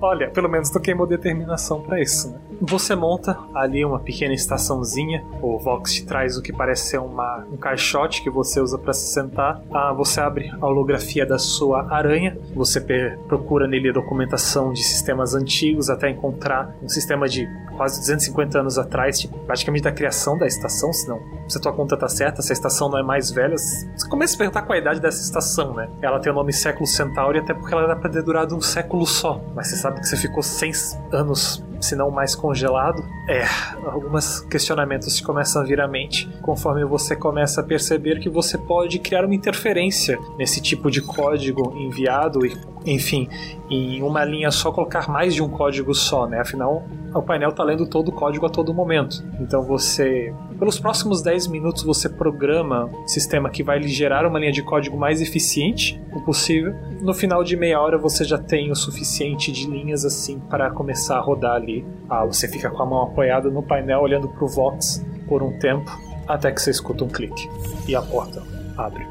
Olha, 0.00 0.30
pelo 0.30 0.48
menos 0.48 0.70
tu 0.70 0.80
queimou 0.80 1.06
determinação 1.06 1.80
para 1.82 2.00
isso, 2.00 2.30
né? 2.30 2.38
Você 2.60 2.94
monta 2.94 3.38
ali 3.54 3.84
uma 3.84 4.00
pequena 4.00 4.34
estaçãozinha. 4.34 5.24
O 5.40 5.58
Vox 5.58 5.94
te 5.94 6.06
traz 6.06 6.36
o 6.36 6.42
que 6.42 6.52
parece 6.52 6.90
ser 6.90 6.98
uma, 6.98 7.46
um 7.52 7.56
caixote 7.56 8.22
que 8.22 8.30
você 8.30 8.60
usa 8.60 8.78
para 8.78 8.92
se 8.92 9.12
sentar. 9.12 9.62
Ah, 9.72 9.92
você 9.92 10.20
abre 10.20 10.50
a 10.60 10.66
holografia 10.66 11.26
da 11.26 11.38
sua 11.38 11.92
aranha. 11.92 12.36
Você 12.54 12.80
procura 13.26 13.66
nele 13.66 13.92
documentação 13.92 14.72
de 14.72 14.82
sistemas 14.82 15.34
antigos 15.34 15.90
até 15.90 16.10
encontrar 16.10 16.74
um 16.82 16.88
sistema 16.88 17.28
de 17.28 17.48
quase 17.76 18.00
250 18.00 18.60
anos 18.60 18.78
atrás, 18.78 19.18
tipo, 19.18 19.38
praticamente 19.40 19.84
da 19.84 19.92
criação 19.92 20.36
da 20.38 20.46
estação, 20.46 20.92
senão 20.92 21.20
se 21.48 21.58
a 21.58 21.60
tua 21.60 21.72
conta 21.72 21.96
tá 21.96 22.08
certa, 22.08 22.42
se 22.42 22.52
a 22.52 22.54
estação 22.54 22.88
não 22.88 22.98
é 22.98 23.02
mais 23.02 23.30
velha, 23.30 23.56
você 23.56 24.08
começa 24.08 24.34
a 24.34 24.38
perguntar 24.38 24.62
qual 24.62 24.76
a 24.76 24.78
idade 24.78 25.00
dessa 25.00 25.22
estação, 25.22 25.74
né? 25.74 25.88
Ela 26.00 26.20
tem 26.20 26.32
o 26.32 26.34
nome 26.34 26.52
Século 26.52 26.86
Centauri 26.86 27.38
até 27.38 27.54
porque 27.54 27.72
ela 27.74 27.84
era 27.84 27.96
pra 27.96 28.08
ter 28.08 28.22
durado 28.22 28.54
um 28.56 28.60
século 28.60 29.06
só. 29.06 29.40
Mas 29.54 29.68
você 29.68 29.76
sabe 29.76 30.00
que 30.00 30.06
você 30.06 30.16
ficou 30.16 30.42
100 30.42 30.72
anos 31.12 31.64
se 31.82 31.96
não 31.96 32.10
mais 32.10 32.34
congelado, 32.34 33.04
é, 33.28 33.44
alguns 33.84 34.40
questionamentos 34.40 35.20
começam 35.20 35.62
a 35.62 35.64
vir 35.64 35.80
à 35.80 35.88
mente 35.88 36.28
conforme 36.40 36.84
você 36.84 37.16
começa 37.16 37.60
a 37.60 37.64
perceber 37.64 38.20
que 38.20 38.28
você 38.28 38.56
pode 38.56 38.98
criar 38.98 39.24
uma 39.24 39.34
interferência 39.34 40.18
nesse 40.38 40.60
tipo 40.60 40.90
de 40.90 41.00
código 41.00 41.76
enviado 41.76 42.46
e, 42.46 42.56
enfim, 42.86 43.28
em 43.74 44.02
uma 44.02 44.24
linha 44.24 44.50
só 44.50 44.70
colocar 44.70 45.08
mais 45.08 45.34
de 45.34 45.42
um 45.42 45.48
código 45.48 45.92
só, 45.94 46.26
né? 46.26 46.40
Afinal, 46.40 46.84
o 47.14 47.22
painel 47.22 47.50
está 47.50 47.64
lendo 47.64 47.86
todo 47.88 48.08
o 48.08 48.12
código 48.12 48.46
a 48.46 48.48
todo 48.48 48.72
momento. 48.72 49.24
Então 49.40 49.62
você, 49.62 50.32
pelos 50.58 50.78
próximos 50.78 51.22
10 51.22 51.48
minutos, 51.48 51.82
você 51.82 52.08
programa 52.08 52.84
um 52.86 53.08
sistema 53.08 53.50
que 53.50 53.62
vai 53.62 53.78
lhe 53.78 53.88
gerar 53.88 54.26
uma 54.26 54.38
linha 54.38 54.52
de 54.52 54.62
código 54.62 54.96
mais 54.96 55.20
eficiente 55.20 56.00
o 56.12 56.20
possível. 56.20 56.74
No 57.00 57.12
final 57.12 57.42
de 57.42 57.56
meia 57.56 57.80
hora 57.80 57.98
você 57.98 58.24
já 58.24 58.38
tem 58.38 58.70
o 58.70 58.76
suficiente 58.76 59.50
de 59.50 59.66
linhas 59.66 60.04
assim 60.04 60.38
para 60.38 60.70
começar 60.70 61.16
a 61.16 61.20
rodar 61.20 61.54
ali 61.54 61.72
ali. 61.72 61.84
Ah, 62.08 62.24
você 62.24 62.46
fica 62.46 62.68
com 62.68 62.82
a 62.82 62.86
mão 62.86 63.02
apoiada 63.02 63.48
no 63.48 63.62
painel 63.62 64.00
olhando 64.00 64.28
pro 64.28 64.46
Vox 64.46 65.04
por 65.26 65.42
um 65.42 65.58
tempo, 65.58 65.90
até 66.28 66.52
que 66.52 66.60
você 66.60 66.70
escuta 66.70 67.04
um 67.04 67.08
clique 67.08 67.48
e 67.88 67.94
a 67.94 68.02
porta 68.02 68.42
abre. 68.76 69.06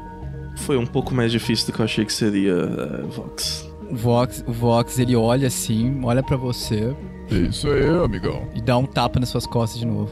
Foi 0.56 0.76
um 0.76 0.86
pouco 0.86 1.14
mais 1.14 1.32
difícil 1.32 1.66
do 1.66 1.72
que 1.72 1.80
eu 1.80 1.84
achei 1.84 2.04
que 2.04 2.12
seria, 2.12 2.54
uh, 2.54 3.08
Vox. 3.08 3.71
O 3.92 3.94
Vox, 3.94 4.42
o 4.46 4.52
Vox, 4.52 4.98
ele 4.98 5.14
olha 5.14 5.48
assim, 5.48 6.00
olha 6.02 6.22
para 6.22 6.34
você. 6.34 6.96
É 7.30 7.34
isso 7.34 7.68
aí, 7.68 7.86
amigão. 7.86 8.48
E 8.54 8.62
dá 8.62 8.78
um 8.78 8.86
tapa 8.86 9.20
nas 9.20 9.28
suas 9.28 9.46
costas 9.46 9.80
de 9.80 9.86
novo. 9.86 10.10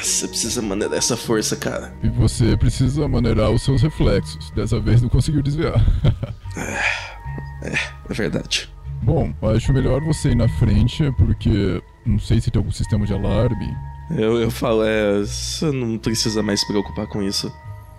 Você 0.00 0.28
precisa 0.28 0.62
maneirar 0.62 0.96
essa 0.96 1.16
força, 1.16 1.56
cara. 1.56 1.92
E 2.04 2.08
você 2.08 2.56
precisa 2.56 3.08
maneirar 3.08 3.50
os 3.50 3.64
seus 3.64 3.82
reflexos. 3.82 4.52
Dessa 4.52 4.78
vez 4.78 5.02
não 5.02 5.08
conseguiu 5.08 5.42
desviar. 5.42 5.74
é, 6.56 7.68
é, 7.68 7.74
é 8.08 8.14
verdade. 8.14 8.72
Bom, 9.02 9.34
acho 9.52 9.72
melhor 9.72 10.00
você 10.04 10.28
ir 10.30 10.36
na 10.36 10.48
frente, 10.48 11.10
porque 11.18 11.82
não 12.06 12.20
sei 12.20 12.40
se 12.40 12.48
tem 12.48 12.60
algum 12.60 12.70
sistema 12.70 13.04
de 13.04 13.12
alarme. 13.12 13.76
Eu, 14.12 14.40
eu 14.40 14.52
falo, 14.52 14.84
é. 14.84 15.18
Você 15.18 15.68
não 15.72 15.98
precisa 15.98 16.44
mais 16.44 16.60
se 16.60 16.68
preocupar 16.68 17.08
com 17.08 17.20
isso. 17.20 17.52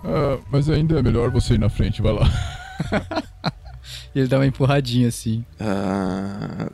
Ah, 0.05 0.37
mas 0.49 0.69
ainda 0.69 0.99
é 0.99 1.03
melhor 1.03 1.29
você 1.31 1.55
ir 1.55 1.59
na 1.59 1.69
frente, 1.69 2.01
vai 2.01 2.13
lá. 2.13 2.31
Ele 4.15 4.27
dá 4.27 4.37
uma 4.37 4.45
empurradinha 4.45 5.07
assim. 5.07 5.45
Ah, 5.59 6.69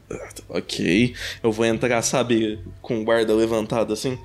ok. 0.49 1.16
Eu 1.43 1.51
vou 1.51 1.66
entrar, 1.66 2.01
sabe, 2.01 2.59
com 2.82 3.01
o 3.01 3.03
guarda 3.03 3.34
levantado 3.34 3.93
assim. 3.93 4.18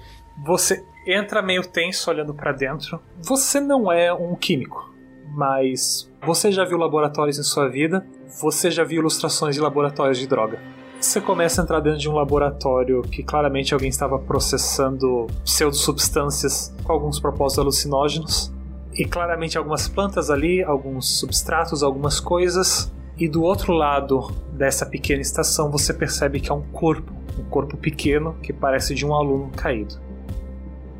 Você 0.45 0.85
entra 1.07 1.41
meio 1.41 1.63
tenso 1.63 2.11
olhando 2.11 2.35
para 2.35 2.53
dentro. 2.53 3.01
Você 3.23 3.61
não 3.61 3.91
é 3.91 4.13
um 4.13 4.35
químico, 4.35 4.93
mas 5.35 6.11
você 6.25 6.53
já 6.53 6.65
viu 6.65 6.77
laboratórios 6.77 7.39
em 7.39 7.43
sua 7.43 7.69
vida 7.69 8.05
você 8.41 8.71
já 8.71 8.85
viu 8.85 9.01
ilustrações 9.01 9.55
de 9.55 9.61
laboratórios 9.61 10.19
de 10.19 10.27
droga. 10.27 10.61
Você 11.01 11.21
começa 11.21 11.61
a 11.61 11.63
entrar 11.63 11.81
dentro 11.81 11.99
de 11.99 12.09
um 12.09 12.15
laboratório 12.15 13.03
que 13.03 13.23
claramente 13.23 13.73
alguém 13.73 13.89
estava 13.89 14.19
processando 14.19 15.27
pseudosubstâncias 15.45 16.75
com 16.83 16.93
alguns 16.93 17.21
propósitos 17.21 17.63
alucinógenos. 17.63 18.53
E 18.97 19.05
claramente 19.05 19.59
algumas 19.59 19.89
plantas 19.89 20.31
ali, 20.31 20.63
alguns 20.63 21.19
substratos, 21.19 21.83
algumas 21.83 22.19
coisas. 22.19 22.91
E 23.19 23.29
do 23.29 23.43
outro 23.43 23.73
lado 23.73 24.31
dessa 24.53 24.85
pequena 24.87 25.21
estação 25.21 25.71
você 25.71 25.93
percebe 25.93 26.41
que 26.41 26.51
é 26.51 26.55
um 26.55 26.63
corpo. 26.63 27.13
Um 27.39 27.45
corpo 27.45 27.77
pequeno 27.77 28.35
que 28.43 28.53
parece 28.53 28.95
de 28.95 29.05
um 29.05 29.15
aluno 29.15 29.51
caído. 29.55 30.01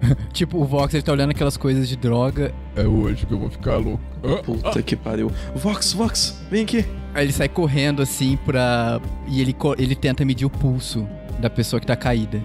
tipo, 0.33 0.59
o 0.59 0.65
Vox 0.65 0.93
ele 0.95 1.03
tá 1.03 1.13
olhando 1.13 1.31
aquelas 1.31 1.57
coisas 1.57 1.89
de 1.89 1.97
droga. 1.97 2.53
É 2.75 2.87
hoje 2.87 3.27
que 3.27 3.33
eu 3.33 3.39
vou 3.39 3.51
ficar 3.51 3.77
louco. 3.77 4.03
Ah, 4.23 4.43
Puta 4.43 4.79
ah. 4.79 4.83
que 4.83 4.97
pariu. 4.97 5.31
Vox, 5.55 5.93
Vox, 5.93 6.43
vem 6.51 6.65
aqui. 6.65 6.85
Aí 7.15 7.25
ele 7.25 7.33
sai 7.33 7.49
correndo 7.49 8.03
assim 8.03 8.37
pra. 8.45 9.01
E 9.27 9.41
ele, 9.41 9.57
ele 9.79 9.95
tenta 9.95 10.25
medir 10.25 10.45
o 10.45 10.51
pulso 10.51 11.09
da 11.39 11.49
pessoa 11.49 11.81
que 11.81 11.87
tá 11.87 11.97
caída. 11.97 12.43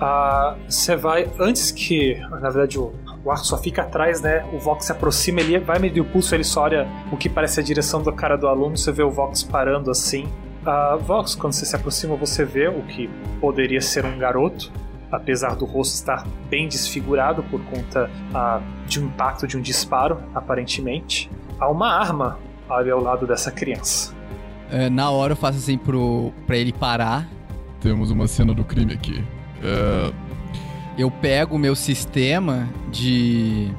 Ah, 0.00 0.56
você 0.68 0.96
vai. 0.96 1.28
Antes 1.38 1.70
que. 1.70 2.18
Na 2.28 2.50
verdade, 2.50 2.78
o, 2.78 2.92
o 3.24 3.30
arco 3.30 3.46
só 3.46 3.58
fica 3.58 3.82
atrás, 3.82 4.20
né? 4.20 4.44
O 4.52 4.58
Vox 4.58 4.86
se 4.86 4.92
aproxima, 4.92 5.40
ele 5.40 5.58
vai 5.58 5.78
medir 5.78 6.00
o 6.00 6.04
pulso, 6.04 6.34
ele 6.34 6.44
só 6.44 6.62
olha 6.62 6.88
o 7.10 7.16
que 7.16 7.28
parece 7.28 7.60
a 7.60 7.62
direção 7.62 8.02
da 8.02 8.12
cara 8.12 8.36
do 8.36 8.48
aluno, 8.48 8.76
você 8.76 8.90
vê 8.90 9.02
o 9.02 9.10
Vox 9.10 9.42
parando 9.42 9.90
assim. 9.90 10.28
Ah, 10.64 10.96
Vox, 11.00 11.34
quando 11.34 11.52
você 11.52 11.64
se 11.64 11.74
aproxima, 11.74 12.16
você 12.16 12.44
vê 12.44 12.68
o 12.68 12.82
que 12.82 13.08
poderia 13.40 13.80
ser 13.80 14.04
um 14.04 14.18
garoto 14.18 14.72
apesar 15.12 15.54
do 15.54 15.66
rosto 15.66 15.94
estar 15.94 16.26
bem 16.48 16.66
desfigurado 16.66 17.42
por 17.44 17.60
conta 17.66 18.10
ah, 18.34 18.62
de 18.86 18.98
um 18.98 19.04
impacto 19.04 19.46
de 19.46 19.58
um 19.58 19.60
disparo, 19.60 20.18
aparentemente, 20.34 21.30
há 21.60 21.68
uma 21.68 21.92
arma 21.92 22.38
ali 22.68 22.90
ao 22.90 23.00
lado 23.00 23.26
dessa 23.26 23.52
criança. 23.52 24.14
É, 24.70 24.88
na 24.88 25.10
hora 25.10 25.32
eu 25.32 25.36
faço 25.36 25.58
assim 25.58 25.76
pro, 25.76 26.32
pra 26.46 26.56
ele 26.56 26.72
parar. 26.72 27.28
Temos 27.78 28.10
uma 28.10 28.26
cena 28.26 28.54
do 28.54 28.64
crime 28.64 28.94
aqui. 28.94 29.22
É... 29.62 30.12
Eu 31.02 31.10
pego 31.10 31.56
o 31.56 31.58
meu 31.58 31.74
sistema 31.74 32.68
de, 32.88 33.72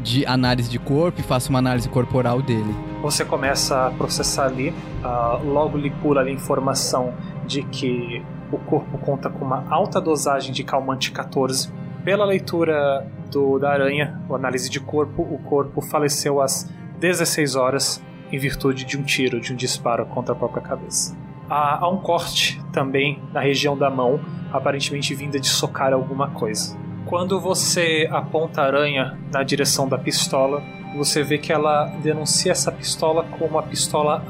de 0.00 0.24
análise 0.26 0.70
de 0.70 0.78
corpo 0.78 1.18
e 1.18 1.22
faço 1.24 1.50
uma 1.50 1.58
análise 1.58 1.88
corporal 1.88 2.40
dele. 2.40 2.72
Você 3.02 3.24
começa 3.24 3.88
a 3.88 3.90
processar 3.90 4.44
ali, 4.44 4.68
uh, 4.68 5.44
logo 5.44 5.76
lhe 5.76 5.90
pula 5.90 6.22
a 6.22 6.30
informação 6.30 7.12
de 7.48 7.64
que 7.64 8.24
o 8.52 8.58
corpo 8.58 8.96
conta 8.98 9.28
com 9.28 9.44
uma 9.44 9.66
alta 9.68 10.00
dosagem 10.00 10.52
de 10.52 10.62
calmante 10.62 11.10
14. 11.10 11.68
Pela 12.04 12.24
leitura 12.24 13.04
do, 13.28 13.58
da 13.58 13.72
aranha, 13.72 14.16
a 14.30 14.34
análise 14.36 14.70
de 14.70 14.78
corpo, 14.78 15.22
o 15.22 15.38
corpo 15.38 15.80
faleceu 15.82 16.40
às 16.40 16.72
16 17.00 17.56
horas 17.56 18.00
em 18.30 18.38
virtude 18.38 18.84
de 18.84 18.96
um 18.96 19.02
tiro, 19.02 19.40
de 19.40 19.52
um 19.52 19.56
disparo 19.56 20.06
contra 20.06 20.32
a 20.32 20.38
própria 20.38 20.62
cabeça. 20.62 21.25
Há, 21.48 21.88
um 21.88 21.98
corte 21.98 22.60
também 22.72 23.22
na 23.32 23.40
região 23.40 23.76
da 23.76 23.90
mão, 23.90 24.20
aparentemente 24.52 25.14
vinda 25.14 25.38
de 25.38 25.48
socar 25.48 25.92
alguma 25.92 26.30
coisa. 26.30 26.76
Quando 27.06 27.40
você 27.40 28.08
aponta 28.10 28.62
a 28.62 28.66
aranha 28.66 29.18
na 29.32 29.42
direção 29.42 29.88
da 29.88 29.96
pistola, 29.96 30.62
você 30.96 31.22
vê 31.22 31.38
que 31.38 31.52
ela 31.52 31.86
denuncia 32.02 32.52
essa 32.52 32.72
pistola 32.72 33.24
como 33.38 33.58
a 33.58 33.62
pistola 33.62 34.24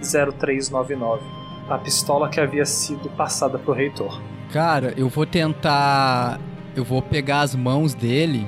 A0399 0.00 1.42
a 1.68 1.78
pistola 1.78 2.28
que 2.28 2.40
havia 2.40 2.64
sido 2.64 3.08
passada 3.10 3.58
pro 3.58 3.72
reitor. 3.72 4.20
Cara, 4.52 4.92
eu 4.96 5.08
vou 5.08 5.24
tentar. 5.26 6.38
Eu 6.74 6.84
vou 6.84 7.02
pegar 7.02 7.40
as 7.40 7.54
mãos 7.54 7.94
dele. 7.94 8.46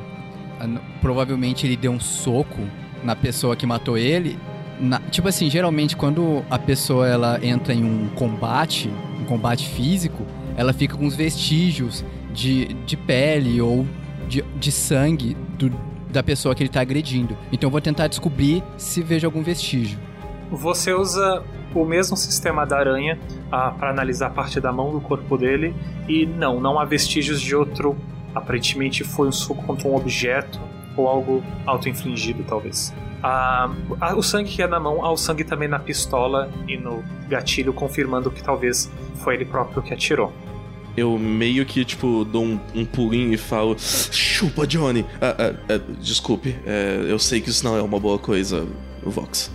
Provavelmente 1.00 1.66
ele 1.66 1.76
deu 1.76 1.92
um 1.92 2.00
soco 2.00 2.60
na 3.02 3.14
pessoa 3.14 3.56
que 3.56 3.66
matou 3.66 3.98
ele. 3.98 4.38
Na, 4.80 4.98
tipo 5.00 5.28
assim, 5.28 5.48
geralmente 5.48 5.96
quando 5.96 6.44
a 6.50 6.58
pessoa 6.58 7.06
ela 7.06 7.38
entra 7.44 7.72
em 7.72 7.84
um 7.84 8.08
combate, 8.10 8.90
um 9.20 9.24
combate 9.24 9.68
físico, 9.68 10.24
ela 10.56 10.72
fica 10.72 10.96
com 10.96 11.06
os 11.06 11.14
vestígios 11.14 12.04
de, 12.32 12.74
de 12.84 12.96
pele 12.96 13.60
ou 13.60 13.86
de, 14.28 14.42
de 14.58 14.72
sangue 14.72 15.36
do, 15.58 15.70
da 16.10 16.22
pessoa 16.22 16.54
que 16.54 16.62
ele 16.62 16.68
está 16.68 16.80
agredindo. 16.80 17.36
Então 17.52 17.68
eu 17.68 17.70
vou 17.70 17.80
tentar 17.80 18.08
descobrir 18.08 18.62
se 18.76 19.02
vejo 19.02 19.26
algum 19.26 19.42
vestígio. 19.42 19.98
Você 20.50 20.92
usa 20.92 21.42
o 21.74 21.84
mesmo 21.84 22.16
sistema 22.16 22.64
da 22.64 22.78
aranha 22.78 23.18
ah, 23.50 23.72
para 23.72 23.90
analisar 23.90 24.28
a 24.28 24.30
parte 24.30 24.60
da 24.60 24.72
mão 24.72 24.92
do 24.92 25.00
corpo 25.00 25.36
dele 25.36 25.74
e 26.08 26.26
não, 26.26 26.60
não 26.60 26.78
há 26.78 26.84
vestígios 26.84 27.40
de 27.40 27.54
outro. 27.54 27.96
Aparentemente 28.34 29.04
foi 29.04 29.28
um 29.28 29.32
soco 29.32 29.62
contra 29.64 29.88
um 29.88 29.94
objeto 29.94 30.60
ou 30.96 31.08
algo 31.08 31.42
auto-infligido, 31.66 32.44
talvez. 32.44 32.92
Ah, 33.26 33.70
o 34.14 34.22
sangue 34.22 34.50
que 34.50 34.60
é 34.60 34.66
na 34.66 34.78
mão, 34.78 35.02
há 35.02 35.10
o 35.10 35.16
sangue 35.16 35.44
também 35.44 35.66
na 35.66 35.78
pistola 35.78 36.50
e 36.68 36.76
no 36.76 37.02
gatilho, 37.26 37.72
confirmando 37.72 38.30
que 38.30 38.44
talvez 38.44 38.92
foi 39.22 39.36
ele 39.36 39.46
próprio 39.46 39.82
que 39.82 39.94
atirou. 39.94 40.30
Eu 40.94 41.18
meio 41.18 41.64
que, 41.64 41.86
tipo, 41.86 42.22
dou 42.26 42.44
um, 42.44 42.60
um 42.74 42.84
pulinho 42.84 43.32
e 43.32 43.38
falo: 43.38 43.76
Chupa, 43.78 44.66
Johnny! 44.66 45.06
Ah, 45.22 45.34
ah, 45.38 45.54
ah 45.70 45.80
desculpe, 45.98 46.54
é, 46.66 47.06
eu 47.08 47.18
sei 47.18 47.40
que 47.40 47.48
isso 47.48 47.64
não 47.64 47.74
é 47.74 47.80
uma 47.80 47.98
boa 47.98 48.18
coisa, 48.18 48.68
Vox. 49.02 49.50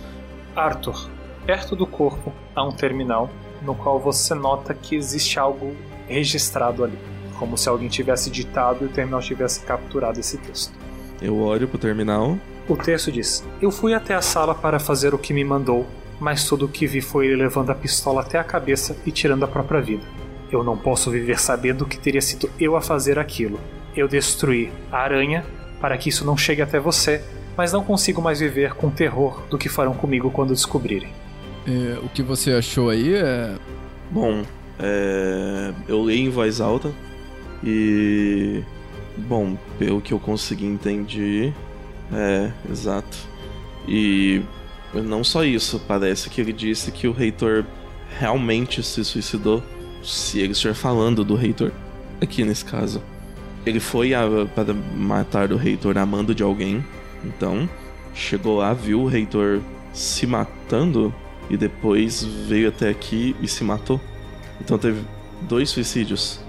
Arthur, 0.56 1.08
perto 1.46 1.76
do 1.76 1.86
corpo 1.86 2.32
há 2.56 2.64
um 2.64 2.72
terminal 2.72 3.30
no 3.62 3.76
qual 3.76 4.00
você 4.00 4.34
nota 4.34 4.74
que 4.74 4.96
existe 4.96 5.38
algo 5.38 5.76
registrado 6.08 6.82
ali. 6.82 6.98
como 7.38 7.56
se 7.56 7.68
alguém 7.68 7.88
tivesse 7.88 8.30
ditado 8.30 8.84
e 8.84 8.86
o 8.86 8.88
terminal 8.88 9.20
tivesse 9.20 9.60
capturado 9.60 10.18
esse 10.18 10.38
texto. 10.38 10.74
Eu 11.22 11.38
olho 11.38 11.68
pro 11.68 11.78
terminal. 11.78 12.36
O 12.68 12.76
texto 12.76 13.10
diz: 13.10 13.44
Eu 13.60 13.70
fui 13.70 13.94
até 13.94 14.14
a 14.14 14.22
sala 14.22 14.54
para 14.54 14.78
fazer 14.78 15.14
o 15.14 15.18
que 15.18 15.32
me 15.32 15.44
mandou, 15.44 15.86
mas 16.18 16.44
tudo 16.44 16.66
o 16.66 16.68
que 16.68 16.86
vi 16.86 17.00
foi 17.00 17.26
ele 17.26 17.36
levando 17.36 17.70
a 17.70 17.74
pistola 17.74 18.20
até 18.20 18.38
a 18.38 18.44
cabeça 18.44 18.96
e 19.06 19.10
tirando 19.10 19.44
a 19.44 19.48
própria 19.48 19.80
vida. 19.80 20.02
Eu 20.52 20.62
não 20.62 20.76
posso 20.76 21.10
viver 21.10 21.38
sabendo 21.38 21.86
que 21.86 21.98
teria 21.98 22.20
sido 22.20 22.50
eu 22.58 22.76
a 22.76 22.80
fazer 22.80 23.18
aquilo. 23.18 23.58
Eu 23.96 24.08
destruí 24.08 24.70
a 24.90 24.98
aranha 24.98 25.44
para 25.80 25.96
que 25.96 26.08
isso 26.08 26.24
não 26.24 26.36
chegue 26.36 26.60
até 26.60 26.78
você, 26.78 27.22
mas 27.56 27.72
não 27.72 27.82
consigo 27.82 28.20
mais 28.20 28.40
viver 28.40 28.74
com 28.74 28.90
terror 28.90 29.42
do 29.48 29.56
que 29.56 29.68
farão 29.68 29.94
comigo 29.94 30.30
quando 30.30 30.54
descobrirem. 30.54 31.12
É, 31.66 31.98
o 32.02 32.08
que 32.08 32.22
você 32.22 32.52
achou 32.52 32.90
aí 32.90 33.14
é. 33.14 33.54
Bom, 34.10 34.42
é, 34.78 35.72
eu 35.88 36.02
leio 36.02 36.26
em 36.26 36.30
voz 36.30 36.60
alta 36.60 36.92
e. 37.62 38.62
Bom, 39.16 39.56
pelo 39.78 40.00
que 40.00 40.12
eu 40.12 40.18
consegui 40.18 40.66
entender. 40.66 41.52
É, 42.12 42.50
exato. 42.70 43.16
E 43.86 44.42
não 44.94 45.22
só 45.22 45.44
isso, 45.44 45.80
parece 45.86 46.28
que 46.28 46.40
ele 46.40 46.52
disse 46.52 46.90
que 46.90 47.06
o 47.06 47.12
reitor 47.12 47.64
realmente 48.18 48.82
se 48.82 49.04
suicidou. 49.04 49.62
Se 50.02 50.38
ele 50.38 50.52
estiver 50.52 50.74
falando 50.74 51.24
do 51.24 51.34
reitor, 51.34 51.72
aqui 52.20 52.44
nesse 52.44 52.64
caso. 52.64 53.02
Ele 53.66 53.78
foi 53.78 54.14
a, 54.14 54.22
para 54.54 54.72
matar 54.72 55.52
o 55.52 55.56
reitor 55.56 55.98
a 55.98 56.06
mando 56.06 56.34
de 56.34 56.42
alguém. 56.42 56.84
Então, 57.24 57.68
chegou 58.14 58.58
lá, 58.58 58.72
viu 58.72 59.02
o 59.02 59.06
reitor 59.06 59.60
se 59.92 60.26
matando 60.26 61.14
e 61.48 61.56
depois 61.56 62.22
veio 62.22 62.68
até 62.68 62.88
aqui 62.88 63.36
e 63.40 63.48
se 63.48 63.64
matou. 63.64 64.00
Então 64.60 64.78
teve 64.78 65.02
dois 65.42 65.70
suicídios. 65.70 66.40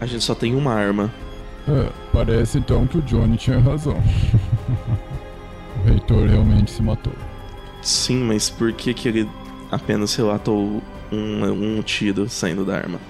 A 0.00 0.06
gente 0.06 0.22
só 0.22 0.34
tem 0.34 0.54
uma 0.54 0.74
arma. 0.74 1.12
É, 1.68 1.88
parece 2.12 2.58
então 2.58 2.86
que 2.86 2.98
o 2.98 3.02
Johnny 3.02 3.36
tinha 3.36 3.58
razão. 3.58 3.96
o 5.82 5.88
reitor 5.88 6.28
realmente 6.28 6.70
se 6.70 6.82
matou. 6.82 7.12
Sim, 7.80 8.22
mas 8.24 8.48
por 8.48 8.72
que, 8.72 8.94
que 8.94 9.08
ele 9.08 9.28
apenas 9.70 10.14
relatou 10.14 10.80
um, 11.10 11.78
um 11.78 11.82
tiro 11.82 12.28
saindo 12.28 12.64
da 12.64 12.76
arma? 12.76 13.00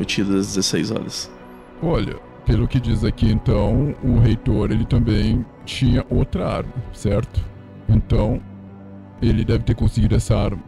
O 0.00 0.04
tiro 0.04 0.32
das 0.32 0.54
16 0.54 0.90
horas. 0.90 1.30
Olha, 1.82 2.16
pelo 2.46 2.66
que 2.66 2.80
diz 2.80 3.04
aqui 3.04 3.30
então, 3.30 3.94
o 4.02 4.18
reitor 4.18 4.70
ele 4.70 4.86
também 4.86 5.44
tinha 5.64 6.04
outra 6.08 6.48
arma, 6.48 6.72
certo? 6.92 7.40
Então, 7.88 8.40
ele 9.20 9.44
deve 9.44 9.64
ter 9.64 9.74
conseguido 9.74 10.14
essa 10.14 10.36
arma. 10.36 10.62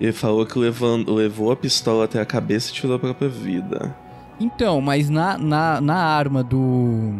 Ele 0.00 0.12
falou 0.12 0.46
que 0.46 0.58
levando, 0.58 1.12
levou 1.12 1.50
a 1.50 1.56
pistola 1.56 2.04
até 2.04 2.20
a 2.20 2.24
cabeça 2.24 2.70
e 2.70 2.74
tirou 2.74 2.94
a 2.94 2.98
própria 2.98 3.28
vida. 3.28 3.96
Então, 4.38 4.80
mas 4.80 5.10
na, 5.10 5.36
na, 5.36 5.80
na 5.80 5.96
arma 5.96 6.44
do. 6.44 7.16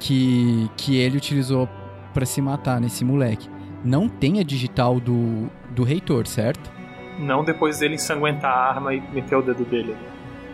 que, 0.00 0.68
que 0.76 0.96
ele 0.96 1.16
utilizou 1.16 1.68
para 2.16 2.24
se 2.24 2.40
matar 2.40 2.80
nesse 2.80 3.04
moleque, 3.04 3.46
não 3.84 4.08
tem 4.08 4.40
a 4.40 4.42
digital 4.42 4.98
do, 4.98 5.50
do 5.68 5.84
reitor, 5.84 6.26
certo? 6.26 6.72
Não 7.18 7.44
depois 7.44 7.78
dele 7.78 7.96
ensanguentar 7.96 8.50
a 8.50 8.70
arma 8.70 8.94
e 8.94 9.00
meter 9.12 9.36
o 9.36 9.42
dedo 9.42 9.66
dele. 9.66 9.94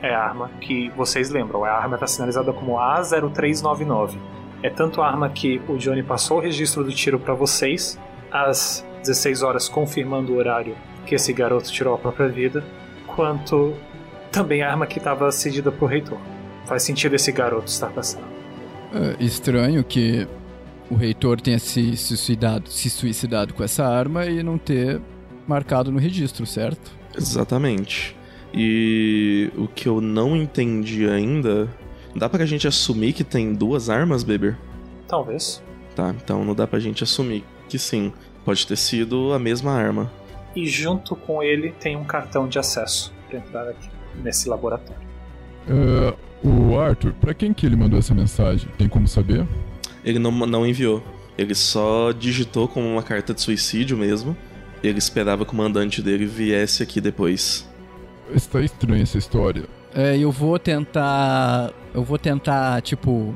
É 0.02 0.12
a 0.12 0.24
arma 0.24 0.50
que 0.60 0.90
vocês 0.96 1.30
lembram. 1.30 1.62
A 1.64 1.70
arma 1.70 1.94
está 1.94 2.08
sinalizada 2.08 2.52
como 2.52 2.72
A0399. 2.78 4.16
É 4.60 4.70
tanto 4.70 5.00
a 5.00 5.06
arma 5.06 5.28
que 5.30 5.62
o 5.68 5.76
Johnny 5.76 6.02
passou 6.02 6.38
o 6.38 6.40
registro 6.40 6.82
do 6.82 6.90
tiro 6.90 7.20
para 7.20 7.32
vocês, 7.32 7.96
às 8.28 8.84
16 9.02 9.44
horas 9.44 9.68
confirmando 9.68 10.32
o 10.32 10.38
horário 10.38 10.74
que 11.06 11.14
esse 11.14 11.32
garoto 11.32 11.70
tirou 11.70 11.94
a 11.94 11.98
própria 11.98 12.28
vida, 12.28 12.64
quanto 13.06 13.72
também 14.32 14.64
a 14.64 14.70
arma 14.70 14.84
que 14.84 14.98
estava 14.98 15.30
cedida 15.30 15.70
pro 15.70 15.86
reitor. 15.86 16.18
Faz 16.64 16.82
sentido 16.82 17.14
esse 17.14 17.30
garoto 17.30 17.68
estar 17.68 17.90
passando. 17.90 18.26
É 18.92 19.22
estranho 19.22 19.84
que 19.84 20.26
o 20.92 20.94
reitor 20.94 21.40
tenha 21.40 21.58
se 21.58 21.96
suicidado, 21.96 22.68
se 22.68 22.90
suicidado 22.90 23.54
com 23.54 23.64
essa 23.64 23.86
arma 23.86 24.26
e 24.26 24.42
não 24.42 24.58
ter 24.58 25.00
marcado 25.46 25.90
no 25.90 25.98
registro, 25.98 26.44
certo? 26.44 26.92
Exatamente. 27.16 28.14
E 28.52 29.50
o 29.56 29.66
que 29.66 29.88
eu 29.88 30.02
não 30.02 30.36
entendi 30.36 31.08
ainda. 31.08 31.66
Dá 32.14 32.28
pra 32.28 32.44
gente 32.44 32.68
assumir 32.68 33.14
que 33.14 33.24
tem 33.24 33.54
duas 33.54 33.88
armas, 33.88 34.22
Beber? 34.22 34.58
Talvez. 35.08 35.62
Tá, 35.96 36.14
então 36.14 36.44
não 36.44 36.54
dá 36.54 36.66
pra 36.66 36.78
gente 36.78 37.02
assumir 37.02 37.42
que 37.70 37.78
sim. 37.78 38.12
Pode 38.44 38.66
ter 38.66 38.76
sido 38.76 39.32
a 39.32 39.38
mesma 39.38 39.72
arma. 39.72 40.12
E 40.54 40.66
junto 40.66 41.16
com 41.16 41.42
ele 41.42 41.72
tem 41.72 41.96
um 41.96 42.04
cartão 42.04 42.46
de 42.46 42.58
acesso 42.58 43.14
para 43.30 43.38
entrar 43.38 43.66
aqui 43.66 43.88
nesse 44.22 44.46
laboratório. 44.46 45.00
Uh, 45.66 46.68
o 46.70 46.78
Arthur, 46.78 47.14
para 47.14 47.32
quem 47.32 47.54
que 47.54 47.64
ele 47.64 47.76
mandou 47.76 47.98
essa 47.98 48.14
mensagem? 48.14 48.68
Tem 48.76 48.88
como 48.88 49.08
saber? 49.08 49.46
Ele 50.04 50.18
não, 50.18 50.30
não 50.30 50.66
enviou. 50.66 51.02
Ele 51.36 51.54
só 51.54 52.12
digitou 52.12 52.68
como 52.68 52.86
uma 52.86 53.02
carta 53.02 53.32
de 53.32 53.40
suicídio 53.40 53.96
mesmo. 53.96 54.36
Ele 54.82 54.98
esperava 54.98 55.44
que 55.44 55.52
o 55.52 55.56
mandante 55.56 56.02
dele 56.02 56.26
viesse 56.26 56.82
aqui 56.82 57.00
depois. 57.00 57.68
Está 58.34 58.60
estranha 58.60 59.02
essa 59.02 59.18
história. 59.18 59.64
É, 59.94 60.16
eu 60.16 60.30
vou 60.30 60.58
tentar. 60.58 61.72
Eu 61.94 62.02
vou 62.02 62.18
tentar, 62.18 62.80
tipo, 62.82 63.34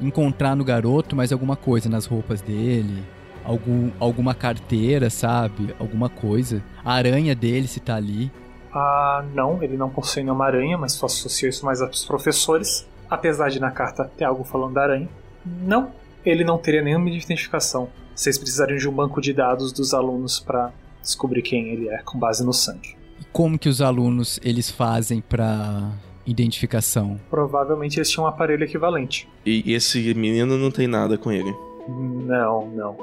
encontrar 0.00 0.54
no 0.54 0.64
garoto 0.64 1.16
mais 1.16 1.32
alguma 1.32 1.56
coisa 1.56 1.88
nas 1.88 2.06
roupas 2.06 2.40
dele. 2.40 3.02
Algum, 3.44 3.90
alguma 4.00 4.34
carteira, 4.34 5.10
sabe? 5.10 5.74
Alguma 5.78 6.08
coisa. 6.08 6.62
A 6.84 6.94
aranha 6.94 7.34
dele, 7.34 7.68
se 7.68 7.78
tá 7.80 7.96
ali. 7.96 8.30
Ah, 8.72 9.24
não, 9.34 9.62
ele 9.62 9.76
não 9.76 9.88
possui 9.88 10.22
nenhuma 10.22 10.46
aranha, 10.46 10.76
mas 10.76 10.92
só 10.92 11.06
associou 11.06 11.48
isso 11.48 11.64
mais 11.64 11.80
aos 11.80 12.04
professores. 12.04 12.86
Apesar 13.08 13.50
de 13.50 13.60
na 13.60 13.70
carta 13.70 14.10
ter 14.16 14.24
algo 14.24 14.42
falando 14.42 14.74
da 14.74 14.82
aranha. 14.82 15.08
Não, 15.44 15.92
ele 16.26 16.44
não 16.44 16.58
teria 16.58 16.82
nenhuma 16.82 17.08
identificação. 17.08 17.88
Vocês 18.14 18.36
precisariam 18.36 18.76
de 18.76 18.88
um 18.88 18.92
banco 18.92 19.20
de 19.20 19.32
dados 19.32 19.72
dos 19.72 19.94
alunos 19.94 20.40
para 20.40 20.72
descobrir 21.00 21.42
quem 21.42 21.68
ele 21.68 21.88
é, 21.88 21.98
com 21.98 22.18
base 22.18 22.44
no 22.44 22.52
sangue. 22.52 22.96
E 23.20 23.24
como 23.32 23.58
que 23.58 23.68
os 23.68 23.80
alunos 23.80 24.40
eles 24.42 24.68
fazem 24.68 25.20
para 25.20 25.92
identificação? 26.26 27.20
Provavelmente 27.30 27.98
eles 27.98 28.10
tinham 28.10 28.24
um 28.24 28.28
aparelho 28.28 28.64
equivalente. 28.64 29.28
E 29.44 29.72
esse 29.72 30.12
menino 30.14 30.58
não 30.58 30.70
tem 30.70 30.88
nada 30.88 31.16
com 31.16 31.30
ele? 31.30 31.54
Não, 31.88 32.66
não. 32.70 32.96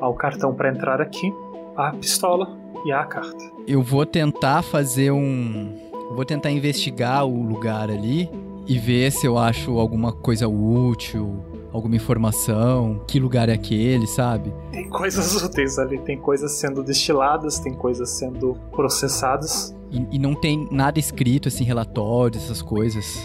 Há 0.00 0.08
o 0.08 0.14
cartão 0.14 0.54
para 0.54 0.70
entrar 0.70 1.00
aqui, 1.02 1.30
a 1.76 1.92
pistola 1.92 2.58
e 2.86 2.92
a 2.92 3.04
carta. 3.04 3.44
Eu 3.66 3.82
vou 3.82 4.06
tentar 4.06 4.62
fazer 4.62 5.10
um. 5.10 5.76
Vou 6.14 6.24
tentar 6.24 6.50
investigar 6.50 7.26
o 7.26 7.42
lugar 7.42 7.90
ali 7.90 8.28
e 8.66 8.78
ver 8.78 9.12
se 9.12 9.26
eu 9.26 9.36
acho 9.36 9.78
alguma 9.78 10.12
coisa 10.12 10.48
útil, 10.48 11.44
alguma 11.72 11.96
informação, 11.96 13.00
que 13.06 13.18
lugar 13.18 13.48
é 13.48 13.52
aquele, 13.52 14.06
sabe? 14.06 14.52
Tem 14.72 14.88
coisas 14.88 15.42
úteis 15.42 15.78
ali, 15.78 15.98
tem 15.98 16.18
coisas 16.18 16.52
sendo 16.52 16.82
destiladas, 16.82 17.58
tem 17.58 17.74
coisas 17.74 18.10
sendo 18.10 18.56
processadas. 18.72 19.74
E, 19.90 20.06
e 20.12 20.18
não 20.18 20.34
tem 20.34 20.68
nada 20.70 20.98
escrito, 20.98 21.48
assim, 21.48 21.64
relatórios, 21.64 22.44
essas 22.44 22.62
coisas. 22.62 23.22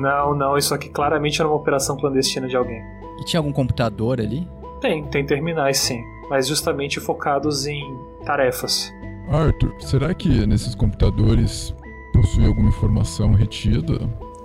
Não, 0.00 0.34
não, 0.34 0.56
isso 0.56 0.74
aqui 0.74 0.88
claramente 0.88 1.40
era 1.40 1.48
uma 1.48 1.56
operação 1.56 1.96
clandestina 1.96 2.46
de 2.46 2.56
alguém. 2.56 2.80
E 3.20 3.24
tinha 3.24 3.40
algum 3.40 3.52
computador 3.52 4.20
ali? 4.20 4.46
Tem, 4.80 5.04
tem 5.04 5.24
terminais 5.26 5.78
sim, 5.78 6.00
mas 6.30 6.46
justamente 6.46 7.00
focados 7.00 7.66
em 7.66 7.82
tarefas. 8.24 8.92
Arthur, 9.28 9.74
será 9.80 10.14
que 10.14 10.46
nesses 10.46 10.74
computadores 10.74 11.74
possui 12.12 12.46
alguma 12.46 12.68
informação 12.68 13.32
retida? 13.32 13.98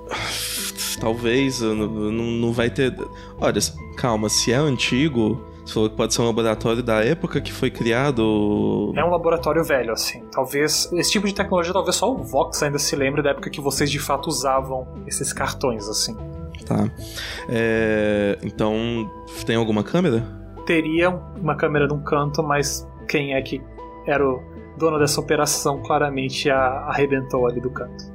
Talvez, 1.00 1.62
não, 1.62 1.88
não 1.88 2.52
vai 2.52 2.70
ter. 2.70 2.96
Olha, 3.40 3.60
calma, 3.98 4.30
se 4.30 4.52
é 4.52 4.56
antigo, 4.56 5.42
você 5.66 5.74
falou 5.74 5.90
que 5.90 5.96
pode 5.96 6.14
ser 6.14 6.22
um 6.22 6.26
laboratório 6.26 6.84
da 6.84 7.04
época 7.04 7.40
que 7.40 7.52
foi 7.52 7.72
criado. 7.72 8.94
É 8.96 9.04
um 9.04 9.10
laboratório 9.10 9.64
velho, 9.64 9.94
assim. 9.94 10.24
Talvez. 10.32 10.92
Esse 10.94 11.12
tipo 11.12 11.26
de 11.26 11.34
tecnologia, 11.34 11.72
talvez 11.72 11.96
só 11.96 12.12
o 12.12 12.18
Vox 12.18 12.62
ainda 12.62 12.78
se 12.78 12.96
lembre 12.96 13.22
da 13.22 13.32
época 13.32 13.50
que 13.50 13.62
vocês 13.62 13.90
de 13.90 14.00
fato 14.00 14.28
usavam 14.28 14.88
esses 15.08 15.32
cartões, 15.32 15.88
assim. 15.88 16.18
Tá. 16.66 16.90
É... 17.48 18.38
Então, 18.44 19.10
tem 19.46 19.56
alguma 19.56 19.84
câmera? 19.84 20.26
Teria 20.66 21.10
uma 21.10 21.56
câmera 21.56 21.88
num 21.88 22.02
canto, 22.02 22.44
mas 22.44 22.88
quem 23.08 23.34
é 23.34 23.42
que 23.42 23.62
era 24.06 24.26
o 24.26 24.42
dono 24.78 25.00
dessa 25.00 25.20
operação 25.20 25.82
claramente 25.82 26.50
a 26.50 26.86
arrebentou 26.88 27.48
ali 27.48 27.62
do 27.62 27.70
canto. 27.70 28.12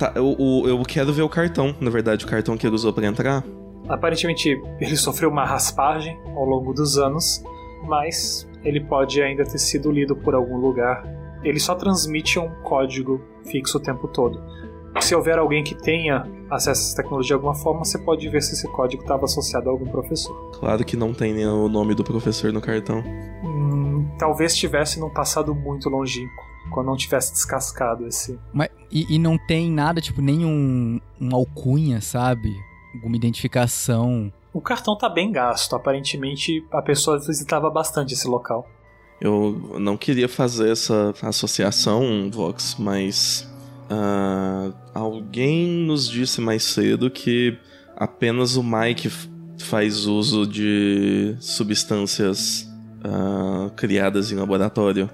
Tá, 0.00 0.14
eu, 0.14 0.34
eu 0.66 0.82
quero 0.82 1.12
ver 1.12 1.20
o 1.20 1.28
cartão, 1.28 1.76
na 1.78 1.90
verdade, 1.90 2.24
o 2.24 2.28
cartão 2.28 2.56
que 2.56 2.66
ele 2.66 2.74
usou 2.74 2.90
para 2.90 3.06
entrar. 3.06 3.44
Aparentemente 3.86 4.58
ele 4.80 4.96
sofreu 4.96 5.28
uma 5.28 5.44
raspagem 5.44 6.18
ao 6.34 6.46
longo 6.46 6.72
dos 6.72 6.96
anos, 6.96 7.44
mas 7.86 8.48
ele 8.64 8.80
pode 8.80 9.20
ainda 9.20 9.44
ter 9.44 9.58
sido 9.58 9.92
lido 9.92 10.16
por 10.16 10.34
algum 10.34 10.56
lugar. 10.56 11.04
Ele 11.44 11.60
só 11.60 11.74
transmite 11.74 12.38
um 12.38 12.48
código 12.62 13.20
fixo 13.44 13.76
o 13.76 13.80
tempo 13.80 14.08
todo. 14.08 14.42
Se 15.02 15.14
houver 15.14 15.38
alguém 15.38 15.62
que 15.62 15.74
tenha 15.74 16.26
acesso 16.50 16.80
a 16.80 16.84
essa 16.84 16.96
tecnologia 16.96 17.28
de 17.28 17.34
alguma 17.34 17.54
forma, 17.54 17.84
você 17.84 17.98
pode 17.98 18.26
ver 18.30 18.42
se 18.42 18.54
esse 18.54 18.66
código 18.68 19.02
estava 19.02 19.26
associado 19.26 19.68
a 19.68 19.72
algum 19.72 19.86
professor. 19.86 20.34
Claro 20.52 20.82
que 20.82 20.96
não 20.96 21.12
tem 21.12 21.46
o 21.46 21.68
nome 21.68 21.94
do 21.94 22.02
professor 22.02 22.50
no 22.54 22.60
cartão. 22.62 23.04
Hum, 23.44 24.08
talvez 24.18 24.56
tivesse 24.56 24.98
num 24.98 25.10
passado 25.10 25.54
muito 25.54 25.90
longínquo, 25.90 26.49
quando 26.70 26.86
não 26.86 26.96
tivesse 26.96 27.32
descascado 27.32 28.06
esse. 28.06 28.38
Mas, 28.52 28.68
e, 28.90 29.14
e 29.14 29.18
não 29.18 29.36
tem 29.36 29.70
nada, 29.70 30.00
tipo, 30.00 30.20
nenhum 30.22 31.00
um 31.20 31.34
alcunha, 31.34 32.00
sabe? 32.00 32.50
alguma 32.94 33.16
identificação. 33.16 34.32
O 34.52 34.60
cartão 34.60 34.96
tá 34.96 35.08
bem 35.08 35.30
gasto. 35.30 35.74
Aparentemente, 35.76 36.64
a 36.70 36.82
pessoa 36.82 37.18
visitava 37.18 37.70
bastante 37.70 38.14
esse 38.14 38.26
local. 38.26 38.68
Eu 39.20 39.76
não 39.78 39.96
queria 39.96 40.28
fazer 40.28 40.70
essa 40.70 41.14
associação, 41.22 42.30
Vox, 42.32 42.76
mas 42.78 43.48
uh, 43.90 44.74
alguém 44.94 45.68
nos 45.68 46.08
disse 46.08 46.40
mais 46.40 46.64
cedo 46.64 47.10
que 47.10 47.56
apenas 47.96 48.56
o 48.56 48.62
Mike 48.62 49.10
faz 49.58 50.06
uso 50.06 50.46
de 50.46 51.36
substâncias 51.38 52.66
uh, 53.04 53.70
criadas 53.76 54.32
em 54.32 54.36
laboratório. 54.36 55.08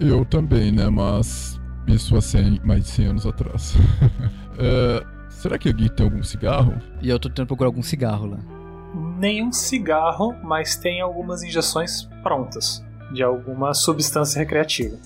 Eu 0.00 0.24
também, 0.24 0.72
né? 0.72 0.88
Mas 0.88 1.60
isso 1.86 2.16
há 2.16 2.22
100, 2.22 2.60
mais 2.64 2.84
de 2.84 2.90
100 2.90 3.06
anos 3.06 3.26
atrás. 3.26 3.74
uh, 3.74 5.06
será 5.28 5.58
que 5.58 5.68
aqui 5.68 5.88
tem 5.90 6.06
algum 6.06 6.22
cigarro? 6.22 6.74
E 7.02 7.10
eu 7.10 7.18
tô 7.18 7.28
tentando 7.28 7.48
procurar 7.48 7.68
algum 7.68 7.82
cigarro 7.82 8.26
lá. 8.26 8.38
Nenhum 9.18 9.52
cigarro, 9.52 10.34
mas 10.42 10.76
tem 10.76 11.00
algumas 11.00 11.42
injeções 11.42 12.08
prontas 12.22 12.82
de 13.12 13.22
alguma 13.22 13.74
substância 13.74 14.38
recreativa. 14.38 14.96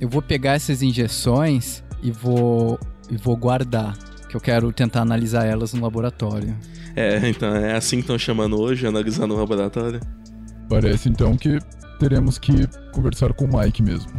Eu 0.00 0.08
vou 0.08 0.22
pegar 0.22 0.54
essas 0.54 0.82
injeções 0.82 1.84
e 2.02 2.10
vou 2.10 2.78
e 3.10 3.16
vou 3.16 3.36
guardar, 3.36 3.96
que 4.28 4.36
eu 4.36 4.40
quero 4.40 4.72
tentar 4.72 5.02
analisar 5.02 5.44
elas 5.44 5.74
no 5.74 5.82
laboratório. 5.82 6.56
É, 6.94 7.28
então 7.28 7.54
é 7.54 7.76
assim 7.76 7.96
que 7.96 8.02
estão 8.02 8.18
chamando 8.18 8.58
hoje, 8.58 8.86
analisar 8.86 9.26
no 9.26 9.36
laboratório. 9.36 10.00
Parece 10.68 11.08
então 11.08 11.36
que 11.36 11.58
teremos 12.00 12.38
que 12.38 12.66
conversar 12.92 13.34
com 13.34 13.44
o 13.44 13.60
Mike 13.60 13.82
mesmo. 13.82 14.10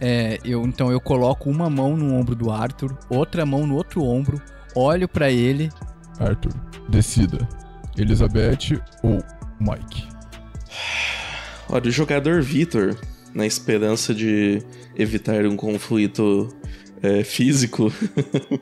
É, 0.00 0.38
eu 0.44 0.62
então 0.64 0.90
eu 0.90 1.00
coloco 1.00 1.48
uma 1.48 1.70
mão 1.70 1.96
no 1.96 2.12
ombro 2.14 2.34
do 2.34 2.50
Arthur, 2.50 2.96
outra 3.08 3.46
mão 3.46 3.66
no 3.66 3.76
outro 3.76 4.02
ombro, 4.02 4.42
olho 4.74 5.08
para 5.08 5.30
ele. 5.30 5.70
Arthur, 6.18 6.52
decida. 6.88 7.48
Elizabeth 7.96 8.80
ou 9.02 9.22
Mike? 9.60 10.08
Olha, 11.68 11.88
o 11.88 11.90
jogador 11.90 12.42
Vitor, 12.42 12.96
na 13.34 13.46
esperança 13.46 14.14
de 14.14 14.62
evitar 14.96 15.46
um 15.46 15.56
conflito 15.56 16.48
é, 17.02 17.22
físico, 17.22 17.92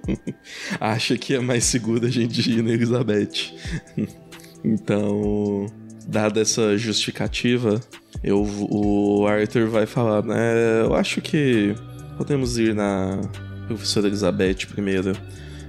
acha 0.80 1.16
que 1.16 1.34
é 1.34 1.40
mais 1.40 1.64
seguro 1.64 2.06
a 2.06 2.10
gente 2.10 2.50
ir 2.50 2.62
na 2.62 2.70
Elizabeth. 2.70 3.54
então, 4.64 5.66
dada 6.06 6.40
essa 6.40 6.76
justificativa, 6.78 7.80
eu, 8.22 8.42
o 8.70 9.26
Arthur 9.26 9.68
vai 9.68 9.86
falar, 9.86 10.22
né? 10.22 10.82
Eu 10.84 10.94
acho 10.94 11.20
que 11.20 11.74
podemos 12.16 12.58
ir 12.58 12.74
na 12.74 13.20
professora 13.66 14.06
Elizabeth 14.06 14.66
primeiro. 14.68 15.12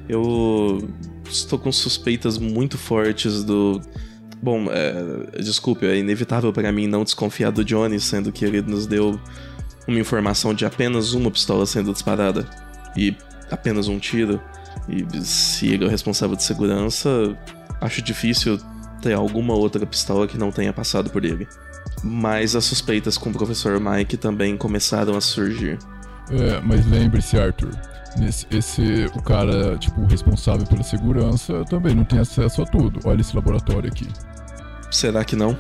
Eu 0.08 0.88
estou 1.30 1.60
com 1.60 1.72
suspeitas 1.72 2.38
muito 2.38 2.78
fortes 2.78 3.44
do. 3.44 3.82
Bom, 4.42 4.68
é, 4.70 5.42
desculpe, 5.42 5.86
é 5.86 5.98
inevitável 5.98 6.54
para 6.54 6.72
mim 6.72 6.88
não 6.88 7.04
desconfiar 7.04 7.52
do 7.52 7.66
Johnny, 7.66 8.00
sendo 8.00 8.32
que 8.32 8.46
ele 8.46 8.62
nos 8.62 8.86
deu 8.86 9.20
uma 9.88 10.00
informação 10.00 10.54
de 10.54 10.66
apenas 10.66 11.14
uma 11.14 11.32
pistola 11.32 11.66
sendo 11.66 11.92
disparada 11.92 12.48
e 12.96 13.16
apenas 13.50 13.88
um 13.88 13.98
tiro. 13.98 14.40
E 14.88 15.06
se 15.22 15.74
ele 15.74 15.84
é 15.84 15.88
o 15.88 15.90
responsável 15.90 16.36
de 16.36 16.44
segurança, 16.44 17.10
acho 17.82 18.02
difícil 18.02 18.60
ter 19.02 19.14
alguma 19.14 19.54
outra 19.54 19.86
pistola 19.86 20.28
que 20.28 20.38
não 20.38 20.52
tenha 20.52 20.74
passado 20.74 21.10
por 21.10 21.24
ele. 21.26 21.48
Mas 22.04 22.56
as 22.56 22.66
suspeitas 22.66 23.18
com 23.18 23.30
o 23.30 23.34
professor 23.34 23.80
Mike 23.80 24.18
também 24.18 24.58
começaram 24.58 25.16
a 25.16 25.22
surgir. 25.22 25.78
É, 26.30 26.60
mas 26.62 26.86
lembre-se, 26.86 27.38
Arthur, 27.38 27.72
nesse, 28.18 28.46
esse 28.52 29.06
o 29.16 29.22
cara, 29.22 29.78
tipo, 29.78 30.06
responsável 30.06 30.66
pela 30.68 30.84
segurança 30.84 31.64
também 31.66 31.96
não 31.96 32.04
tem 32.04 32.20
acesso 32.20 32.62
a 32.62 32.66
tudo. 32.66 33.00
Olha 33.06 33.22
esse 33.22 33.36
laboratório 33.36 33.90
aqui. 33.90 34.08
Será 34.92 35.24
que 35.24 35.36
não? 35.36 35.58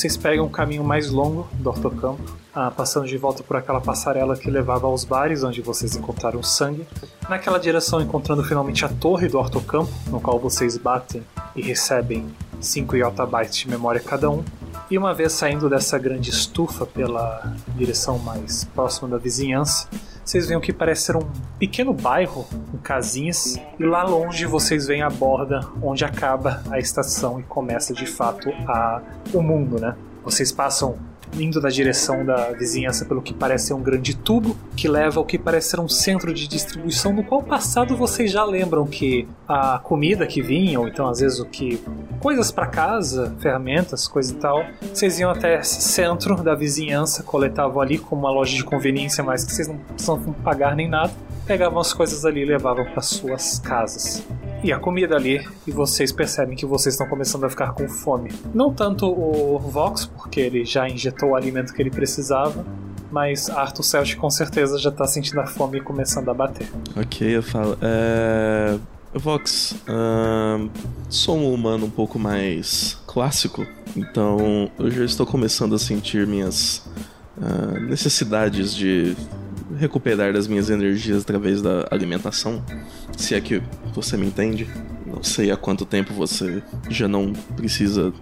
Vocês 0.00 0.16
pegam 0.16 0.46
o 0.46 0.50
caminho 0.50 0.82
mais 0.82 1.10
longo 1.10 1.46
do 1.52 1.68
Hortocampo, 1.68 2.22
ah, 2.54 2.70
passando 2.70 3.06
de 3.06 3.18
volta 3.18 3.42
por 3.42 3.56
aquela 3.58 3.82
passarela 3.82 4.34
que 4.34 4.50
levava 4.50 4.86
aos 4.86 5.04
bares 5.04 5.44
onde 5.44 5.60
vocês 5.60 5.94
encontraram 5.94 6.42
sangue. 6.42 6.86
Naquela 7.28 7.58
direção, 7.58 8.00
encontrando 8.00 8.42
finalmente 8.42 8.82
a 8.82 8.88
torre 8.88 9.28
do 9.28 9.36
Hortocampo, 9.36 9.92
no 10.06 10.18
qual 10.18 10.38
vocês 10.38 10.78
batem 10.78 11.22
e 11.54 11.60
recebem 11.60 12.34
5 12.58 12.96
yottabytes 12.96 13.58
de 13.58 13.68
memória 13.68 14.00
cada 14.00 14.30
um. 14.30 14.42
E 14.90 14.96
uma 14.96 15.12
vez 15.12 15.34
saindo 15.34 15.68
dessa 15.68 15.98
grande 15.98 16.30
estufa 16.30 16.86
pela 16.86 17.54
direção 17.76 18.18
mais 18.18 18.64
próxima 18.64 19.06
da 19.06 19.18
vizinhança, 19.18 19.86
vocês 20.24 20.46
veem 20.46 20.58
o 20.58 20.60
que 20.60 20.72
parece 20.72 21.02
ser 21.02 21.16
um 21.16 21.28
pequeno 21.58 21.92
bairro 21.92 22.46
com 22.70 22.78
casinhas, 22.78 23.56
e 23.78 23.84
lá 23.84 24.02
longe 24.02 24.46
vocês 24.46 24.86
veem 24.86 25.02
a 25.02 25.10
borda 25.10 25.60
onde 25.82 26.04
acaba 26.04 26.62
a 26.70 26.78
estação 26.78 27.40
e 27.40 27.42
começa 27.42 27.92
de 27.92 28.06
fato 28.06 28.50
a, 28.68 29.02
o 29.32 29.42
mundo, 29.42 29.80
né? 29.80 29.96
Vocês 30.24 30.52
passam 30.52 30.96
indo 31.38 31.60
na 31.60 31.68
direção 31.68 32.24
da 32.24 32.52
vizinhança 32.52 33.04
pelo 33.04 33.22
que 33.22 33.32
parece 33.32 33.68
ser 33.68 33.74
um 33.74 33.82
grande 33.82 34.16
tubo 34.16 34.56
que 34.76 34.88
leva 34.88 35.20
ao 35.20 35.24
que 35.24 35.38
parece 35.38 35.70
ser 35.70 35.80
um 35.80 35.88
centro 35.88 36.32
de 36.32 36.48
distribuição 36.48 37.12
no 37.12 37.24
qual 37.24 37.42
passado 37.42 37.96
vocês 37.96 38.30
já 38.30 38.44
lembram 38.44 38.86
que 38.86 39.28
a 39.46 39.78
comida 39.78 40.26
que 40.26 40.42
vinha 40.42 40.80
ou 40.80 40.88
então 40.88 41.08
às 41.08 41.20
vezes 41.20 41.38
o 41.38 41.46
que 41.46 41.80
coisas 42.20 42.50
para 42.50 42.66
casa, 42.66 43.34
ferramentas, 43.40 44.06
coisa 44.06 44.32
e 44.32 44.36
tal, 44.36 44.64
vocês 44.92 45.18
iam 45.18 45.30
até 45.30 45.58
esse 45.58 45.80
centro 45.80 46.42
da 46.42 46.54
vizinhança, 46.54 47.22
coletavam 47.22 47.80
ali 47.80 47.98
como 47.98 48.22
uma 48.22 48.30
loja 48.30 48.54
de 48.54 48.62
conveniência, 48.62 49.24
mas 49.24 49.44
que 49.44 49.52
vocês 49.52 49.66
não 49.66 49.78
precisam 49.78 50.20
pagar 50.44 50.76
nem 50.76 50.88
nada, 50.88 51.12
pegavam 51.50 51.80
as 51.80 51.92
coisas 51.92 52.24
ali 52.24 52.42
e 52.42 52.44
levavam 52.44 52.84
para 52.84 53.02
suas 53.02 53.58
casas 53.58 54.24
e 54.62 54.72
a 54.72 54.78
comida 54.78 55.16
ali, 55.16 55.44
e 55.66 55.72
vocês 55.72 56.12
percebem 56.12 56.56
que 56.56 56.64
vocês 56.64 56.94
estão 56.94 57.08
começando 57.08 57.42
a 57.42 57.50
ficar 57.50 57.72
com 57.72 57.88
fome. 57.88 58.30
Não 58.54 58.72
tanto 58.72 59.06
o 59.10 59.58
Vox, 59.58 60.06
porque 60.06 60.38
ele 60.38 60.64
já 60.64 60.88
injetou 60.88 61.30
o 61.30 61.34
alimento 61.34 61.74
que 61.74 61.82
ele 61.82 61.90
precisava, 61.90 62.64
mas 63.10 63.50
Arthur 63.50 63.82
Celtic 63.82 64.16
com 64.16 64.30
certeza 64.30 64.78
já 64.78 64.92
tá 64.92 65.08
sentindo 65.08 65.40
a 65.40 65.46
fome 65.46 65.78
e 65.78 65.80
começando 65.80 66.28
a 66.28 66.34
bater. 66.34 66.70
Ok, 66.96 67.36
eu 67.36 67.42
falo. 67.42 67.76
É... 67.82 68.78
Vox, 69.12 69.72
uh, 69.72 70.70
sou 71.08 71.36
um 71.36 71.52
humano 71.52 71.86
um 71.86 71.90
pouco 71.90 72.16
mais 72.16 72.96
clássico, 73.08 73.66
então 73.96 74.70
eu 74.78 74.88
já 74.88 75.04
estou 75.04 75.26
começando 75.26 75.74
a 75.74 75.80
sentir 75.80 76.28
minhas 76.28 76.88
uh, 77.38 77.80
necessidades 77.88 78.72
de 78.72 79.16
recuperar 79.80 80.36
as 80.36 80.46
minhas 80.46 80.68
energias 80.68 81.22
através 81.22 81.62
da 81.62 81.88
alimentação. 81.90 82.62
Se 83.16 83.34
é 83.34 83.40
que 83.40 83.62
você 83.94 84.16
me 84.16 84.26
entende. 84.26 84.68
Não 85.06 85.22
sei 85.22 85.50
há 85.50 85.56
quanto 85.56 85.84
tempo 85.84 86.12
você 86.12 86.62
já 86.88 87.08
não 87.08 87.32
precisa 87.56 88.12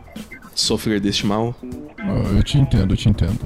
sofrer 0.54 1.00
deste 1.00 1.26
mal. 1.26 1.54
Ah, 1.98 2.32
eu 2.36 2.42
te 2.42 2.56
entendo, 2.56 2.94
eu 2.94 2.96
te 2.96 3.08
entendo. 3.08 3.40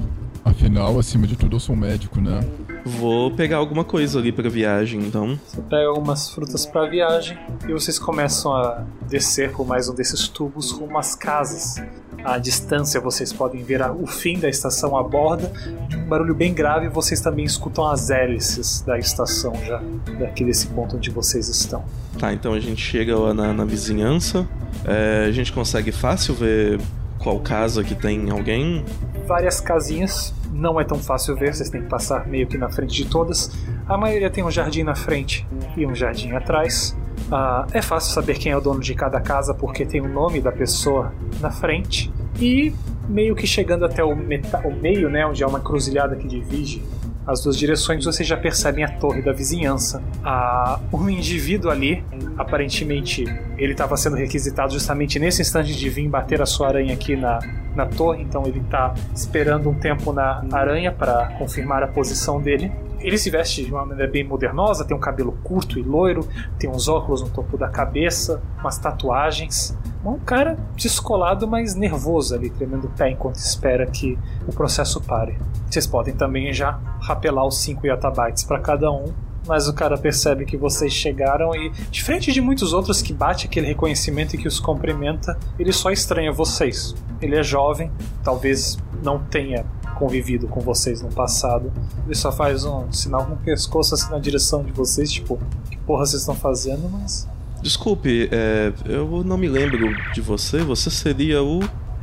Afinal, 0.45 0.97
acima 0.99 1.25
de 1.25 1.35
tudo, 1.35 1.55
eu 1.55 1.59
sou 1.59 1.75
um 1.75 1.79
médico, 1.79 2.21
né? 2.21 2.39
Vou 2.85 3.31
pegar 3.31 3.57
alguma 3.57 3.83
coisa 3.83 4.19
ali 4.19 4.31
pra 4.31 4.49
viagem, 4.49 4.99
então. 5.01 5.39
Você 5.47 5.61
pega 5.61 5.87
algumas 5.87 6.29
frutas 6.29 6.65
pra 6.65 6.85
viagem 6.85 7.37
e 7.67 7.71
vocês 7.71 7.97
começam 7.97 8.53
a 8.53 8.83
descer 9.07 9.51
por 9.51 9.65
mais 9.65 9.87
um 9.87 9.95
desses 9.95 10.27
tubos 10.27 10.71
rumo 10.71 10.97
às 10.97 11.15
casas. 11.15 11.81
À 12.23 12.37
distância 12.37 12.99
vocês 13.01 13.33
podem 13.33 13.63
ver 13.63 13.81
o 13.81 14.05
fim 14.07 14.39
da 14.39 14.49
estação 14.49 14.97
à 14.97 15.03
borda. 15.03 15.51
Um 15.93 16.07
barulho 16.07 16.35
bem 16.35 16.53
grave 16.53 16.87
vocês 16.87 17.19
também 17.21 17.45
escutam 17.45 17.87
as 17.89 18.09
hélices 18.09 18.81
da 18.81 18.97
estação 18.97 19.53
já, 19.65 19.81
daqui 20.19 20.43
desse 20.43 20.67
ponto 20.67 20.97
onde 20.97 21.09
vocês 21.09 21.49
estão. 21.49 21.83
Tá, 22.17 22.33
então 22.33 22.53
a 22.53 22.59
gente 22.59 22.81
chega 22.81 23.17
lá 23.17 23.33
na, 23.33 23.53
na 23.53 23.65
vizinhança. 23.65 24.47
É, 24.85 25.25
a 25.27 25.31
gente 25.31 25.51
consegue 25.51 25.91
fácil 25.91 26.33
ver 26.33 26.79
qual 27.19 27.39
casa 27.39 27.83
que 27.83 27.95
tem 27.95 28.29
alguém? 28.29 28.83
Várias 29.25 29.59
casinhas 29.59 30.33
não 30.51 30.79
é 30.79 30.83
tão 30.83 30.99
fácil 30.99 31.35
ver, 31.35 31.55
vocês 31.55 31.69
têm 31.69 31.81
que 31.81 31.89
passar 31.89 32.27
meio 32.27 32.45
que 32.47 32.57
na 32.57 32.69
frente 32.69 32.93
de 32.93 33.05
todas. 33.05 33.51
A 33.87 33.97
maioria 33.97 34.29
tem 34.29 34.43
um 34.43 34.51
jardim 34.51 34.83
na 34.83 34.95
frente 34.95 35.45
e 35.75 35.85
um 35.85 35.95
jardim 35.95 36.31
atrás. 36.31 36.95
Ah, 37.31 37.65
é 37.71 37.81
fácil 37.81 38.13
saber 38.13 38.37
quem 38.37 38.51
é 38.51 38.57
o 38.57 38.61
dono 38.61 38.79
de 38.79 38.93
cada 38.93 39.19
casa 39.19 39.53
porque 39.53 39.85
tem 39.85 40.01
o 40.01 40.07
nome 40.07 40.41
da 40.41 40.51
pessoa 40.51 41.13
na 41.41 41.49
frente. 41.49 42.13
E 42.39 42.73
meio 43.07 43.35
que 43.35 43.45
chegando 43.47 43.85
até 43.85 44.03
o, 44.03 44.11
o 44.11 44.75
meio, 44.81 45.09
né, 45.09 45.25
onde 45.25 45.43
há 45.43 45.47
uma 45.47 45.59
cruzilhada 45.59 46.15
que 46.15 46.27
divide 46.27 46.81
as 47.25 47.41
duas 47.41 47.57
direções, 47.57 48.03
vocês 48.03 48.27
já 48.27 48.35
percebem 48.35 48.83
a 48.83 48.89
torre 48.89 49.21
da 49.21 49.31
vizinhança. 49.31 50.01
Ah, 50.23 50.79
um 50.91 51.09
indivíduo 51.09 51.71
ali, 51.71 52.03
aparentemente, 52.37 53.23
ele 53.57 53.71
estava 53.71 53.95
sendo 53.95 54.15
requisitado 54.15 54.73
justamente 54.73 55.19
nesse 55.19 55.41
instante 55.41 55.75
de 55.75 55.89
vir 55.89 56.07
bater 56.09 56.41
a 56.41 56.45
sua 56.45 56.67
aranha 56.67 56.93
aqui 56.93 57.15
na, 57.15 57.39
na 57.75 57.85
torre, 57.85 58.21
então 58.21 58.45
ele 58.45 58.59
está 58.59 58.93
esperando 59.15 59.69
um 59.69 59.73
tempo 59.73 60.11
na 60.11 60.43
aranha 60.51 60.91
para 60.91 61.27
confirmar 61.37 61.81
a 61.83 61.87
posição 61.87 62.41
dele. 62.41 62.71
Ele 63.03 63.17
se 63.17 63.29
veste 63.29 63.65
de 63.65 63.71
uma 63.71 63.85
maneira 63.85 64.09
bem 64.09 64.23
modernosa, 64.23 64.85
tem 64.85 64.95
um 64.95 64.99
cabelo 64.99 65.37
curto 65.43 65.77
e 65.77 65.83
loiro, 65.83 66.27
tem 66.57 66.69
uns 66.69 66.87
óculos 66.87 67.21
no 67.21 67.29
topo 67.29 67.57
da 67.57 67.67
cabeça, 67.67 68.41
umas 68.59 68.77
tatuagens. 68.77 69.77
Um 70.05 70.17
cara 70.19 70.57
descolado, 70.75 71.47
mas 71.47 71.75
nervoso 71.75 72.33
ali, 72.33 72.49
tremendo 72.49 72.87
o 72.87 72.89
pé 72.89 73.11
enquanto 73.11 73.35
espera 73.35 73.85
que 73.85 74.17
o 74.47 74.53
processo 74.53 75.01
pare. 75.01 75.37
Vocês 75.69 75.85
podem 75.85 76.13
também 76.13 76.51
já 76.53 76.79
rapelar 77.01 77.45
os 77.45 77.57
5 77.59 77.85
yatabytes 77.85 78.43
para 78.43 78.59
cada 78.59 78.91
um, 78.91 79.05
mas 79.47 79.67
o 79.67 79.73
cara 79.73 79.97
percebe 79.97 80.45
que 80.45 80.55
vocês 80.55 80.93
chegaram 80.93 81.53
e, 81.53 81.69
diferente 81.91 82.31
de 82.31 82.39
muitos 82.39 82.73
outros 82.73 83.01
que 83.01 83.13
bate 83.13 83.47
aquele 83.47 83.67
reconhecimento 83.67 84.35
e 84.35 84.37
que 84.37 84.47
os 84.47 84.59
cumprimenta, 84.59 85.37
ele 85.59 85.73
só 85.73 85.91
estranha 85.91 86.31
vocês. 86.31 86.95
Ele 87.21 87.37
é 87.37 87.43
jovem, 87.43 87.91
talvez 88.23 88.77
não 89.03 89.19
tenha 89.19 89.65
convivido 90.03 90.47
com 90.49 90.59
vocês 90.59 91.01
no 91.01 91.09
passado. 91.09 91.71
Ele 92.05 92.15
só 92.15 92.29
faz 92.29 92.65
um 92.65 92.91
sinal 92.91 93.25
com 93.25 93.33
o 93.33 93.37
pescoço 93.37 93.95
assim 93.95 94.11
na 94.11 94.19
direção 94.19 94.61
de 94.61 94.71
vocês, 94.73 95.09
tipo, 95.09 95.39
que 95.71 95.77
porra 95.77 96.05
vocês 96.05 96.21
estão 96.21 96.35
fazendo, 96.35 96.89
mas 96.89 97.25
Desculpe, 97.61 98.27
é, 98.29 98.73
eu 98.85 99.23
não 99.23 99.37
me 99.37 99.47
lembro 99.47 99.95
de 100.11 100.19
você. 100.19 100.57
Você 100.57 100.89
seria 100.89 101.41
o. 101.41 101.61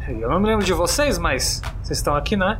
Eu 0.08 0.30
não 0.30 0.40
me 0.40 0.46
lembro 0.46 0.64
de 0.64 0.72
vocês, 0.72 1.18
mas 1.18 1.60
vocês 1.82 1.98
estão 1.98 2.16
aqui, 2.16 2.34
né? 2.34 2.58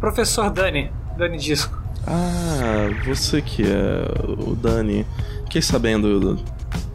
Professor 0.00 0.48
Dani, 0.48 0.90
Dani 1.18 1.36
Disco. 1.36 1.78
Ah, 2.06 2.88
você 3.04 3.42
que 3.42 3.64
é 3.64 4.02
o 4.26 4.56
Dani. 4.56 5.06
Fiquei 5.44 5.60
sabendo. 5.60 6.38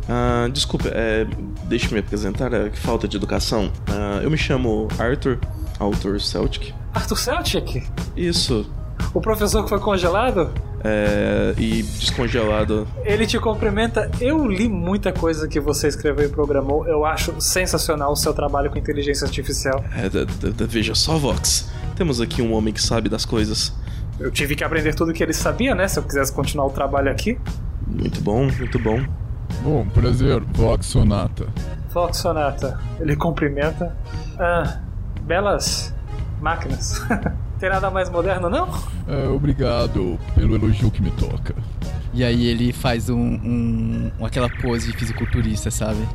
Ah, 0.10 0.50
desculpe, 0.52 0.88
é, 0.92 1.28
deixe 1.66 1.94
me 1.94 2.00
apresentar, 2.00 2.52
é, 2.52 2.70
que 2.70 2.80
falta 2.80 3.08
de 3.08 3.16
educação. 3.16 3.72
Ah, 3.88 4.22
eu 4.24 4.32
me 4.32 4.38
chamo 4.38 4.88
Arthur, 4.98 5.38
autor 5.80 6.20
Celtic. 6.20 6.74
Arthur 6.94 7.18
Celtic? 7.18 7.84
Isso. 8.16 8.70
O 9.14 9.22
professor 9.22 9.64
que 9.64 9.70
foi 9.70 9.80
congelado? 9.80 10.50
É, 10.86 11.54
e 11.58 11.82
descongelado. 11.82 12.86
Ele 13.06 13.26
te 13.26 13.40
cumprimenta. 13.40 14.12
Eu 14.20 14.46
li 14.46 14.68
muita 14.68 15.12
coisa 15.14 15.48
que 15.48 15.60
você 15.60 15.88
escreveu 15.88 16.26
e 16.26 16.30
programou. 16.30 16.86
Eu 16.88 17.06
acho 17.06 17.34
sensacional 17.40 18.12
o 18.12 18.16
seu 18.16 18.34
trabalho 18.34 18.70
com 18.70 18.78
inteligência 18.78 19.26
artificial. 19.26 19.84
É, 19.96 20.10
da- 20.10 20.26
da- 20.26 20.50
da- 20.50 20.66
veja 20.66 20.94
só, 20.94 21.18
Vox. 21.18 21.70
Temos 21.96 22.20
aqui 22.20 22.42
um 22.42 22.54
homem 22.54 22.74
que 22.74 22.82
sabe 22.82 23.08
das 23.08 23.24
coisas. 23.24 23.74
Eu 24.20 24.30
tive 24.30 24.56
que 24.56 24.64
aprender 24.64 24.94
tudo 24.94 25.14
que 25.14 25.24
ele 25.24 25.34
sabia, 25.34 25.74
né? 25.74 25.88
Se 25.88 25.98
eu 26.00 26.04
quisesse 26.04 26.34
continuar 26.34 26.66
o 26.68 26.72
trabalho 26.72 27.10
aqui. 27.10 27.38
Muito 27.88 28.20
bom, 28.22 28.46
muito 28.46 28.78
bom. 28.80 29.02
Bom, 29.62 29.86
prazer, 29.88 30.42
Vox 30.54 30.86
Sonata. 30.88 31.48
Fox 31.90 32.18
Sonata. 32.18 32.80
Ele 33.00 33.16
cumprimenta. 33.16 33.96
Ah, 34.38 34.80
belas 35.22 35.94
máquinas. 36.44 37.02
Tem 37.60 37.70
nada 37.70 37.90
mais 37.90 38.10
moderno, 38.10 38.50
não? 38.50 38.68
É, 39.08 39.28
obrigado 39.30 40.20
pelo 40.36 40.56
elogio 40.56 40.92
que 40.92 41.02
me 41.02 41.10
toca. 41.12 41.56
E 42.14 42.24
aí 42.24 42.46
ele 42.46 42.72
faz 42.74 43.10
um, 43.10 43.18
um- 43.18 44.12
aquela 44.26 44.50
pose 44.62 44.92
de 44.92 44.98
fisiculturista, 44.98 45.72
sabe? 45.72 46.06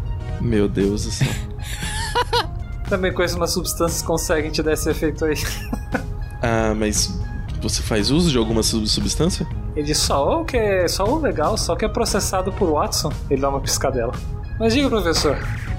Meu 0.40 0.68
Deus 0.68 1.04
do 1.06 1.10
céu. 1.10 1.26
Também 2.88 3.12
conheço 3.12 3.36
umas 3.36 3.52
substâncias 3.52 4.00
que 4.00 4.06
conseguem 4.06 4.50
te 4.50 4.62
dar 4.62 4.72
esse 4.74 4.88
efeito 4.90 5.24
aí. 5.24 5.34
Ah, 6.40 6.72
mas 6.72 7.18
você 7.60 7.82
faz 7.82 8.12
uso 8.12 8.30
de 8.30 8.38
alguma 8.38 8.62
sub- 8.62 8.86
substância? 8.86 9.44
Ele 9.74 9.84
diz 9.86 9.98
só 9.98 10.40
o 10.40 10.44
que 10.44 10.56
é 10.56 10.86
só 10.86 11.02
o 11.04 11.18
legal, 11.18 11.58
só 11.58 11.74
que 11.74 11.84
é 11.84 11.88
processado 11.88 12.52
por 12.52 12.70
Watson. 12.74 13.10
Ele 13.28 13.40
dá 13.42 13.48
uma 13.48 13.58
piscadela. 13.60 14.12
Mas 14.56 14.72
diga, 14.72 14.88
professor, 14.88 15.36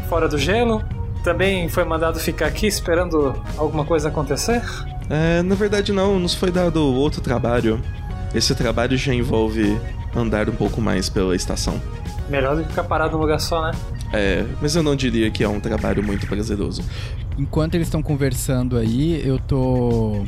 fora 0.09 0.27
do 0.27 0.37
gelo, 0.37 0.83
também 1.23 1.67
foi 1.69 1.83
mandado 1.83 2.19
ficar 2.19 2.47
aqui 2.47 2.67
esperando 2.67 3.35
alguma 3.57 3.85
coisa 3.85 4.09
acontecer? 4.09 4.61
É, 5.09 5.41
na 5.41 5.55
verdade 5.55 5.91
não, 5.91 6.19
nos 6.19 6.33
foi 6.33 6.51
dado 6.51 6.83
outro 6.83 7.21
trabalho. 7.21 7.81
Esse 8.33 8.53
trabalho 8.53 8.95
já 8.97 9.13
envolve 9.13 9.79
andar 10.15 10.49
um 10.49 10.53
pouco 10.53 10.79
mais 10.79 11.09
pela 11.09 11.35
estação. 11.35 11.81
Melhor 12.29 12.55
do 12.55 12.63
que 12.63 12.69
ficar 12.69 12.83
parado 12.83 13.13
num 13.13 13.21
lugar 13.21 13.39
só, 13.39 13.61
né? 13.63 13.71
É, 14.13 14.45
mas 14.61 14.75
eu 14.75 14.83
não 14.83 14.95
diria 14.95 15.29
que 15.31 15.43
é 15.43 15.49
um 15.49 15.59
trabalho 15.59 16.03
muito 16.03 16.27
prazeroso. 16.27 16.83
Enquanto 17.37 17.75
eles 17.75 17.87
estão 17.87 18.01
conversando 18.01 18.77
aí, 18.77 19.21
eu 19.25 19.39
tô. 19.39 20.25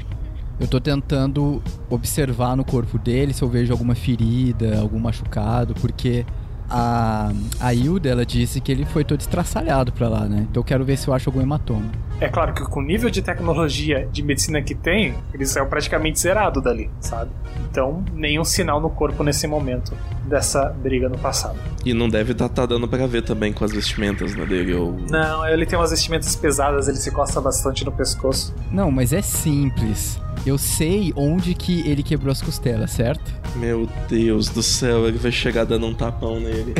Eu 0.59 0.67
tô 0.67 0.79
tentando 0.79 1.61
observar 1.89 2.55
no 2.55 2.63
corpo 2.63 2.99
dele 2.99 3.33
se 3.33 3.41
eu 3.41 3.49
vejo 3.49 3.71
alguma 3.71 3.95
ferida, 3.95 4.79
algum 4.79 4.99
machucado, 4.99 5.73
porque 5.75 6.23
a, 6.71 7.31
a 7.59 7.73
Hilda, 7.73 8.09
ela 8.09 8.25
disse 8.25 8.61
que 8.61 8.71
ele 8.71 8.85
foi 8.85 9.03
todo 9.03 9.19
estraçalhado 9.19 9.91
pra 9.91 10.07
lá, 10.07 10.21
né? 10.21 10.47
Então 10.49 10.61
eu 10.61 10.65
quero 10.65 10.85
ver 10.85 10.97
se 10.97 11.07
eu 11.07 11.13
acho 11.13 11.29
algum 11.29 11.41
hematoma. 11.41 11.91
É 12.19 12.29
claro 12.29 12.53
que 12.53 12.63
com 12.63 12.79
o 12.79 12.83
nível 12.83 13.09
de 13.09 13.21
tecnologia 13.21 14.07
de 14.11 14.23
medicina 14.23 14.61
que 14.61 14.73
tem, 14.73 15.15
ele 15.33 15.45
saiu 15.45 15.65
praticamente 15.65 16.19
zerado 16.19 16.61
dali, 16.61 16.89
sabe? 16.99 17.31
Então, 17.69 18.05
nenhum 18.13 18.43
sinal 18.43 18.79
no 18.79 18.89
corpo 18.89 19.23
nesse 19.23 19.47
momento 19.47 19.93
dessa 20.25 20.69
briga 20.69 21.09
no 21.09 21.17
passado. 21.17 21.57
E 21.85 21.93
não 21.93 22.07
deve 22.07 22.33
estar 22.33 22.47
tá 22.47 22.65
dando 22.65 22.87
pra 22.87 23.07
ver 23.07 23.23
também 23.23 23.51
com 23.51 23.65
as 23.65 23.71
vestimentas 23.71 24.35
né, 24.35 24.45
dele. 24.45 24.73
Ou... 24.75 24.95
Não, 25.09 25.45
ele 25.47 25.65
tem 25.65 25.77
umas 25.77 25.91
vestimentas 25.91 26.35
pesadas, 26.35 26.87
ele 26.87 26.97
se 26.97 27.11
costa 27.11 27.41
bastante 27.41 27.83
no 27.83 27.91
pescoço. 27.91 28.53
Não, 28.71 28.91
mas 28.91 29.11
é 29.13 29.21
simples. 29.21 30.19
Eu 30.45 30.57
sei 30.57 31.13
onde 31.15 31.53
que 31.53 31.87
ele 31.87 32.01
quebrou 32.01 32.31
as 32.31 32.41
costelas, 32.41 32.91
certo? 32.91 33.31
Meu 33.55 33.87
Deus 34.09 34.49
do 34.49 34.63
céu, 34.63 35.07
ele 35.07 35.19
vai 35.19 35.31
chegar 35.31 35.65
dando 35.65 35.85
um 35.85 35.93
tapão 35.93 36.39
nele. 36.39 36.73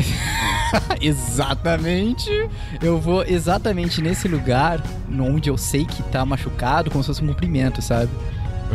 exatamente. 1.00 2.30
Eu 2.82 2.98
vou 2.98 3.24
exatamente 3.24 4.02
nesse 4.02 4.26
lugar 4.26 4.82
onde 5.08 5.48
eu 5.48 5.56
sei 5.56 5.84
que 5.84 6.02
tá 6.04 6.24
machucado, 6.26 6.90
como 6.90 7.04
se 7.04 7.08
fosse 7.08 7.22
um 7.22 7.28
cumprimento, 7.28 7.80
sabe? 7.80 8.10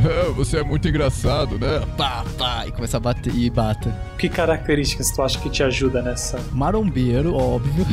É, 0.06 0.30
você 0.32 0.58
é 0.58 0.64
muito 0.64 0.88
engraçado, 0.88 1.58
né? 1.58 1.82
Pá, 1.98 2.24
pá, 2.38 2.66
e 2.68 2.72
começa 2.72 2.98
a 2.98 3.00
bater 3.00 3.34
e 3.36 3.50
bata. 3.50 3.94
Que 4.18 4.30
características 4.30 5.12
tu 5.12 5.22
acha 5.22 5.40
que 5.40 5.50
te 5.50 5.64
ajuda 5.64 6.02
nessa? 6.02 6.40
Marombeiro, 6.54 7.36
óbvio. 7.36 7.86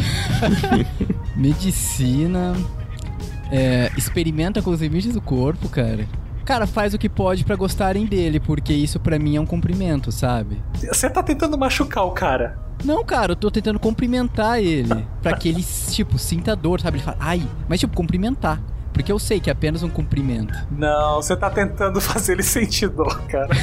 Medicina. 1.34 2.55
É, 3.51 3.90
experimenta 3.97 4.62
com 4.62 4.70
os 4.70 4.80
limites 4.80 5.12
do 5.12 5.20
corpo, 5.20 5.68
cara. 5.68 6.07
Cara, 6.45 6.66
faz 6.66 6.92
o 6.92 6.99
que 6.99 7.09
pode 7.09 7.45
pra 7.45 7.57
gostarem 7.57 8.05
dele, 8.05 8.38
porque 8.38 8.72
isso 8.72 9.01
pra 9.01 9.18
mim 9.18 9.36
é 9.36 9.40
um 9.40 9.47
cumprimento, 9.47 10.12
sabe? 10.12 10.62
Você 10.74 11.09
tá 11.09 11.22
tentando 11.22 11.57
machucar 11.57 12.05
o 12.05 12.11
cara. 12.11 12.59
Não, 12.84 13.03
cara, 13.03 13.32
eu 13.32 13.36
tô 13.36 13.51
tentando 13.51 13.78
cumprimentar 13.78 14.61
ele. 14.61 15.07
Pra 15.22 15.36
que 15.36 15.49
ele, 15.49 15.64
tipo, 15.90 16.18
sinta 16.18 16.55
dor, 16.55 16.80
sabe? 16.80 16.99
Ele 16.99 17.05
fala, 17.05 17.16
ai, 17.18 17.42
mas 17.66 17.80
tipo, 17.80 17.97
cumprimentar. 17.97 18.61
Porque 18.95 19.11
eu 19.12 19.18
sei 19.18 19.40
que 19.40 19.51
é 19.51 19.53
apenas 19.53 19.82
um 19.82 19.90
cumprimento. 19.90 20.55
Não, 20.70 21.16
você 21.16 21.36
tá 21.36 21.51
tentando 21.51 22.01
fazer 22.01 22.32
ele 22.32 22.42
sentir 22.42 22.88
dor, 22.88 23.20
cara. 23.26 23.55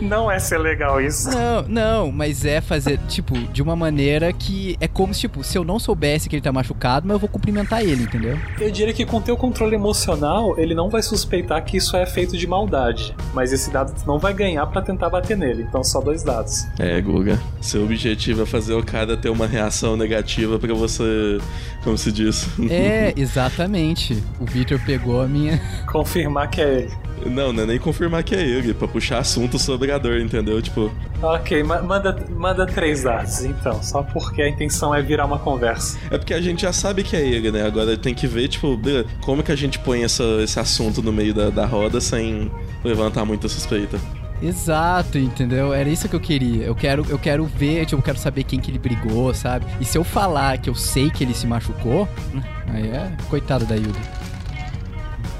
Não 0.00 0.30
é 0.30 0.38
ser 0.38 0.58
legal 0.58 1.00
isso. 1.00 1.30
Não, 1.30 1.62
não, 1.68 2.12
mas 2.12 2.44
é 2.44 2.60
fazer, 2.60 2.98
tipo, 3.06 3.38
de 3.38 3.62
uma 3.62 3.76
maneira 3.76 4.32
que 4.32 4.76
é 4.80 4.88
como 4.88 5.14
se, 5.14 5.20
tipo, 5.20 5.44
se 5.44 5.56
eu 5.56 5.62
não 5.62 5.78
soubesse 5.78 6.28
que 6.28 6.34
ele 6.34 6.42
tá 6.42 6.50
machucado, 6.50 7.06
mas 7.06 7.14
eu 7.14 7.20
vou 7.20 7.28
cumprimentar 7.28 7.82
ele, 7.82 8.04
entendeu? 8.04 8.36
Eu 8.58 8.70
diria 8.70 8.94
que 8.94 9.04
com 9.04 9.20
teu 9.20 9.36
controle 9.36 9.74
emocional, 9.74 10.58
ele 10.58 10.74
não 10.74 10.88
vai 10.88 11.02
suspeitar 11.02 11.62
que 11.64 11.76
isso 11.76 11.96
é 11.96 12.06
feito 12.06 12.36
de 12.36 12.46
maldade. 12.46 13.14
Mas 13.34 13.52
esse 13.52 13.70
dado 13.70 13.92
tu 13.94 14.06
não 14.06 14.18
vai 14.18 14.32
ganhar 14.32 14.66
pra 14.66 14.80
tentar 14.80 15.10
bater 15.10 15.36
nele. 15.36 15.64
Então 15.68 15.84
só 15.84 16.00
dois 16.00 16.22
dados. 16.22 16.66
É, 16.78 17.00
Guga. 17.00 17.38
Seu 17.60 17.84
objetivo 17.84 18.42
é 18.42 18.46
fazer 18.46 18.74
o 18.74 18.82
cara 18.82 19.16
ter 19.16 19.28
uma 19.28 19.46
reação 19.46 19.96
negativa 19.96 20.58
pra 20.58 20.72
você. 20.74 21.38
Como 21.84 21.98
se 21.98 22.10
diz? 22.10 22.48
É, 22.70 23.12
exatamente. 23.16 24.22
O 24.40 24.44
Victor 24.62 24.80
pegou 24.86 25.20
a 25.20 25.26
minha. 25.26 25.60
Confirmar 25.90 26.48
que 26.48 26.60
é 26.60 26.74
ele. 26.82 26.90
Não, 27.26 27.52
não 27.52 27.62
é 27.62 27.66
nem 27.66 27.78
confirmar 27.78 28.24
que 28.24 28.34
é 28.34 28.42
ele, 28.42 28.74
pra 28.74 28.88
puxar 28.88 29.18
assunto 29.18 29.56
sobre 29.56 29.92
a 29.92 29.98
dor, 29.98 30.20
entendeu? 30.20 30.60
Tipo, 30.60 30.90
Ok, 31.22 31.62
ma- 31.62 31.80
manda, 31.80 32.16
manda 32.30 32.66
três 32.66 33.04
dados, 33.04 33.44
então. 33.44 33.80
Só 33.80 34.02
porque 34.02 34.42
a 34.42 34.48
intenção 34.48 34.92
é 34.92 35.00
virar 35.00 35.24
uma 35.26 35.38
conversa. 35.38 35.96
é 36.10 36.18
porque 36.18 36.34
a 36.34 36.40
gente 36.40 36.62
já 36.62 36.72
sabe 36.72 37.04
que 37.04 37.14
é 37.14 37.20
ele, 37.24 37.52
né? 37.52 37.64
Agora 37.64 37.96
tem 37.96 38.12
que 38.12 38.26
ver, 38.26 38.48
tipo, 38.48 38.76
como 39.20 39.40
que 39.40 39.52
a 39.52 39.56
gente 39.56 39.78
põe 39.78 40.02
essa, 40.02 40.24
esse 40.42 40.58
assunto 40.58 41.00
no 41.00 41.12
meio 41.12 41.32
da, 41.32 41.48
da 41.48 41.64
roda 41.64 42.00
sem 42.00 42.50
levantar 42.84 43.24
muita 43.24 43.48
suspeita. 43.48 44.00
Exato, 44.42 45.16
entendeu? 45.16 45.72
Era 45.72 45.88
isso 45.88 46.08
que 46.08 46.16
eu 46.16 46.20
queria. 46.20 46.64
Eu 46.64 46.74
quero, 46.74 47.06
eu 47.08 47.20
quero 47.20 47.44
ver, 47.44 47.86
tipo, 47.86 48.00
eu 48.00 48.04
quero 48.04 48.18
saber 48.18 48.42
quem 48.42 48.58
que 48.58 48.68
ele 48.68 48.80
brigou, 48.80 49.32
sabe? 49.32 49.64
E 49.80 49.84
se 49.84 49.96
eu 49.96 50.02
falar 50.02 50.58
que 50.58 50.68
eu 50.68 50.74
sei 50.74 51.08
que 51.08 51.22
ele 51.22 51.34
se 51.34 51.46
machucou, 51.46 52.08
né, 52.34 52.42
aí 52.66 52.88
é 52.88 53.12
coitado 53.30 53.64
da 53.64 53.76
Hilda. 53.76 54.00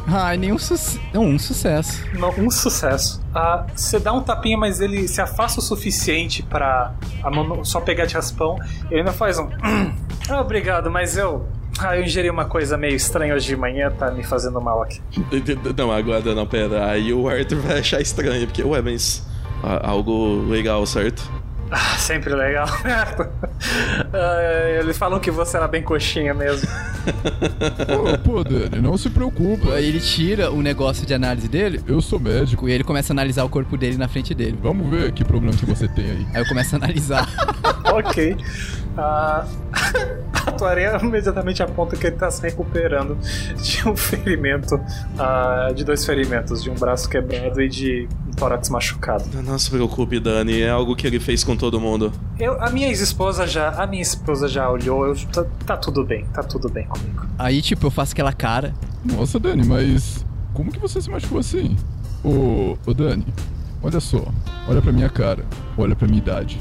Ai, 0.07 0.37
nenhum 0.37 0.59
sucesso. 0.59 1.01
Não, 1.13 1.25
um 1.25 1.39
sucesso. 1.39 2.05
Não, 2.19 2.31
um 2.39 2.51
sucesso. 2.51 3.23
Ah, 3.35 3.65
Você 3.75 3.99
dá 3.99 4.13
um 4.13 4.21
tapinha, 4.23 4.59
mas 4.59 4.81
ele 4.81 5.07
se 5.09 5.21
afasta 5.21 5.61
o 5.61 5.63
suficiente 5.63 6.43
pra 6.43 6.93
a 7.23 7.31
mão 7.31 7.47
não- 7.47 7.65
só 7.65 7.81
pegar 7.81 8.05
de 8.07 8.15
raspão. 8.15 8.59
Ele 8.91 9.01
ainda 9.01 9.13
faz 9.13 9.39
um. 9.39 9.49
Ah, 10.29 10.41
obrigado, 10.41 10.91
mas 10.91 11.17
eu. 11.17 11.47
Ah, 11.79 11.97
eu 11.97 12.03
ingeri 12.05 12.29
uma 12.29 12.45
coisa 12.45 12.77
meio 12.77 12.95
estranha 12.95 13.35
hoje 13.35 13.47
de 13.47 13.57
manhã, 13.57 13.91
tá 13.91 14.11
me 14.11 14.23
fazendo 14.23 14.61
mal 14.61 14.83
aqui. 14.83 15.01
Não, 15.77 15.91
agora 15.91 16.35
não, 16.35 16.47
pera. 16.47 16.87
Aí 16.91 17.13
o 17.13 17.29
Arthur 17.29 17.61
vai 17.61 17.79
achar 17.79 18.01
estranho, 18.01 18.47
porque, 18.47 18.63
ué, 18.63 18.83
mas. 18.83 19.27
a- 19.63 19.89
Algo 19.91 20.43
legal, 20.49 20.85
certo? 20.85 21.23
Ah, 21.75 21.97
sempre 21.97 22.35
legal. 22.35 22.67
Eles 24.79 24.99
falam 24.99 25.19
que 25.19 25.31
você 25.31 25.57
era 25.57 25.67
bem 25.67 25.83
coxinha 25.83 26.35
mesmo. 26.35 26.69
Pô, 27.87 28.19
pô, 28.19 28.45
Dani, 28.45 28.79
não 28.83 28.99
se 28.99 29.09
preocupa. 29.09 29.73
Aí 29.73 29.87
ele 29.87 29.99
tira 29.99 30.51
o 30.51 30.61
negócio 30.61 31.07
de 31.07 31.15
análise 31.15 31.49
dele 31.49 31.83
Eu 31.87 32.03
sou 32.03 32.21
médico. 32.21 32.69
e 32.69 32.73
ele 32.73 32.85
começa 32.85 33.13
a 33.13 33.15
analisar 33.15 33.45
o 33.45 33.49
corpo 33.49 33.79
dele 33.79 33.97
na 33.97 34.07
frente 34.07 34.35
dele. 34.35 34.59
Vamos 34.63 34.87
ver 34.91 35.13
que 35.13 35.25
problema 35.25 35.57
que 35.57 35.65
você 35.65 35.89
tem 35.89 36.05
aí. 36.05 36.27
Aí 36.35 36.43
eu 36.43 36.47
começo 36.47 36.75
a 36.75 36.79
analisar. 36.79 37.27
ok. 37.91 38.37
Ah, 38.99 39.47
a 40.47 40.53
Tuaré 40.53 40.95
imediatamente 41.03 41.63
aponta 41.63 41.97
que 41.97 42.07
ele 42.07 42.17
tá 42.17 42.31
se 42.31 42.43
recuperando 42.43 43.17
de 43.63 43.89
um 43.89 43.97
ferimento, 43.97 44.79
ah, 45.19 45.71
de 45.75 45.85
dois 45.85 46.05
ferimentos, 46.05 46.63
de 46.63 46.69
um 46.71 46.75
braço 46.75 47.09
quebrado 47.09 47.63
e 47.63 47.69
de 47.69 48.09
tórax 48.43 48.69
machucado. 48.71 49.25
Não 49.41 49.57
se 49.57 49.71
preocupe, 49.71 50.19
Dani, 50.19 50.63
é 50.63 50.69
algo 50.69 50.97
que 50.97 51.07
ele 51.07 51.21
fez 51.21 51.45
com 51.45 51.57
todo 51.57 51.81
mundo. 51.81 52.13
Eu, 52.41 52.61
a 52.61 52.71
minha 52.71 52.89
ex-esposa 52.89 53.47
já, 53.47 53.71
a 53.71 53.87
minha 53.87 54.03
esposa 54.03 54.49
já 54.49 54.69
olhou, 54.69 55.07
eu, 55.07 55.15
tá, 55.27 55.45
tá 55.65 55.77
tudo 55.77 56.05
bem, 56.05 56.25
tá 56.35 56.43
tudo 56.43 56.69
bem 56.69 56.85
comigo. 56.87 57.25
Aí, 57.39 57.63
tipo, 57.63 57.87
eu 57.87 57.91
faço 57.91 58.13
aquela 58.13 58.33
cara. 58.33 58.75
Nossa, 59.05 59.39
Dani, 59.39 59.65
mas 59.65 60.27
como 60.53 60.73
que 60.73 60.81
você 60.81 61.01
se 61.01 61.09
machucou 61.09 61.39
assim? 61.39 61.77
Ô, 62.25 62.77
ô 62.85 62.93
Dani, 62.93 63.25
olha 63.81 64.01
só. 64.01 64.25
Olha 64.69 64.83
pra 64.83 64.91
minha 64.91 65.09
cara. 65.09 65.45
Olha 65.79 65.95
pra 65.95 66.09
minha 66.09 66.19
idade. 66.19 66.61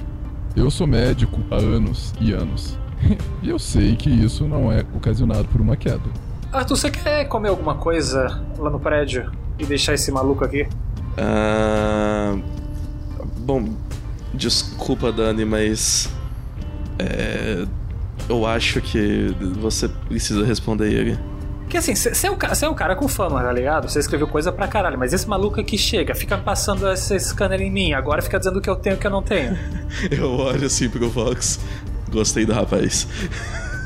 Eu 0.56 0.70
sou 0.70 0.86
médico 0.86 1.40
há 1.50 1.56
anos 1.56 2.14
e 2.22 2.32
anos. 2.32 2.78
e 3.42 3.50
eu 3.50 3.58
sei 3.58 3.96
que 3.96 4.10
isso 4.10 4.48
não 4.48 4.72
é 4.72 4.86
ocasionado 4.96 5.48
por 5.48 5.60
uma 5.60 5.76
queda. 5.76 6.04
Arthur, 6.52 6.78
você 6.78 6.92
quer 6.92 7.26
comer 7.26 7.50
alguma 7.50 7.74
coisa 7.74 8.40
lá 8.60 8.70
no 8.70 8.80
prédio 8.80 9.32
e 9.58 9.66
deixar 9.66 9.96
esse 9.96 10.12
maluco 10.12 10.46
aqui? 10.46 10.68
Ah, 11.18 12.38
bom, 13.38 13.70
desculpa, 14.34 15.12
Dani, 15.12 15.46
mas. 15.46 16.10
É, 17.00 17.66
eu 18.30 18.46
acho 18.46 18.82
que 18.82 19.36
você 19.60 19.88
precisa 19.88 20.46
responder 20.46 20.92
ele. 20.92 21.20
Que 21.70 21.78
assim, 21.78 21.96
você 21.96 22.28
é, 22.28 22.30
um 22.30 22.36
é 22.62 22.70
um 22.70 22.74
cara 22.74 22.98
com 22.98 23.08
fama, 23.08 23.42
tá 23.42 23.52
ligado? 23.52 23.90
Você 23.90 24.00
escreveu 24.00 24.28
coisa 24.28 24.52
pra 24.52 24.68
caralho, 24.68 25.00
mas 25.00 25.14
esse 25.14 25.28
maluco 25.28 25.58
aqui 25.58 25.78
chega, 25.78 26.14
fica 26.14 26.38
passando 26.38 26.92
esse 26.92 27.18
scanner 27.18 27.62
em 27.62 27.72
mim, 27.72 27.94
agora 27.94 28.22
fica 28.22 28.38
dizendo 28.38 28.60
o 28.60 28.62
que 28.62 28.70
eu 28.70 28.76
tenho 28.76 28.96
e 28.96 28.98
o 28.98 29.00
que 29.00 29.08
eu 29.08 29.12
não 29.12 29.24
tenho. 29.24 29.58
Eu 30.12 30.32
olho 30.32 30.66
assim 30.66 30.90
pro 30.90 31.10
Vox. 31.10 31.60
Gostei 32.10 32.46
do 32.46 32.52
rapaz. 32.52 33.08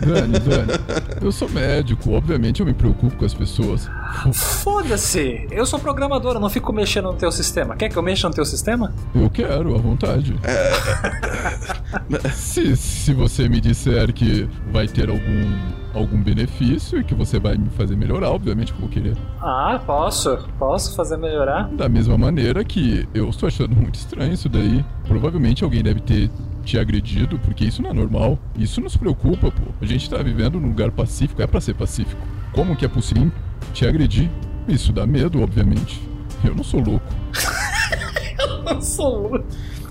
Dani, 0.02 0.40
Dani, 0.40 0.74
eu 1.22 1.32
sou 1.32 1.50
médico, 1.50 2.12
obviamente 2.12 2.60
eu 2.60 2.66
me 2.66 2.74
preocupo 2.74 3.16
com 3.16 3.26
as 3.26 3.34
pessoas. 3.34 3.90
Foda-se! 4.34 5.48
Eu 5.52 5.66
sou 5.66 5.80
programador, 5.80 6.36
eu 6.36 6.40
não 6.40 6.50
fico 6.50 6.74
mexendo 6.74 7.06
no 7.06 7.14
teu 7.14 7.32
sistema. 7.32 7.76
Quer 7.76 7.90
que 7.90 7.98
eu 7.98 8.04
mexa 8.04 8.28
no 8.28 8.34
teu 8.34 8.46
sistema? 8.46 8.94
Eu 9.14 9.30
quero, 9.30 9.76
à 9.76 9.78
vontade. 9.78 10.36
se, 12.34 12.76
se 12.76 13.14
você 13.14 13.48
me 13.48 13.62
disser 13.62 14.14
que 14.14 14.48
vai 14.72 14.88
ter 14.88 15.10
algum, 15.10 15.54
algum 15.96 16.22
benefício 16.22 17.00
e 17.00 17.04
que 17.04 17.16
você 17.16 17.40
vai 17.40 17.58
me 17.58 17.70
fazer 17.70 17.96
melhorar, 17.96 18.30
obviamente 18.32 18.74
que 18.74 18.78
eu 18.78 18.82
vou 18.82 18.90
querer. 18.90 19.16
Ah, 19.42 19.82
posso. 19.86 20.38
Posso 20.60 20.96
fazer 20.96 21.18
melhorar? 21.18 21.70
Da 21.70 21.88
mesma 21.88 22.18
maneira 22.18 22.64
que 22.64 23.08
eu 23.14 23.30
estou 23.30 23.48
achando 23.48 23.76
muito 23.76 23.96
estranho 23.96 24.34
isso 24.34 24.50
daí. 24.50 24.84
Provavelmente 25.08 25.64
alguém 25.64 25.82
deve 25.82 26.02
ter 26.02 26.30
te 26.64 26.78
agredido, 26.78 27.40
porque 27.40 27.66
isso 27.66 27.82
não 27.82 27.92
é 27.92 27.94
normal. 27.94 28.38
Isso 28.58 28.82
nos 28.82 28.98
preocupa, 28.98 29.52
pô. 29.52 29.64
A 29.82 29.86
gente 29.86 30.10
tá 30.10 30.18
vivendo 30.18 30.60
num 30.60 30.68
lugar 30.68 30.92
pacífico, 30.92 31.42
é 31.42 31.48
pra 31.48 31.62
ser 31.62 31.76
pacífico. 31.76 32.22
Como 32.52 32.76
que 32.76 32.86
é 32.86 32.88
possível 32.88 33.32
te 33.74 33.88
agredir? 33.88 34.30
Isso 34.68 34.92
dá 34.92 35.06
medo, 35.06 35.42
obviamente. 35.42 36.02
Eu 36.44 36.56
não 36.56 36.64
sou 36.64 36.82
louco. 36.82 37.06
Eu 38.68 38.82
sou 38.82 39.30
louco. 39.30 39.46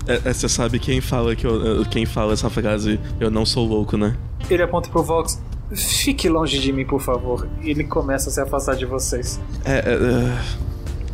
É, 0.07 0.21
é, 0.25 0.33
Você 0.33 0.47
sabe 0.47 0.77
quem 0.79 1.01
fala 1.01 1.35
que 1.35 1.47
eu, 1.47 1.83
quem 1.89 2.05
fala 2.05 2.33
essa 2.33 2.49
frase? 2.49 2.99
Eu 3.19 3.31
não 3.31 3.45
sou 3.45 3.65
louco, 3.65 3.97
né? 3.97 4.15
Ele 4.49 4.61
aponta 4.61 4.89
pro 4.89 5.01
Vox. 5.01 5.41
Fique 5.73 6.29
longe 6.29 6.59
de 6.59 6.71
mim, 6.71 6.85
por 6.85 7.01
favor. 7.01 7.47
E 7.61 7.69
ele 7.71 7.83
começa 7.83 8.29
a 8.29 8.31
se 8.33 8.39
afastar 8.41 8.75
de 8.75 8.85
vocês. 8.85 9.39
É, 9.63 9.73
é, 9.73 9.93
é, 9.93 10.37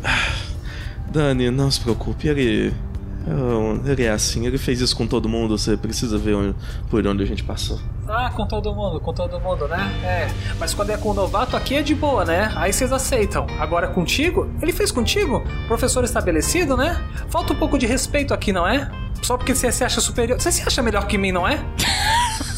ah, 0.04 0.32
Dani, 1.10 1.50
não 1.50 1.70
se 1.70 1.80
preocupe, 1.80 2.28
ele. 2.28 2.72
Ele 3.86 4.02
é 4.02 4.10
assim, 4.10 4.46
ele 4.48 4.58
fez 4.58 4.80
isso 4.80 4.96
com 4.96 5.06
todo 5.06 5.28
mundo, 5.28 5.56
você 5.56 5.76
precisa 5.76 6.18
ver 6.18 6.34
onde- 6.34 6.56
por 6.90 7.06
onde 7.06 7.22
a 7.22 7.26
gente 7.26 7.44
passou. 7.44 7.78
Ah, 8.08 8.28
com 8.34 8.44
todo 8.48 8.74
mundo, 8.74 8.98
com 9.00 9.14
todo 9.14 9.38
mundo, 9.38 9.68
né? 9.68 9.78
É. 10.02 10.28
Mas 10.58 10.74
quando 10.74 10.90
é 10.90 10.96
com 10.96 11.10
o 11.10 11.14
novato, 11.14 11.56
aqui 11.56 11.76
é 11.76 11.82
de 11.82 11.94
boa, 11.94 12.24
né? 12.24 12.50
Aí 12.56 12.72
vocês 12.72 12.90
aceitam. 12.92 13.46
Agora 13.60 13.86
contigo? 13.86 14.50
Ele 14.60 14.72
fez 14.72 14.90
contigo? 14.90 15.40
Professor 15.68 16.02
estabelecido, 16.02 16.76
né? 16.76 17.00
Falta 17.30 17.52
um 17.52 17.56
pouco 17.56 17.78
de 17.78 17.86
respeito 17.86 18.34
aqui, 18.34 18.52
não 18.52 18.66
é? 18.66 18.90
Só 19.22 19.36
porque 19.36 19.54
você 19.54 19.70
se 19.70 19.84
acha 19.84 20.00
superior. 20.00 20.40
Você 20.40 20.50
se 20.50 20.62
acha 20.66 20.82
melhor 20.82 21.06
que 21.06 21.16
mim, 21.16 21.30
não 21.30 21.46
é? 21.46 21.64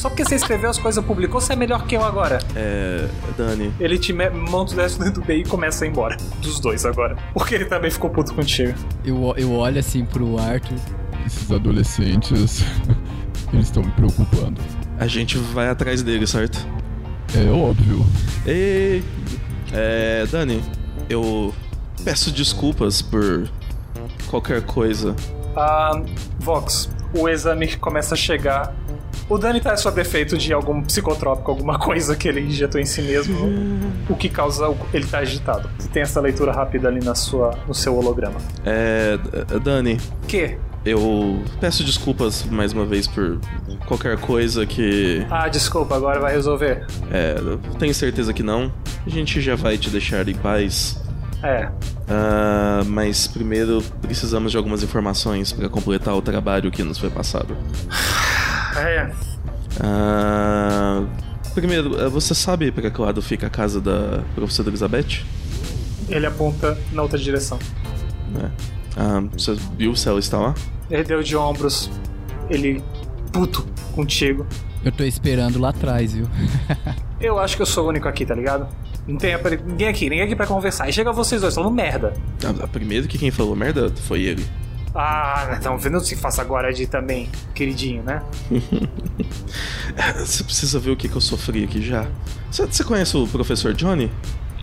Só 0.05 0.11
porque 0.11 0.23
você 0.23 0.35
escreveu 0.35 0.69
as 0.69 0.79
coisas, 0.79 1.03
publicou, 1.03 1.41
você 1.41 1.55
é 1.55 1.57
melhor 1.57 1.87
que 1.87 1.97
eu 1.97 2.05
agora. 2.05 2.39
É. 2.55 3.09
Dani, 3.39 3.73
Ele 3.81 3.97
te 3.97 4.13
me- 4.13 4.29
monta 4.29 4.75
o 4.75 4.77
resto 4.77 5.03
dentro 5.03 5.23
do 5.23 5.27
BI 5.27 5.37
e 5.41 5.45
começa 5.45 5.83
a 5.83 5.89
ir 5.89 5.91
embora. 5.93 6.19
Dos 6.43 6.61
dois 6.61 6.85
agora. 6.85 7.17
Porque 7.33 7.55
ele 7.55 7.65
também 7.65 7.91
ficou 7.91 8.11
puto 8.11 8.35
contigo. 8.35 8.75
Eu, 9.03 9.33
eu 9.39 9.51
olho 9.55 9.79
assim 9.81 10.05
pro 10.05 10.39
Arthur. 10.39 10.77
Esses 11.25 11.51
adolescentes, 11.51 12.63
eles 13.51 13.65
estão 13.65 13.83
me 13.83 13.91
preocupando. 13.93 14.61
a 15.01 15.07
gente 15.07 15.39
vai 15.39 15.71
atrás 15.71 16.03
dele, 16.03 16.27
certo? 16.27 16.59
É 17.35 17.51
óbvio. 17.51 18.05
Ei! 18.45 19.03
É. 19.73 20.27
Dani, 20.31 20.63
eu 21.09 21.55
peço 22.05 22.31
desculpas 22.31 23.01
por 23.01 23.49
qualquer 24.29 24.61
coisa. 24.67 25.17
Ah, 25.57 25.99
Vox, 26.41 26.91
o 27.15 27.27
exame 27.27 27.75
começa 27.79 28.13
a 28.13 28.19
chegar. 28.19 28.75
O 29.29 29.39
Dani 29.39 29.59
tá 29.61 29.75
sob 29.77 30.01
efeito 30.01 30.37
de 30.37 30.53
algum 30.53 30.83
psicotrópico, 30.83 31.51
alguma 31.51 31.79
coisa 31.79 32.15
que 32.15 32.29
ele 32.29 32.41
injetou 32.43 32.79
em 32.81 32.85
si 32.85 33.01
mesmo, 33.03 33.39
o 34.09 34.15
que 34.15 34.29
causa 34.29 34.69
o- 34.69 34.77
ele 34.93 35.07
tá 35.07 35.19
agitado. 35.19 35.69
Você 35.79 35.89
tem 35.89 36.03
essa 36.03 36.21
leitura 36.21 36.53
rápida 36.53 36.89
ali 36.89 37.03
na 37.03 37.15
sua, 37.15 37.59
no 37.67 37.75
seu 37.75 37.97
holograma. 37.97 38.37
É. 38.67 39.19
Dani, 39.63 39.99
Que? 40.29 40.59
eu 40.85 41.43
peço 41.59 41.83
desculpas 41.83 42.45
mais 42.45 42.75
uma 42.75 42.85
vez 42.85 43.07
por 43.07 43.41
qualquer 43.87 44.19
coisa 44.19 44.67
que. 44.67 45.27
Ah, 45.31 45.49
desculpa, 45.49 45.97
agora 45.97 46.21
vai 46.21 46.33
resolver. 46.35 46.87
É, 47.11 47.37
tenho 47.79 47.95
certeza 47.95 48.33
que 48.35 48.43
não. 48.43 48.71
A 49.07 49.09
gente 49.11 49.41
já 49.41 49.55
vai 49.57 49.79
te 49.79 49.89
deixar 49.89 50.29
em 50.29 50.35
paz. 50.35 51.03
É. 51.43 51.71
Ah, 52.09 52.83
mas 52.87 53.27
primeiro 53.27 53.83
precisamos 54.03 54.51
de 54.53 54.59
algumas 54.59 54.83
informações 54.83 55.51
para 55.51 55.69
completar 55.71 56.15
o 56.15 56.21
trabalho 56.21 56.71
que 56.71 56.83
nos 56.83 56.99
foi 56.99 57.09
passado. 57.09 57.57
É. 58.77 59.11
Ah, 59.81 61.05
primeiro, 61.55 62.01
eh, 62.01 62.09
você 62.09 62.35
sabe 62.35 62.71
para 62.71 62.91
que 62.91 63.01
lado 63.01 63.21
fica 63.23 63.47
a 63.47 63.51
casa 63.51 63.81
da 63.81 64.23
professora 64.35 64.69
Elizabeth? 64.69 65.25
Ele 66.09 66.27
aponta 66.27 66.79
na 66.93 67.03
outra 67.03 67.19
direção. 67.19 67.59
É. 68.43 68.51
Ah, 68.97 69.23
você 69.33 69.57
viu 69.77 69.95
se 69.97 70.09
ela 70.09 70.19
está 70.19 70.39
lá? 70.39 70.55
Ele 70.91 71.05
deu 71.05 71.23
de 71.23 71.37
ombros. 71.37 71.91
Ele. 72.51 72.83
puto 73.33 73.67
contigo. 73.93 74.47
Eu 74.85 74.93
tô 74.93 75.03
esperando 75.03 75.59
lá 75.59 75.71
atrás, 75.71 76.13
viu? 76.13 76.29
Eu 77.21 77.39
acho 77.39 77.57
que 77.57 77.63
eu 77.63 77.67
sou 77.67 77.87
o 77.87 77.89
único 77.89 78.07
aqui, 78.07 78.27
tá 78.27 78.35
ligado? 78.35 78.69
Não 79.07 79.17
tem 79.17 79.35
ninguém 79.67 79.89
aqui, 79.89 80.11
ninguém 80.11 80.25
aqui 80.25 80.37
pra 80.37 80.47
conversar. 80.47 80.89
E 80.91 80.93
chega 80.93 81.11
vocês 81.11 81.41
dois 81.41 81.55
falando 81.55 81.73
merda. 81.73 82.13
Ah, 82.45 82.67
primeiro 82.67 83.09
que 83.09 83.17
quem 83.17 83.31
falou 83.31 83.57
merda 83.57 83.91
foi 84.03 84.23
ele. 84.23 84.45
Ah, 84.95 85.57
então 85.59 85.77
não 85.91 85.99
se 86.01 86.15
faça 86.15 86.41
agora 86.41 86.73
de 86.73 86.87
também, 86.87 87.29
queridinho, 87.55 88.03
né? 88.05 88.23
Você 90.19 90.45
precisa 90.45 90.79
ver 90.79 90.91
o 90.91 90.97
que, 90.97 91.09
que 91.09 91.17
eu 91.17 91.21
sofri 91.21 91.65
aqui 91.65 91.83
já. 91.83 92.07
Você, 92.51 92.67
você 92.67 92.85
conhece 92.85 93.17
o 93.17 93.27
professor 93.27 93.73
Johnny? 93.75 94.11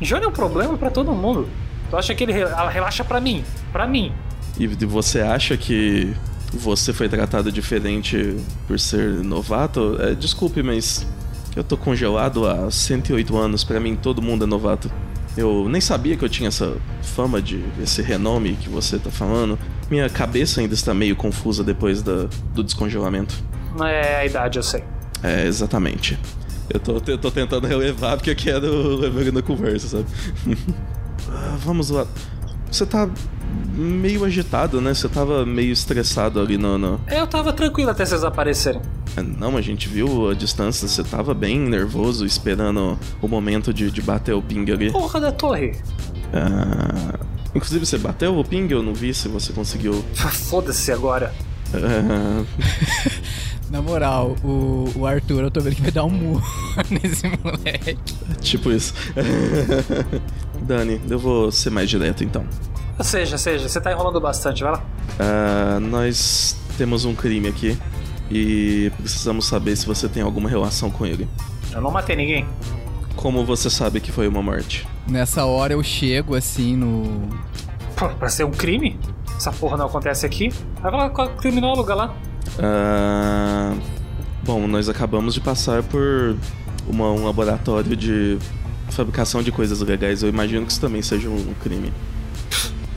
Johnny 0.02 0.26
é 0.26 0.28
um 0.28 0.32
problema 0.32 0.78
pra 0.78 0.90
todo 0.90 1.12
mundo. 1.14 1.48
Tu 1.90 1.98
acha 1.98 2.16
que 2.16 2.24
ele 2.24 2.32
re- 2.34 2.42
ela 2.42 2.70
relaxa 2.70 3.04
pra 3.04 3.20
mim? 3.20 3.44
Pra 3.72 3.86
mim. 3.86 4.14
E 4.58 4.68
você 4.68 5.20
acha 5.22 5.58
que 5.58 6.14
você 6.54 6.94
foi 6.94 7.08
tratado 7.10 7.52
diferente 7.52 8.38
por 8.68 8.80
ser 8.80 9.10
novato? 9.24 9.98
É, 10.02 10.14
desculpe, 10.16 10.64
mas 10.64 11.06
eu 11.56 11.64
tô 11.64 11.76
congelado 11.78 12.48
há 12.48 12.70
108 12.72 13.38
anos. 13.38 13.64
Pra 13.64 13.80
mim, 13.80 13.96
todo 13.96 14.22
mundo 14.22 14.44
é 14.46 14.48
novato. 14.48 14.90
Eu 15.38 15.68
nem 15.70 15.80
sabia 15.80 16.18
que 16.18 16.26
eu 16.26 16.30
tinha 16.30 16.50
essa 16.50 16.76
fama 17.02 17.42
de 17.42 17.64
esse 17.82 18.02
renome 18.02 18.54
que 18.54 18.68
você 18.70 19.00
tá 19.00 19.10
falando. 19.10 19.58
Minha 19.90 20.10
cabeça 20.10 20.60
ainda 20.62 20.74
está 20.74 20.94
meio 20.94 21.16
confusa 21.16 21.64
depois 21.64 22.02
da- 22.02 22.28
do 22.54 22.64
descongelamento. 22.64 23.36
É 23.82 24.18
a 24.18 24.26
idade, 24.26 24.60
eu 24.60 24.64
sei. 24.64 24.84
É, 25.24 25.46
exatamente. 25.48 26.20
Eu 26.74 26.80
tô, 26.80 27.02
eu 27.08 27.18
tô 27.18 27.32
tentando 27.32 27.66
relevar 27.68 28.18
porque 28.18 28.32
eu 28.32 28.36
quero 28.36 28.96
levar 29.00 29.22
ele 29.22 29.32
na 29.32 29.42
conversa, 29.42 29.88
sabe? 29.88 30.06
Ah, 31.30 31.56
Vamos 31.60 31.90
lá. 31.92 32.06
Você 32.70 32.86
tá 32.86 33.08
meio 33.76 34.24
agitado, 34.26 34.80
né? 34.82 34.94
Você 34.94 35.08
tava 35.10 35.46
meio 35.46 35.72
estressado 35.72 36.40
ali 36.40 36.58
no. 36.58 36.78
no... 36.78 37.00
Eu 37.10 37.28
tava 37.28 37.52
tranquilo 37.54 37.90
até 37.92 38.06
vocês 38.06 38.24
aparecerem. 38.24 38.82
Ah, 39.18 39.22
Não, 39.24 39.58
a 39.58 39.62
gente 39.62 39.88
viu 39.90 40.30
a 40.30 40.34
distância. 40.34 40.88
Você 40.88 41.04
tava 41.04 41.34
bem 41.34 41.60
nervoso, 41.60 42.26
esperando 42.26 42.98
o 43.22 43.28
momento 43.28 43.74
de, 43.74 43.92
de 43.92 44.02
bater 44.02 44.34
o 44.34 44.42
ping 44.42 44.70
ali. 44.72 44.92
Porra 44.92 45.20
da 45.20 45.32
torre. 45.32 45.74
Ah, 46.34 47.20
Inclusive, 47.54 47.86
você 47.86 47.98
bateu 47.98 48.38
o 48.38 48.44
ping? 48.46 48.68
Eu 48.72 48.82
não 48.82 48.94
vi 48.94 49.14
se 49.14 49.28
você 49.28 49.52
conseguiu. 49.52 49.94
Foda-se 50.16 50.92
agora. 50.92 51.34
Ah, 51.74 52.44
Na 53.70 53.82
moral, 53.82 54.36
o, 54.44 54.92
o 54.98 55.06
Arthur, 55.06 55.44
eu 55.44 55.52
tô 55.52 55.62
vendo 55.62 55.76
que 55.78 55.82
vai 55.82 55.92
dar 55.92 56.04
um 56.04 56.10
murro 56.10 56.44
nesse 56.92 57.24
moleque. 57.42 57.98
tipo 58.42 58.70
isso. 58.70 58.94
Dani, 60.62 61.00
eu 61.10 61.18
vou 61.18 61.50
ser 61.54 61.70
mais 61.70 61.90
direto 61.90 62.22
então. 62.22 62.44
Seja, 63.00 63.38
seja, 63.38 63.68
você 63.68 63.82
tá 63.82 63.92
enrolando 63.92 64.20
bastante, 64.22 64.62
vai 64.64 64.74
lá. 64.74 64.84
Ah, 65.20 65.80
nós 65.80 66.56
temos 66.78 67.04
um 67.06 67.16
crime 67.16 67.48
aqui 67.48 67.78
e 68.30 68.92
precisamos 68.98 69.46
saber 69.48 69.76
se 69.76 69.86
você 69.88 70.08
tem 70.08 70.22
alguma 70.22 70.48
relação 70.50 70.90
com 70.92 71.06
ele. 71.06 71.28
Eu 71.72 71.82
não 71.82 71.90
matei 71.92 72.16
ninguém. 72.16 72.46
Como 73.16 73.44
você 73.46 73.70
sabe 73.70 74.00
que 74.00 74.12
foi 74.12 74.28
uma 74.28 74.42
morte? 74.42 74.88
Nessa 75.08 75.46
hora 75.46 75.74
eu 75.74 75.84
chego 75.84 76.36
assim 76.36 76.76
no. 76.76 77.28
Pô, 77.96 78.08
pra 78.10 78.30
ser 78.30 78.44
um 78.46 78.52
crime? 78.52 79.00
Essa 79.36 79.52
porra 79.52 79.78
não 79.78 79.88
acontece 79.88 80.26
aqui. 80.26 80.50
Vai 80.82 80.92
lá 80.92 81.10
com 81.10 81.22
a 81.24 81.30
criminóloga 81.30 81.96
lá. 81.96 82.16
Ah, 82.60 83.74
bom, 84.44 84.68
nós 84.68 84.88
acabamos 84.90 85.34
de 85.34 85.42
passar 85.42 85.82
por 85.84 86.36
uma- 86.88 87.12
um 87.12 87.26
laboratório 87.26 87.96
de 87.96 88.38
fabricação 88.90 89.42
de 89.42 89.52
coisas 89.52 89.82
legais. 89.82 90.22
Eu 90.22 90.30
imagino 90.30 90.66
que 90.66 90.72
isso 90.72 90.82
também 90.82 91.02
seja 91.02 91.30
um 91.30 91.54
crime. 91.64 91.92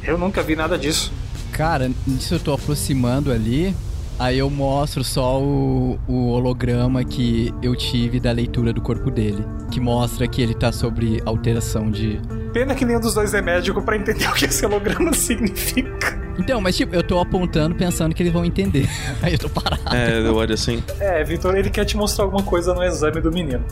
Eu 0.07 0.19
nunca 0.19 0.43
vi 0.43 0.55
nada 0.55 0.79
disso. 0.79 1.13
Cara, 1.53 1.91
nisso 2.07 2.35
eu 2.35 2.41
tô 2.41 2.53
aproximando 2.53 3.33
ali. 3.33 3.75
Aí 4.19 4.39
eu 4.39 4.49
mostro 4.49 5.03
só 5.03 5.41
o, 5.41 5.99
o 6.07 6.29
holograma 6.29 7.03
que 7.03 7.53
eu 7.61 7.75
tive 7.75 8.21
da 8.21 8.31
leitura 8.31 8.73
do 8.73 8.81
corpo 8.81 9.11
dele. 9.11 9.45
Que 9.73 9.81
mostra 9.81 10.29
que 10.29 10.41
ele 10.41 10.55
tá 10.55 10.71
sobre 10.71 11.21
alteração 11.25 11.91
de. 11.91 12.21
Pena 12.53 12.75
que 12.75 12.85
nenhum 12.85 13.01
dos 13.01 13.15
dois 13.15 13.35
é 13.35 13.43
médico 13.43 13.83
pra 13.83 13.97
entender 13.97 14.27
o 14.31 14.35
que 14.35 14.45
esse 14.45 14.65
holograma 14.65 15.13
significa. 15.13 16.23
Então, 16.39 16.61
mas 16.61 16.77
tipo, 16.77 16.95
eu 16.95 17.03
tô 17.03 17.19
apontando 17.19 17.75
pensando 17.75 18.15
que 18.15 18.23
eles 18.23 18.33
vão 18.33 18.45
entender. 18.45 18.89
Aí 19.23 19.33
eu 19.33 19.39
tô 19.39 19.49
parado. 19.49 19.95
É, 19.95 20.21
eu 20.21 20.35
olho 20.35 20.55
assim. 20.55 20.83
É, 21.01 21.25
Vitor, 21.25 21.57
ele 21.57 21.71
quer 21.71 21.85
te 21.85 21.97
mostrar 21.97 22.25
alguma 22.25 22.43
coisa 22.43 22.73
no 22.73 22.83
exame 22.85 23.21
do 23.21 23.33
menino. 23.33 23.65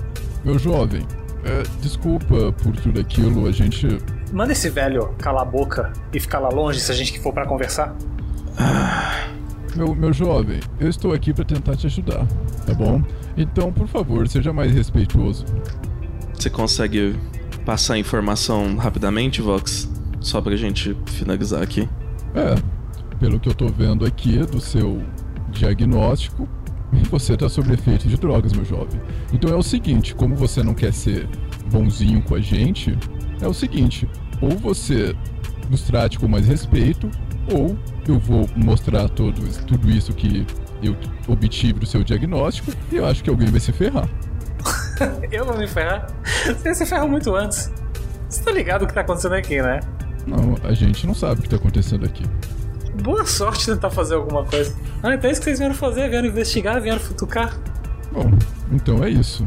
Meu 0.44 0.58
jovem, 0.58 1.06
é, 1.44 1.62
desculpa 1.80 2.52
por 2.52 2.76
tudo 2.76 3.00
aquilo, 3.00 3.46
a 3.46 3.52
gente. 3.52 3.98
Manda 4.32 4.52
esse 4.52 4.70
velho 4.70 5.14
calar 5.18 5.42
a 5.42 5.44
boca 5.44 5.92
e 6.10 6.18
ficar 6.18 6.38
lá 6.38 6.48
longe 6.48 6.80
se 6.80 6.90
a 6.90 6.94
gente 6.94 7.20
for 7.20 7.34
pra 7.34 7.46
conversar. 7.46 7.94
Meu, 9.76 9.94
meu 9.94 10.12
jovem, 10.12 10.58
eu 10.80 10.88
estou 10.88 11.12
aqui 11.12 11.34
para 11.34 11.44
tentar 11.44 11.76
te 11.76 11.86
ajudar, 11.86 12.26
tá 12.66 12.72
bom? 12.72 13.02
Então, 13.36 13.70
por 13.70 13.86
favor, 13.86 14.26
seja 14.26 14.52
mais 14.52 14.72
respeitoso. 14.72 15.44
Você 16.32 16.48
consegue 16.48 17.14
passar 17.66 17.94
a 17.94 17.98
informação 17.98 18.76
rapidamente, 18.76 19.42
Vox? 19.42 19.88
Só 20.20 20.40
pra 20.40 20.56
gente 20.56 20.96
finalizar 21.06 21.62
aqui. 21.62 21.88
É, 22.34 22.54
pelo 23.18 23.38
que 23.38 23.50
eu 23.50 23.54
tô 23.54 23.68
vendo 23.68 24.06
aqui 24.06 24.38
do 24.38 24.60
seu 24.60 25.02
diagnóstico, 25.50 26.48
você 27.10 27.36
tá 27.36 27.48
sob 27.48 27.72
efeito 27.72 28.08
de 28.08 28.16
drogas, 28.16 28.52
meu 28.52 28.64
jovem. 28.64 29.00
Então 29.32 29.50
é 29.50 29.56
o 29.56 29.62
seguinte, 29.62 30.14
como 30.14 30.34
você 30.34 30.62
não 30.62 30.74
quer 30.74 30.92
ser 30.92 31.28
bonzinho 31.70 32.22
com 32.22 32.34
a 32.34 32.40
gente, 32.40 32.96
é 33.40 33.48
o 33.48 33.54
seguinte, 33.54 34.08
ou 34.42 34.50
você 34.50 35.14
nos 35.70 35.82
trate 35.82 36.18
com 36.18 36.28
mais 36.28 36.46
respeito, 36.46 37.08
ou 37.50 37.78
eu 38.06 38.18
vou 38.18 38.48
mostrar 38.56 39.08
todo, 39.08 39.40
tudo 39.66 39.90
isso 39.90 40.12
que 40.12 40.44
eu 40.82 40.96
obtive 41.28 41.78
do 41.78 41.86
seu 41.86 42.02
diagnóstico 42.02 42.72
e 42.90 42.96
eu 42.96 43.06
acho 43.06 43.22
que 43.22 43.30
alguém 43.30 43.48
vai 43.48 43.60
se 43.60 43.72
ferrar. 43.72 44.08
Eu 45.32 45.44
vou 45.44 45.56
me 45.58 45.66
ferrar? 45.66 46.06
Você 46.44 46.74
se 46.74 46.86
ferrou 46.86 47.08
muito 47.08 47.34
antes. 47.34 47.72
Você 48.28 48.44
tá 48.44 48.52
ligado 48.52 48.82
o 48.82 48.86
que 48.86 48.94
tá 48.94 49.00
acontecendo 49.00 49.34
aqui, 49.34 49.60
né? 49.60 49.80
Não, 50.26 50.56
a 50.62 50.72
gente 50.72 51.06
não 51.06 51.14
sabe 51.14 51.40
o 51.40 51.42
que 51.42 51.48
tá 51.48 51.56
acontecendo 51.56 52.04
aqui. 52.04 52.24
Boa 53.02 53.24
sorte 53.24 53.66
tentar 53.66 53.90
fazer 53.90 54.14
alguma 54.14 54.44
coisa. 54.44 54.76
Ah, 55.02 55.14
então 55.14 55.28
é 55.28 55.32
isso 55.32 55.40
que 55.40 55.46
vocês 55.46 55.58
vieram 55.58 55.74
fazer? 55.74 56.08
Vieram 56.08 56.28
investigar, 56.28 56.80
vieram 56.80 57.00
futucar? 57.00 57.58
Bom, 58.12 58.30
então 58.70 59.02
é 59.02 59.10
isso. 59.10 59.46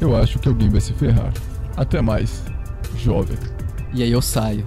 Eu 0.00 0.16
acho 0.16 0.38
que 0.38 0.48
alguém 0.48 0.68
vai 0.68 0.80
se 0.80 0.92
ferrar. 0.94 1.32
Até 1.76 2.00
mais, 2.00 2.42
jovem. 2.96 3.36
E 3.92 4.02
aí 4.02 4.12
eu 4.12 4.22
saio. 4.22 4.66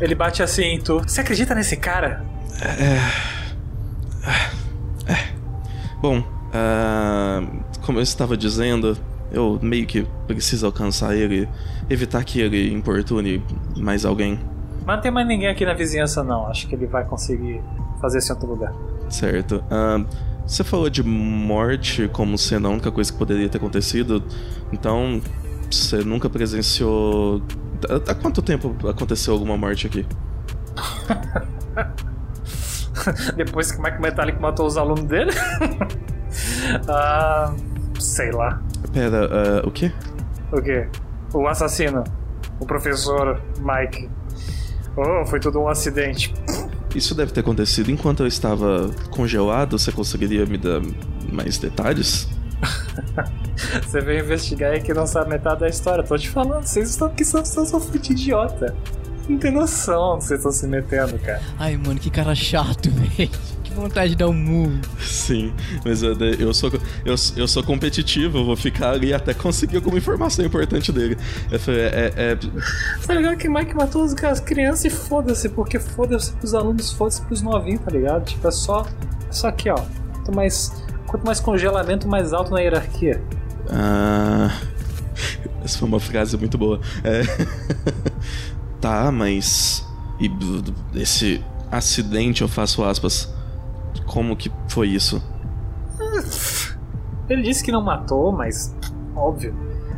Ele 0.00 0.14
bate 0.14 0.42
assim 0.42 0.64
em 0.64 0.80
tu. 0.80 0.98
Você 1.00 1.20
acredita 1.20 1.54
nesse 1.54 1.76
cara? 1.76 2.24
Bom, 6.00 6.22
ah, 6.52 7.42
como 7.82 7.98
eu 7.98 8.02
estava 8.02 8.36
dizendo, 8.36 8.96
eu 9.32 9.58
meio 9.62 9.86
que 9.86 10.06
preciso 10.26 10.66
alcançar 10.66 11.14
ele, 11.16 11.48
evitar 11.88 12.22
que 12.24 12.40
ele 12.40 12.72
importune 12.72 13.42
mais 13.76 14.04
alguém, 14.04 14.38
Mas 14.84 14.96
não 14.96 15.02
tem 15.02 15.10
mais 15.10 15.26
ninguém 15.26 15.48
aqui 15.48 15.64
na 15.64 15.74
vizinhança, 15.74 16.22
não. 16.22 16.46
Acho 16.46 16.68
que 16.68 16.74
ele 16.74 16.86
vai 16.86 17.04
conseguir 17.04 17.60
fazer 18.00 18.18
isso 18.18 18.30
em 18.32 18.34
outro 18.34 18.48
lugar. 18.48 18.72
certo? 19.08 19.62
Ah, 19.70 20.04
você 20.46 20.62
falou 20.62 20.88
de 20.88 21.02
morte 21.02 22.08
como 22.12 22.38
sendo 22.38 22.68
a 22.68 22.70
única 22.70 22.90
coisa 22.92 23.10
que 23.10 23.18
poderia 23.18 23.48
ter 23.48 23.58
acontecido, 23.58 24.22
então 24.72 25.20
você 25.70 25.98
nunca 26.04 26.28
presenciou. 26.30 27.42
Há 28.08 28.14
quanto 28.14 28.42
tempo 28.42 28.74
aconteceu 28.88 29.34
alguma 29.34 29.56
morte 29.56 29.86
aqui? 29.86 30.06
Depois 33.36 33.70
que 33.70 33.78
o 33.78 33.82
Mike 33.82 34.00
Metallic 34.00 34.40
matou 34.40 34.66
os 34.66 34.76
alunos 34.76 35.04
dele? 35.04 35.30
ah. 36.88 37.54
Sei 37.98 38.30
lá. 38.30 38.60
Pera, 38.92 39.62
ah, 39.62 39.66
o 39.66 39.70
quê? 39.70 39.92
O 40.52 40.60
quê? 40.60 40.86
O 41.32 41.46
assassino. 41.46 42.04
O 42.60 42.66
professor 42.66 43.40
Mike. 43.58 44.08
Oh, 44.96 45.24
foi 45.26 45.40
tudo 45.40 45.60
um 45.60 45.68
acidente. 45.68 46.32
Isso 46.94 47.14
deve 47.14 47.32
ter 47.32 47.40
acontecido 47.40 47.90
enquanto 47.90 48.20
eu 48.20 48.26
estava 48.26 48.90
congelado. 49.10 49.78
Você 49.78 49.92
conseguiria 49.92 50.46
me 50.46 50.56
dar 50.56 50.80
mais 51.30 51.58
detalhes? 51.58 52.28
Você 53.82 54.00
veio 54.00 54.24
investigar 54.24 54.74
e 54.74 54.80
que 54.80 54.92
não 54.92 55.06
sabe 55.06 55.30
metade 55.30 55.60
da 55.60 55.68
história. 55.68 56.04
Tô 56.04 56.16
te 56.16 56.28
falando, 56.28 56.64
vocês 56.64 56.90
estão 56.90 57.08
aqui 57.08 57.24
são, 57.24 57.44
são, 57.44 57.64
são 57.64 57.80
de 57.80 58.12
idiota. 58.12 58.74
Não 59.28 59.38
tem 59.38 59.50
noção 59.50 60.18
que 60.18 60.24
vocês 60.24 60.38
estão 60.38 60.52
se 60.52 60.66
metendo, 60.66 61.18
cara. 61.18 61.42
Ai, 61.58 61.76
mano, 61.76 61.98
que 61.98 62.10
cara 62.10 62.34
chato, 62.34 62.90
velho. 63.16 63.30
Que 63.64 63.74
vontade 63.74 64.10
de 64.10 64.16
dar 64.16 64.28
um 64.28 64.32
murro. 64.32 64.78
Sim, 65.00 65.52
mas 65.84 66.02
eu, 66.02 66.16
eu 66.38 66.54
sou 66.54 66.70
eu, 67.04 67.14
eu 67.36 67.48
sou 67.48 67.62
competitivo, 67.64 68.38
eu 68.38 68.44
vou 68.44 68.56
ficar 68.56 68.90
ali 68.90 69.12
até 69.12 69.34
conseguir 69.34 69.76
alguma 69.76 69.98
informação 69.98 70.44
importante 70.44 70.92
dele. 70.92 71.18
Eu 71.50 71.58
falei, 71.58 71.80
é, 71.80 72.12
é, 72.16 72.38
Tá 73.04 73.14
ligado 73.14 73.36
que 73.36 73.48
Mike 73.48 73.74
matou 73.74 74.04
as 74.04 74.14
as 74.22 74.38
crianças 74.38 74.84
e 74.84 74.90
foda-se, 74.90 75.48
porque 75.48 75.80
foda-se 75.80 76.32
pros 76.32 76.54
alunos, 76.54 76.92
foda-se 76.92 77.22
pros 77.22 77.42
novinhos, 77.42 77.80
tá 77.80 77.90
ligado? 77.90 78.24
Tipo, 78.24 78.46
é 78.46 78.50
só. 78.52 78.86
É 79.28 79.32
só 79.32 79.48
aqui, 79.48 79.68
ó. 79.68 79.76
Quanto 80.12 80.34
mais, 80.34 80.84
quanto 81.06 81.26
mais 81.26 81.40
congelamento, 81.40 82.06
mais 82.06 82.32
alto 82.32 82.52
na 82.52 82.60
hierarquia. 82.60 83.20
Ah, 83.70 84.50
essa 85.64 85.78
foi 85.78 85.88
uma 85.88 86.00
frase 86.00 86.36
muito 86.36 86.56
boa. 86.58 86.80
É, 87.04 87.22
tá, 88.80 89.10
mas. 89.10 89.84
E 90.20 90.30
esse 90.94 91.42
acidente, 91.70 92.42
eu 92.42 92.48
faço 92.48 92.82
aspas. 92.84 93.32
Como 94.06 94.36
que 94.36 94.50
foi 94.68 94.88
isso? 94.88 95.22
Ele 97.28 97.42
disse 97.42 97.62
que 97.64 97.72
não 97.72 97.82
matou, 97.82 98.32
mas. 98.32 98.74
Óbvio. 99.14 99.54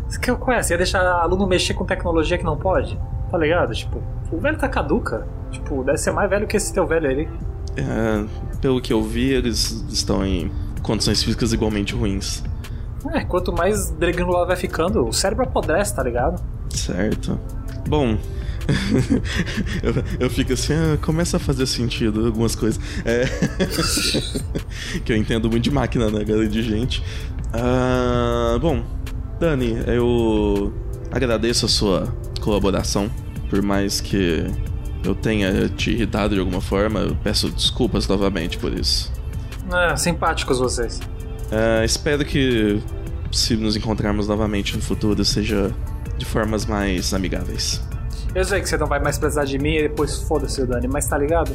Você 0.08 0.18
quer- 0.18 0.32
é? 0.48 0.62
Você 0.62 0.74
ia 0.74 0.78
deixar 0.78 1.02
aluno 1.02 1.46
mexer 1.46 1.74
com 1.74 1.84
tecnologia 1.84 2.38
que 2.38 2.44
não 2.44 2.56
pode? 2.56 2.98
Tá 3.30 3.36
ligado? 3.36 3.74
Tipo, 3.74 4.02
o 4.32 4.38
velho 4.38 4.56
tá 4.56 4.68
caduca. 4.68 5.26
Tipo, 5.50 5.84
deve 5.84 5.98
ser 5.98 6.12
mais 6.12 6.30
velho 6.30 6.46
que 6.46 6.56
esse 6.56 6.72
teu 6.72 6.86
velho 6.86 7.08
aí. 7.08 7.28
É, 7.76 8.24
pelo 8.60 8.80
que 8.80 8.92
eu 8.92 9.02
vi, 9.02 9.30
eles 9.30 9.84
estão 9.90 10.24
em 10.24 10.50
condições 10.82 11.22
físicas 11.22 11.52
igualmente 11.52 11.94
ruins. 11.94 12.42
É, 13.12 13.24
quanto 13.24 13.52
mais 13.52 13.90
granulado 13.90 14.46
vai 14.46 14.56
ficando, 14.56 15.06
o 15.06 15.12
cérebro 15.12 15.44
apodrece, 15.44 15.94
tá 15.94 16.02
ligado? 16.02 16.42
Certo. 16.70 17.38
Bom. 17.88 18.18
eu, 19.82 19.94
eu 20.20 20.30
fico 20.30 20.52
assim, 20.52 20.74
ah, 20.74 20.98
começa 21.00 21.38
a 21.38 21.40
fazer 21.40 21.66
sentido 21.66 22.26
algumas 22.26 22.54
coisas. 22.54 22.80
É. 23.04 23.24
que 25.04 25.12
eu 25.12 25.16
entendo 25.16 25.48
muito 25.48 25.64
de 25.64 25.70
máquina, 25.70 26.10
né, 26.10 26.24
galera, 26.24 26.48
de 26.48 26.62
gente. 26.62 27.02
Ah, 27.52 28.58
bom, 28.60 28.82
Dani, 29.40 29.82
eu 29.86 30.72
agradeço 31.10 31.66
a 31.66 31.68
sua 31.68 32.14
colaboração. 32.40 33.10
Por 33.48 33.62
mais 33.62 34.00
que 34.00 34.44
eu 35.04 35.14
tenha 35.14 35.68
te 35.70 35.90
irritado 35.90 36.34
de 36.34 36.40
alguma 36.40 36.60
forma, 36.60 37.00
eu 37.00 37.16
peço 37.22 37.48
desculpas 37.48 38.06
novamente 38.06 38.58
por 38.58 38.72
isso. 38.72 39.10
É, 39.72 39.96
simpáticos 39.96 40.58
vocês. 40.58 41.00
Ah, 41.50 41.84
espero 41.84 42.24
que, 42.24 42.82
se 43.32 43.56
nos 43.56 43.76
encontrarmos 43.76 44.28
novamente 44.28 44.76
no 44.76 44.82
futuro, 44.82 45.24
seja 45.24 45.70
de 46.16 46.24
formas 46.24 46.66
mais 46.66 47.14
amigáveis. 47.14 47.80
Eu 48.34 48.44
sei 48.44 48.60
que 48.60 48.68
você 48.68 48.76
não 48.76 48.86
vai 48.86 49.00
mais 49.00 49.18
precisar 49.18 49.44
de 49.44 49.58
mim 49.58 49.74
e 49.76 49.82
depois 49.82 50.16
foda-se 50.18 50.60
o 50.60 50.66
Dani, 50.66 50.86
mas 50.88 51.06
tá 51.06 51.16
ligado? 51.16 51.52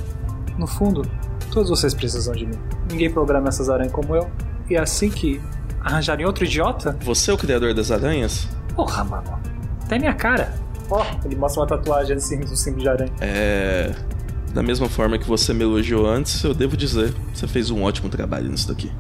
No 0.58 0.66
fundo, 0.68 1.04
todos 1.52 1.70
vocês 1.70 1.94
precisam 1.94 2.34
de 2.34 2.46
mim. 2.46 2.58
Ninguém 2.90 3.12
programa 3.12 3.50
essas 3.50 3.70
aranhas 3.70 3.92
como 3.92 4.16
eu. 4.16 4.30
E 4.70 4.76
é 4.76 4.80
assim 4.80 5.10
que 5.10 5.40
arranjarem 5.82 6.26
outro 6.26 6.46
idiota, 6.46 6.98
Você 7.02 7.30
é 7.30 7.34
o 7.34 7.38
criador 7.38 7.74
das 7.74 7.92
aranhas? 7.92 8.48
porra, 8.76 9.04
mano. 9.04 9.40
Até 9.84 10.00
minha 10.00 10.14
cara. 10.14 10.54
Ó, 10.90 11.06
ele 11.24 11.36
mostra 11.36 11.62
uma 11.62 11.68
tatuagem 11.68 12.16
assim 12.16 12.40
do 12.40 12.56
símbolo 12.56 12.82
de 12.84 12.90
aranha. 12.90 13.12
É. 13.22 13.94
Da 14.54 14.64
mesma 14.64 14.88
forma 14.90 15.18
que 15.18 15.28
você 15.28 15.54
me 15.54 15.64
elogiou 15.64 16.08
antes, 16.08 16.44
eu 16.44 16.54
devo 16.54 16.76
dizer, 16.78 17.14
você 17.34 17.48
fez 17.48 17.70
um 17.70 17.84
ótimo 17.84 18.10
trabalho 18.10 18.50
nisso 18.50 18.68
daqui. 18.68 18.92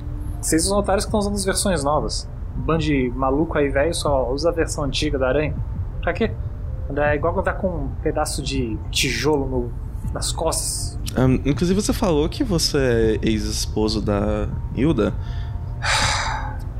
Vocês 0.43 0.65
os 0.65 0.71
otários 0.73 1.05
que 1.05 1.07
estão 1.07 1.21
usando 1.21 1.35
as 1.35 1.45
versões 1.45 1.83
novas. 1.85 2.27
Um 2.57 2.61
bando 2.61 2.83
de 2.83 3.09
maluco 3.15 3.57
aí 3.57 3.69
velho 3.69 3.93
só 3.93 4.29
usa 4.29 4.49
a 4.49 4.51
versão 4.51 4.83
antiga 4.83 5.17
da 5.17 5.29
aranha. 5.29 5.55
Pra 6.01 6.11
quê? 6.11 6.31
É 6.97 7.15
igual 7.15 7.39
andar 7.39 7.53
com 7.53 7.67
um 7.67 7.89
pedaço 8.03 8.43
de 8.43 8.77
tijolo 8.91 9.47
no, 9.47 9.73
nas 10.11 10.33
costas. 10.33 10.99
Um, 11.17 11.35
inclusive 11.49 11.81
você 11.81 11.93
falou 11.93 12.27
que 12.27 12.43
você 12.43 13.19
é 13.23 13.29
ex-esposo 13.29 14.01
da 14.01 14.49
Hilda. 14.75 15.13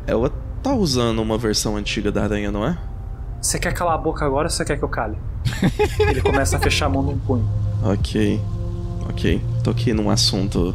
Ela 0.05 0.29
tá 0.61 0.73
usando 0.73 1.19
uma 1.19 1.37
versão 1.37 1.77
antiga 1.77 2.11
da 2.11 2.21
aranha, 2.23 2.51
não 2.51 2.65
é? 2.65 2.77
Você 3.41 3.57
quer 3.57 3.73
calar 3.73 3.93
a 3.93 3.97
boca 3.97 4.25
agora 4.25 4.47
ou 4.47 4.49
você 4.49 4.65
quer 4.65 4.77
que 4.77 4.83
eu 4.83 4.89
cale? 4.89 5.17
Ele 5.99 6.21
começa 6.21 6.57
a 6.57 6.59
fechar 6.59 6.87
a 6.87 6.89
mão 6.89 7.01
num 7.01 7.17
punho. 7.17 7.47
Ok. 7.83 8.39
Ok. 9.09 9.41
Tô 9.61 9.71
aqui 9.71 9.91
num 9.91 10.09
assunto 10.09 10.73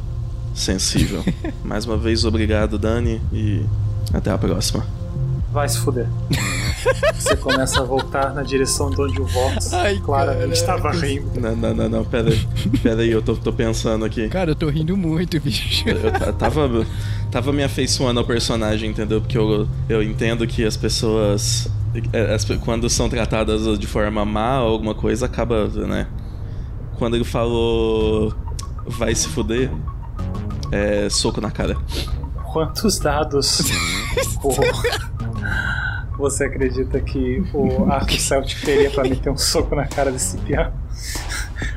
sensível. 0.55 1.25
Mais 1.65 1.85
uma 1.85 1.97
vez, 1.97 2.25
obrigado, 2.25 2.79
Dani, 2.79 3.21
e 3.33 3.63
até 4.13 4.31
a 4.31 4.39
próxima. 4.39 4.85
Vai 5.53 5.69
se 5.69 5.79
fuder. 5.79 6.07
Você 7.15 7.35
começa 7.37 7.81
a 7.81 7.85
voltar 7.85 8.35
na 8.35 8.43
direção 8.43 8.91
de 8.91 9.01
onde 9.01 9.21
o 9.21 9.25
Vox 9.25 9.73
Ai, 9.73 9.99
claramente 9.99 10.53
estava 10.53 10.91
rindo. 10.93 11.41
Não, 11.41 11.57
não, 11.57 11.75
não, 11.75 11.89
não, 11.89 12.05
pera 12.05 12.29
aí. 12.29 12.47
Pera 12.83 13.01
aí, 13.01 13.11
eu 13.11 13.23
tô, 13.23 13.35
tô 13.35 13.53
pensando 13.53 14.05
aqui. 14.05 14.29
Cara, 14.29 14.51
eu 14.51 14.55
tô 14.55 14.69
rindo 14.69 14.97
muito, 14.97 15.41
bicho. 15.41 15.89
Eu 15.89 16.13
ta- 16.13 16.33
tava, 16.33 16.87
tava 17.31 17.53
me 17.53 17.65
afeiçoando 17.65 18.21
ao 18.21 18.27
personagem, 18.27 18.91
entendeu? 18.91 19.21
Porque 19.23 19.39
eu, 19.39 19.67
eu 19.89 20.03
entendo 20.03 20.47
que 20.47 20.65
as 20.65 20.77
pessoas, 20.77 21.67
é, 22.13 22.35
as 22.35 22.45
quando 22.45 22.89
são 22.91 23.09
tratadas 23.09 23.79
de 23.79 23.87
forma 23.87 24.25
má 24.27 24.63
ou 24.63 24.71
alguma 24.73 24.95
coisa, 24.95 25.27
acaba, 25.27 25.67
né? 25.69 26.07
Quando 26.99 27.17
ele 27.17 27.25
falou 27.25 28.35
vai 28.87 29.15
se 29.15 29.29
fuder, 29.29 29.71
é 30.73 31.09
soco 31.11 31.41
na 31.41 31.51
cara. 31.51 31.77
Quantos 32.53 32.99
dados 32.99 33.61
você 36.19 36.45
acredita 36.45 37.01
que 37.01 37.43
o 37.55 37.85
Arco 37.91 38.13
Celtic 38.19 38.65
teria 38.65 38.91
pra 38.91 39.05
meter 39.05 39.31
um 39.31 39.37
soco 39.37 39.75
na 39.75 39.87
cara 39.87 40.11
desse 40.11 40.37
piá? 40.39 40.73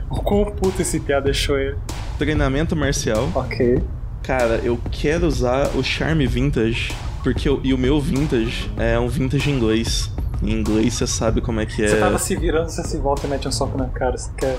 O 0.09 0.15
quão 0.21 0.45
puto 0.45 0.81
esse 0.81 0.99
piá 0.99 1.19
deixou 1.19 1.57
ele? 1.59 1.77
Treinamento 2.17 2.75
marcial. 2.75 3.29
Ok. 3.35 3.81
Cara, 4.23 4.55
eu 4.63 4.79
quero 4.91 5.27
usar 5.27 5.69
o 5.75 5.83
Charme 5.83 6.27
Vintage, 6.27 6.93
porque 7.23 7.47
eu- 7.49 7.59
e 7.63 7.73
o 7.73 7.77
meu 7.77 7.99
Vintage 7.99 8.71
é 8.77 8.99
um 8.99 9.07
Vintage 9.07 9.49
inglês. 9.49 10.09
Em 10.43 10.51
inglês 10.53 10.95
você 10.95 11.05
sabe 11.05 11.39
como 11.41 11.59
é 11.59 11.65
que 11.65 11.83
é. 11.83 11.87
Você 11.87 11.97
tava 11.99 12.17
se 12.17 12.35
virando, 12.35 12.69
você 12.69 12.83
se 12.83 12.97
volta 12.97 13.27
e 13.27 13.29
mete 13.29 13.47
um 13.47 13.51
soco 13.51 13.77
na 13.77 13.85
cara. 13.85 14.17
Você 14.17 14.29
quer 14.37 14.57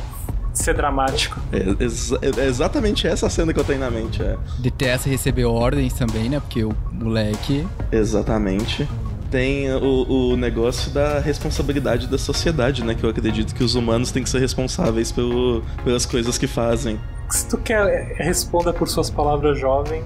ser 0.53 0.75
dramático. 0.75 1.39
É, 1.53 1.85
exa- 1.85 2.19
é 2.23 2.45
exatamente 2.47 3.07
essa 3.07 3.29
cena 3.31 3.53
que 3.53 3.61
eu 3.61 3.65
tenho 3.65 3.81
na 3.81 3.91
mente. 3.91 4.23
É. 4.23 4.37
Detesta 4.59 5.09
receber 5.09 5.45
ordens 5.45 5.93
também, 5.95 6.29
né? 6.29 6.41
Porque 6.41 6.65
o 6.65 6.75
moleque. 6.93 7.67
Exatamente. 7.91 8.89
Tem 9.31 9.73
o, 9.73 10.33
o 10.33 10.37
negócio 10.37 10.91
da 10.91 11.19
responsabilidade 11.19 12.07
da 12.07 12.19
sociedade, 12.19 12.85
né? 12.85 12.95
Que 12.95 13.05
eu 13.05 13.11
acredito 13.11 13.55
que 13.55 13.65
os 13.65 13.75
humanos 13.75 14.11
têm 14.11 14.23
que 14.23 14.29
ser 14.29 14.41
responsáveis 14.41 15.11
pelo, 15.11 15.63
pelas 15.85 16.05
coisas 16.05 16.37
que 16.37 16.47
fazem. 16.47 17.01
Se 17.31 17.49
tu 17.49 17.57
quer 17.57 17.87
é, 17.89 18.23
responda 18.23 18.73
por 18.75 18.87
suas 18.89 19.09
palavras, 19.09 19.59
jovem, 19.59 20.03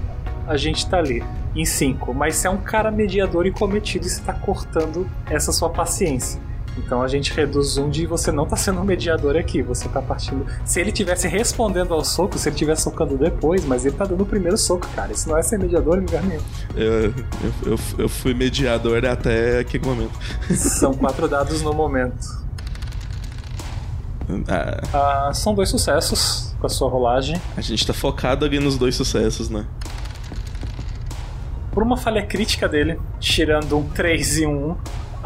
a 0.47 0.57
gente 0.57 0.87
tá 0.89 0.99
ali. 0.99 1.25
Em 1.57 1.65
cinco. 1.65 2.13
Mas 2.15 2.37
você 2.37 2.47
é 2.47 2.51
um 2.51 2.59
cara 2.59 2.91
mediador 2.91 3.47
e 3.47 3.51
cometido 3.51 4.07
e 4.07 4.11
você 4.11 4.21
tá 4.21 4.33
cortando 4.35 5.09
essa 5.29 5.51
sua 5.51 5.71
paciência. 5.71 6.39
Então 6.79 7.03
a 7.03 7.09
gente 7.09 7.33
reduz 7.33 7.79
um 7.79 7.89
de 7.89 8.07
você 8.07 8.31
não 8.31 8.47
tá 8.47 8.57
sendo 8.57 8.81
um 8.81 8.85
mediador 8.85 9.37
aqui, 9.37 9.63
você 9.63 9.89
tá 9.89 10.01
partindo. 10.03 10.47
Se 10.65 10.81
ele 10.81 10.93
tivesse 10.93 11.27
respondendo 11.27 11.95
ao 11.95 12.05
soco, 12.05 12.39
se 12.39 12.49
ele 12.49 12.57
tivesse 12.57 12.83
socando 12.83 13.17
depois, 13.17 13.65
mas 13.65 13.85
ele 13.87 13.97
tá 13.97 14.05
dando 14.05 14.23
o 14.23 14.27
primeiro 14.27 14.57
soco, 14.59 14.87
cara. 14.95 15.13
Isso 15.13 15.29
não 15.29 15.37
é 15.39 15.43
ser 15.43 15.59
mediador 15.59 15.97
lugar 15.99 16.23
nenhum. 16.23 16.43
Eu, 16.75 16.93
eu, 17.05 17.15
eu, 17.65 17.79
eu 17.99 18.09
fui 18.09 18.35
mediador 18.35 19.05
até 19.07 19.59
aquele 19.61 19.87
momento. 19.87 20.13
São 20.55 20.93
quatro 20.95 21.27
dados 21.29 21.63
no 21.63 21.73
momento. 21.73 22.45
Ah, 24.49 25.29
Ah, 25.29 25.35
são 25.35 25.55
dois 25.55 25.69
sucessos 25.69 26.55
com 26.61 26.67
a 26.67 26.71
sua 26.71 26.89
rolagem. 26.89 27.41
a 27.57 27.61
gente 27.61 27.87
tá 27.87 27.93
focado 27.95 28.45
ali 28.45 28.59
nos 28.59 28.77
dois 28.77 28.95
sucessos, 28.95 29.49
né? 29.49 29.67
Por 31.71 31.83
uma 31.83 31.97
falha 31.97 32.25
crítica 32.25 32.67
dele, 32.69 32.99
tirando 33.21 33.77
um 33.77 33.87
3 33.91 34.39
e 34.39 34.47
um 34.47 34.71
1, 34.71 34.77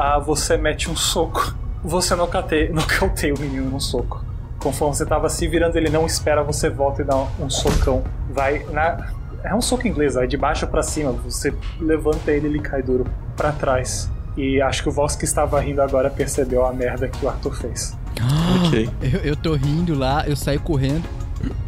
ah, 0.01 0.19
você 0.19 0.57
mete 0.57 0.91
um 0.91 0.97
soco. 0.97 1.55
Você 1.85 2.15
nocauteia, 2.15 2.73
nocauteia 2.73 3.33
o 3.35 3.39
menino 3.41 3.71
num 3.71 3.81
soco. 3.81 4.25
Conforme 4.59 4.95
você 4.95 5.07
tava 5.07 5.29
se 5.29 5.47
virando, 5.49 5.77
ele 5.77 5.89
não 5.89 6.05
espera, 6.07 6.43
você 6.43 6.69
volta 6.69 7.03
e 7.03 7.05
dá 7.05 7.17
um 7.39 7.49
socão. 7.49 8.03
Vai 8.31 8.65
na. 8.71 9.11
É 9.43 9.55
um 9.55 9.63
soco 9.63 9.89
inglês, 9.89 10.15
vai 10.15 10.27
de 10.27 10.37
baixo 10.37 10.67
pra 10.67 10.83
cima. 10.83 11.13
Você 11.13 11.55
levanta 11.81 12.31
ele 12.31 12.47
e 12.47 12.51
ele 12.51 12.59
cai 12.61 12.83
duro 12.83 13.07
pra 13.37 13.53
trás. 13.53 14.11
E 14.37 14.61
acho 14.61 14.83
que 14.83 14.89
o 14.91 14.93
Vox 14.93 15.17
que 15.17 15.25
estava 15.25 15.59
rindo 15.61 15.81
agora 15.81 16.11
percebeu 16.11 16.65
a 16.67 16.73
merda 16.73 17.09
que 17.09 17.25
o 17.25 17.29
Arthur 17.29 17.55
fez. 17.57 17.97
Ok. 18.67 18.89
Eu, 19.01 19.21
eu 19.21 19.37
tô 19.37 19.55
rindo 19.55 19.95
lá, 19.95 20.25
eu 20.27 20.37
saio 20.37 20.61
correndo. 20.61 21.05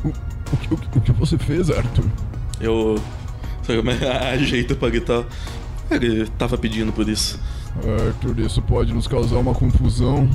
O 0.04 0.56
que, 0.58 0.74
o 0.74 0.76
que- 0.76 0.98
o 0.98 1.00
que 1.00 1.12
você 1.12 1.38
fez, 1.38 1.70
Arthur? 1.70 2.04
Eu. 2.60 3.00
eu 3.68 3.82
me 3.82 3.92
ajeito 4.32 4.76
pra 4.76 4.90
gritar. 4.90 5.24
Ele 5.90 6.26
tava 6.38 6.58
pedindo 6.58 6.92
por 6.92 7.08
isso. 7.08 7.40
Arthur, 8.08 8.38
isso 8.40 8.60
pode 8.62 8.92
nos 8.92 9.06
causar 9.06 9.36
uma 9.36 9.54
confusão. 9.54 10.28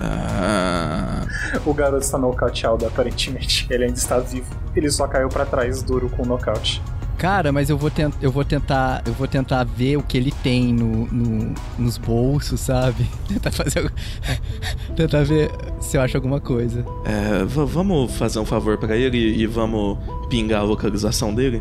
Ah. 0.00 1.26
O 1.64 1.74
garoto 1.74 2.04
está 2.04 2.18
nocauteado, 2.18 2.86
aparentemente. 2.86 3.66
Ele 3.70 3.84
ainda 3.84 3.96
está 3.98 4.18
vivo. 4.18 4.46
Ele 4.76 4.90
só 4.90 5.06
caiu 5.08 5.28
pra 5.28 5.44
trás 5.44 5.82
duro 5.82 6.08
com 6.10 6.22
o 6.22 6.26
nocaute. 6.26 6.80
Cara, 7.16 7.50
mas 7.50 7.68
eu 7.68 7.76
vou, 7.76 7.90
tent, 7.90 8.14
eu 8.22 8.30
vou 8.30 8.44
tentar. 8.44 9.02
Eu 9.04 9.12
vou 9.12 9.26
tentar 9.26 9.64
ver 9.64 9.96
o 9.96 10.02
que 10.04 10.16
ele 10.16 10.30
tem 10.30 10.72
no, 10.72 11.06
no- 11.06 11.54
nos 11.76 11.98
bolsos, 11.98 12.60
sabe? 12.60 13.04
Tentar 13.26 13.50
fazer. 13.50 13.92
tentar 14.94 15.24
ver 15.24 15.50
se 15.80 15.96
eu 15.96 16.00
acho 16.00 16.16
alguma 16.16 16.38
coisa. 16.40 16.84
É, 17.04 17.44
vamos 17.44 18.16
fazer 18.16 18.38
um 18.38 18.44
favor 18.44 18.78
pra 18.78 18.96
ele 18.96 19.18
e 19.18 19.46
vamos 19.48 19.98
pingar 20.28 20.60
a 20.60 20.64
localização 20.64 21.34
dele? 21.34 21.60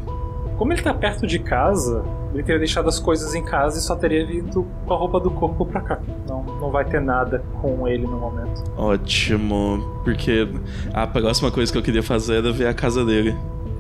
Como 0.58 0.74
ele 0.74 0.82
tá 0.82 0.94
perto 0.94 1.28
de 1.28 1.38
casa, 1.38 2.04
ele 2.34 2.42
teria 2.42 2.58
deixado 2.58 2.90
as 2.90 3.00
coisas 3.00 3.36
em 3.36 3.44
casa 3.44 3.78
e 3.78 3.82
só 3.82 3.96
teria 3.96 4.26
vindo 4.26 4.66
com 4.86 4.94
a 4.94 4.98
roupa 4.98 5.20
do 5.20 5.30
corpo 5.30 5.66
pra 5.66 5.82
cá. 5.82 6.00
Não, 6.28 6.44
não 6.44 6.72
vai 6.72 6.84
ter 6.84 7.00
nada 7.00 7.44
com 7.62 7.88
ele 7.88 8.08
no 8.08 8.18
momento. 8.18 8.64
Ótimo, 8.76 10.02
porque 10.04 10.48
a 10.94 11.06
próxima 11.06 11.52
coisa 11.52 11.72
que 11.72 11.78
eu 11.78 11.84
queria 11.84 12.02
fazer 12.02 12.38
era 12.38 12.52
ver 12.52 12.68
a 12.68 12.74
casa 12.74 13.06
dele. 13.06 13.36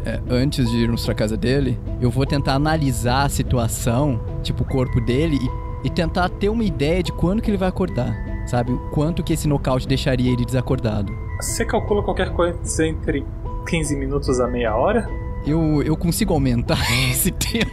É, 0.05 0.21
antes 0.29 0.69
de 0.69 0.77
irmos 0.77 1.03
pra 1.03 1.15
casa 1.15 1.35
dele, 1.35 1.79
eu 1.99 2.11
vou 2.11 2.25
tentar 2.25 2.53
analisar 2.53 3.23
a 3.23 3.29
situação, 3.29 4.21
tipo 4.43 4.63
o 4.63 4.65
corpo 4.65 5.01
dele, 5.01 5.37
e, 5.83 5.87
e 5.87 5.89
tentar 5.89 6.29
ter 6.29 6.49
uma 6.49 6.63
ideia 6.63 7.01
de 7.01 7.11
quando 7.11 7.41
que 7.41 7.49
ele 7.49 7.57
vai 7.57 7.69
acordar. 7.69 8.15
Sabe? 8.45 8.71
O 8.71 8.77
quanto 8.91 9.23
que 9.23 9.33
esse 9.33 9.47
nocaute 9.47 9.87
deixaria 9.87 10.31
ele 10.31 10.45
desacordado. 10.45 11.11
Você 11.41 11.65
calcula 11.65 12.01
qualquer 12.03 12.31
coisa 12.31 12.85
entre 12.85 13.25
15 13.67 13.95
minutos 13.97 14.39
a 14.39 14.47
meia 14.47 14.75
hora? 14.75 15.26
Eu, 15.47 15.81
eu 15.83 15.95
consigo 15.95 16.33
aumentar 16.33 16.77
esse 17.09 17.31
tempo. 17.31 17.71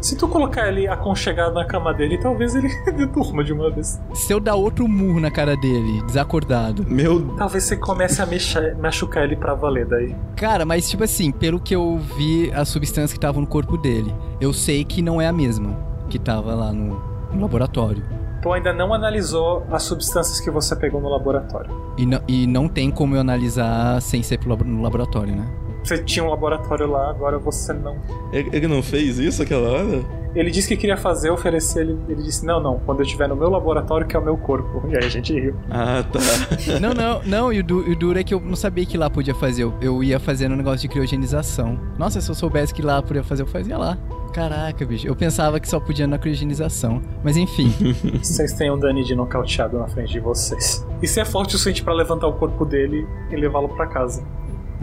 Se 0.00 0.16
tu 0.16 0.26
colocar 0.28 0.68
ele 0.68 0.88
aconchegado 0.88 1.54
na 1.54 1.64
cama 1.64 1.92
dele, 1.94 2.18
talvez 2.18 2.54
ele 2.56 2.68
durma 3.06 3.44
de 3.44 3.52
uma 3.52 3.70
vez. 3.70 4.00
Se 4.14 4.32
eu 4.32 4.40
dar 4.40 4.54
outro 4.54 4.88
murro 4.88 5.20
na 5.20 5.30
cara 5.30 5.56
dele, 5.56 6.02
desacordado. 6.02 6.84
Meu. 6.88 7.34
Talvez 7.36 7.64
você 7.64 7.76
comece 7.76 8.20
a 8.20 8.26
mexer, 8.26 8.74
machucar 8.76 9.24
ele 9.24 9.36
pra 9.36 9.54
valer 9.54 9.86
daí. 9.86 10.14
Cara, 10.36 10.64
mas 10.64 10.88
tipo 10.88 11.04
assim, 11.04 11.30
pelo 11.30 11.60
que 11.60 11.74
eu 11.74 11.98
vi, 12.16 12.50
as 12.52 12.68
substâncias 12.68 13.12
que 13.12 13.18
estavam 13.18 13.42
no 13.42 13.46
corpo 13.46 13.76
dele, 13.76 14.12
eu 14.40 14.52
sei 14.52 14.84
que 14.84 15.02
não 15.02 15.20
é 15.20 15.26
a 15.28 15.32
mesma 15.32 15.76
que 16.08 16.18
tava 16.18 16.54
lá 16.54 16.72
no, 16.72 17.00
no 17.32 17.40
laboratório. 17.42 18.02
Tu 18.42 18.50
ainda 18.52 18.72
não 18.72 18.94
analisou 18.94 19.64
as 19.70 19.82
substâncias 19.82 20.40
que 20.40 20.50
você 20.50 20.74
pegou 20.74 20.98
no 21.00 21.10
laboratório. 21.10 21.70
E, 21.98 22.06
não- 22.06 22.22
e 22.26 22.46
não 22.46 22.66
tem 22.68 22.90
como 22.90 23.14
eu 23.14 23.20
analisar 23.20 24.00
sem 24.00 24.22
ser 24.22 24.38
pro 24.38 24.56
no 24.64 24.80
laboratório, 24.82 25.36
né? 25.36 25.46
Você 25.82 25.98
tinha 25.98 26.24
um 26.24 26.28
laboratório 26.30 26.86
lá, 26.86 27.10
agora 27.10 27.38
você 27.38 27.72
não. 27.72 27.96
Ele, 28.32 28.68
não 28.68 28.82
fez 28.82 29.18
isso 29.18 29.42
aquela 29.42 29.68
hora? 29.70 30.20
Ele 30.32 30.48
disse 30.50 30.68
que 30.68 30.76
queria 30.76 30.96
fazer, 30.96 31.30
oferecer, 31.30 31.80
ele, 31.80 31.98
ele 32.08 32.22
disse: 32.22 32.46
Não, 32.46 32.60
não, 32.60 32.78
quando 32.86 33.00
eu 33.00 33.04
estiver 33.04 33.28
no 33.28 33.34
meu 33.34 33.50
laboratório, 33.50 34.06
que 34.06 34.14
é 34.14 34.18
o 34.18 34.22
meu 34.22 34.36
corpo. 34.36 34.82
E 34.88 34.96
aí 34.96 35.04
a 35.04 35.08
gente 35.08 35.32
riu. 35.32 35.56
Ah, 35.68 36.04
tá. 36.12 36.20
Não, 36.80 36.94
não, 36.94 37.20
não, 37.24 37.52
e 37.52 37.58
o, 37.58 37.64
du- 37.64 37.82
e 37.88 37.92
o 37.92 37.96
duro 37.96 38.18
é 38.18 38.22
que 38.22 38.32
eu 38.32 38.40
não 38.40 38.54
sabia 38.54 38.86
que 38.86 38.96
lá 38.96 39.10
podia 39.10 39.34
fazer. 39.34 39.64
Eu, 39.64 39.74
eu 39.80 40.04
ia 40.04 40.20
fazendo 40.20 40.52
um 40.52 40.56
negócio 40.56 40.80
de 40.80 40.88
criogenização. 40.88 41.76
Nossa, 41.98 42.20
se 42.20 42.30
eu 42.30 42.34
soubesse 42.34 42.72
que 42.72 42.80
lá 42.82 43.02
podia 43.02 43.24
fazer, 43.24 43.42
eu 43.42 43.46
fazia 43.46 43.76
lá. 43.76 43.98
Caraca, 44.32 44.84
bicho. 44.86 45.08
Eu 45.08 45.16
pensava 45.16 45.58
que 45.58 45.68
só 45.68 45.80
podia 45.80 46.06
na 46.06 46.16
criogenização. 46.16 47.02
Mas 47.24 47.36
enfim. 47.36 47.70
Vocês 48.22 48.52
têm 48.52 48.70
um 48.70 48.78
Dani 48.78 49.02
de 49.02 49.16
nocauteado 49.16 49.78
na 49.78 49.88
frente 49.88 50.12
de 50.12 50.20
vocês. 50.20 50.86
E 51.02 51.08
você 51.08 51.22
é 51.22 51.24
forte 51.24 51.50
o 51.56 51.58
suficiente 51.58 51.82
pra 51.82 51.92
levantar 51.92 52.28
o 52.28 52.34
corpo 52.34 52.64
dele 52.64 53.04
e 53.32 53.36
levá-lo 53.36 53.68
pra 53.70 53.86
casa. 53.88 54.22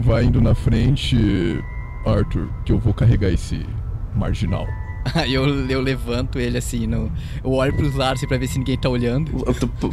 Vai 0.00 0.24
indo 0.24 0.40
na 0.40 0.54
frente, 0.54 1.62
Arthur, 2.06 2.48
que 2.64 2.72
eu 2.72 2.78
vou 2.78 2.94
carregar 2.94 3.30
esse 3.30 3.66
marginal. 4.14 4.66
Aí 5.14 5.32
eu, 5.34 5.46
eu 5.68 5.80
levanto 5.80 6.38
ele 6.38 6.58
assim, 6.58 6.86
no, 6.86 7.10
eu 7.42 7.52
olho 7.52 7.74
pros 7.74 7.94
lados 7.94 8.20
assim, 8.20 8.28
pra 8.28 8.38
ver 8.38 8.46
se 8.46 8.58
ninguém 8.58 8.76
tá 8.76 8.88
olhando. 8.88 9.32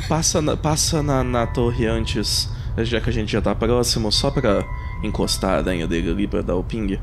Passa 0.07 0.41
na, 0.41 0.55
passa 0.55 1.01
na, 1.01 1.23
na 1.23 1.47
torre 1.47 1.85
antes 1.87 2.49
já 2.83 2.99
que 2.99 3.09
a 3.09 3.13
gente 3.13 3.31
já 3.31 3.41
tá 3.41 3.55
próximo, 3.55 4.11
só 4.11 4.29
pra 4.29 4.65
encostar 5.03 5.51
a 5.51 5.57
aranha 5.57 5.87
dele 5.87 6.09
ali 6.09 6.27
pra 6.27 6.41
dar 6.41 6.55
o 6.55 6.63
ping. 6.63 6.99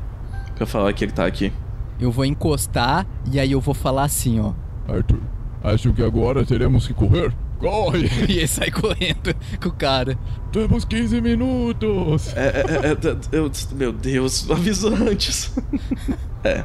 Pra 0.55 0.65
falar 0.65 0.93
que 0.93 1.03
ele 1.03 1.11
tá 1.11 1.25
aqui. 1.25 1.51
Eu 1.99 2.11
vou 2.11 2.25
encostar 2.25 3.07
e 3.31 3.39
aí 3.39 3.51
eu 3.51 3.61
vou 3.61 3.73
falar 3.73 4.03
assim, 4.03 4.39
ó. 4.39 4.53
Arthur, 4.87 5.19
acho 5.63 5.91
que 5.93 6.03
agora 6.03 6.45
teremos 6.45 6.85
que 6.85 6.93
correr. 6.93 7.33
Corre! 7.63 8.09
E 8.27 8.39
ele 8.39 8.47
sai 8.47 8.69
correndo 8.69 9.33
com 9.61 9.69
o 9.69 9.71
cara. 9.71 10.17
Temos 10.51 10.83
15 10.83 11.21
minutos! 11.21 12.35
É, 12.35 12.47
é, 12.47 12.91
é, 12.91 13.37
eu, 13.39 13.49
meu 13.73 13.93
Deus, 13.93 14.47
avisou 14.51 14.93
antes. 14.93 15.55
é. 16.43 16.63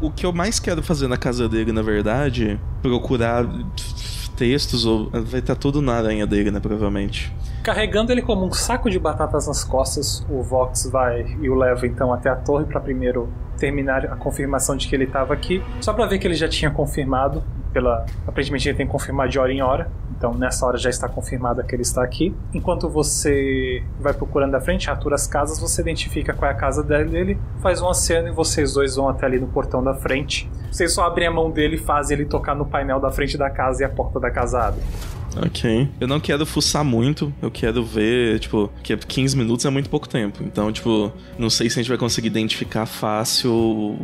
O 0.00 0.10
que 0.10 0.24
eu 0.24 0.32
mais 0.32 0.60
quero 0.60 0.82
fazer 0.82 1.08
na 1.08 1.16
casa 1.16 1.48
dele, 1.48 1.72
na 1.72 1.82
verdade, 1.82 2.60
procurar 2.82 3.44
textos 4.36 4.84
ou. 4.84 5.10
Vai 5.10 5.40
estar 5.40 5.56
tudo 5.56 5.82
na 5.82 5.94
aranha 5.94 6.26
dele, 6.26 6.50
né? 6.50 6.60
Provavelmente. 6.60 7.34
Carregando 7.62 8.12
ele 8.12 8.22
como 8.22 8.44
um 8.44 8.52
saco 8.52 8.90
de 8.90 8.98
batatas 8.98 9.46
nas 9.46 9.64
costas, 9.64 10.26
o 10.28 10.42
Vox 10.42 10.88
vai 10.90 11.36
e 11.40 11.48
o 11.48 11.54
leva 11.54 11.86
então 11.86 12.12
até 12.12 12.28
a 12.28 12.36
torre 12.36 12.64
para 12.64 12.80
primeiro 12.80 13.28
terminar 13.56 14.04
a 14.06 14.16
confirmação 14.16 14.76
de 14.76 14.88
que 14.88 14.94
ele 14.94 15.04
estava 15.04 15.32
aqui, 15.32 15.62
só 15.80 15.92
para 15.92 16.06
ver 16.06 16.18
que 16.18 16.26
ele 16.26 16.34
já 16.34 16.48
tinha 16.48 16.70
confirmado. 16.70 17.42
Pela, 17.72 18.04
aparentemente 18.26 18.68
ele 18.68 18.76
tem 18.76 18.86
que 18.86 18.92
confirmar 18.92 19.28
de 19.28 19.38
hora 19.38 19.52
em 19.52 19.62
hora, 19.62 19.90
então 20.16 20.34
nessa 20.34 20.66
hora 20.66 20.76
já 20.76 20.90
está 20.90 21.08
confirmado 21.08 21.62
que 21.64 21.74
ele 21.74 21.82
está 21.82 22.02
aqui. 22.02 22.34
Enquanto 22.52 22.88
você 22.88 23.82
vai 23.98 24.12
procurando 24.12 24.54
à 24.54 24.60
frente, 24.60 24.90
atura 24.90 25.14
as 25.14 25.26
casas, 25.26 25.58
você 25.58 25.80
identifica 25.80 26.34
qual 26.34 26.50
é 26.50 26.54
a 26.54 26.56
casa 26.56 26.82
dele, 26.82 27.38
faz 27.60 27.80
um 27.80 27.88
aceno 27.88 28.28
e 28.28 28.30
vocês 28.30 28.74
dois 28.74 28.96
vão 28.96 29.08
até 29.08 29.26
ali 29.26 29.40
no 29.40 29.46
portão 29.46 29.82
da 29.82 29.94
frente. 29.94 30.50
Vocês 30.70 30.92
só 30.92 31.04
abrem 31.04 31.26
a 31.28 31.30
mão 31.30 31.50
dele 31.50 31.76
e 31.76 31.78
fazem 31.78 32.16
ele 32.16 32.26
tocar 32.26 32.54
no 32.54 32.66
painel 32.66 33.00
da 33.00 33.10
frente 33.10 33.36
da 33.36 33.50
casa 33.50 33.82
e 33.82 33.84
a 33.84 33.88
porta 33.88 34.20
da 34.20 34.30
casa 34.30 34.60
abre. 34.60 34.82
Ok. 35.36 35.88
Eu 36.00 36.06
não 36.06 36.20
quero 36.20 36.44
fuçar 36.44 36.84
muito, 36.84 37.32
eu 37.40 37.50
quero 37.50 37.84
ver, 37.84 38.38
tipo, 38.38 38.70
que 38.82 38.96
15 38.96 39.36
minutos 39.36 39.64
é 39.64 39.70
muito 39.70 39.88
pouco 39.88 40.08
tempo. 40.08 40.42
Então, 40.42 40.70
tipo, 40.70 41.12
não 41.38 41.48
sei 41.48 41.70
se 41.70 41.78
a 41.78 41.82
gente 41.82 41.88
vai 41.88 41.98
conseguir 41.98 42.28
identificar 42.28 42.86
fácil 42.86 43.96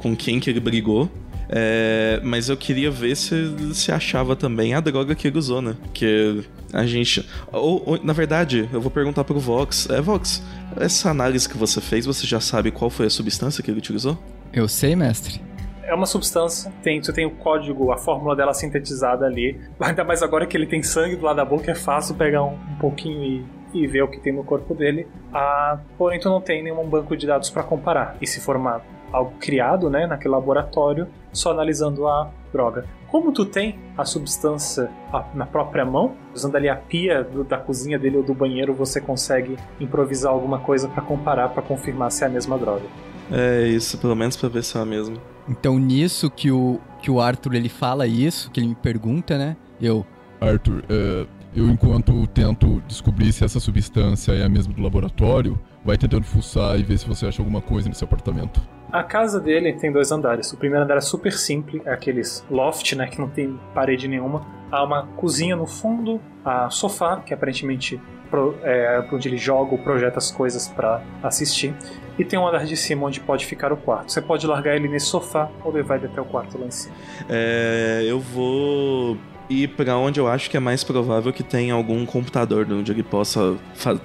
com 0.00 0.16
quem 0.16 0.40
que 0.40 0.50
ele 0.50 0.60
brigou. 0.60 1.08
É, 1.54 2.18
mas 2.24 2.48
eu 2.48 2.56
queria 2.56 2.90
ver 2.90 3.14
se 3.14 3.74
se 3.74 3.92
achava 3.92 4.34
também 4.34 4.72
a 4.72 4.80
droga 4.80 5.14
que 5.14 5.28
ele 5.28 5.38
usou, 5.38 5.60
né? 5.60 5.76
Que 5.92 6.42
a 6.72 6.86
gente. 6.86 7.28
Ou, 7.52 7.82
ou, 7.84 8.02
na 8.02 8.14
verdade, 8.14 8.68
eu 8.72 8.80
vou 8.80 8.90
perguntar 8.90 9.22
pro 9.24 9.38
Vox. 9.38 9.86
É, 9.90 10.00
Vox, 10.00 10.42
essa 10.80 11.10
análise 11.10 11.46
que 11.46 11.58
você 11.58 11.78
fez, 11.78 12.06
você 12.06 12.26
já 12.26 12.40
sabe 12.40 12.70
qual 12.70 12.88
foi 12.88 13.06
a 13.06 13.10
substância 13.10 13.62
que 13.62 13.70
ele 13.70 13.78
utilizou? 13.78 14.18
Eu 14.50 14.66
sei, 14.66 14.96
mestre. 14.96 15.42
É 15.82 15.94
uma 15.94 16.06
substância, 16.06 16.72
tem, 16.82 17.02
você 17.02 17.12
tem 17.12 17.26
o 17.26 17.30
código, 17.32 17.92
a 17.92 17.98
fórmula 17.98 18.34
dela 18.34 18.54
sintetizada 18.54 19.26
ali. 19.26 19.60
Ainda 19.78 20.04
mais 20.04 20.22
agora 20.22 20.46
que 20.46 20.56
ele 20.56 20.66
tem 20.66 20.82
sangue 20.82 21.16
do 21.16 21.26
lado 21.26 21.36
da 21.36 21.44
boca, 21.44 21.70
é 21.70 21.74
fácil 21.74 22.14
pegar 22.14 22.42
um, 22.44 22.54
um 22.54 22.76
pouquinho 22.80 23.44
e, 23.74 23.82
e 23.82 23.86
ver 23.86 24.02
o 24.02 24.08
que 24.08 24.18
tem 24.18 24.32
no 24.32 24.42
corpo 24.42 24.74
dele. 24.74 25.06
Ah, 25.34 25.78
porém, 25.98 26.18
tu 26.18 26.30
não 26.30 26.40
tem 26.40 26.62
nenhum 26.62 26.88
banco 26.88 27.14
de 27.14 27.26
dados 27.26 27.50
para 27.50 27.62
comparar. 27.62 28.16
E 28.22 28.26
se 28.26 28.40
for 28.40 28.56
uma, 28.56 28.80
algo 29.12 29.32
criado 29.38 29.90
né, 29.90 30.06
naquele 30.06 30.32
laboratório, 30.34 31.06
só 31.32 31.50
analisando 31.50 32.06
a 32.06 32.30
droga. 32.52 32.84
Como 33.08 33.30
tu 33.30 33.44
tem 33.44 33.78
a 33.96 34.04
substância 34.04 34.90
na 35.34 35.44
própria 35.44 35.84
mão, 35.84 36.12
usando 36.34 36.56
ali 36.56 36.68
a 36.68 36.76
pia 36.76 37.22
do- 37.22 37.44
da 37.44 37.58
cozinha 37.58 37.98
dele 37.98 38.16
ou 38.16 38.22
do 38.22 38.32
banheiro, 38.34 38.72
você 38.74 39.00
consegue 39.00 39.56
improvisar 39.78 40.32
alguma 40.32 40.58
coisa 40.58 40.88
para 40.88 41.02
comparar, 41.02 41.50
para 41.50 41.62
confirmar 41.62 42.10
se 42.10 42.24
é 42.24 42.26
a 42.26 42.30
mesma 42.30 42.56
droga. 42.56 42.84
É 43.30 43.66
isso, 43.68 43.98
pelo 43.98 44.16
menos 44.16 44.36
pra 44.36 44.48
ver 44.48 44.62
se 44.64 44.76
é 44.76 44.80
a 44.80 44.84
mesma. 44.84 45.16
Então 45.48 45.78
nisso 45.78 46.30
que 46.30 46.50
o, 46.50 46.80
que 47.00 47.10
o 47.10 47.20
Arthur 47.20 47.54
ele 47.54 47.68
fala 47.68 48.06
isso, 48.06 48.50
que 48.50 48.60
ele 48.60 48.68
me 48.68 48.74
pergunta, 48.74 49.36
né? 49.36 49.56
Eu, 49.80 50.06
Arthur, 50.40 50.82
é, 50.88 51.26
eu 51.54 51.68
enquanto 51.68 52.26
tento 52.28 52.82
descobrir 52.86 53.32
se 53.32 53.44
essa 53.44 53.60
substância 53.60 54.32
é 54.32 54.44
a 54.44 54.48
mesma 54.48 54.72
do 54.72 54.80
laboratório, 54.82 55.58
vai 55.84 55.98
tentando 55.98 56.24
fuçar 56.24 56.78
e 56.78 56.82
ver 56.82 56.96
se 56.98 57.06
você 57.06 57.26
acha 57.26 57.42
alguma 57.42 57.60
coisa 57.60 57.88
nesse 57.88 58.04
apartamento. 58.04 58.60
A 58.92 59.02
casa 59.02 59.40
dele 59.40 59.72
tem 59.72 59.90
dois 59.90 60.12
andares. 60.12 60.52
O 60.52 60.56
primeiro 60.58 60.84
andar 60.84 60.96
é 60.98 61.00
super 61.00 61.32
simples, 61.32 61.80
é 61.86 61.92
aqueles 61.92 62.44
loft, 62.50 62.92
né, 62.94 63.06
que 63.06 63.18
não 63.18 63.28
tem 63.28 63.58
parede 63.74 64.06
nenhuma. 64.06 64.44
Há 64.70 64.84
uma 64.84 65.06
cozinha 65.16 65.56
no 65.56 65.66
fundo, 65.66 66.20
há 66.44 66.68
sofá, 66.68 67.16
que 67.24 67.32
aparentemente 67.32 68.00
pro- 68.30 68.54
é 68.62 69.02
onde 69.12 69.28
ele 69.28 69.36
joga 69.38 69.72
ou 69.72 69.78
projeta 69.78 70.18
as 70.18 70.30
coisas 70.30 70.68
pra 70.68 71.02
assistir. 71.22 71.74
E 72.18 72.24
tem 72.24 72.38
um 72.38 72.46
andar 72.46 72.64
de 72.66 72.76
cima 72.76 73.06
onde 73.06 73.18
pode 73.20 73.46
ficar 73.46 73.72
o 73.72 73.76
quarto. 73.76 74.12
Você 74.12 74.20
pode 74.20 74.46
largar 74.46 74.76
ele 74.76 74.88
nesse 74.88 75.06
sofá 75.06 75.48
ou 75.64 75.72
levar 75.72 75.96
ele 75.96 76.06
até 76.06 76.20
o 76.20 76.24
quarto 76.26 76.58
lá 76.58 76.66
em 76.66 76.70
cima. 76.70 76.94
É, 77.30 78.02
eu 78.06 78.20
vou 78.20 79.16
ir 79.52 79.68
pra 79.68 79.96
onde 79.96 80.18
eu 80.18 80.28
acho 80.28 80.50
que 80.50 80.56
é 80.56 80.60
mais 80.60 80.82
provável 80.82 81.32
que 81.32 81.42
tenha 81.42 81.74
algum 81.74 82.04
computador 82.06 82.66
onde 82.70 82.90
ele 82.90 83.02
possa 83.02 83.56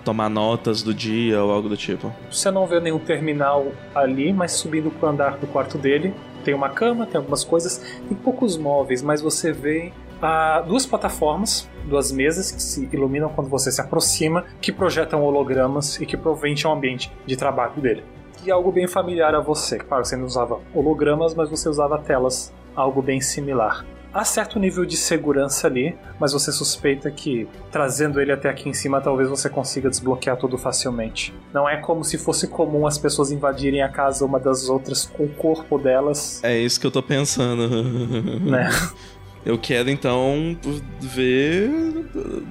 tomar 0.03 0.29
notas 0.29 0.83
do 0.83 0.93
dia 0.93 1.41
ou 1.43 1.51
algo 1.51 1.69
do 1.69 1.77
tipo. 1.77 2.13
Você 2.29 2.51
não 2.51 2.67
vê 2.67 2.79
nenhum 2.79 2.99
terminal 2.99 3.71
ali, 3.95 4.33
mas 4.33 4.53
subindo 4.53 4.91
pro 4.91 5.09
andar 5.09 5.37
do 5.37 5.47
quarto 5.47 5.77
dele, 5.77 6.13
tem 6.43 6.53
uma 6.53 6.69
cama, 6.69 7.05
tem 7.05 7.17
algumas 7.17 7.43
coisas, 7.43 7.77
tem 8.07 8.17
poucos 8.17 8.57
móveis, 8.57 9.01
mas 9.01 9.21
você 9.21 9.51
vê 9.51 9.91
ah, 10.21 10.63
duas 10.65 10.85
plataformas, 10.85 11.69
duas 11.85 12.11
mesas 12.11 12.51
que 12.51 12.61
se 12.61 12.89
iluminam 12.91 13.29
quando 13.29 13.49
você 13.49 13.71
se 13.71 13.81
aproxima, 13.81 14.45
que 14.61 14.71
projetam 14.71 15.23
hologramas 15.23 15.99
e 15.99 16.05
que 16.05 16.17
provavelmente 16.17 16.65
é 16.65 16.69
um 16.69 16.73
ambiente 16.73 17.11
de 17.25 17.35
trabalho 17.35 17.79
dele. 17.81 18.03
E 18.45 18.51
algo 18.51 18.71
bem 18.71 18.87
familiar 18.87 19.35
a 19.35 19.39
você. 19.39 19.77
Claro, 19.77 20.05
você 20.05 20.15
não 20.15 20.25
usava 20.25 20.59
hologramas, 20.73 21.33
mas 21.33 21.49
você 21.49 21.67
usava 21.67 21.97
telas, 21.97 22.53
algo 22.75 23.01
bem 23.01 23.19
similar. 23.19 23.85
Há 24.17 24.25
certo 24.25 24.57
nível 24.57 24.83
de 24.83 24.97
segurança 24.97 25.67
ali, 25.67 25.95
mas 26.19 26.33
você 26.33 26.51
suspeita 26.51 27.11
que 27.11 27.47
trazendo 27.71 28.19
ele 28.19 28.31
até 28.31 28.49
aqui 28.49 28.67
em 28.67 28.73
cima 28.73 28.99
talvez 28.99 29.29
você 29.29 29.47
consiga 29.47 29.91
desbloquear 29.91 30.35
tudo 30.37 30.57
facilmente. 30.57 31.31
Não 31.53 31.69
é 31.69 31.77
como 31.77 32.03
se 32.03 32.17
fosse 32.17 32.47
comum 32.47 32.87
as 32.87 32.97
pessoas 32.97 33.29
invadirem 33.29 33.83
a 33.83 33.89
casa 33.89 34.25
uma 34.25 34.39
das 34.39 34.69
outras 34.69 35.05
com 35.05 35.25
o 35.25 35.29
corpo 35.29 35.77
delas, 35.77 36.43
É 36.43 36.57
isso 36.57 36.79
que 36.79 36.87
eu 36.87 36.91
tô 36.91 37.03
pensando. 37.03 37.69
né? 38.41 38.71
Eu 39.47 39.57
quero 39.57 39.89
então 39.89 40.57
ver 40.99 41.69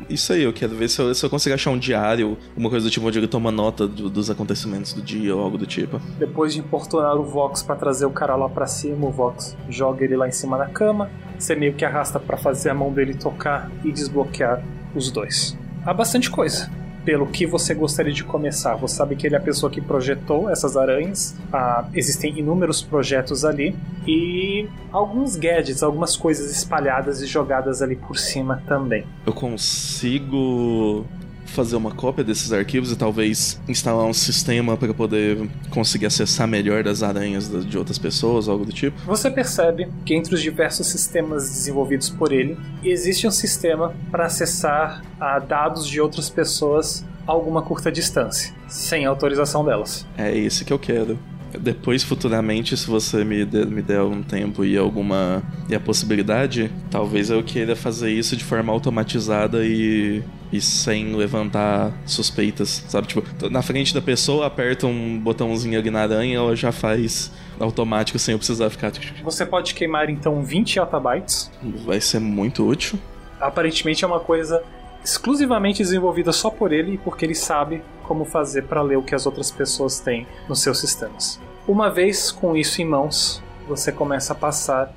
isso 0.08 0.32
aí. 0.32 0.42
Eu 0.42 0.52
quero 0.52 0.74
ver 0.74 0.88
se 0.88 1.00
eu, 1.00 1.14
se 1.14 1.24
eu 1.24 1.28
consigo 1.30 1.54
achar 1.54 1.70
um 1.70 1.78
diário, 1.78 2.38
uma 2.56 2.70
coisa 2.70 2.86
do 2.86 2.90
tipo 2.90 3.06
onde 3.06 3.18
ele 3.18 3.28
toma 3.28 3.50
nota 3.50 3.86
do- 3.86 4.08
dos 4.08 4.30
acontecimentos 4.30 4.92
do 4.92 5.02
dia 5.02 5.34
ou 5.36 5.42
algo 5.42 5.58
do 5.58 5.66
tipo. 5.66 6.00
Depois 6.18 6.54
de 6.54 6.60
importunar 6.60 7.14
o 7.16 7.24
Vox 7.24 7.62
pra 7.62 7.76
trazer 7.76 8.06
o 8.06 8.10
cara 8.10 8.34
lá 8.34 8.48
pra 8.48 8.66
cima, 8.66 9.06
o 9.06 9.10
Vox 9.10 9.56
joga 9.68 10.04
ele 10.04 10.16
lá 10.16 10.26
em 10.26 10.32
cima 10.32 10.56
da 10.56 10.66
cama. 10.66 11.10
Você 11.38 11.54
meio 11.54 11.74
que 11.74 11.84
arrasta 11.84 12.18
pra 12.18 12.36
fazer 12.38 12.70
a 12.70 12.74
mão 12.74 12.92
dele 12.92 13.14
tocar 13.14 13.70
e 13.84 13.92
desbloquear 13.92 14.62
os 14.94 15.10
dois. 15.10 15.56
Há 15.84 15.92
bastante 15.92 16.30
coisa. 16.30 16.70
Pelo 17.06 17.26
que 17.28 17.46
você 17.46 17.72
gostaria 17.72 18.12
de 18.12 18.24
começar? 18.24 18.74
Você 18.74 18.96
sabe 18.96 19.14
que 19.14 19.28
ele 19.28 19.36
é 19.36 19.38
a 19.38 19.40
pessoa 19.40 19.70
que 19.70 19.80
projetou 19.80 20.50
essas 20.50 20.76
aranhas. 20.76 21.36
Ah, 21.52 21.88
existem 21.94 22.36
inúmeros 22.36 22.82
projetos 22.82 23.44
ali. 23.44 23.76
E 24.06 24.68
alguns 24.90 25.36
gadgets, 25.36 25.84
algumas 25.84 26.16
coisas 26.16 26.50
espalhadas 26.50 27.22
e 27.22 27.26
jogadas 27.26 27.80
ali 27.80 27.94
por 27.94 28.18
cima 28.18 28.60
também. 28.66 29.06
Eu 29.24 29.32
consigo 29.32 31.06
fazer 31.46 31.76
uma 31.76 31.90
cópia 31.90 32.24
desses 32.24 32.52
arquivos 32.52 32.92
e 32.92 32.96
talvez 32.96 33.60
instalar 33.68 34.04
um 34.04 34.12
sistema 34.12 34.76
para 34.76 34.92
poder 34.92 35.48
conseguir 35.70 36.06
acessar 36.06 36.46
melhor 36.46 36.82
das 36.84 37.02
aranhas 37.02 37.48
de 37.66 37.78
outras 37.78 37.98
pessoas, 37.98 38.48
algo 38.48 38.64
do 38.64 38.72
tipo. 38.72 38.98
Você 39.06 39.30
percebe 39.30 39.88
que 40.04 40.14
entre 40.14 40.34
os 40.34 40.42
diversos 40.42 40.86
sistemas 40.86 41.48
desenvolvidos 41.48 42.10
por 42.10 42.32
ele, 42.32 42.56
existe 42.82 43.26
um 43.26 43.30
sistema 43.30 43.94
para 44.10 44.26
acessar 44.26 45.02
a 45.20 45.38
dados 45.38 45.86
de 45.86 46.00
outras 46.00 46.28
pessoas 46.28 47.04
a 47.26 47.32
alguma 47.32 47.62
curta 47.62 47.90
distância, 47.90 48.54
sem 48.68 49.04
autorização 49.04 49.64
delas. 49.64 50.06
É 50.16 50.36
esse 50.36 50.64
que 50.64 50.72
eu 50.72 50.78
quero. 50.78 51.18
Depois, 51.58 52.02
futuramente, 52.02 52.76
se 52.76 52.86
você 52.86 53.24
me 53.24 53.44
der, 53.44 53.66
me 53.66 53.82
der 53.82 53.98
algum 53.98 54.22
tempo 54.22 54.64
e 54.64 54.76
alguma. 54.76 55.42
e 55.68 55.74
a 55.74 55.80
possibilidade, 55.80 56.70
talvez 56.90 57.30
eu 57.30 57.42
queira 57.42 57.74
fazer 57.76 58.10
isso 58.10 58.36
de 58.36 58.44
forma 58.44 58.72
automatizada 58.72 59.64
e. 59.64 60.22
e 60.52 60.60
sem 60.60 61.14
levantar 61.14 61.92
suspeitas, 62.04 62.84
sabe? 62.88 63.08
Tipo, 63.08 63.24
na 63.50 63.62
frente 63.62 63.94
da 63.94 64.02
pessoa, 64.02 64.46
aperta 64.46 64.86
um 64.86 65.18
botãozinho 65.18 65.78
ali 65.78 65.90
na 65.90 66.02
aranha, 66.02 66.36
ela 66.36 66.54
já 66.54 66.72
faz 66.72 67.32
automático 67.58 68.18
sem 68.18 68.32
eu 68.32 68.38
precisar 68.38 68.70
ficar. 68.70 68.92
Você 69.24 69.44
pode 69.46 69.74
queimar 69.74 70.10
então 70.10 70.42
20 70.42 70.76
yottabytes. 70.76 71.50
Vai 71.84 72.00
ser 72.00 72.20
muito 72.20 72.66
útil. 72.66 72.98
Aparentemente 73.40 74.04
é 74.04 74.06
uma 74.06 74.20
coisa 74.20 74.62
exclusivamente 75.06 75.84
desenvolvida 75.84 76.32
só 76.32 76.50
por 76.50 76.72
ele 76.72 76.94
e 76.94 76.98
porque 76.98 77.24
ele 77.24 77.34
sabe 77.34 77.80
como 78.02 78.24
fazer 78.24 78.62
para 78.62 78.82
ler 78.82 78.98
o 78.98 79.04
que 79.04 79.14
as 79.14 79.24
outras 79.24 79.52
pessoas 79.52 80.00
têm 80.00 80.26
nos 80.48 80.60
seus 80.60 80.80
sistemas. 80.80 81.40
Uma 81.66 81.88
vez 81.88 82.32
com 82.32 82.56
isso 82.56 82.82
em 82.82 82.84
mãos, 82.84 83.40
você 83.68 83.92
começa 83.92 84.32
a 84.32 84.36
passar 84.36 84.92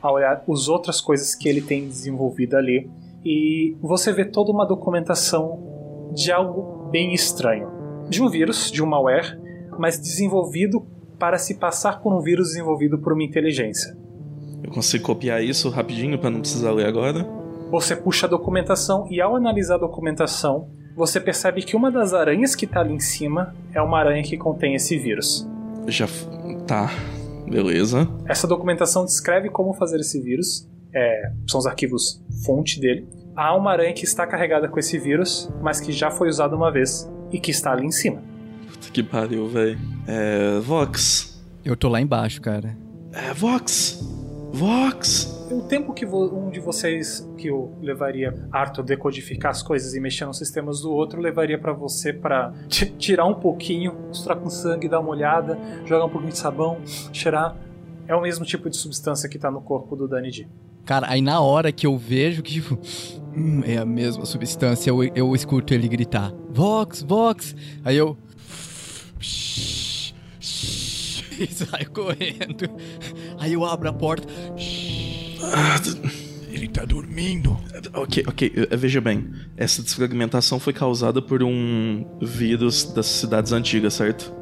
a 0.00 0.10
olhar 0.10 0.42
as 0.50 0.66
outras 0.66 0.98
coisas 0.98 1.34
que 1.34 1.46
ele 1.46 1.60
tem 1.60 1.86
desenvolvido 1.86 2.56
ali 2.56 2.90
e 3.22 3.76
você 3.82 4.14
vê 4.14 4.24
toda 4.24 4.50
uma 4.50 4.66
documentação 4.66 6.10
de 6.14 6.32
algo 6.32 6.88
bem 6.90 7.12
estranho. 7.12 7.68
De 8.08 8.22
um 8.22 8.30
vírus, 8.30 8.70
de 8.70 8.82
um 8.82 8.86
malware, 8.86 9.38
mas 9.78 10.00
desenvolvido 10.00 10.86
para 11.18 11.36
se 11.36 11.58
passar 11.58 12.00
por 12.00 12.14
um 12.14 12.22
vírus 12.22 12.48
desenvolvido 12.48 12.98
por 12.98 13.12
uma 13.12 13.22
inteligência. 13.22 13.94
Eu 14.62 14.70
consigo 14.70 15.04
copiar 15.04 15.44
isso 15.44 15.68
rapidinho 15.68 16.18
para 16.18 16.30
não 16.30 16.40
precisar 16.40 16.72
ler 16.72 16.86
agora. 16.86 17.39
Você 17.70 17.94
puxa 17.94 18.26
a 18.26 18.28
documentação 18.28 19.06
e 19.08 19.20
ao 19.20 19.36
analisar 19.36 19.76
a 19.76 19.78
documentação, 19.78 20.68
você 20.96 21.20
percebe 21.20 21.62
que 21.62 21.76
uma 21.76 21.90
das 21.90 22.12
aranhas 22.12 22.54
que 22.56 22.66
tá 22.66 22.80
ali 22.80 22.92
em 22.92 23.00
cima 23.00 23.54
é 23.72 23.80
uma 23.80 23.98
aranha 23.98 24.22
que 24.24 24.36
contém 24.36 24.74
esse 24.74 24.98
vírus. 24.98 25.48
Já. 25.86 26.06
Tá. 26.66 26.90
Beleza. 27.48 28.08
Essa 28.26 28.46
documentação 28.46 29.04
descreve 29.04 29.48
como 29.50 29.72
fazer 29.72 30.00
esse 30.00 30.20
vírus, 30.20 30.68
é, 30.92 31.32
são 31.48 31.60
os 31.60 31.66
arquivos 31.66 32.20
fonte 32.44 32.80
dele. 32.80 33.08
Há 33.36 33.56
uma 33.56 33.70
aranha 33.70 33.92
que 33.92 34.04
está 34.04 34.26
carregada 34.26 34.68
com 34.68 34.78
esse 34.78 34.98
vírus, 34.98 35.48
mas 35.62 35.80
que 35.80 35.92
já 35.92 36.10
foi 36.10 36.28
usada 36.28 36.56
uma 36.56 36.72
vez 36.72 37.08
e 37.32 37.38
que 37.38 37.52
está 37.52 37.72
ali 37.72 37.86
em 37.86 37.92
cima. 37.92 38.22
Puta 38.68 38.90
que 38.92 39.02
pariu, 39.02 39.48
velho. 39.48 39.78
É. 40.08 40.58
Vox. 40.58 41.40
Eu 41.64 41.76
tô 41.76 41.88
lá 41.88 42.00
embaixo, 42.00 42.40
cara. 42.40 42.76
É, 43.12 43.32
Vox. 43.32 44.19
Vox. 44.52 45.46
O 45.50 45.62
tempo 45.62 45.92
que 45.92 46.04
um 46.06 46.50
de 46.50 46.60
vocês 46.60 47.28
que 47.36 47.48
eu 47.48 47.72
levaria 47.80 48.46
Arthur 48.52 48.82
decodificar 48.84 49.50
as 49.50 49.62
coisas 49.62 49.94
e 49.94 50.00
mexer 50.00 50.24
nos 50.26 50.38
sistemas 50.38 50.80
do 50.80 50.90
outro 50.92 51.20
levaria 51.20 51.58
pra 51.58 51.72
você 51.72 52.12
ti- 52.68 52.92
tirar 52.98 53.26
um 53.26 53.34
pouquinho, 53.34 53.94
misturar 54.08 54.38
com 54.38 54.48
sangue, 54.50 54.88
dar 54.88 55.00
uma 55.00 55.10
olhada, 55.10 55.58
jogar 55.84 56.04
um 56.04 56.08
pouquinho 56.08 56.32
de 56.32 56.38
sabão, 56.38 56.78
cheirar. 57.12 57.56
É 58.06 58.14
o 58.14 58.20
mesmo 58.20 58.44
tipo 58.44 58.68
de 58.68 58.76
substância 58.76 59.28
que 59.28 59.38
tá 59.38 59.50
no 59.50 59.60
corpo 59.60 59.94
do 59.96 60.06
Danny 60.08 60.30
D. 60.30 60.46
Cara, 60.84 61.06
aí 61.08 61.20
na 61.22 61.40
hora 61.40 61.70
que 61.70 61.86
eu 61.86 61.96
vejo 61.96 62.42
que, 62.42 62.52
tipo, 62.54 62.76
hum, 63.36 63.62
é 63.64 63.76
a 63.76 63.84
mesma 63.84 64.24
substância, 64.26 64.90
eu, 64.90 65.04
eu 65.04 65.34
escuto 65.34 65.72
ele 65.72 65.86
gritar: 65.88 66.32
Vox, 66.50 67.02
Vox! 67.02 67.54
Aí 67.84 67.96
eu. 67.96 68.16
E 71.40 71.46
saio 71.46 71.90
correndo. 71.90 72.68
Aí 73.40 73.54
eu 73.54 73.64
abro 73.64 73.88
a 73.88 73.92
porta. 73.92 74.28
Ele 76.50 76.68
tá 76.68 76.84
dormindo. 76.84 77.56
Ok, 77.94 78.24
ok, 78.26 78.52
veja 78.76 79.00
bem. 79.00 79.30
Essa 79.56 79.82
desfragmentação 79.82 80.60
foi 80.60 80.72
causada 80.72 81.22
por 81.22 81.42
um 81.42 82.04
vírus 82.20 82.84
das 82.92 83.06
cidades 83.06 83.52
antigas, 83.52 83.94
certo? 83.94 84.32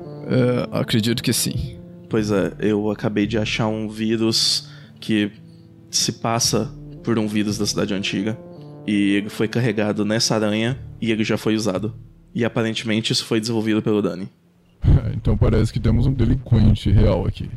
"Ah, 0.73 0.81
acredito 0.81 1.23
que 1.23 1.33
sim. 1.33 1.79
Pois 2.11 2.31
é, 2.31 2.53
eu 2.59 2.91
acabei 2.91 3.27
de 3.27 3.39
achar 3.39 3.69
um 3.69 3.89
vírus 3.89 4.69
que 4.99 5.31
se 5.91 6.13
passa 6.13 6.71
por 7.05 7.19
um 7.19 7.29
vírus 7.29 7.57
da 7.59 7.67
cidade 7.67 7.95
antiga. 7.95 8.37
E 8.87 9.13
ele 9.17 9.29
foi 9.29 9.47
carregado 9.47 10.05
nessa 10.05 10.35
aranha 10.35 10.79
e 11.01 11.13
ele 11.13 11.23
já 11.23 11.37
foi 11.37 11.55
usado. 11.55 11.95
E 12.35 12.45
aparentemente 12.45 13.13
isso 13.13 13.25
foi 13.25 13.39
desenvolvido 13.39 13.81
pelo 13.83 14.03
Dani. 14.03 14.29
Então 15.15 15.37
parece 15.37 15.73
que 15.73 15.81
temos 15.81 16.07
um 16.07 16.13
delinquente 16.13 16.91
real 16.91 17.27
aqui. 17.27 17.51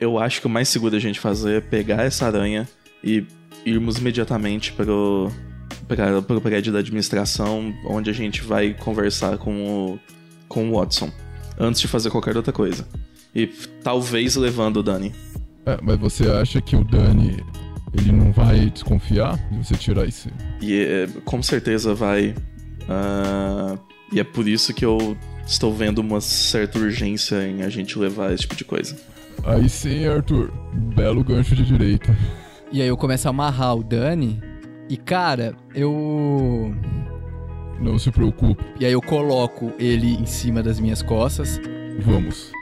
Eu 0.00 0.18
acho 0.18 0.40
que 0.40 0.46
o 0.46 0.50
mais 0.50 0.68
seguro 0.68 0.96
a 0.96 0.98
gente 0.98 1.20
fazer 1.20 1.58
é 1.58 1.60
pegar 1.60 2.02
essa 2.02 2.26
aranha 2.26 2.66
e 3.04 3.24
irmos 3.66 3.98
imediatamente 3.98 4.72
pro, 4.72 5.30
pra, 5.86 6.22
pro 6.22 6.40
prédio 6.40 6.72
da 6.72 6.78
administração, 6.78 7.74
onde 7.84 8.08
a 8.08 8.12
gente 8.12 8.42
vai 8.42 8.72
conversar 8.72 9.36
com 9.36 9.66
o, 9.66 10.00
com 10.48 10.70
o 10.70 10.78
Watson, 10.78 11.10
antes 11.58 11.80
de 11.80 11.86
fazer 11.86 12.10
qualquer 12.10 12.36
outra 12.36 12.52
coisa. 12.52 12.88
E 13.34 13.46
talvez 13.82 14.36
levando 14.36 14.78
o 14.78 14.82
Dani. 14.82 15.12
É, 15.66 15.78
mas 15.82 15.98
você 15.98 16.26
acha 16.28 16.60
que 16.62 16.74
o 16.74 16.82
Dani 16.82 17.36
ele 17.92 18.12
não 18.12 18.32
vai 18.32 18.70
desconfiar 18.70 19.36
de 19.50 19.58
você 19.58 19.74
tirar 19.74 20.06
esse. 20.06 20.30
E 20.60 20.80
é, 20.82 21.06
com 21.24 21.42
certeza 21.42 21.94
vai. 21.94 22.34
ah, 22.88 23.76
e 24.12 24.18
é 24.18 24.24
por 24.24 24.48
isso 24.48 24.72
que 24.72 24.84
eu 24.84 25.16
estou 25.46 25.72
vendo 25.72 25.98
uma 25.98 26.20
certa 26.20 26.78
urgência 26.78 27.46
em 27.46 27.62
a 27.62 27.68
gente 27.68 27.98
levar 27.98 28.32
esse 28.32 28.42
tipo 28.42 28.56
de 28.56 28.64
coisa. 28.64 28.96
Aí 29.44 29.68
sim, 29.68 30.06
Arthur. 30.06 30.50
Belo 30.94 31.24
gancho 31.24 31.54
de 31.54 31.64
direita. 31.64 32.14
E 32.72 32.80
aí 32.80 32.88
eu 32.88 32.96
começo 32.96 33.26
a 33.26 33.30
amarrar 33.30 33.76
o 33.76 33.82
Dani. 33.82 34.40
E 34.88 34.96
cara, 34.96 35.54
eu. 35.74 36.74
Não 37.80 37.98
se 37.98 38.10
preocupe, 38.10 38.62
E 38.78 38.84
aí 38.84 38.92
eu 38.92 39.00
coloco 39.00 39.72
ele 39.78 40.12
em 40.14 40.26
cima 40.26 40.62
das 40.62 40.78
minhas 40.78 41.00
costas. 41.02 41.58
vamos. 42.00 42.52